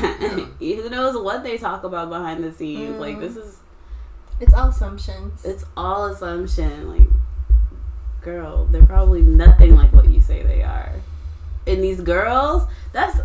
Who 0.60 0.88
knows 0.88 1.16
what 1.22 1.42
they 1.42 1.58
talk 1.58 1.84
about 1.84 2.08
behind 2.10 2.42
the 2.44 2.52
scenes? 2.52 2.98
Like 2.98 3.16
Mm. 3.16 3.20
this 3.20 3.36
is 3.36 3.58
It's 4.40 4.54
all 4.54 4.68
assumptions. 4.68 5.44
it's 5.44 5.64
all 5.76 6.06
assumption. 6.06 6.88
Like 6.88 7.08
girl, 8.26 8.66
they're 8.66 8.84
probably 8.84 9.22
nothing 9.22 9.76
like 9.76 9.92
what 9.92 10.08
you 10.08 10.20
say 10.20 10.42
they 10.42 10.60
are. 10.62 10.90
And 11.66 11.82
these 11.82 12.00
girls, 12.00 12.64
that's 12.92 13.18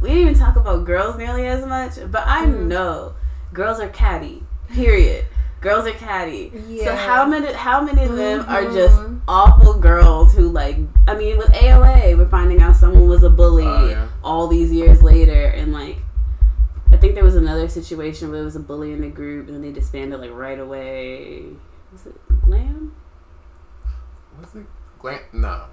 we 0.00 0.08
didn't 0.08 0.22
even 0.28 0.34
talk 0.34 0.56
about 0.56 0.86
girls 0.86 1.16
nearly 1.18 1.46
as 1.46 1.64
much, 1.66 1.92
but 2.10 2.26
I 2.26 2.46
Mhm. 2.46 2.66
know 2.68 3.12
girls 3.52 3.78
are 3.80 3.88
catty. 3.88 4.42
Period. 4.72 5.26
Girls 5.60 5.86
are 5.86 5.92
catty. 5.92 6.50
Yeah. 6.68 6.84
So 6.86 6.96
how 6.96 7.26
many 7.26 7.52
how 7.52 7.82
many 7.82 8.02
of 8.04 8.16
them 8.16 8.40
are 8.48 8.62
Mhm. 8.62 8.72
just 8.74 8.98
awful 9.28 9.74
girls 9.74 10.32
who 10.34 10.48
like 10.48 10.78
I 11.06 11.14
mean 11.14 11.36
with 11.36 11.52
AOA 11.52 12.14
we're 12.14 12.26
finding 12.38 12.62
out 12.62 12.76
someone 12.76 13.06
was 13.08 13.22
a 13.22 13.28
bully 13.28 13.66
Oh, 13.66 13.88
yeah. 13.88 14.06
all 14.24 14.46
these 14.48 14.72
years 14.72 15.02
later 15.02 15.44
and 15.58 15.70
like 15.70 15.98
I 16.90 16.96
think 16.96 17.14
there 17.14 17.24
was 17.24 17.36
another 17.36 17.68
situation 17.68 18.28
where 18.28 18.38
there 18.38 18.44
was 18.46 18.56
a 18.56 18.60
bully 18.60 18.92
in 18.94 19.02
the 19.02 19.08
group 19.08 19.46
and 19.48 19.54
then 19.56 19.62
they 19.62 19.70
disbanded 19.72 20.18
like 20.18 20.32
right 20.32 20.58
away. 20.58 21.44
Was 21.92 22.06
it 22.06 22.16
Glam? 22.46 22.92
Was 24.38 24.54
it 24.54 24.66
Glam? 24.98 25.20
No. 25.32 25.64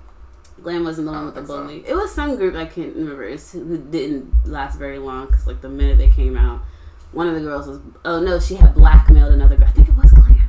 Glam 0.61 0.83
wasn't 0.83 1.05
the 1.07 1.11
one 1.11 1.25
with 1.25 1.35
the 1.35 1.41
think 1.41 1.47
so. 1.49 1.61
bully. 1.61 1.83
It 1.85 1.95
was 1.95 2.13
some 2.13 2.35
group 2.35 2.55
I 2.55 2.65
can't 2.65 2.95
remember. 2.95 3.23
It's, 3.23 3.51
who 3.51 3.77
didn't 3.77 4.33
last 4.47 4.77
very 4.77 4.97
long 4.97 5.27
because 5.27 5.45
like 5.45 5.61
the 5.61 5.69
minute 5.69 5.97
they 5.97 6.09
came 6.09 6.35
out, 6.35 6.61
one 7.11 7.27
of 7.27 7.35
the 7.35 7.41
girls 7.41 7.67
was 7.67 7.79
oh 8.05 8.19
no 8.19 8.39
she 8.39 8.55
had 8.55 8.73
blackmailed 8.73 9.33
another 9.33 9.55
girl. 9.55 9.67
I 9.67 9.71
think 9.71 9.89
it 9.89 9.95
was 9.95 10.11
Glam. 10.11 10.47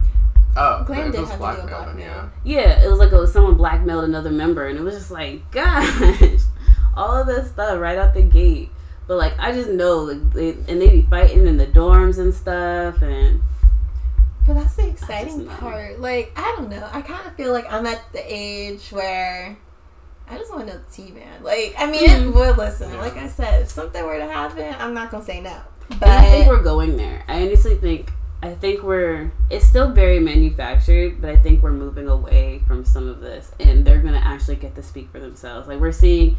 Oh, 0.56 0.82
Glam 0.84 1.10
did 1.12 1.20
was 1.20 1.28
have 1.30 1.38
to 1.38 1.42
blackmail 1.42 1.66
blackmail. 1.68 2.06
yeah. 2.06 2.28
Yeah, 2.44 2.84
it 2.84 2.88
was 2.88 2.98
like 2.98 3.12
it 3.12 3.16
was 3.16 3.32
someone 3.32 3.54
blackmailed 3.54 4.04
another 4.04 4.30
member, 4.30 4.66
and 4.66 4.78
it 4.78 4.82
was 4.82 4.94
just 4.94 5.10
like, 5.10 5.48
gosh, 5.50 6.40
all 6.96 7.20
of 7.20 7.26
this 7.26 7.50
stuff 7.50 7.78
right 7.78 7.98
out 7.98 8.14
the 8.14 8.22
gate. 8.22 8.70
But 9.06 9.16
like, 9.18 9.38
I 9.38 9.52
just 9.52 9.70
know, 9.70 9.98
like, 10.00 10.32
they, 10.32 10.50
and 10.50 10.80
they 10.82 10.88
be 10.88 11.02
fighting 11.02 11.46
in 11.46 11.56
the 11.56 11.66
dorms 11.66 12.18
and 12.18 12.34
stuff, 12.34 13.00
and 13.02 13.40
But 14.48 14.54
that's 14.54 14.76
the 14.76 14.88
exciting 14.88 15.46
part. 15.46 16.00
Like, 16.00 16.32
I 16.34 16.54
don't 16.56 16.70
know. 16.70 16.88
I 16.90 17.02
kind 17.02 17.26
of 17.26 17.34
feel 17.34 17.52
like 17.52 17.70
I'm 17.70 17.84
at 17.84 18.00
the 18.14 18.22
age 18.24 18.88
where 18.88 19.54
I 20.26 20.38
just 20.38 20.50
want 20.50 20.66
to 20.66 20.72
know 20.74 20.80
the 20.80 20.90
T 20.90 21.12
man. 21.12 21.42
Like, 21.42 21.74
I 21.78 21.84
mean, 21.90 22.08
Mhm. 22.08 22.34
would 22.34 22.56
listen. 22.56 22.90
Yeah. 22.90 23.00
Like 23.00 23.18
I 23.18 23.28
said, 23.28 23.62
if 23.62 23.70
something 23.70 24.02
were 24.02 24.16
to 24.18 24.24
happen, 24.26 24.74
I'm 24.78 24.94
not 24.94 25.10
gonna 25.10 25.22
say 25.22 25.42
no. 25.42 25.54
But 26.00 26.08
And 26.08 26.12
I 26.12 26.30
think 26.30 26.46
we're 26.48 26.62
going 26.62 26.96
there. 26.96 27.24
I 27.28 27.42
honestly 27.46 27.74
think 27.76 28.10
I 28.40 28.54
think 28.54 28.82
we're 28.84 29.32
it's 29.50 29.66
still 29.66 29.90
very 29.90 30.20
manufactured, 30.20 31.20
but 31.20 31.28
I 31.28 31.36
think 31.36 31.62
we're 31.62 31.72
moving 31.72 32.08
away 32.08 32.62
from 32.68 32.84
some 32.84 33.08
of 33.08 33.20
this 33.20 33.50
and 33.60 33.84
they're 33.84 33.98
gonna 33.98 34.22
actually 34.24 34.56
get 34.56 34.74
to 34.76 34.82
speak 34.82 35.10
for 35.12 35.18
themselves. 35.18 35.66
Like 35.68 35.80
we're 35.80 35.92
seeing 35.92 36.36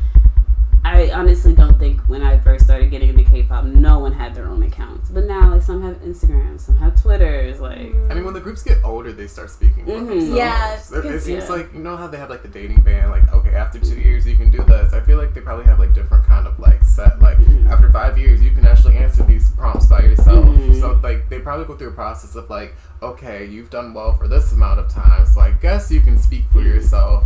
I 0.86 1.12
honestly 1.12 1.54
don't 1.54 1.78
think 1.78 2.00
when 2.08 2.22
I 2.24 2.40
first 2.40 2.66
started 2.66 2.90
getting 2.90 3.10
into 3.10 3.24
K 3.24 3.44
pop, 3.44 3.66
no 3.66 4.00
one 4.00 4.14
had 4.14 4.34
their 4.34 4.48
own 4.48 4.64
accounts. 4.64 5.10
But 5.10 5.26
now 5.26 5.52
like 5.52 5.62
some 5.62 5.82
have 5.84 5.98
Instagram, 6.02 6.60
some 6.60 6.78
have 6.78 7.00
Twitters, 7.02 7.60
like 7.60 7.94
I 8.10 8.14
mean, 8.14 8.24
when 8.24 8.34
the 8.34 8.40
groups 8.40 8.64
get 8.64 8.78
older, 8.84 9.12
they 9.12 9.28
start 9.28 9.50
speaking 9.50 9.86
for 9.86 9.92
Mhm. 9.92 10.36
Yeah, 10.36 10.76
It- 10.76 11.06
it 11.06 11.22
seems 11.22 11.44
Yeah. 11.46 11.50
like 11.50 11.74
you 11.74 11.80
know 11.82 11.98
how 11.98 12.08
they 12.08 12.18
have 12.18 12.30
like 12.30 12.42
the 12.44 12.48
dating 12.48 12.82
ban. 12.82 13.10
Like, 13.10 13.32
okay, 13.34 13.56
after 13.56 13.78
two 13.80 13.96
years 14.00 14.26
you 14.26 14.38
can 14.38 14.50
do 14.52 14.64
this. 14.64 14.94
I 14.94 15.02
feel 15.02 15.18
like 15.18 15.34
they 15.34 15.42
probably 15.42 15.66
have 15.66 15.80
like 15.80 15.94
different 15.94 16.26
kind 16.26 16.48
of 16.48 16.58
like 16.60 16.82
set. 16.84 17.22
Like 17.22 17.38
Mhm. 17.40 17.70
after 17.70 17.92
five 17.92 18.18
years, 18.18 18.42
you 18.42 18.52
can 18.52 18.66
actually 18.66 18.96
answer 18.98 19.24
these 19.24 19.50
prompts 19.52 19.86
by 19.86 20.00
yourself. 20.02 20.46
Mhm. 20.46 20.80
So 20.80 20.98
like 21.04 21.30
they 21.30 21.40
probably 21.40 21.66
go 21.66 21.76
through 21.76 21.90
a 21.90 21.92
process 21.92 22.36
of 22.36 22.50
like, 22.50 22.74
okay, 23.04 23.46
you've 23.46 23.70
done 23.70 23.94
well 23.94 24.14
for 24.14 24.28
this 24.30 24.54
amount 24.54 24.80
of 24.80 24.88
time, 24.88 25.26
so 25.26 25.42
I 25.42 25.52
guess 25.52 25.92
you 25.92 26.00
can 26.02 26.18
speak 26.18 26.46
for 26.52 26.62
yourself. 26.62 27.26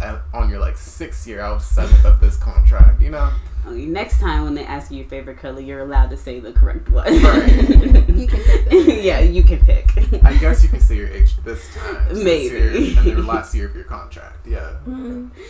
At, 0.00 0.22
on 0.34 0.50
your 0.50 0.58
like 0.58 0.76
sixth 0.76 1.26
year 1.26 1.40
out 1.40 1.56
of 1.56 1.62
seventh 1.62 2.04
of 2.04 2.20
this 2.20 2.36
contract, 2.36 3.00
you 3.00 3.10
know. 3.10 3.30
okay, 3.66 3.86
next 3.86 4.18
time 4.20 4.42
when 4.44 4.54
they 4.54 4.64
ask 4.64 4.90
you 4.90 4.98
your 4.98 5.06
favorite 5.08 5.38
color, 5.38 5.60
you're 5.60 5.80
allowed 5.80 6.10
to 6.10 6.16
say 6.16 6.40
the 6.40 6.52
correct 6.52 6.88
one. 6.90 7.04
Right. 7.22 8.04
You 8.14 8.28
can 8.28 8.40
pick 8.42 8.68
that. 8.70 9.00
yeah, 9.02 9.20
you 9.20 9.42
can 9.42 9.58
pick. 9.64 9.86
I 10.24 10.36
guess 10.36 10.62
you 10.62 10.68
can 10.68 10.80
say 10.80 10.96
your 10.96 11.08
age 11.08 11.36
this 11.44 11.74
time, 11.74 12.08
since 12.08 12.24
Maybe. 12.24 12.54
you're 12.54 12.70
in 13.08 13.16
the 13.16 13.22
last 13.22 13.54
year 13.54 13.66
of 13.66 13.74
your 13.74 13.84
contract. 13.84 14.46
Yeah. 14.46 14.76
Mhm. 14.86 15.30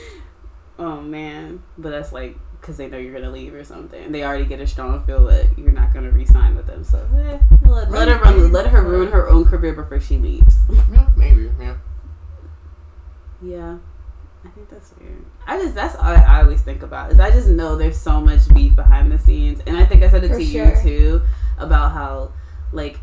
Oh 0.76 1.00
man, 1.00 1.62
but 1.78 1.90
that's 1.90 2.12
like 2.12 2.36
because 2.60 2.76
they 2.78 2.88
know 2.88 2.98
you're 2.98 3.12
gonna 3.14 3.30
leave 3.30 3.54
or 3.54 3.62
something. 3.62 4.10
They 4.10 4.24
already 4.24 4.44
get 4.44 4.58
a 4.58 4.66
strong 4.66 5.04
feel 5.04 5.24
that 5.26 5.56
you're 5.56 5.70
not 5.70 5.92
gonna 5.94 6.10
re-sign 6.10 6.56
with 6.56 6.66
them. 6.66 6.82
So 6.82 6.98
eh, 7.16 7.38
let, 7.64 7.90
let 7.92 8.08
her 8.08 8.18
run, 8.18 8.50
let 8.50 8.66
her 8.66 8.82
ruin 8.82 9.12
her 9.12 9.28
own 9.28 9.44
career 9.44 9.72
before 9.72 10.00
she 10.00 10.16
leaves. 10.18 10.56
Yeah, 10.90 11.10
maybe. 11.16 11.48
Yeah. 11.60 11.76
yeah, 13.40 13.76
I 14.44 14.48
think 14.48 14.68
that's 14.70 14.92
weird. 15.00 15.24
I 15.46 15.58
just 15.58 15.74
that's 15.74 15.94
all 15.96 16.04
I 16.04 16.42
always 16.42 16.60
think 16.60 16.82
about 16.82 17.12
is 17.12 17.18
I 17.20 17.30
just 17.30 17.48
know 17.48 17.76
there's 17.76 17.96
so 17.98 18.20
much 18.20 18.46
beef 18.54 18.76
behind 18.76 19.10
the 19.10 19.18
scenes, 19.18 19.60
and 19.66 19.76
I 19.76 19.84
think 19.86 20.02
I 20.02 20.10
said 20.10 20.24
it 20.24 20.28
For 20.28 20.38
to 20.38 20.44
sure. 20.44 20.74
you 20.76 20.82
too 20.82 21.22
about 21.58 21.92
how 21.92 22.32
like. 22.72 22.98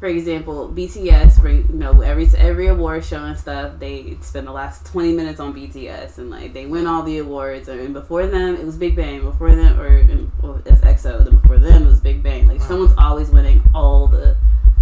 For 0.00 0.08
example, 0.08 0.68
BTS, 0.68 1.40
bring 1.40 1.58
you 1.68 1.74
know 1.76 2.00
every 2.00 2.28
every 2.36 2.66
award 2.66 3.04
show 3.04 3.22
and 3.22 3.38
stuff. 3.38 3.78
They 3.78 4.16
spend 4.20 4.48
the 4.48 4.52
last 4.52 4.84
twenty 4.84 5.12
minutes 5.12 5.38
on 5.38 5.54
BTS, 5.54 6.18
and 6.18 6.28
like 6.28 6.52
they 6.52 6.66
win 6.66 6.88
all 6.88 7.04
the 7.04 7.18
awards. 7.18 7.68
And 7.68 7.94
before 7.94 8.26
them, 8.26 8.56
it 8.56 8.64
was 8.66 8.76
Big 8.76 8.96
Bang. 8.96 9.20
Before 9.22 9.54
them, 9.54 9.78
or 9.78 9.86
and, 9.86 10.32
well, 10.42 10.60
it's 10.66 10.80
EXO. 10.80 11.24
Then 11.24 11.36
before 11.36 11.58
them, 11.58 11.84
it 11.84 11.86
was 11.86 12.00
Big 12.00 12.20
Bang. 12.20 12.48
Like 12.48 12.58
Wow. 12.62 12.66
someone's 12.66 12.94
always 12.98 13.30
winning 13.30 13.62
all 13.76 14.08
the 14.08 14.36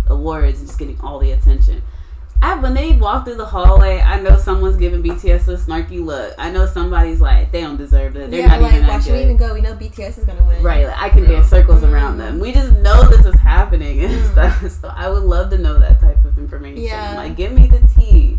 awards 0.08 0.60
and 0.60 0.66
just 0.66 0.78
getting 0.78 0.98
all 1.02 1.18
the 1.18 1.32
attention. 1.32 1.82
I, 2.42 2.54
when 2.58 2.72
they 2.72 2.92
walk 2.92 3.26
through 3.26 3.34
the 3.36 3.44
hallway, 3.44 4.00
I 4.00 4.18
know 4.20 4.38
someone's 4.38 4.76
giving 4.76 5.02
BTS 5.02 5.46
a 5.48 5.56
snarky 5.58 6.02
look. 6.02 6.34
I 6.38 6.50
know 6.50 6.64
somebody's 6.64 7.20
like, 7.20 7.52
they 7.52 7.60
don't 7.60 7.76
deserve 7.76 8.16
it. 8.16 8.30
They're 8.30 8.40
yeah, 8.40 8.46
not 8.48 8.62
like 8.62 8.74
even 8.74 8.86
why 8.86 8.96
that 8.96 9.04
should 9.04 9.12
we 9.12 9.22
even 9.22 9.36
go? 9.36 9.52
We 9.52 9.60
know 9.60 9.74
BTS 9.74 10.18
is 10.18 10.24
gonna 10.24 10.42
win. 10.44 10.62
Right, 10.62 10.86
like, 10.86 10.96
I 10.98 11.10
can 11.10 11.24
Yeah. 11.24 11.32
dance 11.32 11.48
circles 11.50 11.82
Mm. 11.82 11.92
around 11.92 12.16
them. 12.18 12.38
We 12.40 12.52
just 12.52 12.72
know 12.78 13.02
this 13.10 13.26
is 13.26 13.34
happening 13.34 14.00
and 14.04 14.12
Mm. 14.24 14.32
stuff. 14.32 14.70
So 14.80 14.88
I 14.88 15.10
would 15.10 15.22
love 15.24 15.50
to 15.50 15.58
know 15.58 15.78
that 15.78 16.00
type 16.00 16.24
of 16.24 16.38
information. 16.38 16.82
Yeah. 16.82 17.14
Like, 17.16 17.36
give 17.36 17.52
me 17.52 17.66
the 17.66 17.86
tea. 17.94 18.38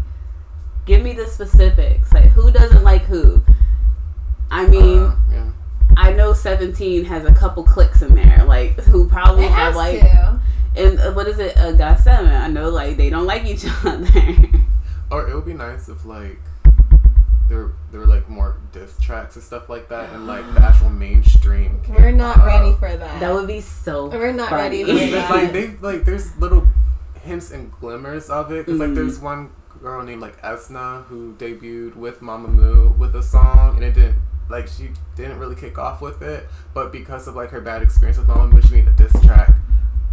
Give 0.86 1.04
me 1.04 1.14
the 1.14 1.28
specifics. 1.28 2.12
Like, 2.12 2.32
who 2.32 2.50
doesn't 2.52 2.84
like 2.84 3.04
who? 3.04 3.44
I 4.50 4.66
mean, 4.66 5.00
Uh, 5.04 5.16
yeah. 5.32 5.44
I 5.96 6.12
know 6.14 6.34
Seventeen 6.34 7.06
has 7.06 7.26
a 7.26 7.34
couple 7.34 7.64
clicks 7.64 8.02
in 8.02 8.16
there, 8.16 8.46
like 8.48 8.80
who 8.86 9.08
probably 9.08 9.46
It 9.46 9.52
have 9.52 9.74
has 9.74 9.76
like, 9.76 10.00
to. 10.00 10.31
And 10.76 11.00
uh, 11.00 11.12
what 11.14 11.28
is 11.28 11.40
it? 11.40 11.56
Uh, 11.58 11.72
got 11.74 12.00
seven. 12.00 12.32
I 12.32 12.48
know 12.48 12.70
like 12.70 12.98
they 12.98 13.10
don't 13.10 13.26
like 13.26 13.46
each 13.46 13.66
other. 13.86 14.08
Or 15.10 15.28
it 15.30 15.36
would 15.36 15.46
be 15.46 15.54
nice 15.54 15.90
if 15.90 16.06
like 16.06 16.40
there 17.48 17.72
there 17.92 18.00
were 18.00 18.06
like 18.06 18.30
more 18.30 18.58
diss 18.72 18.98
tracks 19.02 19.36
and 19.36 19.44
stuff 19.44 19.68
like 19.70 19.90
that, 19.90 20.12
and 20.14 20.26
like 20.28 20.46
the 20.54 20.62
actual 20.62 20.90
mainstream. 20.90 21.82
We're 21.90 22.12
not 22.12 22.36
K-pop. 22.36 22.48
ready 22.48 22.74
for 22.76 22.96
that. 22.98 23.20
that 23.20 23.34
would 23.34 23.48
be 23.48 23.60
so. 23.62 24.08
We're 24.08 24.32
not 24.32 24.50
funny. 24.50 24.84
ready 24.86 25.06
for 25.10 25.12
that. 25.16 25.30
like 25.32 25.52
they 25.52 25.68
like 25.82 26.06
there's 26.06 26.36
little 26.38 26.66
hints 27.22 27.52
and 27.52 27.72
glimmers 27.74 28.30
of 28.30 28.52
it 28.52 28.66
because 28.66 28.80
Mhm. 28.80 28.88
like 28.88 28.96
there's 28.96 29.20
one 29.20 29.52
girl 29.82 30.02
named 30.04 30.22
like 30.22 30.42
Esna 30.42 31.04
who 31.06 31.34
debuted 31.36 31.96
with 31.96 32.22
Mama 32.22 32.48
Mamamoo 32.48 32.98
with 32.98 33.16
a 33.16 33.22
song 33.24 33.76
and 33.76 33.84
it 33.84 33.94
didn't 33.94 34.16
like 34.50 34.68
she 34.68 34.90
didn't 35.16 35.38
really 35.40 35.56
kick 35.56 35.78
off 35.78 36.02
with 36.02 36.22
it 36.22 36.48
but 36.74 36.92
because 36.92 37.28
of 37.28 37.36
like 37.36 37.50
her 37.50 37.62
bad 37.62 37.82
experience 37.82 38.18
with 38.18 38.28
Mama 38.28 38.48
Mamamoo 38.54 38.68
she 38.68 38.76
made 38.76 38.88
a 38.88 38.92
diss 38.92 39.12
track 39.26 39.50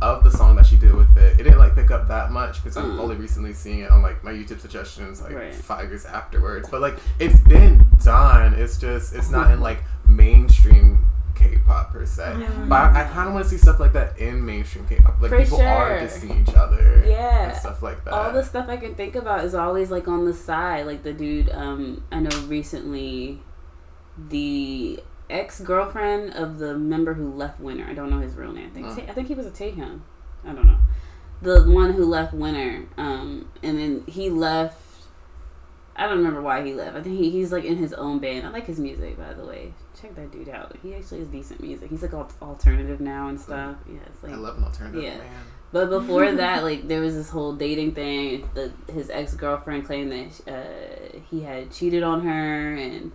of 0.00 0.22
the 0.22 0.30
song 0.30 0.54
that 0.56 0.64
she 0.66 0.76
did 0.76 0.94
with 0.94 1.16
it 1.16 1.40
it 1.40 1.42
didn't 1.42 1.58
like 1.58 1.74
pick 1.74 1.90
up 1.90 2.06
that 2.08 2.30
much 2.30 2.62
because 2.62 2.76
I'm 2.76 2.92
Mm. 2.96 3.00
only 3.00 3.16
recently 3.16 3.52
seeing 3.52 3.80
it 3.80 3.90
on 3.90 4.00
like 4.02 4.22
my 4.22 4.32
YouTube 4.32 4.60
suggestions 4.60 5.20
like 5.20 5.34
Right. 5.34 5.54
five 5.54 5.88
years 5.88 6.04
afterwards 6.06 6.68
but 6.68 6.80
like 6.80 6.96
it's 7.18 7.38
been 7.40 7.84
done 8.04 8.54
it's 8.54 8.76
just 8.78 9.14
it's 9.14 9.30
not 9.30 9.50
in 9.50 9.60
like 9.60 9.82
mainstream 10.06 11.04
K-pop 11.34 11.92
per 11.92 12.04
se 12.06 12.22
Mm. 12.36 12.68
but 12.68 12.76
I, 12.76 13.02
I 13.02 13.04
kind 13.04 13.28
of 13.28 13.34
want 13.34 13.44
to 13.44 13.50
see 13.50 13.58
stuff 13.58 13.78
like 13.80 13.92
that 13.92 14.18
in 14.18 14.44
mainstream 14.44 14.86
K-pop. 14.88 15.20
Like 15.20 15.30
For 15.30 15.38
people 15.42 15.60
are 15.62 15.98
sure. 15.98 16.08
dissing 16.08 16.42
each 16.48 16.54
other, 16.54 17.04
Yeah. 17.06 17.48
and 17.50 17.56
stuff 17.56 17.80
like 17.82 18.04
that. 18.04 18.12
All 18.12 18.32
the 18.32 18.42
stuff 18.44 18.68
I 18.68 18.76
can 18.76 18.94
think 18.96 19.14
about 19.14 19.44
is 19.44 19.54
always 19.54 19.88
like 19.90 20.08
on 20.08 20.24
the 20.24 20.34
side. 20.34 20.86
Like 20.86 21.02
the 21.04 21.12
dude, 21.12 21.48
um, 21.50 22.02
I 22.10 22.18
know 22.20 22.36
recently, 22.48 23.40
the 24.28 25.00
ex 25.30 25.60
girlfriend 25.60 26.34
of 26.34 26.58
the 26.58 26.76
member 26.76 27.14
who 27.14 27.32
left 27.32 27.60
Winner. 27.60 27.86
I 27.88 27.94
don't 27.94 28.10
know 28.10 28.20
his 28.20 28.34
real 28.34 28.52
name. 28.52 28.66
I 28.68 28.70
think. 28.94 29.08
I 29.08 29.12
think 29.12 29.28
he 29.28 29.34
was 29.34 29.46
a 29.46 29.50
Taehyun. 29.50 30.00
I 30.44 30.52
don't 30.52 30.66
know. 30.66 30.78
The 31.40 31.64
one 31.70 31.92
who 31.92 32.04
left 32.04 32.34
Winner, 32.34 32.86
um, 32.96 33.48
and 33.62 33.78
then 33.78 34.04
he 34.06 34.28
left 34.28 34.82
I 35.98 36.06
don't 36.06 36.18
remember 36.18 36.40
why 36.40 36.64
he 36.64 36.74
left. 36.74 36.96
I 36.96 37.02
think 37.02 37.18
he, 37.18 37.28
he's 37.28 37.50
like 37.50 37.64
in 37.64 37.76
his 37.76 37.92
own 37.92 38.20
band. 38.20 38.46
I 38.46 38.50
like 38.50 38.66
his 38.66 38.78
music, 38.78 39.18
by 39.18 39.34
the 39.34 39.44
way. 39.44 39.74
Check 40.00 40.14
that 40.14 40.30
dude 40.30 40.48
out. 40.48 40.76
He 40.80 40.94
actually 40.94 41.18
has 41.18 41.28
decent 41.28 41.60
music. 41.60 41.90
He's 41.90 42.02
like 42.02 42.12
al- 42.12 42.30
alternative 42.40 43.00
now 43.00 43.26
and 43.26 43.40
stuff. 43.40 43.76
Yeah, 43.84 43.98
it's 44.06 44.22
like 44.22 44.32
I 44.32 44.36
love 44.36 44.58
an 44.58 44.64
alternative 44.64 45.02
Yeah. 45.02 45.18
man. 45.18 45.26
But 45.72 45.90
before 45.90 46.30
that, 46.36 46.62
like 46.62 46.86
there 46.86 47.00
was 47.00 47.16
this 47.16 47.30
whole 47.30 47.52
dating 47.52 47.94
thing. 47.96 48.48
The, 48.54 48.72
his 48.92 49.10
ex 49.10 49.34
girlfriend 49.34 49.86
claimed 49.86 50.12
that 50.12 50.52
uh, 50.52 51.18
he 51.28 51.40
had 51.40 51.72
cheated 51.72 52.04
on 52.04 52.24
her, 52.24 52.74
and 52.76 53.10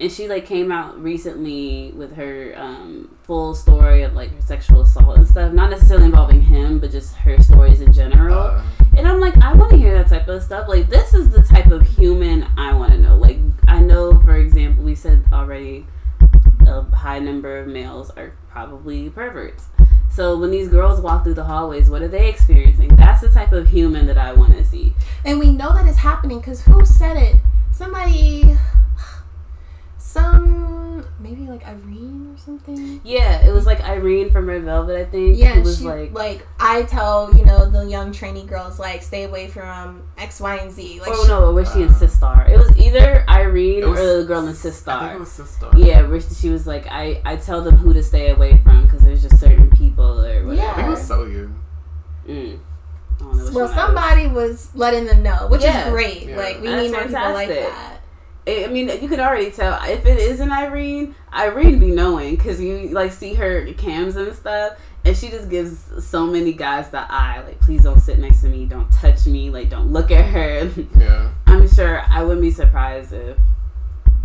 and 0.00 0.10
she 0.10 0.26
like 0.28 0.46
came 0.46 0.72
out 0.72 1.00
recently 1.00 1.92
with 1.94 2.16
her 2.16 2.54
um, 2.56 3.14
full 3.24 3.54
story 3.54 4.02
of 4.02 4.14
like 4.14 4.34
her 4.34 4.40
sexual 4.40 4.80
assault 4.82 5.16
and 5.18 5.28
stuff. 5.28 5.52
Not 5.52 5.70
necessarily 5.70 6.06
involving 6.06 6.42
him, 6.42 6.78
but 6.80 6.90
just 6.90 7.14
her 7.16 7.40
stories 7.42 7.80
in 7.80 7.92
general. 7.92 8.38
Uh, 8.38 8.62
And 8.96 9.06
I'm 9.06 9.20
like, 9.20 9.36
I 9.38 9.52
want 9.52 9.70
to 9.70 9.76
hear 9.76 9.96
that 9.98 10.08
type 10.08 10.26
of 10.28 10.42
stuff. 10.42 10.68
Like, 10.68 10.88
this 10.88 11.14
is 11.14 11.30
the 11.30 11.42
type 11.42 11.70
of 11.70 11.86
human 11.86 12.46
I 12.56 12.74
want 12.74 12.92
to 12.92 12.98
know. 12.98 13.16
Like, 13.16 13.38
I 13.68 13.78
know, 13.78 14.18
for 14.20 14.36
example, 14.36 14.84
we 14.84 14.94
said 14.94 15.24
already 15.32 15.86
a 16.66 16.82
high 16.82 17.18
number 17.20 17.58
of 17.58 17.66
males 17.68 18.10
are 18.10 18.32
probably 18.50 19.08
perverts. 19.08 19.66
So 20.10 20.36
when 20.36 20.50
these 20.50 20.68
girls 20.68 21.00
walk 21.00 21.22
through 21.22 21.34
the 21.34 21.44
hallways, 21.44 21.88
what 21.88 22.02
are 22.02 22.08
they 22.08 22.28
experiencing? 22.28 22.96
That's 22.96 23.20
the 23.20 23.30
type 23.30 23.52
of 23.52 23.68
human 23.68 24.06
that 24.06 24.18
I 24.18 24.32
want 24.32 24.54
to 24.58 24.64
see. 24.64 24.94
And 25.24 25.38
we 25.38 25.50
know 25.52 25.72
that 25.72 25.86
it's 25.86 25.98
happening 25.98 26.40
because 26.40 26.62
who 26.62 26.84
said 26.84 27.16
it? 27.16 27.36
Somebody, 27.72 28.56
some 29.98 31.06
maybe 31.20 31.42
like 31.46 31.59
Irene 31.70 32.32
or 32.34 32.38
something. 32.38 33.00
Yeah, 33.04 33.46
it 33.46 33.52
was 33.52 33.66
like 33.66 33.80
Irene 33.82 34.30
from 34.30 34.46
Red 34.46 34.64
Velvet, 34.64 34.96
I 35.00 35.04
think. 35.04 35.38
Yeah, 35.38 35.54
who 35.54 35.62
was 35.62 35.78
she, 35.78 35.84
like, 35.84 36.12
like, 36.12 36.46
I 36.58 36.82
tell 36.82 37.32
you 37.36 37.44
know 37.44 37.68
the 37.70 37.84
young 37.86 38.12
trainee 38.12 38.44
girls 38.46 38.78
like 38.78 39.02
stay 39.02 39.24
away 39.24 39.46
from 39.48 40.02
X, 40.18 40.40
Y, 40.40 40.56
and 40.56 40.72
Z. 40.72 41.00
Like 41.00 41.10
oh 41.12 41.24
no, 41.28 41.52
was 41.52 41.72
she 41.72 41.82
in 41.82 41.88
Uh, 41.88 41.92
Sistar? 41.92 42.48
It 42.48 42.58
was 42.58 42.76
either 42.76 43.24
Irene 43.28 43.88
was- 43.88 44.00
or 44.00 44.18
the 44.22 44.24
girl 44.24 44.40
in 44.40 44.48
I 44.48 44.52
think 44.52 44.74
Sistar. 44.74 45.14
it 45.14 45.20
was 45.20 45.28
Sistar. 45.28 45.72
Yeah, 45.76 46.02
where 46.06 46.20
she 46.20 46.50
was 46.50 46.66
like, 46.66 46.86
I, 46.88 47.20
I 47.24 47.36
tell 47.36 47.62
them 47.62 47.76
who 47.76 47.92
to 47.92 48.02
stay 48.02 48.30
away 48.30 48.58
from 48.64 48.82
because 48.84 49.00
there's 49.02 49.22
just 49.22 49.38
certain 49.40 49.70
people 49.70 50.24
or 50.24 50.44
whatever. 50.46 50.70
I 50.70 50.74
think 50.74 50.86
it 50.86 50.90
was 50.90 51.00
Yeah. 51.00 51.04
so 51.06 51.24
you. 51.24 51.54
Mm. 52.26 52.58
I 52.58 53.22
don't 53.22 53.36
know 53.36 53.44
which 53.44 53.54
well, 53.54 53.68
somebody 53.68 54.26
was 54.28 54.70
letting 54.74 55.04
them 55.06 55.22
know, 55.22 55.46
which 55.48 55.62
Yeah. 55.62 55.84
is 55.86 55.90
great. 55.92 56.22
Yeah. 56.28 56.36
Like 56.36 56.60
we 56.60 56.68
That's 56.68 56.82
need 56.82 56.92
more 56.92 57.02
people 57.02 57.32
like 57.32 57.48
that. 57.48 57.99
I 58.50 58.66
mean, 58.68 58.88
you 58.88 59.08
can 59.08 59.20
already 59.20 59.50
tell 59.50 59.80
if 59.84 60.04
it 60.06 60.18
isn't 60.18 60.50
Irene. 60.50 61.14
Irene 61.32 61.78
be 61.78 61.90
knowing 61.90 62.36
because 62.36 62.60
you 62.60 62.88
like 62.88 63.12
see 63.12 63.34
her 63.34 63.72
cams 63.74 64.16
and 64.16 64.34
stuff, 64.34 64.78
and 65.04 65.16
she 65.16 65.28
just 65.28 65.48
gives 65.48 65.78
so 66.04 66.26
many 66.26 66.52
guys 66.52 66.90
the 66.90 67.00
eye. 67.00 67.42
Like, 67.46 67.60
please 67.60 67.82
don't 67.82 68.00
sit 68.00 68.18
next 68.18 68.40
to 68.42 68.48
me, 68.48 68.66
don't 68.66 68.90
touch 68.92 69.26
me, 69.26 69.50
like, 69.50 69.70
don't 69.70 69.92
look 69.92 70.10
at 70.10 70.24
her. 70.24 70.70
Yeah. 70.98 71.30
I'm 71.46 71.68
sure 71.68 72.00
I 72.08 72.22
wouldn't 72.22 72.42
be 72.42 72.50
surprised 72.50 73.12
if 73.12 73.36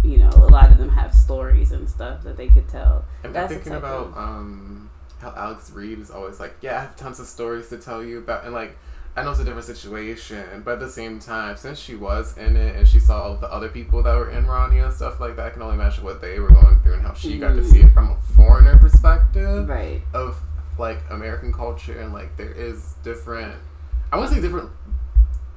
you 0.04 0.18
know 0.18 0.30
a 0.30 0.50
lot 0.50 0.72
of 0.72 0.78
them 0.78 0.90
have 0.90 1.14
stories 1.14 1.72
and 1.72 1.90
stuff 1.90 2.24
that 2.24 2.38
they 2.38 2.48
could 2.48 2.68
tell. 2.70 3.06
And 3.24 3.28
I'm 3.30 3.34
That's 3.34 3.54
thinking 3.54 3.74
about 3.74 4.08
of- 4.08 4.18
um, 4.18 4.90
how 5.20 5.34
Alex 5.36 5.72
Reid 5.72 6.00
is 6.00 6.12
always 6.12 6.40
like, 6.40 6.56
yeah, 6.62 6.78
I 6.78 6.82
have 6.82 6.96
tons 6.96 7.20
of 7.20 7.26
stories 7.28 7.70
to 7.70 7.78
tell 7.78 8.04
you 8.04 8.20
about, 8.20 8.46
and 8.46 8.54
like, 8.54 8.78
I 9.18 9.24
know 9.24 9.32
it's 9.32 9.40
a 9.40 9.46
different 9.46 9.66
situation, 9.66 10.62
but 10.66 10.74
at 10.74 10.80
the 10.82 10.90
same 10.90 11.20
time, 11.20 11.56
since 11.56 11.80
she 11.80 11.96
was 11.96 12.38
in 12.38 12.58
it 12.58 12.76
and 12.76 12.86
she 12.86 13.00
saw 13.00 13.24
all 13.24 13.36
the 13.38 13.50
other 13.52 13.70
people 13.70 14.04
that 14.04 14.14
were 14.14 14.30
in 14.30 14.44
Rania 14.46 14.86
and 14.86 14.94
stuff 14.94 15.22
like 15.22 15.38
that, 15.38 15.46
I 15.46 15.50
can 15.52 15.62
only 15.62 15.76
imagine 15.76 16.04
what 16.04 16.20
they 16.22 16.38
were 16.40 16.50
going 16.50 16.80
through 16.82 16.96
and 16.96 17.02
how 17.02 17.14
she 17.14 17.38
got 17.40 17.54
to 17.54 17.64
see 17.64 17.80
it 17.80 17.94
from 17.94 18.12
a 18.12 18.18
foreigner 18.36 18.78
perspective 18.78 19.70
Right. 19.70 20.02
of 20.14 20.38
like 20.78 21.00
American 21.10 21.54
culture, 21.54 21.98
and 21.98 22.12
like 22.14 22.36
there 22.36 22.52
is 22.52 22.96
different. 23.04 23.56
I 24.12 24.18
want 24.18 24.30
to 24.30 24.36
say 24.36 24.42
different 24.42 24.70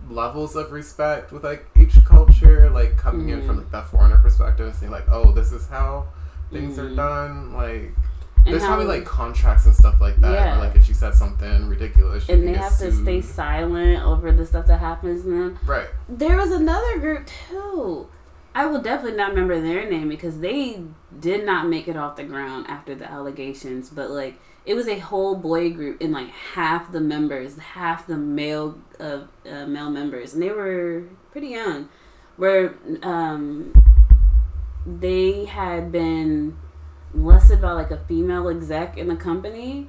levels 0.08 0.54
of 0.54 0.70
respect 0.70 1.32
with 1.32 1.42
like 1.42 1.66
each 1.76 1.96
culture, 2.04 2.70
like 2.70 2.96
coming 2.96 3.28
in 3.30 3.40
Mhm. 3.42 3.46
from 3.46 3.56
like 3.58 3.70
that 3.72 3.88
foreigner 3.88 4.18
perspective 4.18 4.66
and 4.66 4.74
saying 4.76 4.92
like, 4.92 5.06
oh, 5.10 5.32
this 5.32 5.50
is 5.50 5.66
how 5.68 6.06
things 6.52 6.78
are 6.78 6.88
Mhm. 6.88 6.96
done. 6.96 7.52
Like, 7.54 7.92
And 8.44 8.54
there's 8.54 8.64
probably 8.64 8.86
like 8.86 9.04
contracts 9.04 9.66
and 9.66 9.74
stuff 9.74 10.00
like 10.00 10.16
that. 10.20 10.32
Yeah. 10.32 10.58
Like 10.58 10.74
if 10.74 10.84
she 10.86 10.94
said 10.94 11.14
something 11.14 11.68
ridiculous, 11.68 12.28
And 12.28 12.46
they 12.46 12.54
have 12.54 12.78
to 12.78 12.92
stay 12.92 13.20
silent 13.20 14.02
over 14.04 14.32
the 14.32 14.46
stuff 14.46 14.66
that 14.66 14.78
happens 14.78 15.22
to 15.22 15.28
them. 15.28 15.58
Right. 15.66 15.88
There 16.08 16.36
was 16.36 16.50
another 16.50 16.98
group 16.98 17.28
too. 17.48 18.08
I 18.54 18.66
will 18.66 18.80
definitely 18.80 19.16
not 19.16 19.30
remember 19.30 19.60
their 19.60 19.88
name 19.88 20.08
because 20.08 20.40
they 20.40 20.82
did 21.20 21.44
not 21.44 21.68
make 21.68 21.86
it 21.86 21.96
off 21.96 22.16
the 22.16 22.24
ground 22.24 22.66
after 22.68 22.94
the 22.94 23.10
allegations. 23.10 23.90
But 23.90 24.10
like, 24.10 24.40
it 24.66 24.74
was 24.74 24.88
a 24.88 24.98
whole 24.98 25.36
boy 25.36 25.70
group, 25.70 26.00
and 26.00 26.12
like 26.12 26.28
half 26.28 26.90
the 26.90 27.00
members, 27.00 27.56
half 27.58 28.06
the 28.06 28.16
male 28.16 28.78
uh, 28.98 29.20
uh, 29.48 29.66
male 29.66 29.90
members, 29.90 30.34
and 30.34 30.42
they 30.42 30.50
were 30.50 31.04
pretty 31.30 31.48
young. 31.48 31.88
Where 32.36 32.74
um, 33.02 33.72
they 34.86 35.44
had 35.44 35.90
been 35.92 36.56
molested 37.22 37.60
by 37.60 37.72
like 37.72 37.90
a 37.90 37.98
female 38.06 38.48
exec 38.48 38.96
in 38.96 39.08
the 39.08 39.16
company. 39.16 39.88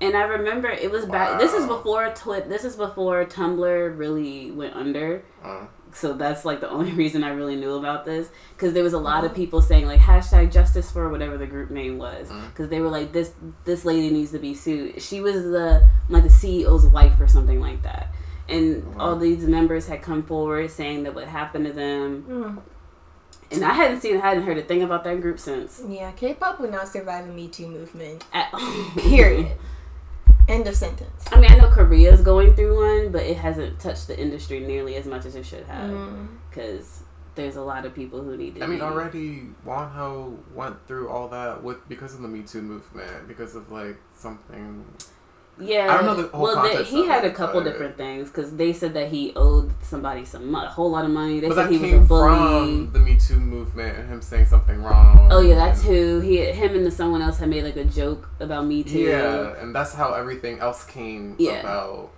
And 0.00 0.16
I 0.16 0.22
remember 0.22 0.68
it 0.68 0.90
was 0.90 1.04
back. 1.06 1.38
This 1.38 1.52
is 1.52 1.66
before 1.66 2.08
Twi- 2.14 2.40
This 2.40 2.64
is 2.64 2.74
before 2.76 3.24
Tumblr 3.24 3.96
really 3.98 4.50
went 4.50 4.74
under 4.74 5.22
Uh, 5.44 5.66
so 5.94 6.14
that's 6.14 6.44
like 6.44 6.60
the 6.60 6.68
only 6.70 6.90
reason 7.04 7.22
I 7.22 7.28
really 7.30 7.54
knew 7.54 7.74
about 7.74 8.04
this 8.04 8.28
because 8.56 8.72
there 8.72 8.82
was 8.82 8.94
a 8.94 8.98
lot 8.98 9.24
of 9.24 9.34
people 9.34 9.60
saying 9.60 9.86
like 9.86 10.00
hashtag 10.00 10.50
justice 10.50 10.90
for 10.90 11.08
whatever 11.08 11.36
the 11.38 11.46
group 11.46 11.70
name 11.70 11.98
was 11.98 12.32
because 12.48 12.68
they 12.68 12.80
were 12.80 12.88
like 12.88 13.12
this 13.12 13.32
this 13.64 13.84
lady 13.84 14.10
needs 14.10 14.32
to 14.32 14.38
be 14.38 14.54
sued. 14.54 15.00
She 15.02 15.20
was 15.20 15.34
the 15.42 15.86
like 16.08 16.22
the 16.24 16.30
CEO's 16.30 16.86
wife 16.86 17.20
or 17.20 17.28
something 17.28 17.60
like 17.60 17.82
that, 17.82 18.12
and 18.48 18.82
Wow. 18.96 19.00
all 19.10 19.16
these 19.16 19.44
members 19.44 19.86
had 19.86 20.00
come 20.02 20.22
forward 20.24 20.70
saying 20.70 21.02
that 21.04 21.14
what 21.14 21.28
happened 21.28 21.66
to 21.66 21.72
them, 21.72 22.24
Mm. 22.28 22.62
And 23.56 23.64
I 23.64 23.72
hadn't 23.74 24.00
seen, 24.00 24.16
I 24.16 24.20
hadn't 24.20 24.44
heard 24.44 24.58
a 24.58 24.62
thing 24.62 24.82
about 24.82 25.04
that 25.04 25.20
group 25.20 25.38
since. 25.38 25.82
Yeah, 25.88 26.10
K-pop 26.12 26.60
would 26.60 26.70
not 26.70 26.88
survive 26.88 27.28
a 27.28 27.32
Me 27.32 27.48
Too 27.48 27.66
movement. 27.68 28.24
At, 28.32 28.48
all. 28.52 28.60
Period. 28.98 29.52
End 30.48 30.66
of 30.66 30.74
sentence. 30.74 31.24
I 31.30 31.40
mean, 31.40 31.50
I 31.52 31.56
know 31.56 31.70
Korea's 31.70 32.20
going 32.20 32.54
through 32.54 32.76
one, 33.02 33.12
but 33.12 33.22
it 33.22 33.36
hasn't 33.36 33.78
touched 33.78 34.08
the 34.08 34.18
industry 34.18 34.60
nearly 34.60 34.96
as 34.96 35.06
much 35.06 35.24
as 35.24 35.36
it 35.36 35.46
should 35.46 35.64
have 35.66 35.90
Mm. 35.90 36.26
because 36.50 37.02
there's 37.36 37.56
a 37.56 37.62
lot 37.62 37.86
of 37.86 37.94
people 37.94 38.22
who 38.22 38.36
need 38.36 38.56
to. 38.56 38.64
I 38.64 38.66
mean, 38.66 38.78
be- 38.78 38.82
already 38.84 39.42
Wonho 39.64 40.36
went 40.52 40.84
through 40.88 41.08
all 41.08 41.28
that 41.28 41.62
with 41.62 41.88
because 41.88 42.14
of 42.14 42.22
the 42.22 42.28
Me 42.28 42.42
Too 42.42 42.60
movement, 42.60 43.28
because 43.28 43.54
of 43.54 43.70
like 43.70 43.96
something. 44.16 44.84
Yeah, 45.60 45.88
I 45.92 45.96
don't 45.96 46.06
know 46.06 46.22
the 46.22 46.28
whole 46.36 46.42
well, 46.44 46.84
he 46.84 47.06
had 47.06 47.24
a 47.24 47.30
couple 47.30 47.62
different 47.62 47.96
things 47.96 48.28
because 48.28 48.56
they 48.56 48.72
said 48.72 48.94
that 48.94 49.08
he 49.08 49.32
owed 49.36 49.70
somebody 49.82 50.24
some 50.24 50.52
a 50.54 50.66
whole 50.66 50.90
lot 50.90 51.04
of 51.04 51.10
money. 51.10 51.40
They 51.40 51.48
but 51.48 51.54
said 51.56 51.70
he 51.70 51.78
was 51.78 51.92
a 51.92 51.98
bully. 51.98 52.86
from 52.86 52.92
the 52.92 52.98
Me 52.98 53.16
Too 53.16 53.38
movement 53.38 53.98
and 53.98 54.08
him 54.08 54.22
saying 54.22 54.46
something 54.46 54.82
wrong. 54.82 55.28
Oh 55.30 55.40
yeah, 55.40 55.54
that's 55.54 55.82
who 55.82 56.20
he, 56.20 56.38
him, 56.38 56.74
and 56.74 56.92
someone 56.92 57.20
else 57.22 57.38
had 57.38 57.48
made 57.50 57.64
like 57.64 57.76
a 57.76 57.84
joke 57.84 58.28
about 58.40 58.66
me 58.66 58.82
too. 58.82 59.00
Yeah, 59.00 59.54
and 59.60 59.74
that's 59.74 59.92
how 59.94 60.14
everything 60.14 60.58
else 60.58 60.84
came 60.84 61.36
Yeah. 61.38 61.60
about. 61.60 62.10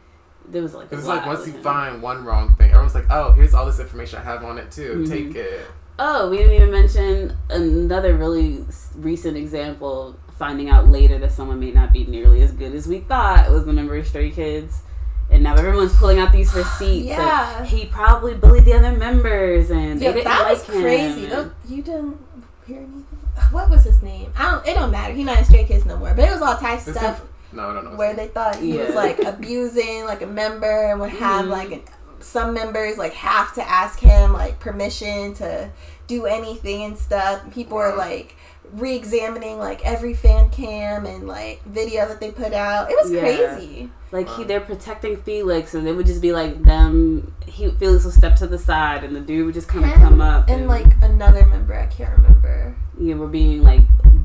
there 0.46 0.62
was 0.62 0.74
like 0.74 0.92
it's 0.92 1.06
like 1.06 1.24
once 1.26 1.46
you 1.46 1.54
him. 1.54 1.62
find 1.62 2.02
one 2.02 2.24
wrong 2.24 2.54
thing, 2.56 2.68
everyone's 2.70 2.94
like, 2.94 3.06
"Oh, 3.10 3.32
here's 3.32 3.54
all 3.54 3.64
this 3.66 3.80
information 3.80 4.18
I 4.20 4.22
have 4.24 4.44
on 4.44 4.58
it 4.58 4.70
too. 4.70 5.04
Mhm. 5.04 5.08
Take 5.08 5.34
it." 5.34 5.66
Oh, 5.98 6.28
we 6.28 6.36
didn't 6.38 6.52
even 6.54 6.70
mention 6.70 7.36
another 7.50 8.14
really 8.14 8.64
recent 8.96 9.36
example. 9.36 10.16
Finding 10.38 10.68
out 10.68 10.88
later 10.88 11.18
that 11.18 11.30
someone 11.32 11.60
may 11.60 11.70
not 11.70 11.92
be 11.92 12.04
nearly 12.06 12.42
as 12.42 12.50
good 12.52 12.74
as 12.74 12.86
we 12.88 12.98
thought 13.00 13.50
was 13.50 13.64
the 13.66 13.72
member 13.72 13.96
of 13.96 14.06
Stray 14.06 14.30
Kids, 14.30 14.82
and 15.30 15.42
now 15.44 15.54
everyone's 15.54 15.96
pulling 15.96 16.18
out 16.18 16.32
these 16.32 16.52
receipts. 16.54 17.12
of 17.12 17.18
Yeah. 17.18 17.64
he 17.64 17.86
probably 17.86 18.34
bullied 18.34 18.64
the 18.64 18.74
other 18.74 18.92
members, 18.92 19.70
and 19.70 20.00
they 20.00 20.06
Yeah, 20.06 20.12
didn't 20.12 20.24
that 20.24 20.42
like 20.42 20.50
was 20.58 20.62
him. 20.68 20.82
crazy. 20.82 21.26
Don't- 21.26 21.52
you 21.68 21.82
didn't 21.82 22.18
hear 22.66 22.78
anything? 22.78 23.04
What 23.52 23.70
was 23.70 23.84
his 23.84 24.02
name? 24.02 24.32
I 24.36 24.50
don't. 24.50 24.66
It 24.66 24.74
don't 24.74 24.90
matter. 24.90 25.12
He's 25.12 25.26
not 25.26 25.38
in 25.38 25.44
Stray 25.44 25.64
Kids 25.64 25.84
no 25.86 25.96
more. 25.96 26.14
But 26.14 26.28
it 26.28 26.32
was 26.32 26.42
all 26.42 26.56
types 26.56 26.86
of 26.88 26.94
This 26.94 27.02
stuff 27.02 27.18
is- 27.20 27.24
no, 27.56 27.72
no, 27.72 27.80
no. 27.82 27.96
where 27.96 28.14
they 28.14 28.26
thought 28.28 28.56
he 28.56 28.76
was 28.76 28.94
like 28.94 29.18
abusing 29.24 30.04
like 30.04 30.22
a 30.22 30.26
member 30.26 30.90
and 30.90 31.00
would 31.00 31.10
have 31.10 31.46
Mhm. 31.46 31.50
like 31.50 31.70
an, 31.72 31.82
some 32.20 32.54
members 32.54 32.96
like 32.98 33.12
have 33.14 33.52
to 33.54 33.68
ask 33.68 33.98
him 34.00 34.32
like 34.32 34.58
permission 34.60 35.34
to 35.34 35.68
do 36.08 36.26
anything 36.26 36.82
and 36.82 36.98
stuff. 36.98 37.40
People 37.52 37.76
were 37.78 37.90
Wow. 37.90 37.98
like 37.98 38.36
re-examining 38.72 39.58
like 39.58 39.84
every 39.84 40.14
fan 40.14 40.50
cam 40.50 41.06
and 41.06 41.26
like 41.26 41.62
video 41.64 42.06
that 42.08 42.20
they 42.20 42.30
put 42.30 42.52
out. 42.52 42.90
It 42.90 42.96
was 43.02 43.10
Yeah. 43.12 43.20
crazy. 43.20 43.90
Like 44.12 44.28
he, 44.30 44.44
they're 44.44 44.60
protecting 44.60 45.16
Felix, 45.16 45.74
and 45.74 45.88
it 45.88 45.92
would 45.92 46.06
just 46.06 46.22
be 46.22 46.32
like 46.32 46.62
them. 46.62 47.32
He 47.46 47.68
Felix 47.70 48.04
would 48.04 48.14
step 48.14 48.36
to 48.36 48.46
the 48.46 48.58
side, 48.58 49.02
and 49.04 49.14
the 49.14 49.20
dude 49.20 49.44
would 49.46 49.54
just 49.54 49.68
kind 49.68 49.84
of 49.84 49.92
come 49.94 50.20
up, 50.20 50.48
and 50.48 50.68
like 50.68 50.86
another 51.02 51.44
member, 51.46 51.74
I 51.74 51.86
can't 51.86 52.16
remember. 52.16 52.74
yeah, 52.98 53.14
we're 53.14 53.26
being 53.26 53.62
like 53.64 53.80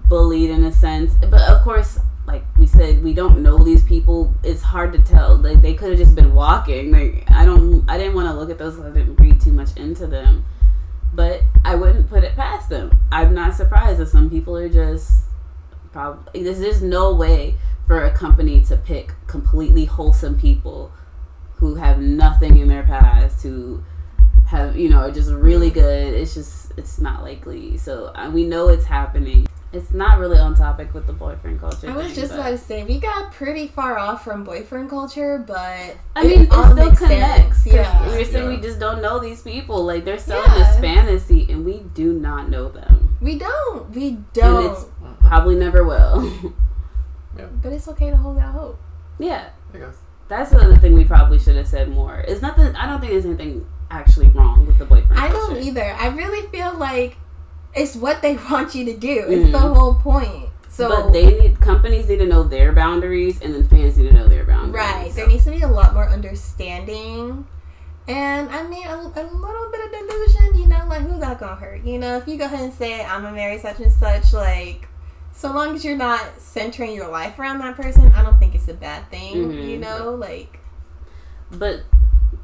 bullied 0.08 0.52
in 0.52 0.64
a 0.66 0.72
sense. 0.72 1.14
But 1.30 1.42
of 1.42 1.64
course, 1.64 2.00
like 2.28 2.44
we 2.58 2.68
said, 2.68 3.04
we 3.04 3.14
don't 3.14 3.42
know 3.42 3.58
these 3.64 3.84
people. 3.84 4.32
It's 4.44 4.62
hard 4.62 4.94
to 4.94 5.00
tell. 5.00 5.38
Like 5.38 5.62
they 5.64 5.74
could 5.74 5.90
have 5.90 5.98
just 6.00 6.14
been 6.16 6.34
walking. 6.36 6.92
Like 6.92 7.24
I 7.32 7.44
don't, 7.46 7.84
I 7.90 7.98
didn't 7.98 8.14
want 8.14 8.28
to 8.28 8.34
look 8.36 8.52
at 8.52 8.60
those. 8.60 8.80
I 8.80 8.90
didn't 8.92 9.16
read 9.16 9.42
too 9.42 9.52
much 9.52 9.76
into 9.76 10.06
them. 10.06 10.46
But 11.14 11.42
I 11.66 11.76
wouldn't 11.76 12.10
put 12.10 12.24
it 12.24 12.36
past 12.36 12.70
them. 12.70 12.98
I'm 13.12 13.34
not 13.34 13.56
surprised 13.56 14.00
that 14.00 14.10
some 14.10 14.30
people 14.30 14.56
are 14.56 14.70
just 14.70 15.24
probably. 15.92 16.44
There's 16.44 16.60
just 16.60 16.82
no 16.82 17.14
way 17.14 17.56
for 17.88 18.04
a 18.04 18.12
company 18.12 18.62
to 18.66 18.78
pick 18.78 19.14
completely 19.28 19.86
wholesome 19.86 20.40
people 20.40 20.92
who 21.56 21.76
have 21.76 22.00
nothing 22.00 22.58
in 22.58 22.68
their 22.68 22.84
past 22.84 23.42
to 23.42 23.84
have 24.48 24.76
you 24.76 24.90
know 24.90 25.00
are 25.00 25.12
just 25.12 25.32
really 25.32 25.70
good. 25.70 26.14
It's 26.14 26.34
just 26.34 26.74
it's 26.78 27.00
not 27.00 27.24
likely. 27.24 27.78
So 27.78 28.08
uh, 28.16 28.30
we 28.32 28.46
know 28.46 28.70
it's 28.70 28.86
happening. 28.86 29.48
It's 29.72 29.94
not 29.94 30.18
really 30.18 30.40
on 30.40 30.56
topic 30.56 30.94
with 30.96 31.06
the 31.06 31.14
boyfriend 31.14 31.60
culture. 31.60 31.92
I 31.92 31.96
was 31.96 32.08
thing, 32.08 32.16
just 32.16 32.32
but- 32.32 32.40
about 32.40 32.50
to 32.52 32.58
say 32.58 32.84
we 32.84 33.00
got 33.00 33.32
pretty 33.32 33.68
far 33.68 34.00
off 34.00 34.24
from 34.24 34.44
boyfriend 34.44 34.90
culture, 34.90 35.44
but 35.46 35.96
I 36.16 36.24
mean, 36.24 36.42
it 36.44 36.52
all 36.52 36.72
still 36.72 36.96
connects. 36.96 37.66
Yeah, 37.68 38.08
We're 38.08 38.26
saying 38.26 38.50
Yeah. 38.50 38.56
we 38.56 38.62
just 38.62 38.80
don't 38.80 39.00
know 39.02 39.20
these 39.20 39.42
people. 39.44 39.84
Like 39.86 40.06
they're 40.06 40.18
selling 40.18 40.50
Yeah. 40.58 40.72
this 40.72 40.80
fantasy, 40.80 41.46
and 41.52 41.64
we 41.66 41.82
do 41.94 42.14
not 42.14 42.50
know 42.50 42.70
them. 42.70 43.16
we 43.22 43.38
don't, 43.38 43.90
we 43.94 44.18
don't. 44.34 44.56
And 44.58 44.66
it's- 44.72 44.86
Probably 45.28 45.56
never 45.56 45.84
will. 45.84 46.24
yeah. 47.38 47.46
but 47.62 47.72
it's 47.72 47.88
okay 47.90 48.10
to 48.10 48.18
hold 48.18 48.40
out 48.40 48.54
hope. 48.54 48.80
yeah, 49.20 49.50
I 49.74 49.78
guess. 49.78 49.98
that's 50.28 50.50
the 50.50 50.58
other 50.58 50.78
thing 50.78 50.94
we 50.96 51.04
probably 51.06 51.38
should 51.38 51.56
have 51.58 51.68
said 51.68 51.90
more. 51.90 52.22
It's 52.28 52.42
nothing. 52.42 52.76
I 52.76 52.88
don't 52.88 53.00
think 53.00 53.12
there's 53.12 53.26
anything 53.26 53.68
actually 53.92 54.30
wrong 54.30 54.66
with 54.66 54.80
the 54.80 54.86
boyfriend. 54.86 55.20
I 55.22 55.30
don't 55.30 55.58
either. 55.58 55.96
I 56.00 56.08
really 56.08 56.48
feel 56.48 56.74
like 56.76 57.18
it's 57.80 57.96
what 57.96 58.22
they 58.22 58.36
want 58.52 58.76
you 58.76 58.86
to 58.86 58.96
do. 58.98 59.26
It's 59.28 59.52
the 59.52 59.58
Mhm. 59.58 59.76
whole 59.76 59.96
point. 59.96 60.46
So 60.68 60.88
but 60.90 61.12
they 61.12 61.26
need 61.40 61.60
companies 61.60 62.08
need 62.08 62.20
to 62.20 62.26
know 62.26 62.44
their 62.44 62.72
boundaries, 62.72 63.42
and 63.42 63.54
then 63.54 63.68
fans 63.68 63.98
need 63.98 64.10
to 64.10 64.14
know 64.14 64.28
their 64.28 64.46
boundaries. 64.46 64.76
right, 64.86 65.12
there 65.16 65.28
needs 65.28 65.44
to 65.46 65.52
be 65.52 65.62
a 65.62 65.68
lot 65.68 65.94
more 65.94 66.08
understanding. 66.08 67.46
And 68.08 68.50
I 68.50 68.64
mean, 68.64 68.88
a, 68.88 68.96
a 68.96 69.24
little 69.46 69.70
bit 69.72 69.86
of 69.86 69.92
delusion, 69.92 70.56
you 70.62 70.68
know, 70.68 70.86
like 70.88 71.02
who's 71.02 71.20
that 71.20 71.40
gonna 71.40 71.56
hurt? 71.56 71.84
You 71.84 72.00
know, 72.00 72.18
if 72.18 72.28
you 72.28 72.38
go 72.38 72.46
ahead 72.46 72.62
and 72.62 72.74
say, 72.74 73.04
I'm 73.04 73.22
gonna 73.24 73.36
marry 73.36 73.58
such 73.60 73.80
and 73.80 73.92
such, 73.92 74.34
like, 74.34 74.88
so 75.34 75.52
long 75.52 75.76
as 75.76 75.84
you're 75.86 75.98
not 75.98 76.22
centering 76.40 76.94
your 76.94 77.08
life 77.10 77.38
around 77.40 77.60
that 77.60 77.76
person, 77.76 78.12
I 78.16 78.24
don't 78.24 78.40
think 78.40 78.56
it's 78.56 78.68
a 78.68 78.74
bad 78.74 79.10
thing, 79.12 79.36
Mhm. 79.52 79.68
you 79.70 79.78
know? 79.78 80.16
Like, 80.16 80.60
But 81.52 81.82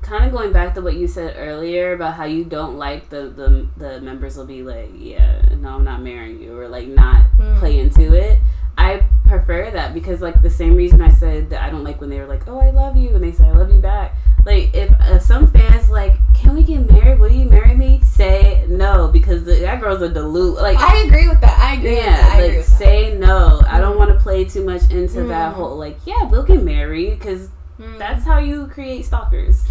kind 0.05 0.23
of 0.25 0.31
going 0.31 0.51
back 0.53 0.73
to 0.75 0.81
what 0.81 0.95
you 0.95 1.07
said 1.07 1.35
earlier 1.37 1.93
about 1.93 2.13
how 2.13 2.25
you 2.25 2.43
don't 2.45 2.77
like 2.77 3.09
the 3.09 3.23
the, 3.29 3.67
the 3.77 3.99
members 4.01 4.37
will 4.37 4.45
be 4.45 4.61
like, 4.63 4.91
yeah, 4.95 5.41
no, 5.59 5.69
I'm 5.75 5.83
not 5.83 6.01
marrying 6.01 6.39
you, 6.41 6.57
or 6.57 6.67
like 6.67 6.87
not 6.87 7.23
Mm. 7.39 7.59
play 7.59 7.79
into 7.79 8.13
it. 8.13 8.39
I 8.77 9.03
prefer 9.27 9.71
that 9.71 9.93
because 9.93 10.21
like 10.21 10.41
the 10.41 10.49
same 10.49 10.75
reason 10.75 11.01
I 11.01 11.09
said 11.09 11.49
that 11.49 11.61
I 11.63 11.69
don't 11.69 11.83
like 11.83 11.99
when 12.01 12.09
they 12.09 12.19
were 12.19 12.27
like, 12.27 12.47
oh, 12.47 12.59
I 12.59 12.69
love 12.71 12.95
you, 12.97 13.09
and 13.15 13.23
they 13.23 13.31
say 13.31 13.45
I 13.45 13.51
love 13.51 13.71
you 13.71 13.79
back. 13.79 14.15
Like 14.45 14.73
if 14.75 14.91
uh, 14.91 15.17
some 15.19 15.47
fans 15.47 15.89
like, 15.89 16.13
can 16.35 16.55
we 16.55 16.63
get 16.63 16.89
married? 16.89 17.19
Will 17.19 17.29
you 17.31 17.45
marry 17.49 17.73
me? 17.75 18.01
Say 18.03 18.65
no 18.69 19.07
because 19.11 19.43
the, 19.43 19.55
that 19.55 19.81
girl's 19.81 20.01
a 20.01 20.09
delude. 20.09 20.55
Like 20.55 20.77
I 20.77 20.97
agree 21.07 21.27
with 21.27 21.41
that. 21.41 21.57
I 21.59 21.73
agree 21.75 21.95
with 21.95 21.99
yeah, 22.05 22.15
that. 22.21 22.31
I 22.35 22.41
agree 22.41 22.57
like 22.57 22.65
that. 22.67 22.77
say 22.77 23.17
no. 23.17 23.61
I 23.67 23.79
don't 23.81 23.97
want 23.97 24.11
to 24.11 24.19
play 24.19 24.45
too 24.45 24.63
much 24.63 24.83
into 24.91 25.23
that 25.23 25.51
Mm. 25.53 25.55
whole 25.55 25.75
like, 25.77 25.97
yeah, 26.05 26.23
we'll 26.29 26.43
get 26.43 26.61
married 26.63 27.17
because 27.19 27.49
Mm. 27.79 27.97
that's 27.99 28.23
how 28.23 28.37
you 28.39 28.67
create 28.67 29.03
stalkers. 29.03 29.65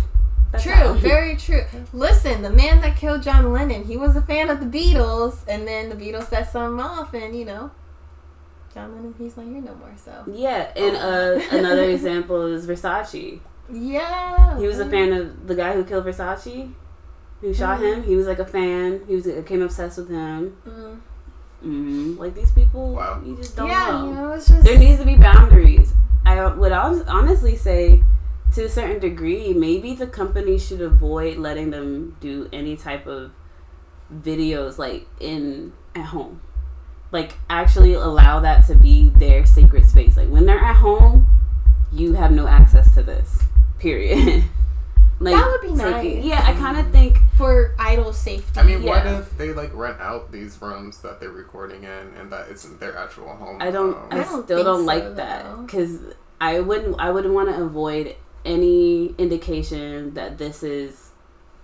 That's 0.54 0.62
True, 0.64 0.72
how. 0.72 0.92
very 0.94 1.36
true. 1.36 1.62
Listen, 1.92 2.42
the 2.42 2.50
man 2.50 2.80
that 2.82 2.96
killed 2.96 3.22
John 3.22 3.52
Lennon, 3.52 3.84
he 3.84 3.96
was 3.96 4.14
a 4.16 4.22
fan 4.22 4.50
of 4.50 4.60
the 4.60 4.66
Beatles, 4.66 5.38
and 5.48 5.66
then 5.66 5.88
the 5.88 5.96
Beatles 5.96 6.28
set 6.28 6.50
something 6.50 6.80
off, 6.84 7.12
and 7.12 7.36
you 7.36 7.44
know, 7.44 7.70
John 8.72 8.94
Lennon, 8.94 9.14
he's 9.18 9.36
not 9.36 9.46
here 9.46 9.60
no 9.60 9.74
more. 9.74 9.92
So 9.96 10.12
Yeah, 10.32 10.70
and 10.76 10.96
uh, 10.96 11.40
another 11.56 11.84
example 11.90 12.46
is 12.46 12.66
Versace. 12.66 13.40
yeah, 13.72 14.58
He 14.58 14.66
was 14.66 14.78
a 14.80 14.88
fan 14.88 15.12
of 15.12 15.46
the 15.46 15.54
guy 15.54 15.74
who 15.74 15.84
killed 15.84 16.04
Versace, 16.06 16.72
who 17.40 17.52
shot 17.52 17.80
Mhm. 17.80 17.94
him. 17.96 18.02
He 18.04 18.16
was 18.16 18.26
like 18.26 18.38
a 18.38 18.46
fan. 18.46 19.00
He 19.08 19.14
was 19.16 19.24
became 19.24 19.62
obsessed 19.62 19.98
with 19.98 20.08
him. 20.08 20.56
Mm. 20.66 21.00
Mm, 21.64 22.18
like 22.18 22.34
these 22.34 22.52
people, 22.52 22.92
Wow. 22.94 23.20
you 23.24 23.36
just 23.36 23.56
don't 23.56 23.68
yeah, 23.68 23.90
know. 23.90 24.08
you 24.08 24.14
know, 24.14 24.32
it's 24.32 24.48
just 24.48 24.62
There 24.64 24.78
needs 24.78 25.00
to 25.00 25.06
be 25.06 25.16
boundaries. 25.16 25.94
I 26.26 26.44
would 26.46 26.72
honestly 26.72 27.56
say, 27.56 28.02
to 28.54 28.64
a 28.64 28.68
certain 28.68 28.98
degree, 29.00 29.52
maybe 29.52 29.94
the 29.94 30.06
company 30.06 30.58
should 30.58 30.80
avoid 30.80 31.38
letting 31.38 31.70
them 31.70 32.16
do 32.20 32.48
any 32.52 32.76
type 32.76 33.06
of 33.06 33.32
videos 34.12 34.78
like 34.78 35.06
in 35.20 35.72
at 35.94 36.06
home. 36.06 36.40
Like 37.10 37.34
actually 37.48 37.94
allow 37.94 38.40
that 38.40 38.66
to 38.66 38.74
be 38.74 39.10
their 39.10 39.46
sacred 39.46 39.86
space. 39.86 40.16
Like 40.16 40.28
when 40.28 40.46
they're 40.46 40.58
at 40.58 40.76
home, 40.76 41.26
you 41.92 42.14
have 42.14 42.32
no 42.32 42.46
access 42.46 42.92
to 42.94 43.02
this. 43.02 43.40
Period. 43.78 44.44
like 45.20 45.34
That 45.34 45.46
would 45.46 45.60
be 45.60 45.76
taking- 45.76 46.16
nice. 46.20 46.24
Yeah, 46.24 46.44
I 46.44 46.52
kind 46.54 46.78
of 46.78 46.90
think 46.90 47.18
for 47.36 47.74
idol 47.78 48.12
safety. 48.12 48.58
I 48.58 48.64
mean, 48.64 48.82
what 48.82 49.04
Yeah. 49.04 49.18
if 49.20 49.36
they 49.36 49.52
like 49.52 49.74
rent 49.74 50.00
out 50.00 50.32
these 50.32 50.60
rooms 50.60 51.00
that 51.02 51.20
they're 51.20 51.30
recording 51.30 51.84
in, 51.84 52.14
and 52.18 52.32
that 52.32 52.48
isn't 52.48 52.80
their 52.80 52.96
actual 52.96 53.28
home? 53.36 53.58
I 53.60 53.70
don't. 53.70 53.94
Um, 53.94 54.08
I, 54.10 54.20
I 54.20 54.24
don't 54.24 54.44
still 54.44 54.64
don't 54.64 54.80
so, 54.80 54.84
like 54.86 55.16
that 55.16 55.60
because 55.66 55.98
I 56.40 56.60
wouldn't. 56.60 56.96
I 56.98 57.10
wouldn't 57.10 57.34
want 57.34 57.48
to 57.48 57.62
avoid 57.62 58.16
any 58.44 59.14
indication 59.18 60.14
that 60.14 60.38
this 60.38 60.62
is 60.62 61.10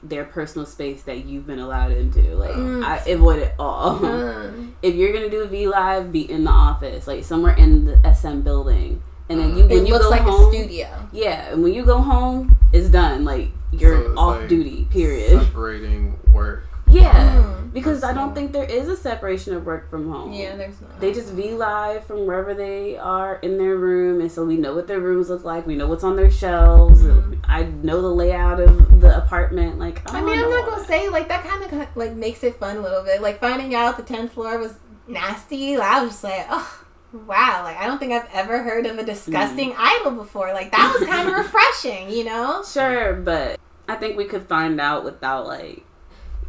their 0.02 0.24
personal 0.24 0.64
space 0.64 1.02
that 1.02 1.26
you've 1.26 1.46
been 1.46 1.58
allowed 1.58 1.92
into. 1.92 2.22
Like 2.34 2.52
Mm. 2.52 2.82
I 2.84 2.96
avoid 3.10 3.40
it 3.40 3.54
all. 3.58 3.98
Mm. 3.98 4.72
if 4.82 4.94
you're 4.94 5.12
gonna 5.12 5.28
do 5.30 5.42
a 5.42 5.46
V 5.46 5.68
live, 5.68 6.10
be 6.10 6.30
in 6.30 6.44
the 6.44 6.50
office, 6.50 7.06
like 7.06 7.22
somewhere 7.24 7.54
in 7.54 7.84
the 7.84 8.14
SM 8.14 8.40
building, 8.40 9.02
and 9.28 9.38
then 9.38 9.56
you 9.58 9.64
it 9.64 9.68
when 9.70 9.86
you 9.86 9.92
looks 9.92 10.04
go 10.06 10.10
like 10.10 10.22
home, 10.22 10.46
a 10.48 10.52
studio. 10.52 10.88
yeah, 11.12 11.52
and 11.52 11.62
when 11.62 11.74
you 11.74 11.84
go 11.84 11.98
home, 11.98 12.56
it's 12.72 12.88
done. 12.88 13.24
Like 13.24 13.48
you're 13.72 14.02
So 14.14 14.14
off 14.18 14.40
like 14.40 14.48
duty. 14.48 14.86
Period. 14.90 15.30
Separating 15.44 16.18
work. 16.32 16.64
Yeah, 16.90 17.12
Mm. 17.36 17.72
because 17.72 18.02
I 18.02 18.08
don't 18.12 18.30
Personal. 18.30 18.34
think 18.34 18.52
there 18.52 18.64
is 18.64 18.88
a 18.88 18.96
separation 18.96 19.54
of 19.54 19.64
work 19.64 19.88
from 19.90 20.10
home. 20.10 20.32
Yeah, 20.32 20.56
there's 20.56 20.80
not. 20.80 20.98
They 21.00 21.12
just 21.12 21.28
V 21.32 21.52
live 21.54 22.04
from 22.04 22.26
wherever 22.26 22.52
they 22.54 22.96
are 22.98 23.36
in 23.42 23.58
their 23.58 23.76
room, 23.76 24.20
and 24.20 24.30
so 24.30 24.44
we 24.44 24.56
know 24.56 24.74
what 24.74 24.86
their 24.88 25.00
rooms 25.00 25.30
look 25.30 25.44
like. 25.44 25.66
We 25.66 25.76
know 25.76 25.86
what's 25.88 26.04
on 26.04 26.16
their 26.16 26.30
shelves. 26.30 27.02
Mhm. 27.02 27.38
I 27.48 27.64
know 27.64 28.00
the 28.02 28.08
layout 28.08 28.60
of 28.60 29.00
the 29.00 29.16
apartment. 29.16 29.78
Like, 29.78 30.02
I 30.10 30.20
don't 30.20 30.26
mean, 30.26 30.42
I'm 30.42 30.50
not 30.50 30.68
gonna 30.68 30.84
say 30.84 31.08
like 31.08 31.28
that 31.28 31.44
kind 31.44 31.62
of 31.64 31.96
like 31.96 32.14
makes 32.14 32.42
it 32.44 32.56
fun 32.58 32.76
a 32.76 32.80
little 32.80 33.02
bit. 33.04 33.22
Like 33.22 33.40
finding 33.40 33.74
out 33.74 33.96
the 33.96 34.02
tenth 34.02 34.32
floor 34.32 34.58
was 34.58 34.74
nasty. 35.08 35.76
Like, 35.76 35.88
I 35.90 36.00
was 36.02 36.10
just 36.12 36.24
like, 36.24 36.46
oh 36.50 36.84
wow. 37.26 37.62
Like 37.64 37.76
I 37.78 37.86
don't 37.86 37.98
think 37.98 38.12
I've 38.12 38.28
ever 38.32 38.62
heard 38.62 38.86
of 38.86 38.98
a 38.98 39.04
disgusting 39.04 39.74
idol 39.76 40.12
before. 40.12 40.52
Like 40.52 40.70
that 40.72 40.96
was 40.98 41.08
kind 41.08 41.28
of 41.28 41.34
refreshing, 41.38 42.10
you 42.10 42.24
know? 42.24 42.62
Sure, 42.64 43.14
but 43.14 43.58
I 43.88 43.96
think 43.96 44.16
we 44.16 44.24
could 44.26 44.46
find 44.48 44.80
out 44.80 45.04
without 45.04 45.46
like 45.46 45.84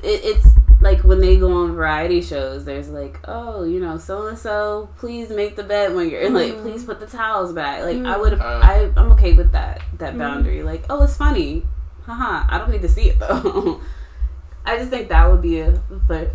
it, 0.03 0.21
it's 0.23 0.47
like 0.81 1.03
when 1.03 1.19
they 1.19 1.37
go 1.37 1.51
on 1.53 1.73
variety 1.75 2.21
shows. 2.21 2.65
There's 2.65 2.89
like, 2.89 3.19
oh, 3.27 3.63
you 3.63 3.79
know, 3.79 3.97
so 3.97 4.27
and 4.27 4.37
so, 4.37 4.89
please 4.97 5.29
make 5.29 5.55
the 5.55 5.63
bed 5.63 5.93
when 5.95 6.09
you're 6.09 6.29
like, 6.29 6.53
Mhm. 6.53 6.61
please 6.63 6.83
put 6.83 6.99
the 6.99 7.05
towels 7.07 7.53
back. 7.53 7.83
Like 7.83 7.97
I 7.97 7.99
Mhm. 8.15 8.19
would, 8.19 8.33
Uh. 8.33 8.59
I 8.63 8.91
I'm 8.97 9.11
okay 9.13 9.33
with 9.33 9.51
that 9.51 9.81
that 9.99 10.15
Mhm. 10.15 10.19
boundary. 10.19 10.63
Like, 10.63 10.85
oh, 10.89 11.03
it's 11.03 11.15
funny, 11.17 11.65
haha. 12.05 12.45
I 12.49 12.57
don't 12.57 12.71
need 12.71 12.81
to 12.81 12.89
see 12.89 13.09
it 13.09 13.19
though. 13.19 13.79
I 14.65 14.77
just 14.77 14.89
think 14.91 15.09
that 15.09 15.29
would 15.29 15.41
be 15.41 15.59
a, 15.59 15.79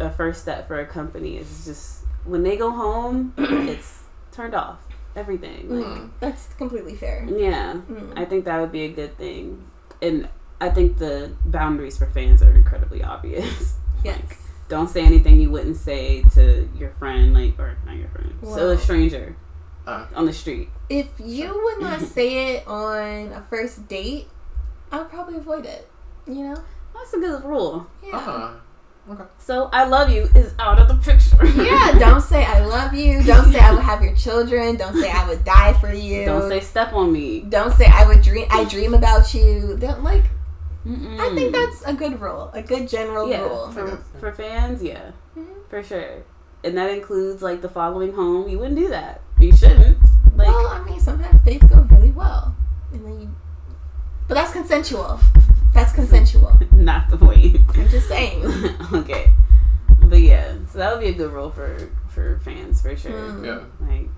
a 0.01 0.11
first 0.11 0.43
step 0.43 0.67
for 0.69 0.79
a 0.81 0.87
company. 0.87 1.39
Is 1.39 1.65
just 1.65 2.05
when 2.25 2.43
they 2.43 2.57
go 2.57 2.71
home, 2.71 3.33
it's 3.39 4.03
turned 4.33 4.55
off 4.55 4.79
everything. 5.15 5.69
Like, 5.71 5.87
Mm. 5.87 6.11
That's 6.21 6.49
completely 6.59 6.95
fair. 6.95 7.25
yeah. 7.29 7.75
Mm. 7.91 8.13
I 8.19 8.25
think 8.25 8.45
that 8.45 8.61
would 8.61 8.73
be 8.73 8.83
a 8.83 8.89
good 8.93 9.17
thing. 9.17 9.65
And 10.03 10.29
I 10.61 10.71
think 10.71 10.99
the 10.99 11.33
boundaries 11.45 11.99
for 11.99 12.07
fans 12.07 12.43
are 12.43 12.51
incredibly 12.53 13.03
obvious. 13.03 13.75
Yes. 14.05 14.19
Like, 14.21 14.37
don't 14.69 14.89
say 14.89 15.05
anything 15.05 15.41
you 15.41 15.51
wouldn't 15.51 15.77
say 15.77 16.23
to 16.35 16.69
your 16.77 16.91
friend, 16.91 17.35
like, 17.35 17.59
or 17.59 17.77
not 17.87 17.97
your 17.97 18.09
friend, 18.09 18.33
so 18.45 18.71
a 18.71 18.79
stranger 18.79 19.35
Uh, 19.87 20.07
on 20.15 20.27
the 20.27 20.33
street. 20.33 20.69
If 20.89 21.09
you 21.19 21.53
would 21.65 21.81
not 21.81 22.01
say 22.17 22.55
it 22.57 22.67
on 22.69 23.33
a 23.33 23.41
first 23.51 23.89
date, 23.89 24.29
I 24.93 24.99
would 24.99 25.09
probably 25.09 25.37
avoid 25.39 25.65
it. 25.67 25.89
You 26.27 26.35
know? 26.45 26.57
That's 26.95 27.15
a 27.15 27.19
good 27.19 27.43
rule. 27.45 27.89
Yeah. 28.05 28.17
uh, 29.09 29.25
So 29.39 29.69
I 29.73 29.87
love 29.87 30.11
you 30.11 30.29
is 30.37 30.55
out 30.61 30.79
of 30.79 30.87
the 30.89 30.95
picture. 30.97 31.45
Yeah, 31.65 31.99
don't 31.99 32.21
say 32.21 32.45
I 32.45 32.65
love 32.65 32.95
you. 32.95 33.23
Don't 33.25 33.51
say 33.53 33.59
I 33.59 33.73
would 33.73 33.83
have 33.83 34.03
your 34.03 34.15
children. 34.15 34.77
Don't 34.77 34.95
say 35.01 35.11
I 35.11 35.27
would 35.29 35.45
die 35.45 35.73
for 35.81 35.93
you. 35.93 36.25
Don't 36.27 36.49
say 36.49 36.61
step 36.61 36.93
on 36.93 37.13
me. 37.13 37.41
Don't 37.41 37.73
say 37.73 37.87
I 37.87 38.07
would 38.07 38.23
dream. 38.23 38.47
I 38.51 38.65
dream 38.65 38.95
about 38.95 39.33
you. 39.35 39.77
Don't 39.81 40.05
like. 40.05 40.25
Mm-mm. 40.87 41.19
I 41.21 41.35
think 41.35 41.53
that's 41.53 41.83
a 41.83 41.93
good 41.95 42.21
rule. 42.21 42.51
A 42.55 42.63
good 42.63 42.89
general 42.89 43.29
yeah 43.29 43.41
rule. 43.41 43.71
for, 43.73 43.97
for 44.21 44.33
fans. 44.33 44.83
Yeah, 44.83 45.11
Mhm. 45.37 45.47
for 45.69 45.83
sure. 45.83 46.23
And 46.65 46.77
that 46.79 46.91
includes 46.91 47.43
like 47.43 47.61
the 47.61 47.69
following 47.69 48.13
home. 48.15 48.49
You 48.49 48.59
wouldn't 48.59 48.79
do 48.79 48.89
that. 48.89 49.21
You 49.41 49.55
shouldn't. 49.55 49.99
Like 50.37 50.49
well, 50.49 50.69
I 50.69 50.85
mean, 50.85 51.01
sometimes 51.01 51.41
dates 51.45 51.67
go 51.67 51.87
really 51.91 52.13
well, 52.13 52.55
and 52.93 53.05
then 53.05 53.21
you. 53.21 53.31
But 54.29 54.35
that's 54.35 54.53
consensual. 54.53 55.19
That's 55.75 55.93
consensual. 55.93 56.59
not 56.73 57.09
the 57.11 57.17
point. 57.19 57.59
I'm 57.75 57.89
just 57.89 58.09
saying. 58.09 58.45
okay. 58.93 59.31
But 60.05 60.21
yeah, 60.21 60.55
so 60.71 60.79
that 60.79 60.93
would 60.93 61.01
be 61.01 61.09
a 61.09 61.13
good 61.15 61.33
rule 61.33 61.51
for 61.51 61.91
for 62.09 62.39
fans 62.45 62.81
for 62.81 62.97
sure. 62.97 63.13
Mm. 63.13 63.45
yeah. 63.47 63.87
Like, 63.87 64.09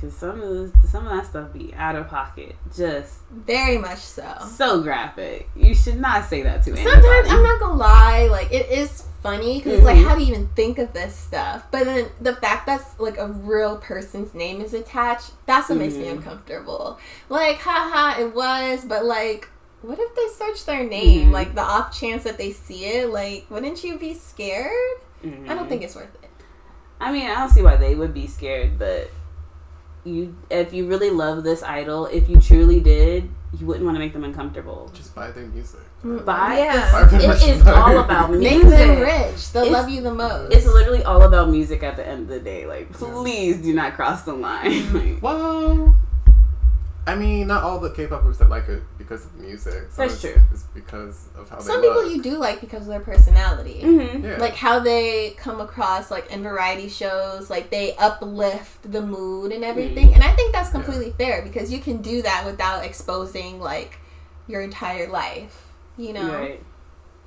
cause 0.00 0.14
some 0.16 0.40
of 0.40 0.48
the, 0.82 0.88
some 0.88 1.06
of 1.06 1.12
that 1.12 1.26
stuff 1.26 1.52
be 1.52 1.72
out 1.74 1.94
of 1.96 2.08
pocket, 2.08 2.56
just 2.74 3.18
Very 3.30 3.78
much 3.78 3.98
so. 3.98 4.34
so 4.56 4.82
graphic. 4.82 5.48
You 5.54 5.74
should 5.74 6.00
not 6.00 6.24
say 6.28 6.42
that 6.42 6.62
to 6.64 6.70
anybody. 6.72 6.90
Sometimes 6.90 7.28
I'm 7.30 7.42
not 7.42 7.60
gonna 7.60 7.74
lie, 7.74 8.26
like 8.30 8.50
it 8.52 8.70
is 8.70 9.04
funny 9.22 9.58
because 9.58 9.74
it's 9.74 9.84
like, 9.84 9.98
how 9.98 10.14
do 10.16 10.22
you 10.22 10.28
even 10.28 10.48
think 10.56 10.78
of 10.78 10.92
this 10.94 11.14
stuff? 11.14 11.66
But 11.70 11.84
then 11.84 12.08
the 12.20 12.34
fact 12.36 12.64
that's 12.66 12.98
like 12.98 13.18
a 13.18 13.28
real 13.28 13.76
person's 13.76 14.32
name 14.34 14.60
is 14.62 14.72
attached, 14.72 15.32
that's 15.46 15.68
what 15.68 15.78
makes 15.78 15.94
me 15.94 16.04
Mhm. 16.04 16.12
uncomfortable. 16.12 16.98
Like, 17.28 17.58
haha, 17.58 18.20
it 18.22 18.34
was, 18.34 18.84
but 18.86 19.04
like, 19.04 19.48
what 19.82 19.98
if 19.98 20.14
they 20.14 20.26
search 20.28 20.64
their 20.64 20.84
name? 20.84 21.28
Mhm. 21.28 21.32
Like 21.32 21.54
the 21.54 21.62
off 21.62 21.98
chance 21.98 22.24
that 22.24 22.38
they 22.38 22.52
see 22.52 22.86
it, 22.86 23.10
like 23.10 23.44
wouldn't 23.50 23.84
you 23.84 23.98
be 23.98 24.14
scared? 24.14 24.72
I 25.22 25.52
don't 25.54 25.68
think 25.68 25.82
it's 25.82 25.94
worth 25.94 26.14
it. 26.22 26.30
I 26.98 27.12
mean, 27.12 27.30
I 27.30 27.34
don't 27.34 27.50
see 27.50 27.60
why 27.62 27.76
they 27.76 27.94
would 27.94 28.14
be 28.14 28.26
scared, 28.26 28.78
but 28.78 29.10
you, 30.10 30.36
if 30.50 30.72
you 30.72 30.86
really 30.86 31.10
love 31.10 31.42
this 31.44 31.62
idol, 31.62 32.06
if 32.06 32.28
you 32.28 32.40
truly 32.40 32.80
did, 32.80 33.28
you 33.58 33.66
wouldn't 33.66 33.84
want 33.84 33.96
to 33.96 33.98
make 33.98 34.12
them 34.12 34.24
uncomfortable. 34.24 34.90
Just 34.94 35.14
buy 35.14 35.30
their 35.30 35.46
music. 35.46 35.80
Mm, 36.04 36.24
Buy, 36.24 36.58
Yeah. 36.58 36.92
Buy 36.92 37.04
their 37.18 37.32
it 37.32 37.42
is 37.42 37.66
all 37.66 37.98
about 37.98 38.30
Make 38.32 38.62
music. 38.62 38.70
them 38.70 39.00
rich. 39.00 39.52
They'll 39.52 39.64
It's- 39.64 39.72
love 39.82 39.88
you 39.90 40.00
the 40.02 40.14
most. 40.14 40.52
It's 40.52 40.66
literally 40.66 41.02
all 41.04 41.22
about 41.22 41.50
music 41.50 41.82
at 41.82 41.96
the 41.96 42.06
end 42.06 42.22
of 42.22 42.28
the 42.28 42.40
day. 42.40 42.66
Like, 42.66 42.92
please 42.92 43.56
do 43.58 43.74
not 43.74 43.94
cross 43.94 44.22
the 44.22 44.32
line. 44.34 44.92
Like, 44.94 45.22
Well, 45.22 45.94
I 47.06 47.14
mean, 47.14 47.46
not 47.46 47.62
all 47.64 47.80
the 47.80 47.90
K-pop 47.90 48.22
groups 48.22 48.38
that 48.38 48.50
like 48.50 48.68
it 48.68 48.82
because 48.98 49.24
of 49.24 49.36
the 49.36 49.42
music. 49.42 49.90
Some 49.90 50.06
That's 50.08 50.22
it's, 50.22 50.34
true. 50.34 50.42
It's 50.52 50.62
because 50.64 51.28
of 51.34 51.48
how 51.48 51.58
Some 51.58 51.80
they 51.80 51.88
people 51.88 52.04
look. 52.04 52.14
you 52.14 52.22
do 52.22 52.36
like 52.36 52.60
because 52.60 52.82
of 52.82 52.88
their 52.88 53.00
personality. 53.00 53.80
mhm. 53.82 54.22
yeah. 54.22 54.36
Like 54.36 54.54
how 54.54 54.78
they 54.80 55.30
come 55.38 55.60
across 55.60 56.10
like 56.10 56.30
in 56.30 56.42
variety 56.42 56.88
shows, 56.88 57.48
like 57.48 57.70
they 57.70 57.96
uplift 57.96 58.90
the 58.92 59.00
mood 59.00 59.50
and 59.52 59.64
everything. 59.64 60.12
And 60.14 60.22
I 60.22 60.32
think 60.34 60.52
that's 60.52 60.70
completely 60.70 61.12
fair 61.12 61.42
because 61.42 61.72
you 61.72 61.78
can 61.80 62.02
do 62.02 62.20
that 62.22 62.44
without 62.44 62.84
exposing 62.84 63.60
like 63.60 63.98
your 64.46 64.60
entire 64.60 65.08
life. 65.08 65.68
You 65.96 66.12
know? 66.12 66.32
Right. 66.32 66.62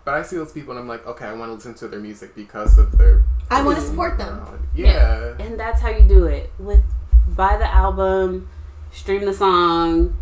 but 0.06 0.14
I 0.16 0.22
see 0.24 0.36
those 0.36 0.52
people 0.52 0.72
and 0.72 0.80
I'm 0.80 0.88
like, 0.88 1.06
okay, 1.08 1.26
I 1.26 1.34
want 1.34 1.50
to 1.50 1.56
listen 1.56 1.74
to 1.76 1.88
their 1.88 2.00
music 2.00 2.36
because 2.36 2.78
of 2.78 2.98
their. 2.98 3.24
I 3.50 3.64
want 3.64 3.78
to 3.80 3.84
support 3.84 4.18
them. 4.18 4.40
personality. 4.40 4.64
Yeah. 4.76 5.36
And 5.40 5.60
that's 5.60 5.82
how 5.82 5.90
you 5.90 6.04
do 6.08 6.26
it. 6.26 6.52
With 6.60 6.82
buy 7.28 7.58
the 7.58 7.72
album, 7.72 8.50
stream 8.94 9.26
the 9.26 9.34
song, 9.34 10.16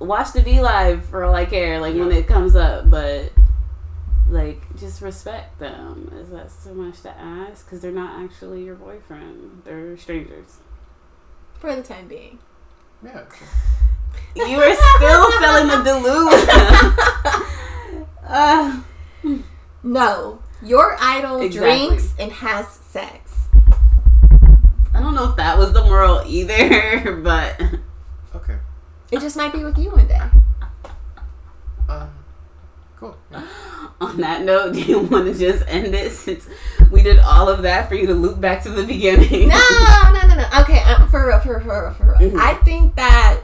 watch 0.00 0.32
the 0.32 0.42
V 0.42 0.60
Live 0.60 1.04
for 1.04 1.22
all 1.24 1.34
I 1.34 1.44
care, 1.44 1.78
like 1.80 1.94
when 1.94 2.10
it 2.10 2.26
comes 2.26 2.56
up, 2.56 2.90
but 2.90 3.32
like 4.28 4.60
just 4.76 5.00
respect 5.02 5.58
them. 5.60 6.12
Is 6.20 6.30
that 6.30 6.50
so 6.50 6.74
much 6.74 7.02
to 7.02 7.10
ask? 7.10 7.64
Because 7.64 7.80
they're 7.80 7.92
not 7.92 8.20
actually 8.24 8.64
your 8.64 8.74
boyfriend. 8.74 9.62
They're 9.64 9.96
strangers. 9.96 10.56
For 11.60 11.74
the 11.76 11.82
time 11.82 12.08
being. 12.08 12.38
Yeah. 13.02 13.24
You 14.34 14.60
are 14.60 14.74
still 14.74 15.30
selling 15.40 15.68
the 15.68 15.82
Duluth. 15.84 16.48
uh, 18.28 18.82
No. 19.82 20.40
Your 20.62 20.96
idol 21.00 21.40
Exactly. 21.42 21.86
drinks 21.86 22.14
and 22.18 22.32
has 22.32 22.66
sex. 22.68 23.48
I 24.94 25.00
don't 25.00 25.14
know 25.14 25.28
if 25.30 25.36
that 25.36 25.58
was 25.58 25.72
the 25.72 25.82
moral 25.84 26.22
either, 26.26 27.16
but 27.22 27.60
Okay. 27.60 27.78
It 29.10 29.20
just 29.20 29.36
might 29.36 29.52
be 29.52 29.62
with 29.64 29.78
you 29.78 29.90
one 29.90 30.06
day. 30.06 30.20
Um. 31.88 32.10
Cool. 32.96 33.16
Yeah. 33.30 33.46
on 34.00 34.18
that 34.18 34.42
note, 34.42 34.72
do 34.74 34.80
you 34.80 35.00
want 35.00 35.26
to 35.26 35.38
just 35.38 35.64
end 35.68 35.94
it 35.94 36.12
since 36.12 36.48
we 36.90 37.02
did 37.02 37.18
all 37.18 37.48
of 37.48 37.62
that 37.62 37.88
for 37.88 37.94
you 37.94 38.06
to 38.06 38.14
loop 38.14 38.40
back 38.40 38.62
to 38.64 38.70
the 38.70 38.84
beginning? 38.84 39.48
No, 39.48 39.68
no, 40.12 40.28
no, 40.28 40.34
no. 40.34 40.46
Okay, 40.60 40.80
um, 40.80 41.08
for 41.08 41.26
real, 41.26 41.40
for 41.40 41.58
real, 41.58 41.60
for 41.60 41.82
real, 41.84 41.94
for 41.94 42.16
real. 42.18 42.30
Mhm. 42.30 42.38
I 42.40 42.54
think 42.54 42.96
that 42.96 43.40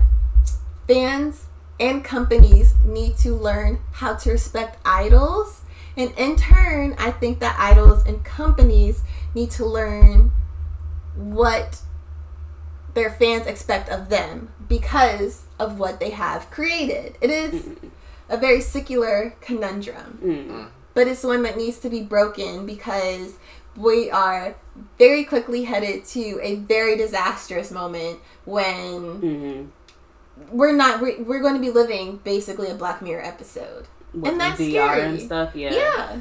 fans 0.87 1.47
and 1.81 2.05
companies 2.05 2.75
need 2.85 3.17
to 3.19 3.35
learn 3.35 3.81
how 3.93 4.15
to 4.15 4.31
respect 4.31 4.79
idols. 4.85 5.63
And 5.97 6.13
in 6.17 6.37
turn, 6.37 6.95
I 6.99 7.11
think 7.11 7.41
that 7.41 7.57
idols 7.59 8.05
and 8.07 8.25
companies 8.25 9.03
need 9.35 9.51
to 9.53 9.67
learn 9.67 10.33
what 11.15 11.81
their 12.95 13.11
fans 13.11 13.47
expect 13.47 13.89
of 13.89 14.09
them 14.09 14.51
because 14.77 15.43
of 15.59 15.79
what 15.79 16.01
they 16.01 16.11
have 16.11 16.51
created. 16.51 17.17
It 17.21 17.31
is 17.31 17.69
a 18.29 18.37
very 18.37 18.61
secular 18.61 19.35
conundrum 19.41 20.19
Mm. 20.25 20.67
but 20.95 21.07
it's 21.07 21.23
one 21.25 21.43
that 21.43 21.57
needs 21.57 21.79
to 21.81 21.89
be 21.91 22.01
broken 22.03 22.65
because 22.67 23.35
we 23.77 24.11
are 24.11 24.55
very 24.99 25.25
quickly 25.25 25.65
headed 25.65 26.05
to 26.05 26.39
a 26.43 26.57
very 26.75 26.97
disastrous 26.97 27.71
moment 27.71 28.19
when 28.45 29.21
Mhm. 29.21 29.69
we're 30.51 30.73
not 30.83 31.01
we're, 31.03 31.23
we're 31.23 31.41
going 31.47 31.55
to 31.55 31.61
be 31.61 31.71
living 31.71 32.21
basically 32.25 32.69
a 32.71 32.75
black 32.75 33.03
mirror 33.03 33.23
episode 33.35 33.85
With 34.15 34.31
And 34.31 34.41
that's 34.41 34.61
VR 34.61 34.71
scary. 34.95 35.03
and 35.09 35.21
stuff. 35.21 35.49
Yeah. 35.55 35.73
yeah, 35.75 36.17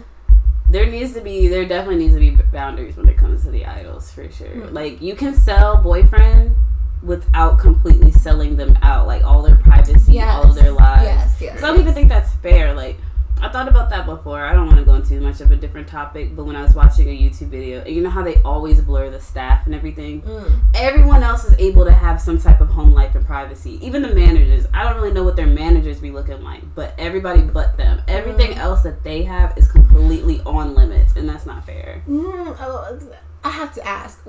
There 0.69 0.85
needs 0.85 1.11
to 1.13 1.21
be, 1.21 1.47
there 1.49 1.65
definitely 1.65 1.99
needs 2.03 2.13
to 2.13 2.19
be 2.27 2.31
boundaries 2.53 2.95
when 2.97 3.07
it 3.09 3.17
comes 3.17 3.43
to 3.43 3.51
the 3.51 3.65
idols 3.65 4.11
for 4.15 4.29
sure. 4.31 4.47
Mhm. 4.47 4.73
Like 4.73 5.01
you 5.01 5.15
can 5.15 5.33
sell 5.35 5.75
boyfriend 5.91 6.55
without 7.03 7.59
completely 7.59 8.11
selling 8.11 8.55
them 8.57 8.77
out, 8.81 9.07
like 9.07 9.23
all 9.23 9.41
their 9.41 9.55
privacy, 9.55 10.13
yes 10.13 10.35
all 10.35 10.49
of 10.49 10.55
their 10.55 10.71
lives. 10.71 11.03
yes 11.03 11.41
yes 11.41 11.59
So 11.59 11.65
I 11.67 11.71
don't 11.71 11.79
even 11.81 11.93
think 11.93 12.09
that's 12.09 12.31
fair. 12.35 12.73
Like, 12.73 12.97
I 13.41 13.49
thought 13.49 13.67
about 13.67 13.89
that 13.89 14.05
before. 14.05 14.45
I 14.45 14.53
don't 14.53 14.67
want 14.67 14.77
to 14.77 14.85
go 14.85 14.93
into 14.93 15.19
much 15.19 15.41
of 15.41 15.49
a 15.51 15.55
different 15.55 15.87
topic, 15.87 16.35
but 16.35 16.43
when 16.43 16.55
I 16.55 16.61
was 16.61 16.75
watching 16.75 17.09
a 17.09 17.11
YouTube 17.11 17.47
video, 17.47 17.79
and 17.81 17.89
you 17.95 18.01
know 18.03 18.11
how 18.11 18.21
they 18.23 18.39
always 18.43 18.79
blur 18.81 19.09
the 19.09 19.19
staff 19.19 19.65
and 19.65 19.73
everything? 19.73 20.21
Mm. 20.21 20.59
Everyone 20.75 21.23
else 21.23 21.43
is 21.45 21.55
able 21.57 21.83
to 21.85 21.91
have 21.91 22.21
some 22.21 22.37
type 22.37 22.61
of 22.61 22.67
home 22.67 22.93
life 22.93 23.15
and 23.15 23.25
privacy. 23.25 23.79
Even 23.83 24.03
the 24.03 24.13
managers. 24.13 24.67
I 24.75 24.83
don't 24.83 24.95
really 25.01 25.11
know 25.11 25.23
what 25.23 25.35
their 25.37 25.47
managers 25.47 25.99
be 25.99 26.11
looking 26.11 26.43
like, 26.43 26.61
but 26.75 26.93
everybody 26.99 27.41
but 27.41 27.77
them. 27.77 28.03
Everything 28.07 28.51
Mm. 28.51 28.57
else 28.57 28.83
that 28.83 29.03
they 29.03 29.23
have 29.23 29.57
is 29.57 29.67
completely 29.71 30.39
on 30.45 30.75
limits, 30.75 31.15
and 31.15 31.27
that's 31.27 31.47
not 31.47 31.65
fair. 31.65 32.03
Mm, 32.07 32.55
oh, 32.59 32.99
I 33.43 33.49
have 33.49 33.73
to 33.73 33.87
ask, 33.87 34.23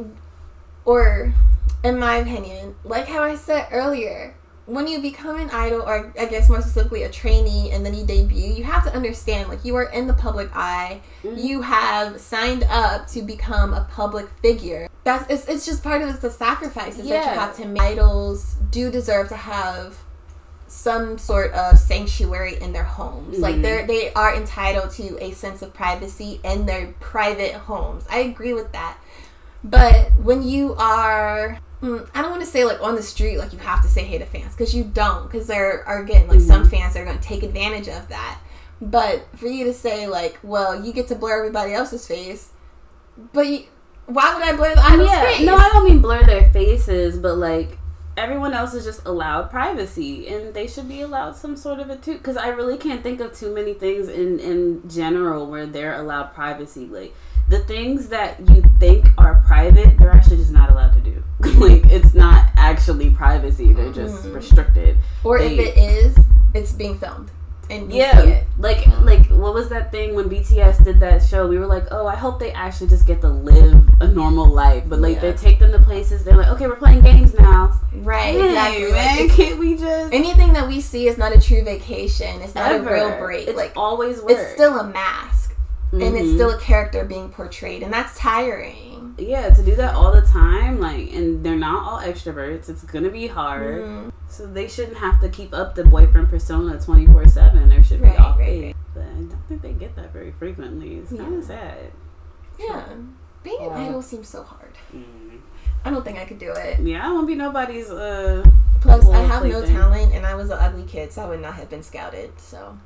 or 0.86 1.34
in 1.84 1.98
my 1.98 2.16
opinion, 2.16 2.74
like 2.84 3.06
how 3.08 3.22
I 3.22 3.34
said 3.34 3.68
earlier, 3.72 4.34
when 4.66 4.86
you 4.86 5.00
become 5.00 5.36
an 5.36 5.50
idol, 5.50 5.82
or 5.82 6.12
I 6.18 6.26
guess 6.26 6.48
more 6.48 6.60
specifically 6.60 7.02
a 7.02 7.10
trainee, 7.10 7.72
and 7.72 7.84
then 7.84 7.94
you 7.94 8.04
debut, 8.04 8.52
you 8.52 8.64
have 8.64 8.84
to 8.84 8.94
understand 8.94 9.48
like 9.48 9.64
you 9.64 9.74
are 9.76 9.84
in 9.90 10.06
the 10.06 10.14
public 10.14 10.50
eye. 10.54 11.00
Mhm. 11.24 11.42
You 11.42 11.62
have 11.62 12.20
signed 12.20 12.64
up 12.70 13.08
to 13.08 13.22
become 13.22 13.74
a 13.74 13.86
public 13.90 14.28
figure. 14.40 14.88
That's 15.04 15.28
it's, 15.28 15.48
it's 15.48 15.66
just 15.66 15.82
part 15.82 16.00
of 16.02 16.08
it's 16.10 16.20
the 16.20 16.30
sacrifices 16.30 17.08
that 17.08 17.24
you 17.26 17.40
have 17.40 17.56
to 17.56 17.66
make. 17.66 17.82
Idols 17.82 18.54
do 18.70 18.90
deserve 18.90 19.28
to 19.30 19.36
have 19.36 19.98
some 20.68 21.18
sort 21.18 21.52
of 21.52 21.76
sanctuary 21.78 22.56
in 22.60 22.72
their 22.72 22.84
homes. 22.84 23.38
Like 23.38 23.56
Mhm. 23.56 23.62
they're 23.62 23.86
they 23.86 24.12
are 24.14 24.32
entitled 24.34 24.90
to 24.92 25.22
a 25.22 25.32
sense 25.32 25.60
of 25.60 25.74
privacy 25.74 26.40
in 26.44 26.66
their 26.66 26.94
private 27.00 27.54
homes. 27.54 28.04
I 28.08 28.20
agree 28.20 28.52
with 28.52 28.70
that. 28.72 28.96
But 29.64 30.12
when 30.22 30.42
you 30.42 30.74
are 30.78 31.58
mm, 31.82 32.08
I 32.14 32.22
don't 32.22 32.30
want 32.30 32.42
to 32.42 32.48
say 32.48 32.64
like 32.64 32.80
on 32.80 32.94
the 32.94 33.02
street 33.02 33.38
like 33.38 33.52
you 33.52 33.58
have 33.58 33.82
to 33.82 33.88
say 33.88 34.04
hey 34.04 34.18
to 34.18 34.26
fans 34.26 34.52
because 34.54 34.74
you 34.74 34.84
don't 34.84 35.24
because 35.24 35.46
there 35.46 35.86
are 35.86 36.02
again 36.02 36.28
like 36.28 36.40
some 36.40 36.68
fans 36.68 36.94
that 36.94 37.00
are 37.00 37.04
going 37.04 37.18
to 37.18 37.22
take 37.22 37.42
advantage 37.42 37.88
of 37.88 38.08
that. 38.08 38.38
But 38.80 39.26
for 39.36 39.46
you 39.46 39.64
to 39.64 39.74
say 39.74 40.08
like, 40.08 40.38
well, 40.42 40.84
you 40.84 40.92
get 40.92 41.08
to 41.08 41.14
blur 41.14 41.38
everybody 41.38 41.72
else's 41.72 42.06
face, 42.06 42.50
but 43.32 43.46
you, 43.46 43.64
why 44.06 44.34
would 44.34 44.42
I 44.42 44.56
blur 44.56 44.74
the 44.74 44.82
idol's 44.82 45.08
yeah, 45.08 45.24
face? 45.24 45.46
no, 45.46 45.56
I 45.56 45.68
don't 45.68 45.84
mean 45.84 46.00
blur 46.00 46.24
their 46.24 46.50
faces, 46.50 47.18
but 47.18 47.36
like 47.36 47.78
everyone 48.16 48.52
else 48.52 48.74
is 48.74 48.84
just 48.84 49.06
allowed 49.06 49.50
privacy, 49.50 50.28
and 50.28 50.52
they 50.52 50.66
should 50.66 50.88
be 50.88 51.00
allowed 51.00 51.36
some 51.36 51.56
sort 51.56 51.80
of 51.80 51.90
a 51.90 51.96
too. 51.96 52.14
Because 52.14 52.36
I 52.36 52.48
really 52.48 52.76
can't 52.76 53.02
think 53.02 53.20
of 53.20 53.32
too 53.32 53.54
many 53.54 53.74
things 53.74 54.08
in 54.08 54.38
in 54.40 54.88
general 54.88 55.48
where 55.48 55.66
they're 55.66 55.94
allowed 55.94 56.34
privacy. 56.34 56.86
Like 56.86 57.14
the 57.48 57.58
things 57.60 58.08
that 58.08 58.38
you 58.48 58.62
think 58.78 59.06
are 59.18 59.42
private, 59.46 59.98
they're 59.98 60.12
actually 60.12 60.36
just 60.38 60.52
not 60.52 60.70
allowed 60.70 60.92
to 60.94 61.00
do. 61.00 61.22
like 61.58 61.84
it's 61.86 62.14
not 62.14 62.48
actually 62.56 63.10
privacy; 63.10 63.72
they're 63.72 63.92
just 63.92 64.24
Mhm. 64.24 64.34
restricted. 64.34 64.96
or 65.24 65.38
if 65.38 65.52
it 65.58 65.76
is, 65.76 66.16
it's 66.54 66.72
being 66.72 66.98
filmed 66.98 67.30
and 67.70 67.84
you 67.86 67.92
see 67.92 67.98
Yeah, 67.98 68.20
it. 68.20 68.46
like 68.58 68.86
like 69.02 69.26
what 69.28 69.54
was 69.54 69.68
that 69.70 69.90
thing 69.92 70.14
when 70.14 70.28
BTS 70.28 70.84
did 70.84 71.00
that 71.00 71.22
show? 71.24 71.46
We 71.48 71.58
were 71.58 71.66
like, 71.66 71.86
oh, 71.90 72.06
I 72.06 72.16
hope 72.16 72.38
they 72.38 72.52
actually 72.52 72.88
just 72.88 73.06
get 73.06 73.20
to 73.22 73.28
live 73.28 73.74
a 74.00 74.08
normal 74.08 74.46
life. 74.46 74.84
But 74.88 75.00
like 75.00 75.16
Yeah. 75.16 75.20
they 75.22 75.32
take 75.32 75.58
them 75.58 75.72
to 75.72 75.78
places. 75.78 76.24
They're 76.24 76.36
like, 76.36 76.48
okay, 76.48 76.66
we're 76.66 76.76
playing 76.76 77.00
games 77.02 77.34
now. 77.34 77.78
Right, 77.94 78.34
Hey, 78.34 78.48
exactly. 78.48 78.84
Like, 78.86 78.92
man, 78.94 79.18
it's- 79.18 79.36
can't 79.36 79.58
we 79.58 79.76
just 79.76 80.12
anything 80.12 80.52
that 80.54 80.66
we 80.68 80.80
see 80.80 81.06
is 81.08 81.16
not 81.18 81.34
a 81.34 81.40
true 81.40 81.62
vacation. 81.64 82.40
It's 82.42 82.54
not 82.54 82.72
ever? 82.72 82.88
a 82.88 82.92
real 82.92 83.18
break. 83.18 83.48
It's 83.48 83.56
like 83.56 83.72
always 83.76 84.20
work. 84.20 84.32
it's 84.32 84.52
still 84.52 84.78
a 84.78 84.84
mask, 84.88 85.51
and 85.92 86.02
it's 86.16 86.28
Mhm. 86.30 86.34
still 86.34 86.50
a 86.50 86.58
character 86.58 87.04
being 87.04 87.28
portrayed, 87.28 87.82
and 87.82 87.92
that's 87.92 88.16
tiring. 88.18 89.14
yeah 89.18 89.50
to 89.50 89.62
do 89.62 89.76
that 89.76 89.94
all 89.94 90.10
the 90.10 90.22
time. 90.22 90.80
Like, 90.80 91.12
and 91.12 91.44
they're 91.44 91.54
not 91.54 91.84
all 91.86 91.98
extroverts. 92.00 92.68
It's 92.70 92.82
gonna 92.84 93.10
be 93.10 93.26
hard. 93.26 93.82
Mm. 93.84 94.12
So 94.28 94.46
they 94.46 94.66
shouldn't 94.66 94.96
have 94.96 95.20
to 95.20 95.28
keep 95.28 95.52
up 95.52 95.74
the 95.74 95.84
boyfriend 95.84 96.30
persona 96.30 96.80
twenty 96.80 97.06
four 97.06 97.26
seven. 97.28 97.68
There 97.68 97.84
should 97.84 98.00
be 98.00 98.08
off 98.08 98.38
right, 98.38 98.62
right. 98.64 98.76
But 98.94 99.02
I 99.02 99.20
don't 99.22 99.42
think 99.48 99.60
they 99.62 99.72
get 99.72 99.94
that 99.96 100.12
very 100.14 100.32
frequently. 100.32 100.94
It's 100.96 101.12
kind 101.12 101.34
of 101.34 101.44
sad. 101.44 101.92
Yeah, 102.58 102.84
being 103.42 103.58
an 103.60 103.66
Yeah. 103.70 103.88
idol 103.88 104.00
seems 104.02 104.28
so 104.28 104.42
hard. 104.42 104.78
Mm. 104.96 105.40
I 105.84 105.90
don't 105.90 106.04
think 106.04 106.18
I 106.18 106.24
could 106.24 106.38
do 106.38 106.52
it. 106.52 106.78
Yeah, 106.80 107.06
I 107.06 107.12
won't 107.12 107.26
be 107.26 107.34
nobody's. 107.34 107.90
uh 107.90 108.42
Plus, 108.80 109.06
I 109.08 109.18
have 109.18 109.44
no 109.44 109.50
plaything. 109.60 109.76
talent, 109.76 110.12
and 110.14 110.24
I 110.26 110.34
was 110.34 110.48
an 110.50 110.58
ugly 110.58 110.84
kid, 110.84 111.12
so 111.12 111.22
I 111.22 111.26
would 111.28 111.40
not 111.42 111.54
have 111.54 111.68
been 111.68 111.82
scouted. 111.82 112.32
So 112.40 112.78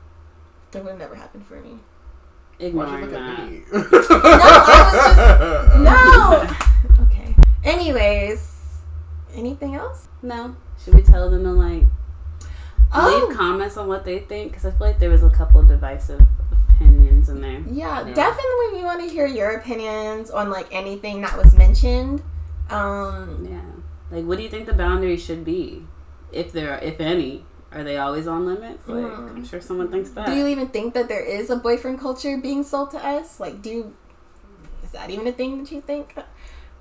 it 0.74 0.82
would 0.82 0.90
have 0.90 0.98
never 0.98 1.14
happened 1.14 1.46
for 1.46 1.60
me. 1.60 1.78
Why'd 2.58 2.72
you 2.72 2.78
Ignoring 2.80 3.00
look 3.02 3.10
that. 3.12 3.40
at 3.40 3.48
me? 5.78 5.84
No! 5.84 6.46
Okay. 7.06 7.34
Anyways, 7.64 8.52
anything 9.34 9.74
else? 9.74 10.08
No. 10.22 10.56
Should 10.82 10.94
we 10.94 11.02
tell 11.02 11.30
them 11.30 11.44
to 11.44 11.52
like? 11.52 11.82
Oh. 12.94 13.26
leave 13.28 13.36
comments 13.36 13.76
on 13.76 13.88
what 13.88 14.04
they 14.04 14.20
think 14.20 14.52
because 14.52 14.64
I 14.64 14.70
feel 14.70 14.86
like 14.86 14.98
there 14.98 15.10
was 15.10 15.22
a 15.22 15.30
couple 15.30 15.62
divisive 15.64 16.22
opinions 16.68 17.28
in 17.28 17.40
there. 17.40 17.60
Yeah, 17.68 18.06
Yeah. 18.06 18.14
definitely 18.14 18.78
we 18.78 18.84
want 18.84 19.00
to 19.02 19.08
hear 19.08 19.26
your 19.26 19.50
opinions 19.56 20.30
on 20.30 20.50
like 20.50 20.68
anything 20.72 21.20
that 21.22 21.36
was 21.36 21.54
mentioned. 21.54 22.22
Um 22.70 23.46
Yeah, 23.50 24.16
like 24.16 24.24
what 24.24 24.36
do 24.38 24.44
you 24.44 24.48
think 24.48 24.66
the 24.66 24.72
boundaries 24.72 25.22
should 25.24 25.44
be, 25.44 25.84
if 26.32 26.52
there, 26.52 26.78
if 26.78 27.00
any? 27.00 27.44
Are 27.72 27.82
they 27.84 27.98
always 27.98 28.26
on 28.26 28.46
limits? 28.46 28.86
Like 28.88 29.04
Mm. 29.04 29.30
I'm 29.30 29.44
sure 29.44 29.60
someone 29.60 29.90
thinks 29.90 30.10
that. 30.10 30.26
do 30.26 30.34
you 30.34 30.46
even 30.46 30.68
think 30.68 30.94
that 30.94 31.08
there 31.08 31.22
is 31.24 31.50
a 31.50 31.56
boyfriend 31.56 32.00
culture 32.00 32.36
being 32.38 32.62
sold 32.62 32.90
to 32.92 32.98
us? 33.04 33.38
Like 33.40 33.60
do 33.62 33.70
you 33.70 33.94
is 34.84 34.90
that 34.92 35.10
even 35.10 35.26
a 35.26 35.32
thing 35.32 35.58
that 35.62 35.70
you 35.72 35.80
think? 35.80 36.14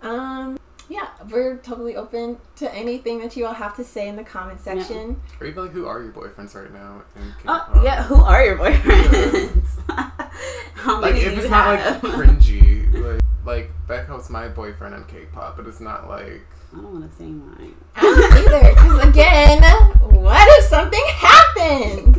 Um 0.01 0.57
yeah, 0.87 1.07
we're 1.31 1.57
totally 1.57 1.95
open 1.95 2.37
to 2.57 2.71
anything 2.73 3.17
that 3.21 3.35
you 3.35 3.47
all 3.47 3.53
have 3.55 3.75
to 3.77 3.83
say 3.83 4.07
in 4.07 4.15
the 4.15 4.23
comment 4.23 4.59
section. 4.61 5.19
Or 5.41 5.47
even 5.47 5.63
like, 5.63 5.71
who 5.73 5.87
are 5.87 5.99
your 6.03 6.11
boyfriends 6.11 6.53
right 6.53 6.71
now? 6.71 7.01
in 7.15 7.23
Oh 7.47 7.65
K-pop? 7.71 7.83
yeah, 7.83 8.03
who 8.03 8.15
are 8.21 8.45
your 8.45 8.57
boyfriends? 8.57 9.65
How 10.75 11.01
Like 11.01 11.13
many 11.15 11.25
if 11.25 11.31
do 11.31 11.35
it's 11.37 11.43
you 11.45 11.49
not 11.49 11.79
have? 11.79 12.03
like 12.03 12.13
cringy, 12.13 12.93
like 13.03 13.21
like 13.45 13.71
Becca's 13.87 14.29
my 14.29 14.47
boyfriend 14.47 14.93
in 14.93 15.03
K-pop, 15.05 15.57
but 15.57 15.65
it's 15.65 15.79
not 15.79 16.07
like 16.07 16.45
I 16.71 16.77
don't 16.77 16.93
want 16.93 17.09
to 17.11 17.17
say 17.17 17.25
mine. 17.25 17.73
I 17.95 18.01
don't 18.01 18.53
either, 18.53 18.69
because 18.75 19.07
again, 19.07 19.61
what 20.21 20.34
if 20.34 20.34
something 20.65 21.03
happens? 21.07 22.17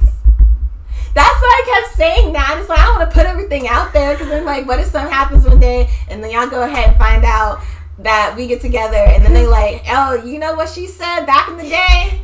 That's 1.14 1.40
why 1.40 1.62
I 1.64 1.80
kept 1.82 1.96
saying 1.96 2.32
that. 2.34 2.56
It's 2.60 2.68
like 2.68 2.78
I 2.78 2.84
don't 2.86 2.98
want 2.98 3.10
to 3.10 3.14
put 3.16 3.26
everything 3.26 3.68
out 3.68 3.92
there 3.92 4.12
because 4.14 4.28
then, 4.28 4.44
like, 4.44 4.66
what 4.66 4.80
if 4.80 4.86
something 4.86 5.10
happens 5.12 5.46
one 5.46 5.58
day 5.60 5.88
and 6.10 6.22
then 6.22 6.30
y'all 6.30 6.46
go 6.48 6.62
ahead 6.62 6.90
and 6.90 6.98
find 6.98 7.24
out 7.24 7.60
that 8.00 8.34
we 8.36 8.46
get 8.46 8.60
together 8.60 8.96
and 8.98 9.24
then 9.24 9.32
they 9.32 9.46
like, 9.60 9.82
oh, 9.88 10.22
you 10.24 10.38
know 10.38 10.54
what 10.54 10.68
she 10.68 10.86
said 10.86 11.24
back 11.24 11.48
in 11.48 11.56
the 11.56 11.62
day? 11.62 12.20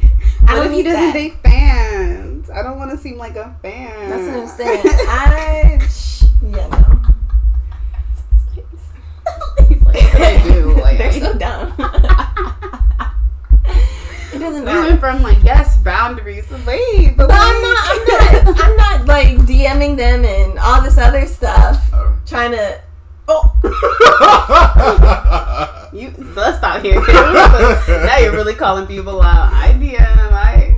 I 0.46 0.54
What 0.54 0.54
don't 0.56 0.66
if 0.66 0.70
he 0.72 0.76
need 0.78 0.82
doesn't 0.84 1.00
that. 1.00 1.12
date 1.14 1.34
fans? 1.42 2.50
I 2.50 2.62
don't 2.62 2.76
want 2.78 2.90
to 2.90 2.98
seem 2.98 3.16
like 3.16 3.36
a 3.36 3.56
fan. 3.62 4.10
That's 4.10 4.28
what 4.28 4.40
I'm 4.40 4.48
saying. 4.58 4.82
I, 5.08 5.78
sh- 5.88 6.24
yeah, 6.44 6.68
no. 6.68 7.02
He's 9.68 9.82
like, 9.82 10.12
what 10.12 10.22
I 10.22 10.42
do? 10.42 10.74
Like, 10.80 10.98
They're 10.98 11.08
I- 11.08 11.18
so 11.20 11.32
dumb. 11.38 11.72
It 14.32 14.38
doesn't 14.38 14.60
We 14.60 14.66
matter. 14.66 14.80
went 14.88 15.00
from 15.00 15.22
like 15.22 15.42
yes 15.42 15.76
boundaries 15.78 16.46
to 16.48 16.56
wait, 16.66 17.16
but, 17.16 17.28
But 17.28 17.38
I'm 17.40 17.62
not. 17.62 17.90
I'm 17.90 18.04
not. 18.44 18.64
I'm 18.64 18.76
not 18.76 19.06
like 19.06 19.28
DMing 19.46 19.96
them 19.96 20.24
and 20.24 20.58
all 20.58 20.80
this 20.82 20.98
other 20.98 21.26
stuff, 21.26 21.88
oh. 21.92 22.16
trying 22.26 22.52
to. 22.52 22.80
Oh, 23.28 23.56
You 25.92 26.10
let's 26.34 26.58
stop 26.58 26.82
here. 26.82 27.00
now 27.00 28.16
you're 28.18 28.32
really 28.32 28.54
calling 28.54 28.86
people 28.86 29.20
out. 29.22 29.52
I 29.52 29.72
DM. 29.74 30.00
I 30.00 30.74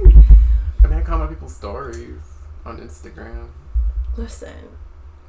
I 0.82 0.86
mean, 0.89 0.98
I 0.98 1.02
comment 1.02 1.31
people's 1.31 1.55
stories 1.55 2.20
on 2.66 2.78
Instagram. 2.78 3.48
listen. 4.16 4.52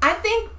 I 0.01 0.13
think 0.15 0.49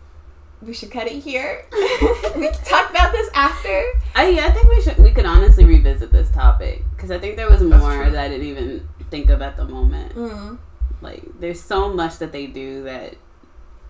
we 0.62 0.72
should 0.72 0.90
cut 0.90 1.06
it 1.08 1.22
here. 1.22 1.66
we 1.72 2.48
can 2.48 2.52
talk 2.64 2.88
about 2.90 3.12
this 3.12 3.28
after. 3.34 3.82
I 4.14 4.28
yeah, 4.28 4.46
I 4.46 4.50
think 4.52 4.68
we 4.68 4.80
should 4.80 4.96
we 4.98 5.10
could 5.10 5.26
honestly 5.26 5.64
revisit 5.64 6.12
this 6.12 6.30
topic 6.30 6.84
because 6.96 7.10
I 7.10 7.18
think 7.18 7.36
there 7.36 7.48
was 7.50 7.60
That's 7.60 7.80
more 7.82 7.94
true. 8.02 8.10
that 8.10 8.24
I 8.24 8.28
didn't 8.28 8.46
even 8.46 8.88
think 9.10 9.30
of 9.30 9.42
at 9.42 9.56
the 9.56 9.64
moment. 9.66 10.14
Mm. 10.14 10.58
Like 11.02 11.22
there's 11.38 11.60
so 11.60 11.92
much 11.92 12.18
that 12.18 12.32
they 12.32 12.46
do 12.46 12.82
that 12.84 13.14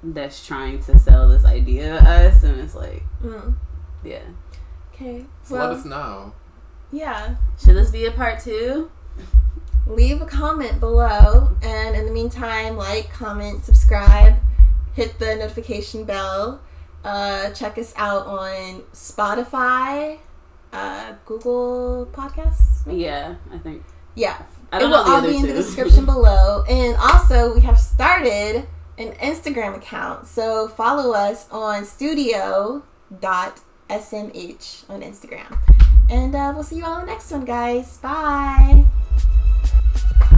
that's 0.03 0.45
trying 0.47 0.83
to 0.85 0.99
sell 0.99 1.29
this 1.29 1.45
idea 1.45 1.99
to 1.99 2.05
us, 2.09 2.43
and 2.45 2.61
it's 2.61 2.75
like 2.75 3.03
Mm. 3.23 3.55
yeah. 4.05 4.21
Okay. 4.95 5.25
So 5.43 5.55
Well, 5.57 5.69
let 5.69 5.77
us 5.79 5.85
know. 5.85 6.33
yeah. 6.93 7.37
Should 7.63 7.77
this 7.77 7.91
be 7.91 8.07
a 8.07 8.11
part 8.11 8.41
two? 8.41 8.91
Leave 9.87 10.21
a 10.21 10.27
comment 10.27 10.81
below, 10.81 11.51
and 11.63 11.95
in 11.95 12.07
the 12.07 12.11
meantime, 12.13 12.77
like, 12.77 13.09
comment, 13.13 13.65
subscribe, 13.65 14.35
hit 14.95 15.19
the 15.21 15.37
notification 15.37 16.05
bell. 16.05 16.61
Uh, 17.05 17.51
check 17.51 17.79
us 17.79 17.93
out 17.97 18.27
on 18.27 18.83
Spotify, 18.93 20.19
uh, 20.77 21.15
Google 21.25 22.09
Podcasts. 22.13 22.87
maybe? 22.87 23.03
Yeah, 23.03 23.35
I 23.53 23.59
think. 23.59 23.83
Yeah. 24.15 24.43
I 24.73 24.77
it 24.79 24.81
don't 24.81 24.91
will 24.91 25.05
know 25.05 25.15
all 25.15 25.23
be 25.23 25.37
in 25.37 25.43
two. 25.43 25.49
the 25.49 25.55
description 25.55 26.05
below. 26.15 26.65
And 26.69 26.97
also, 26.97 27.55
we 27.55 27.61
have 27.63 27.79
started 27.79 28.67
an 28.99 29.13
Instagram 29.15 29.77
account. 29.77 30.27
So 30.27 30.69
follow 30.69 31.13
us 31.13 31.47
on 31.51 31.85
Studio 31.85 32.83
dot 33.21 33.61
smh 33.89 34.85
on 34.91 35.01
Instagram. 35.03 35.59
And 36.11 36.35
uh, 36.35 36.53
we'll 36.55 36.63
see 36.65 36.77
you 36.77 36.85
all 36.85 36.99
in 37.01 37.07
the 37.07 37.13
next 37.13 37.31
one, 37.31 37.45
guys. 37.45 37.99
Bye. 37.99 38.85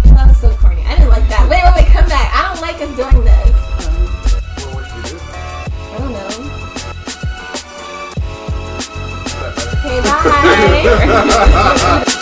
That 0.05 0.28
was 0.28 0.40
so 0.40 0.51
corny. 0.56 0.82
I 0.82 0.97
didn't 0.97 1.09
like 1.10 1.28
that. 1.28 1.47
Wait, 1.48 1.62
wait, 1.65 1.74
wait. 1.77 1.86
Come 1.93 2.09
back. 2.09 2.31
I 2.35 2.52
don't 2.52 2.60
like 2.62 2.77
us 2.82 2.90
doing 2.97 3.24
this. 3.24 3.51
Um, 3.86 3.94
Well, 4.59 4.74
what 4.74 4.85
should 4.89 5.05
we 5.05 5.10
do? 5.10 5.24
I 5.24 5.98
don't 5.98 6.12
know. 6.12 6.28
Okay, 9.89 10.02
bye. 10.02 12.05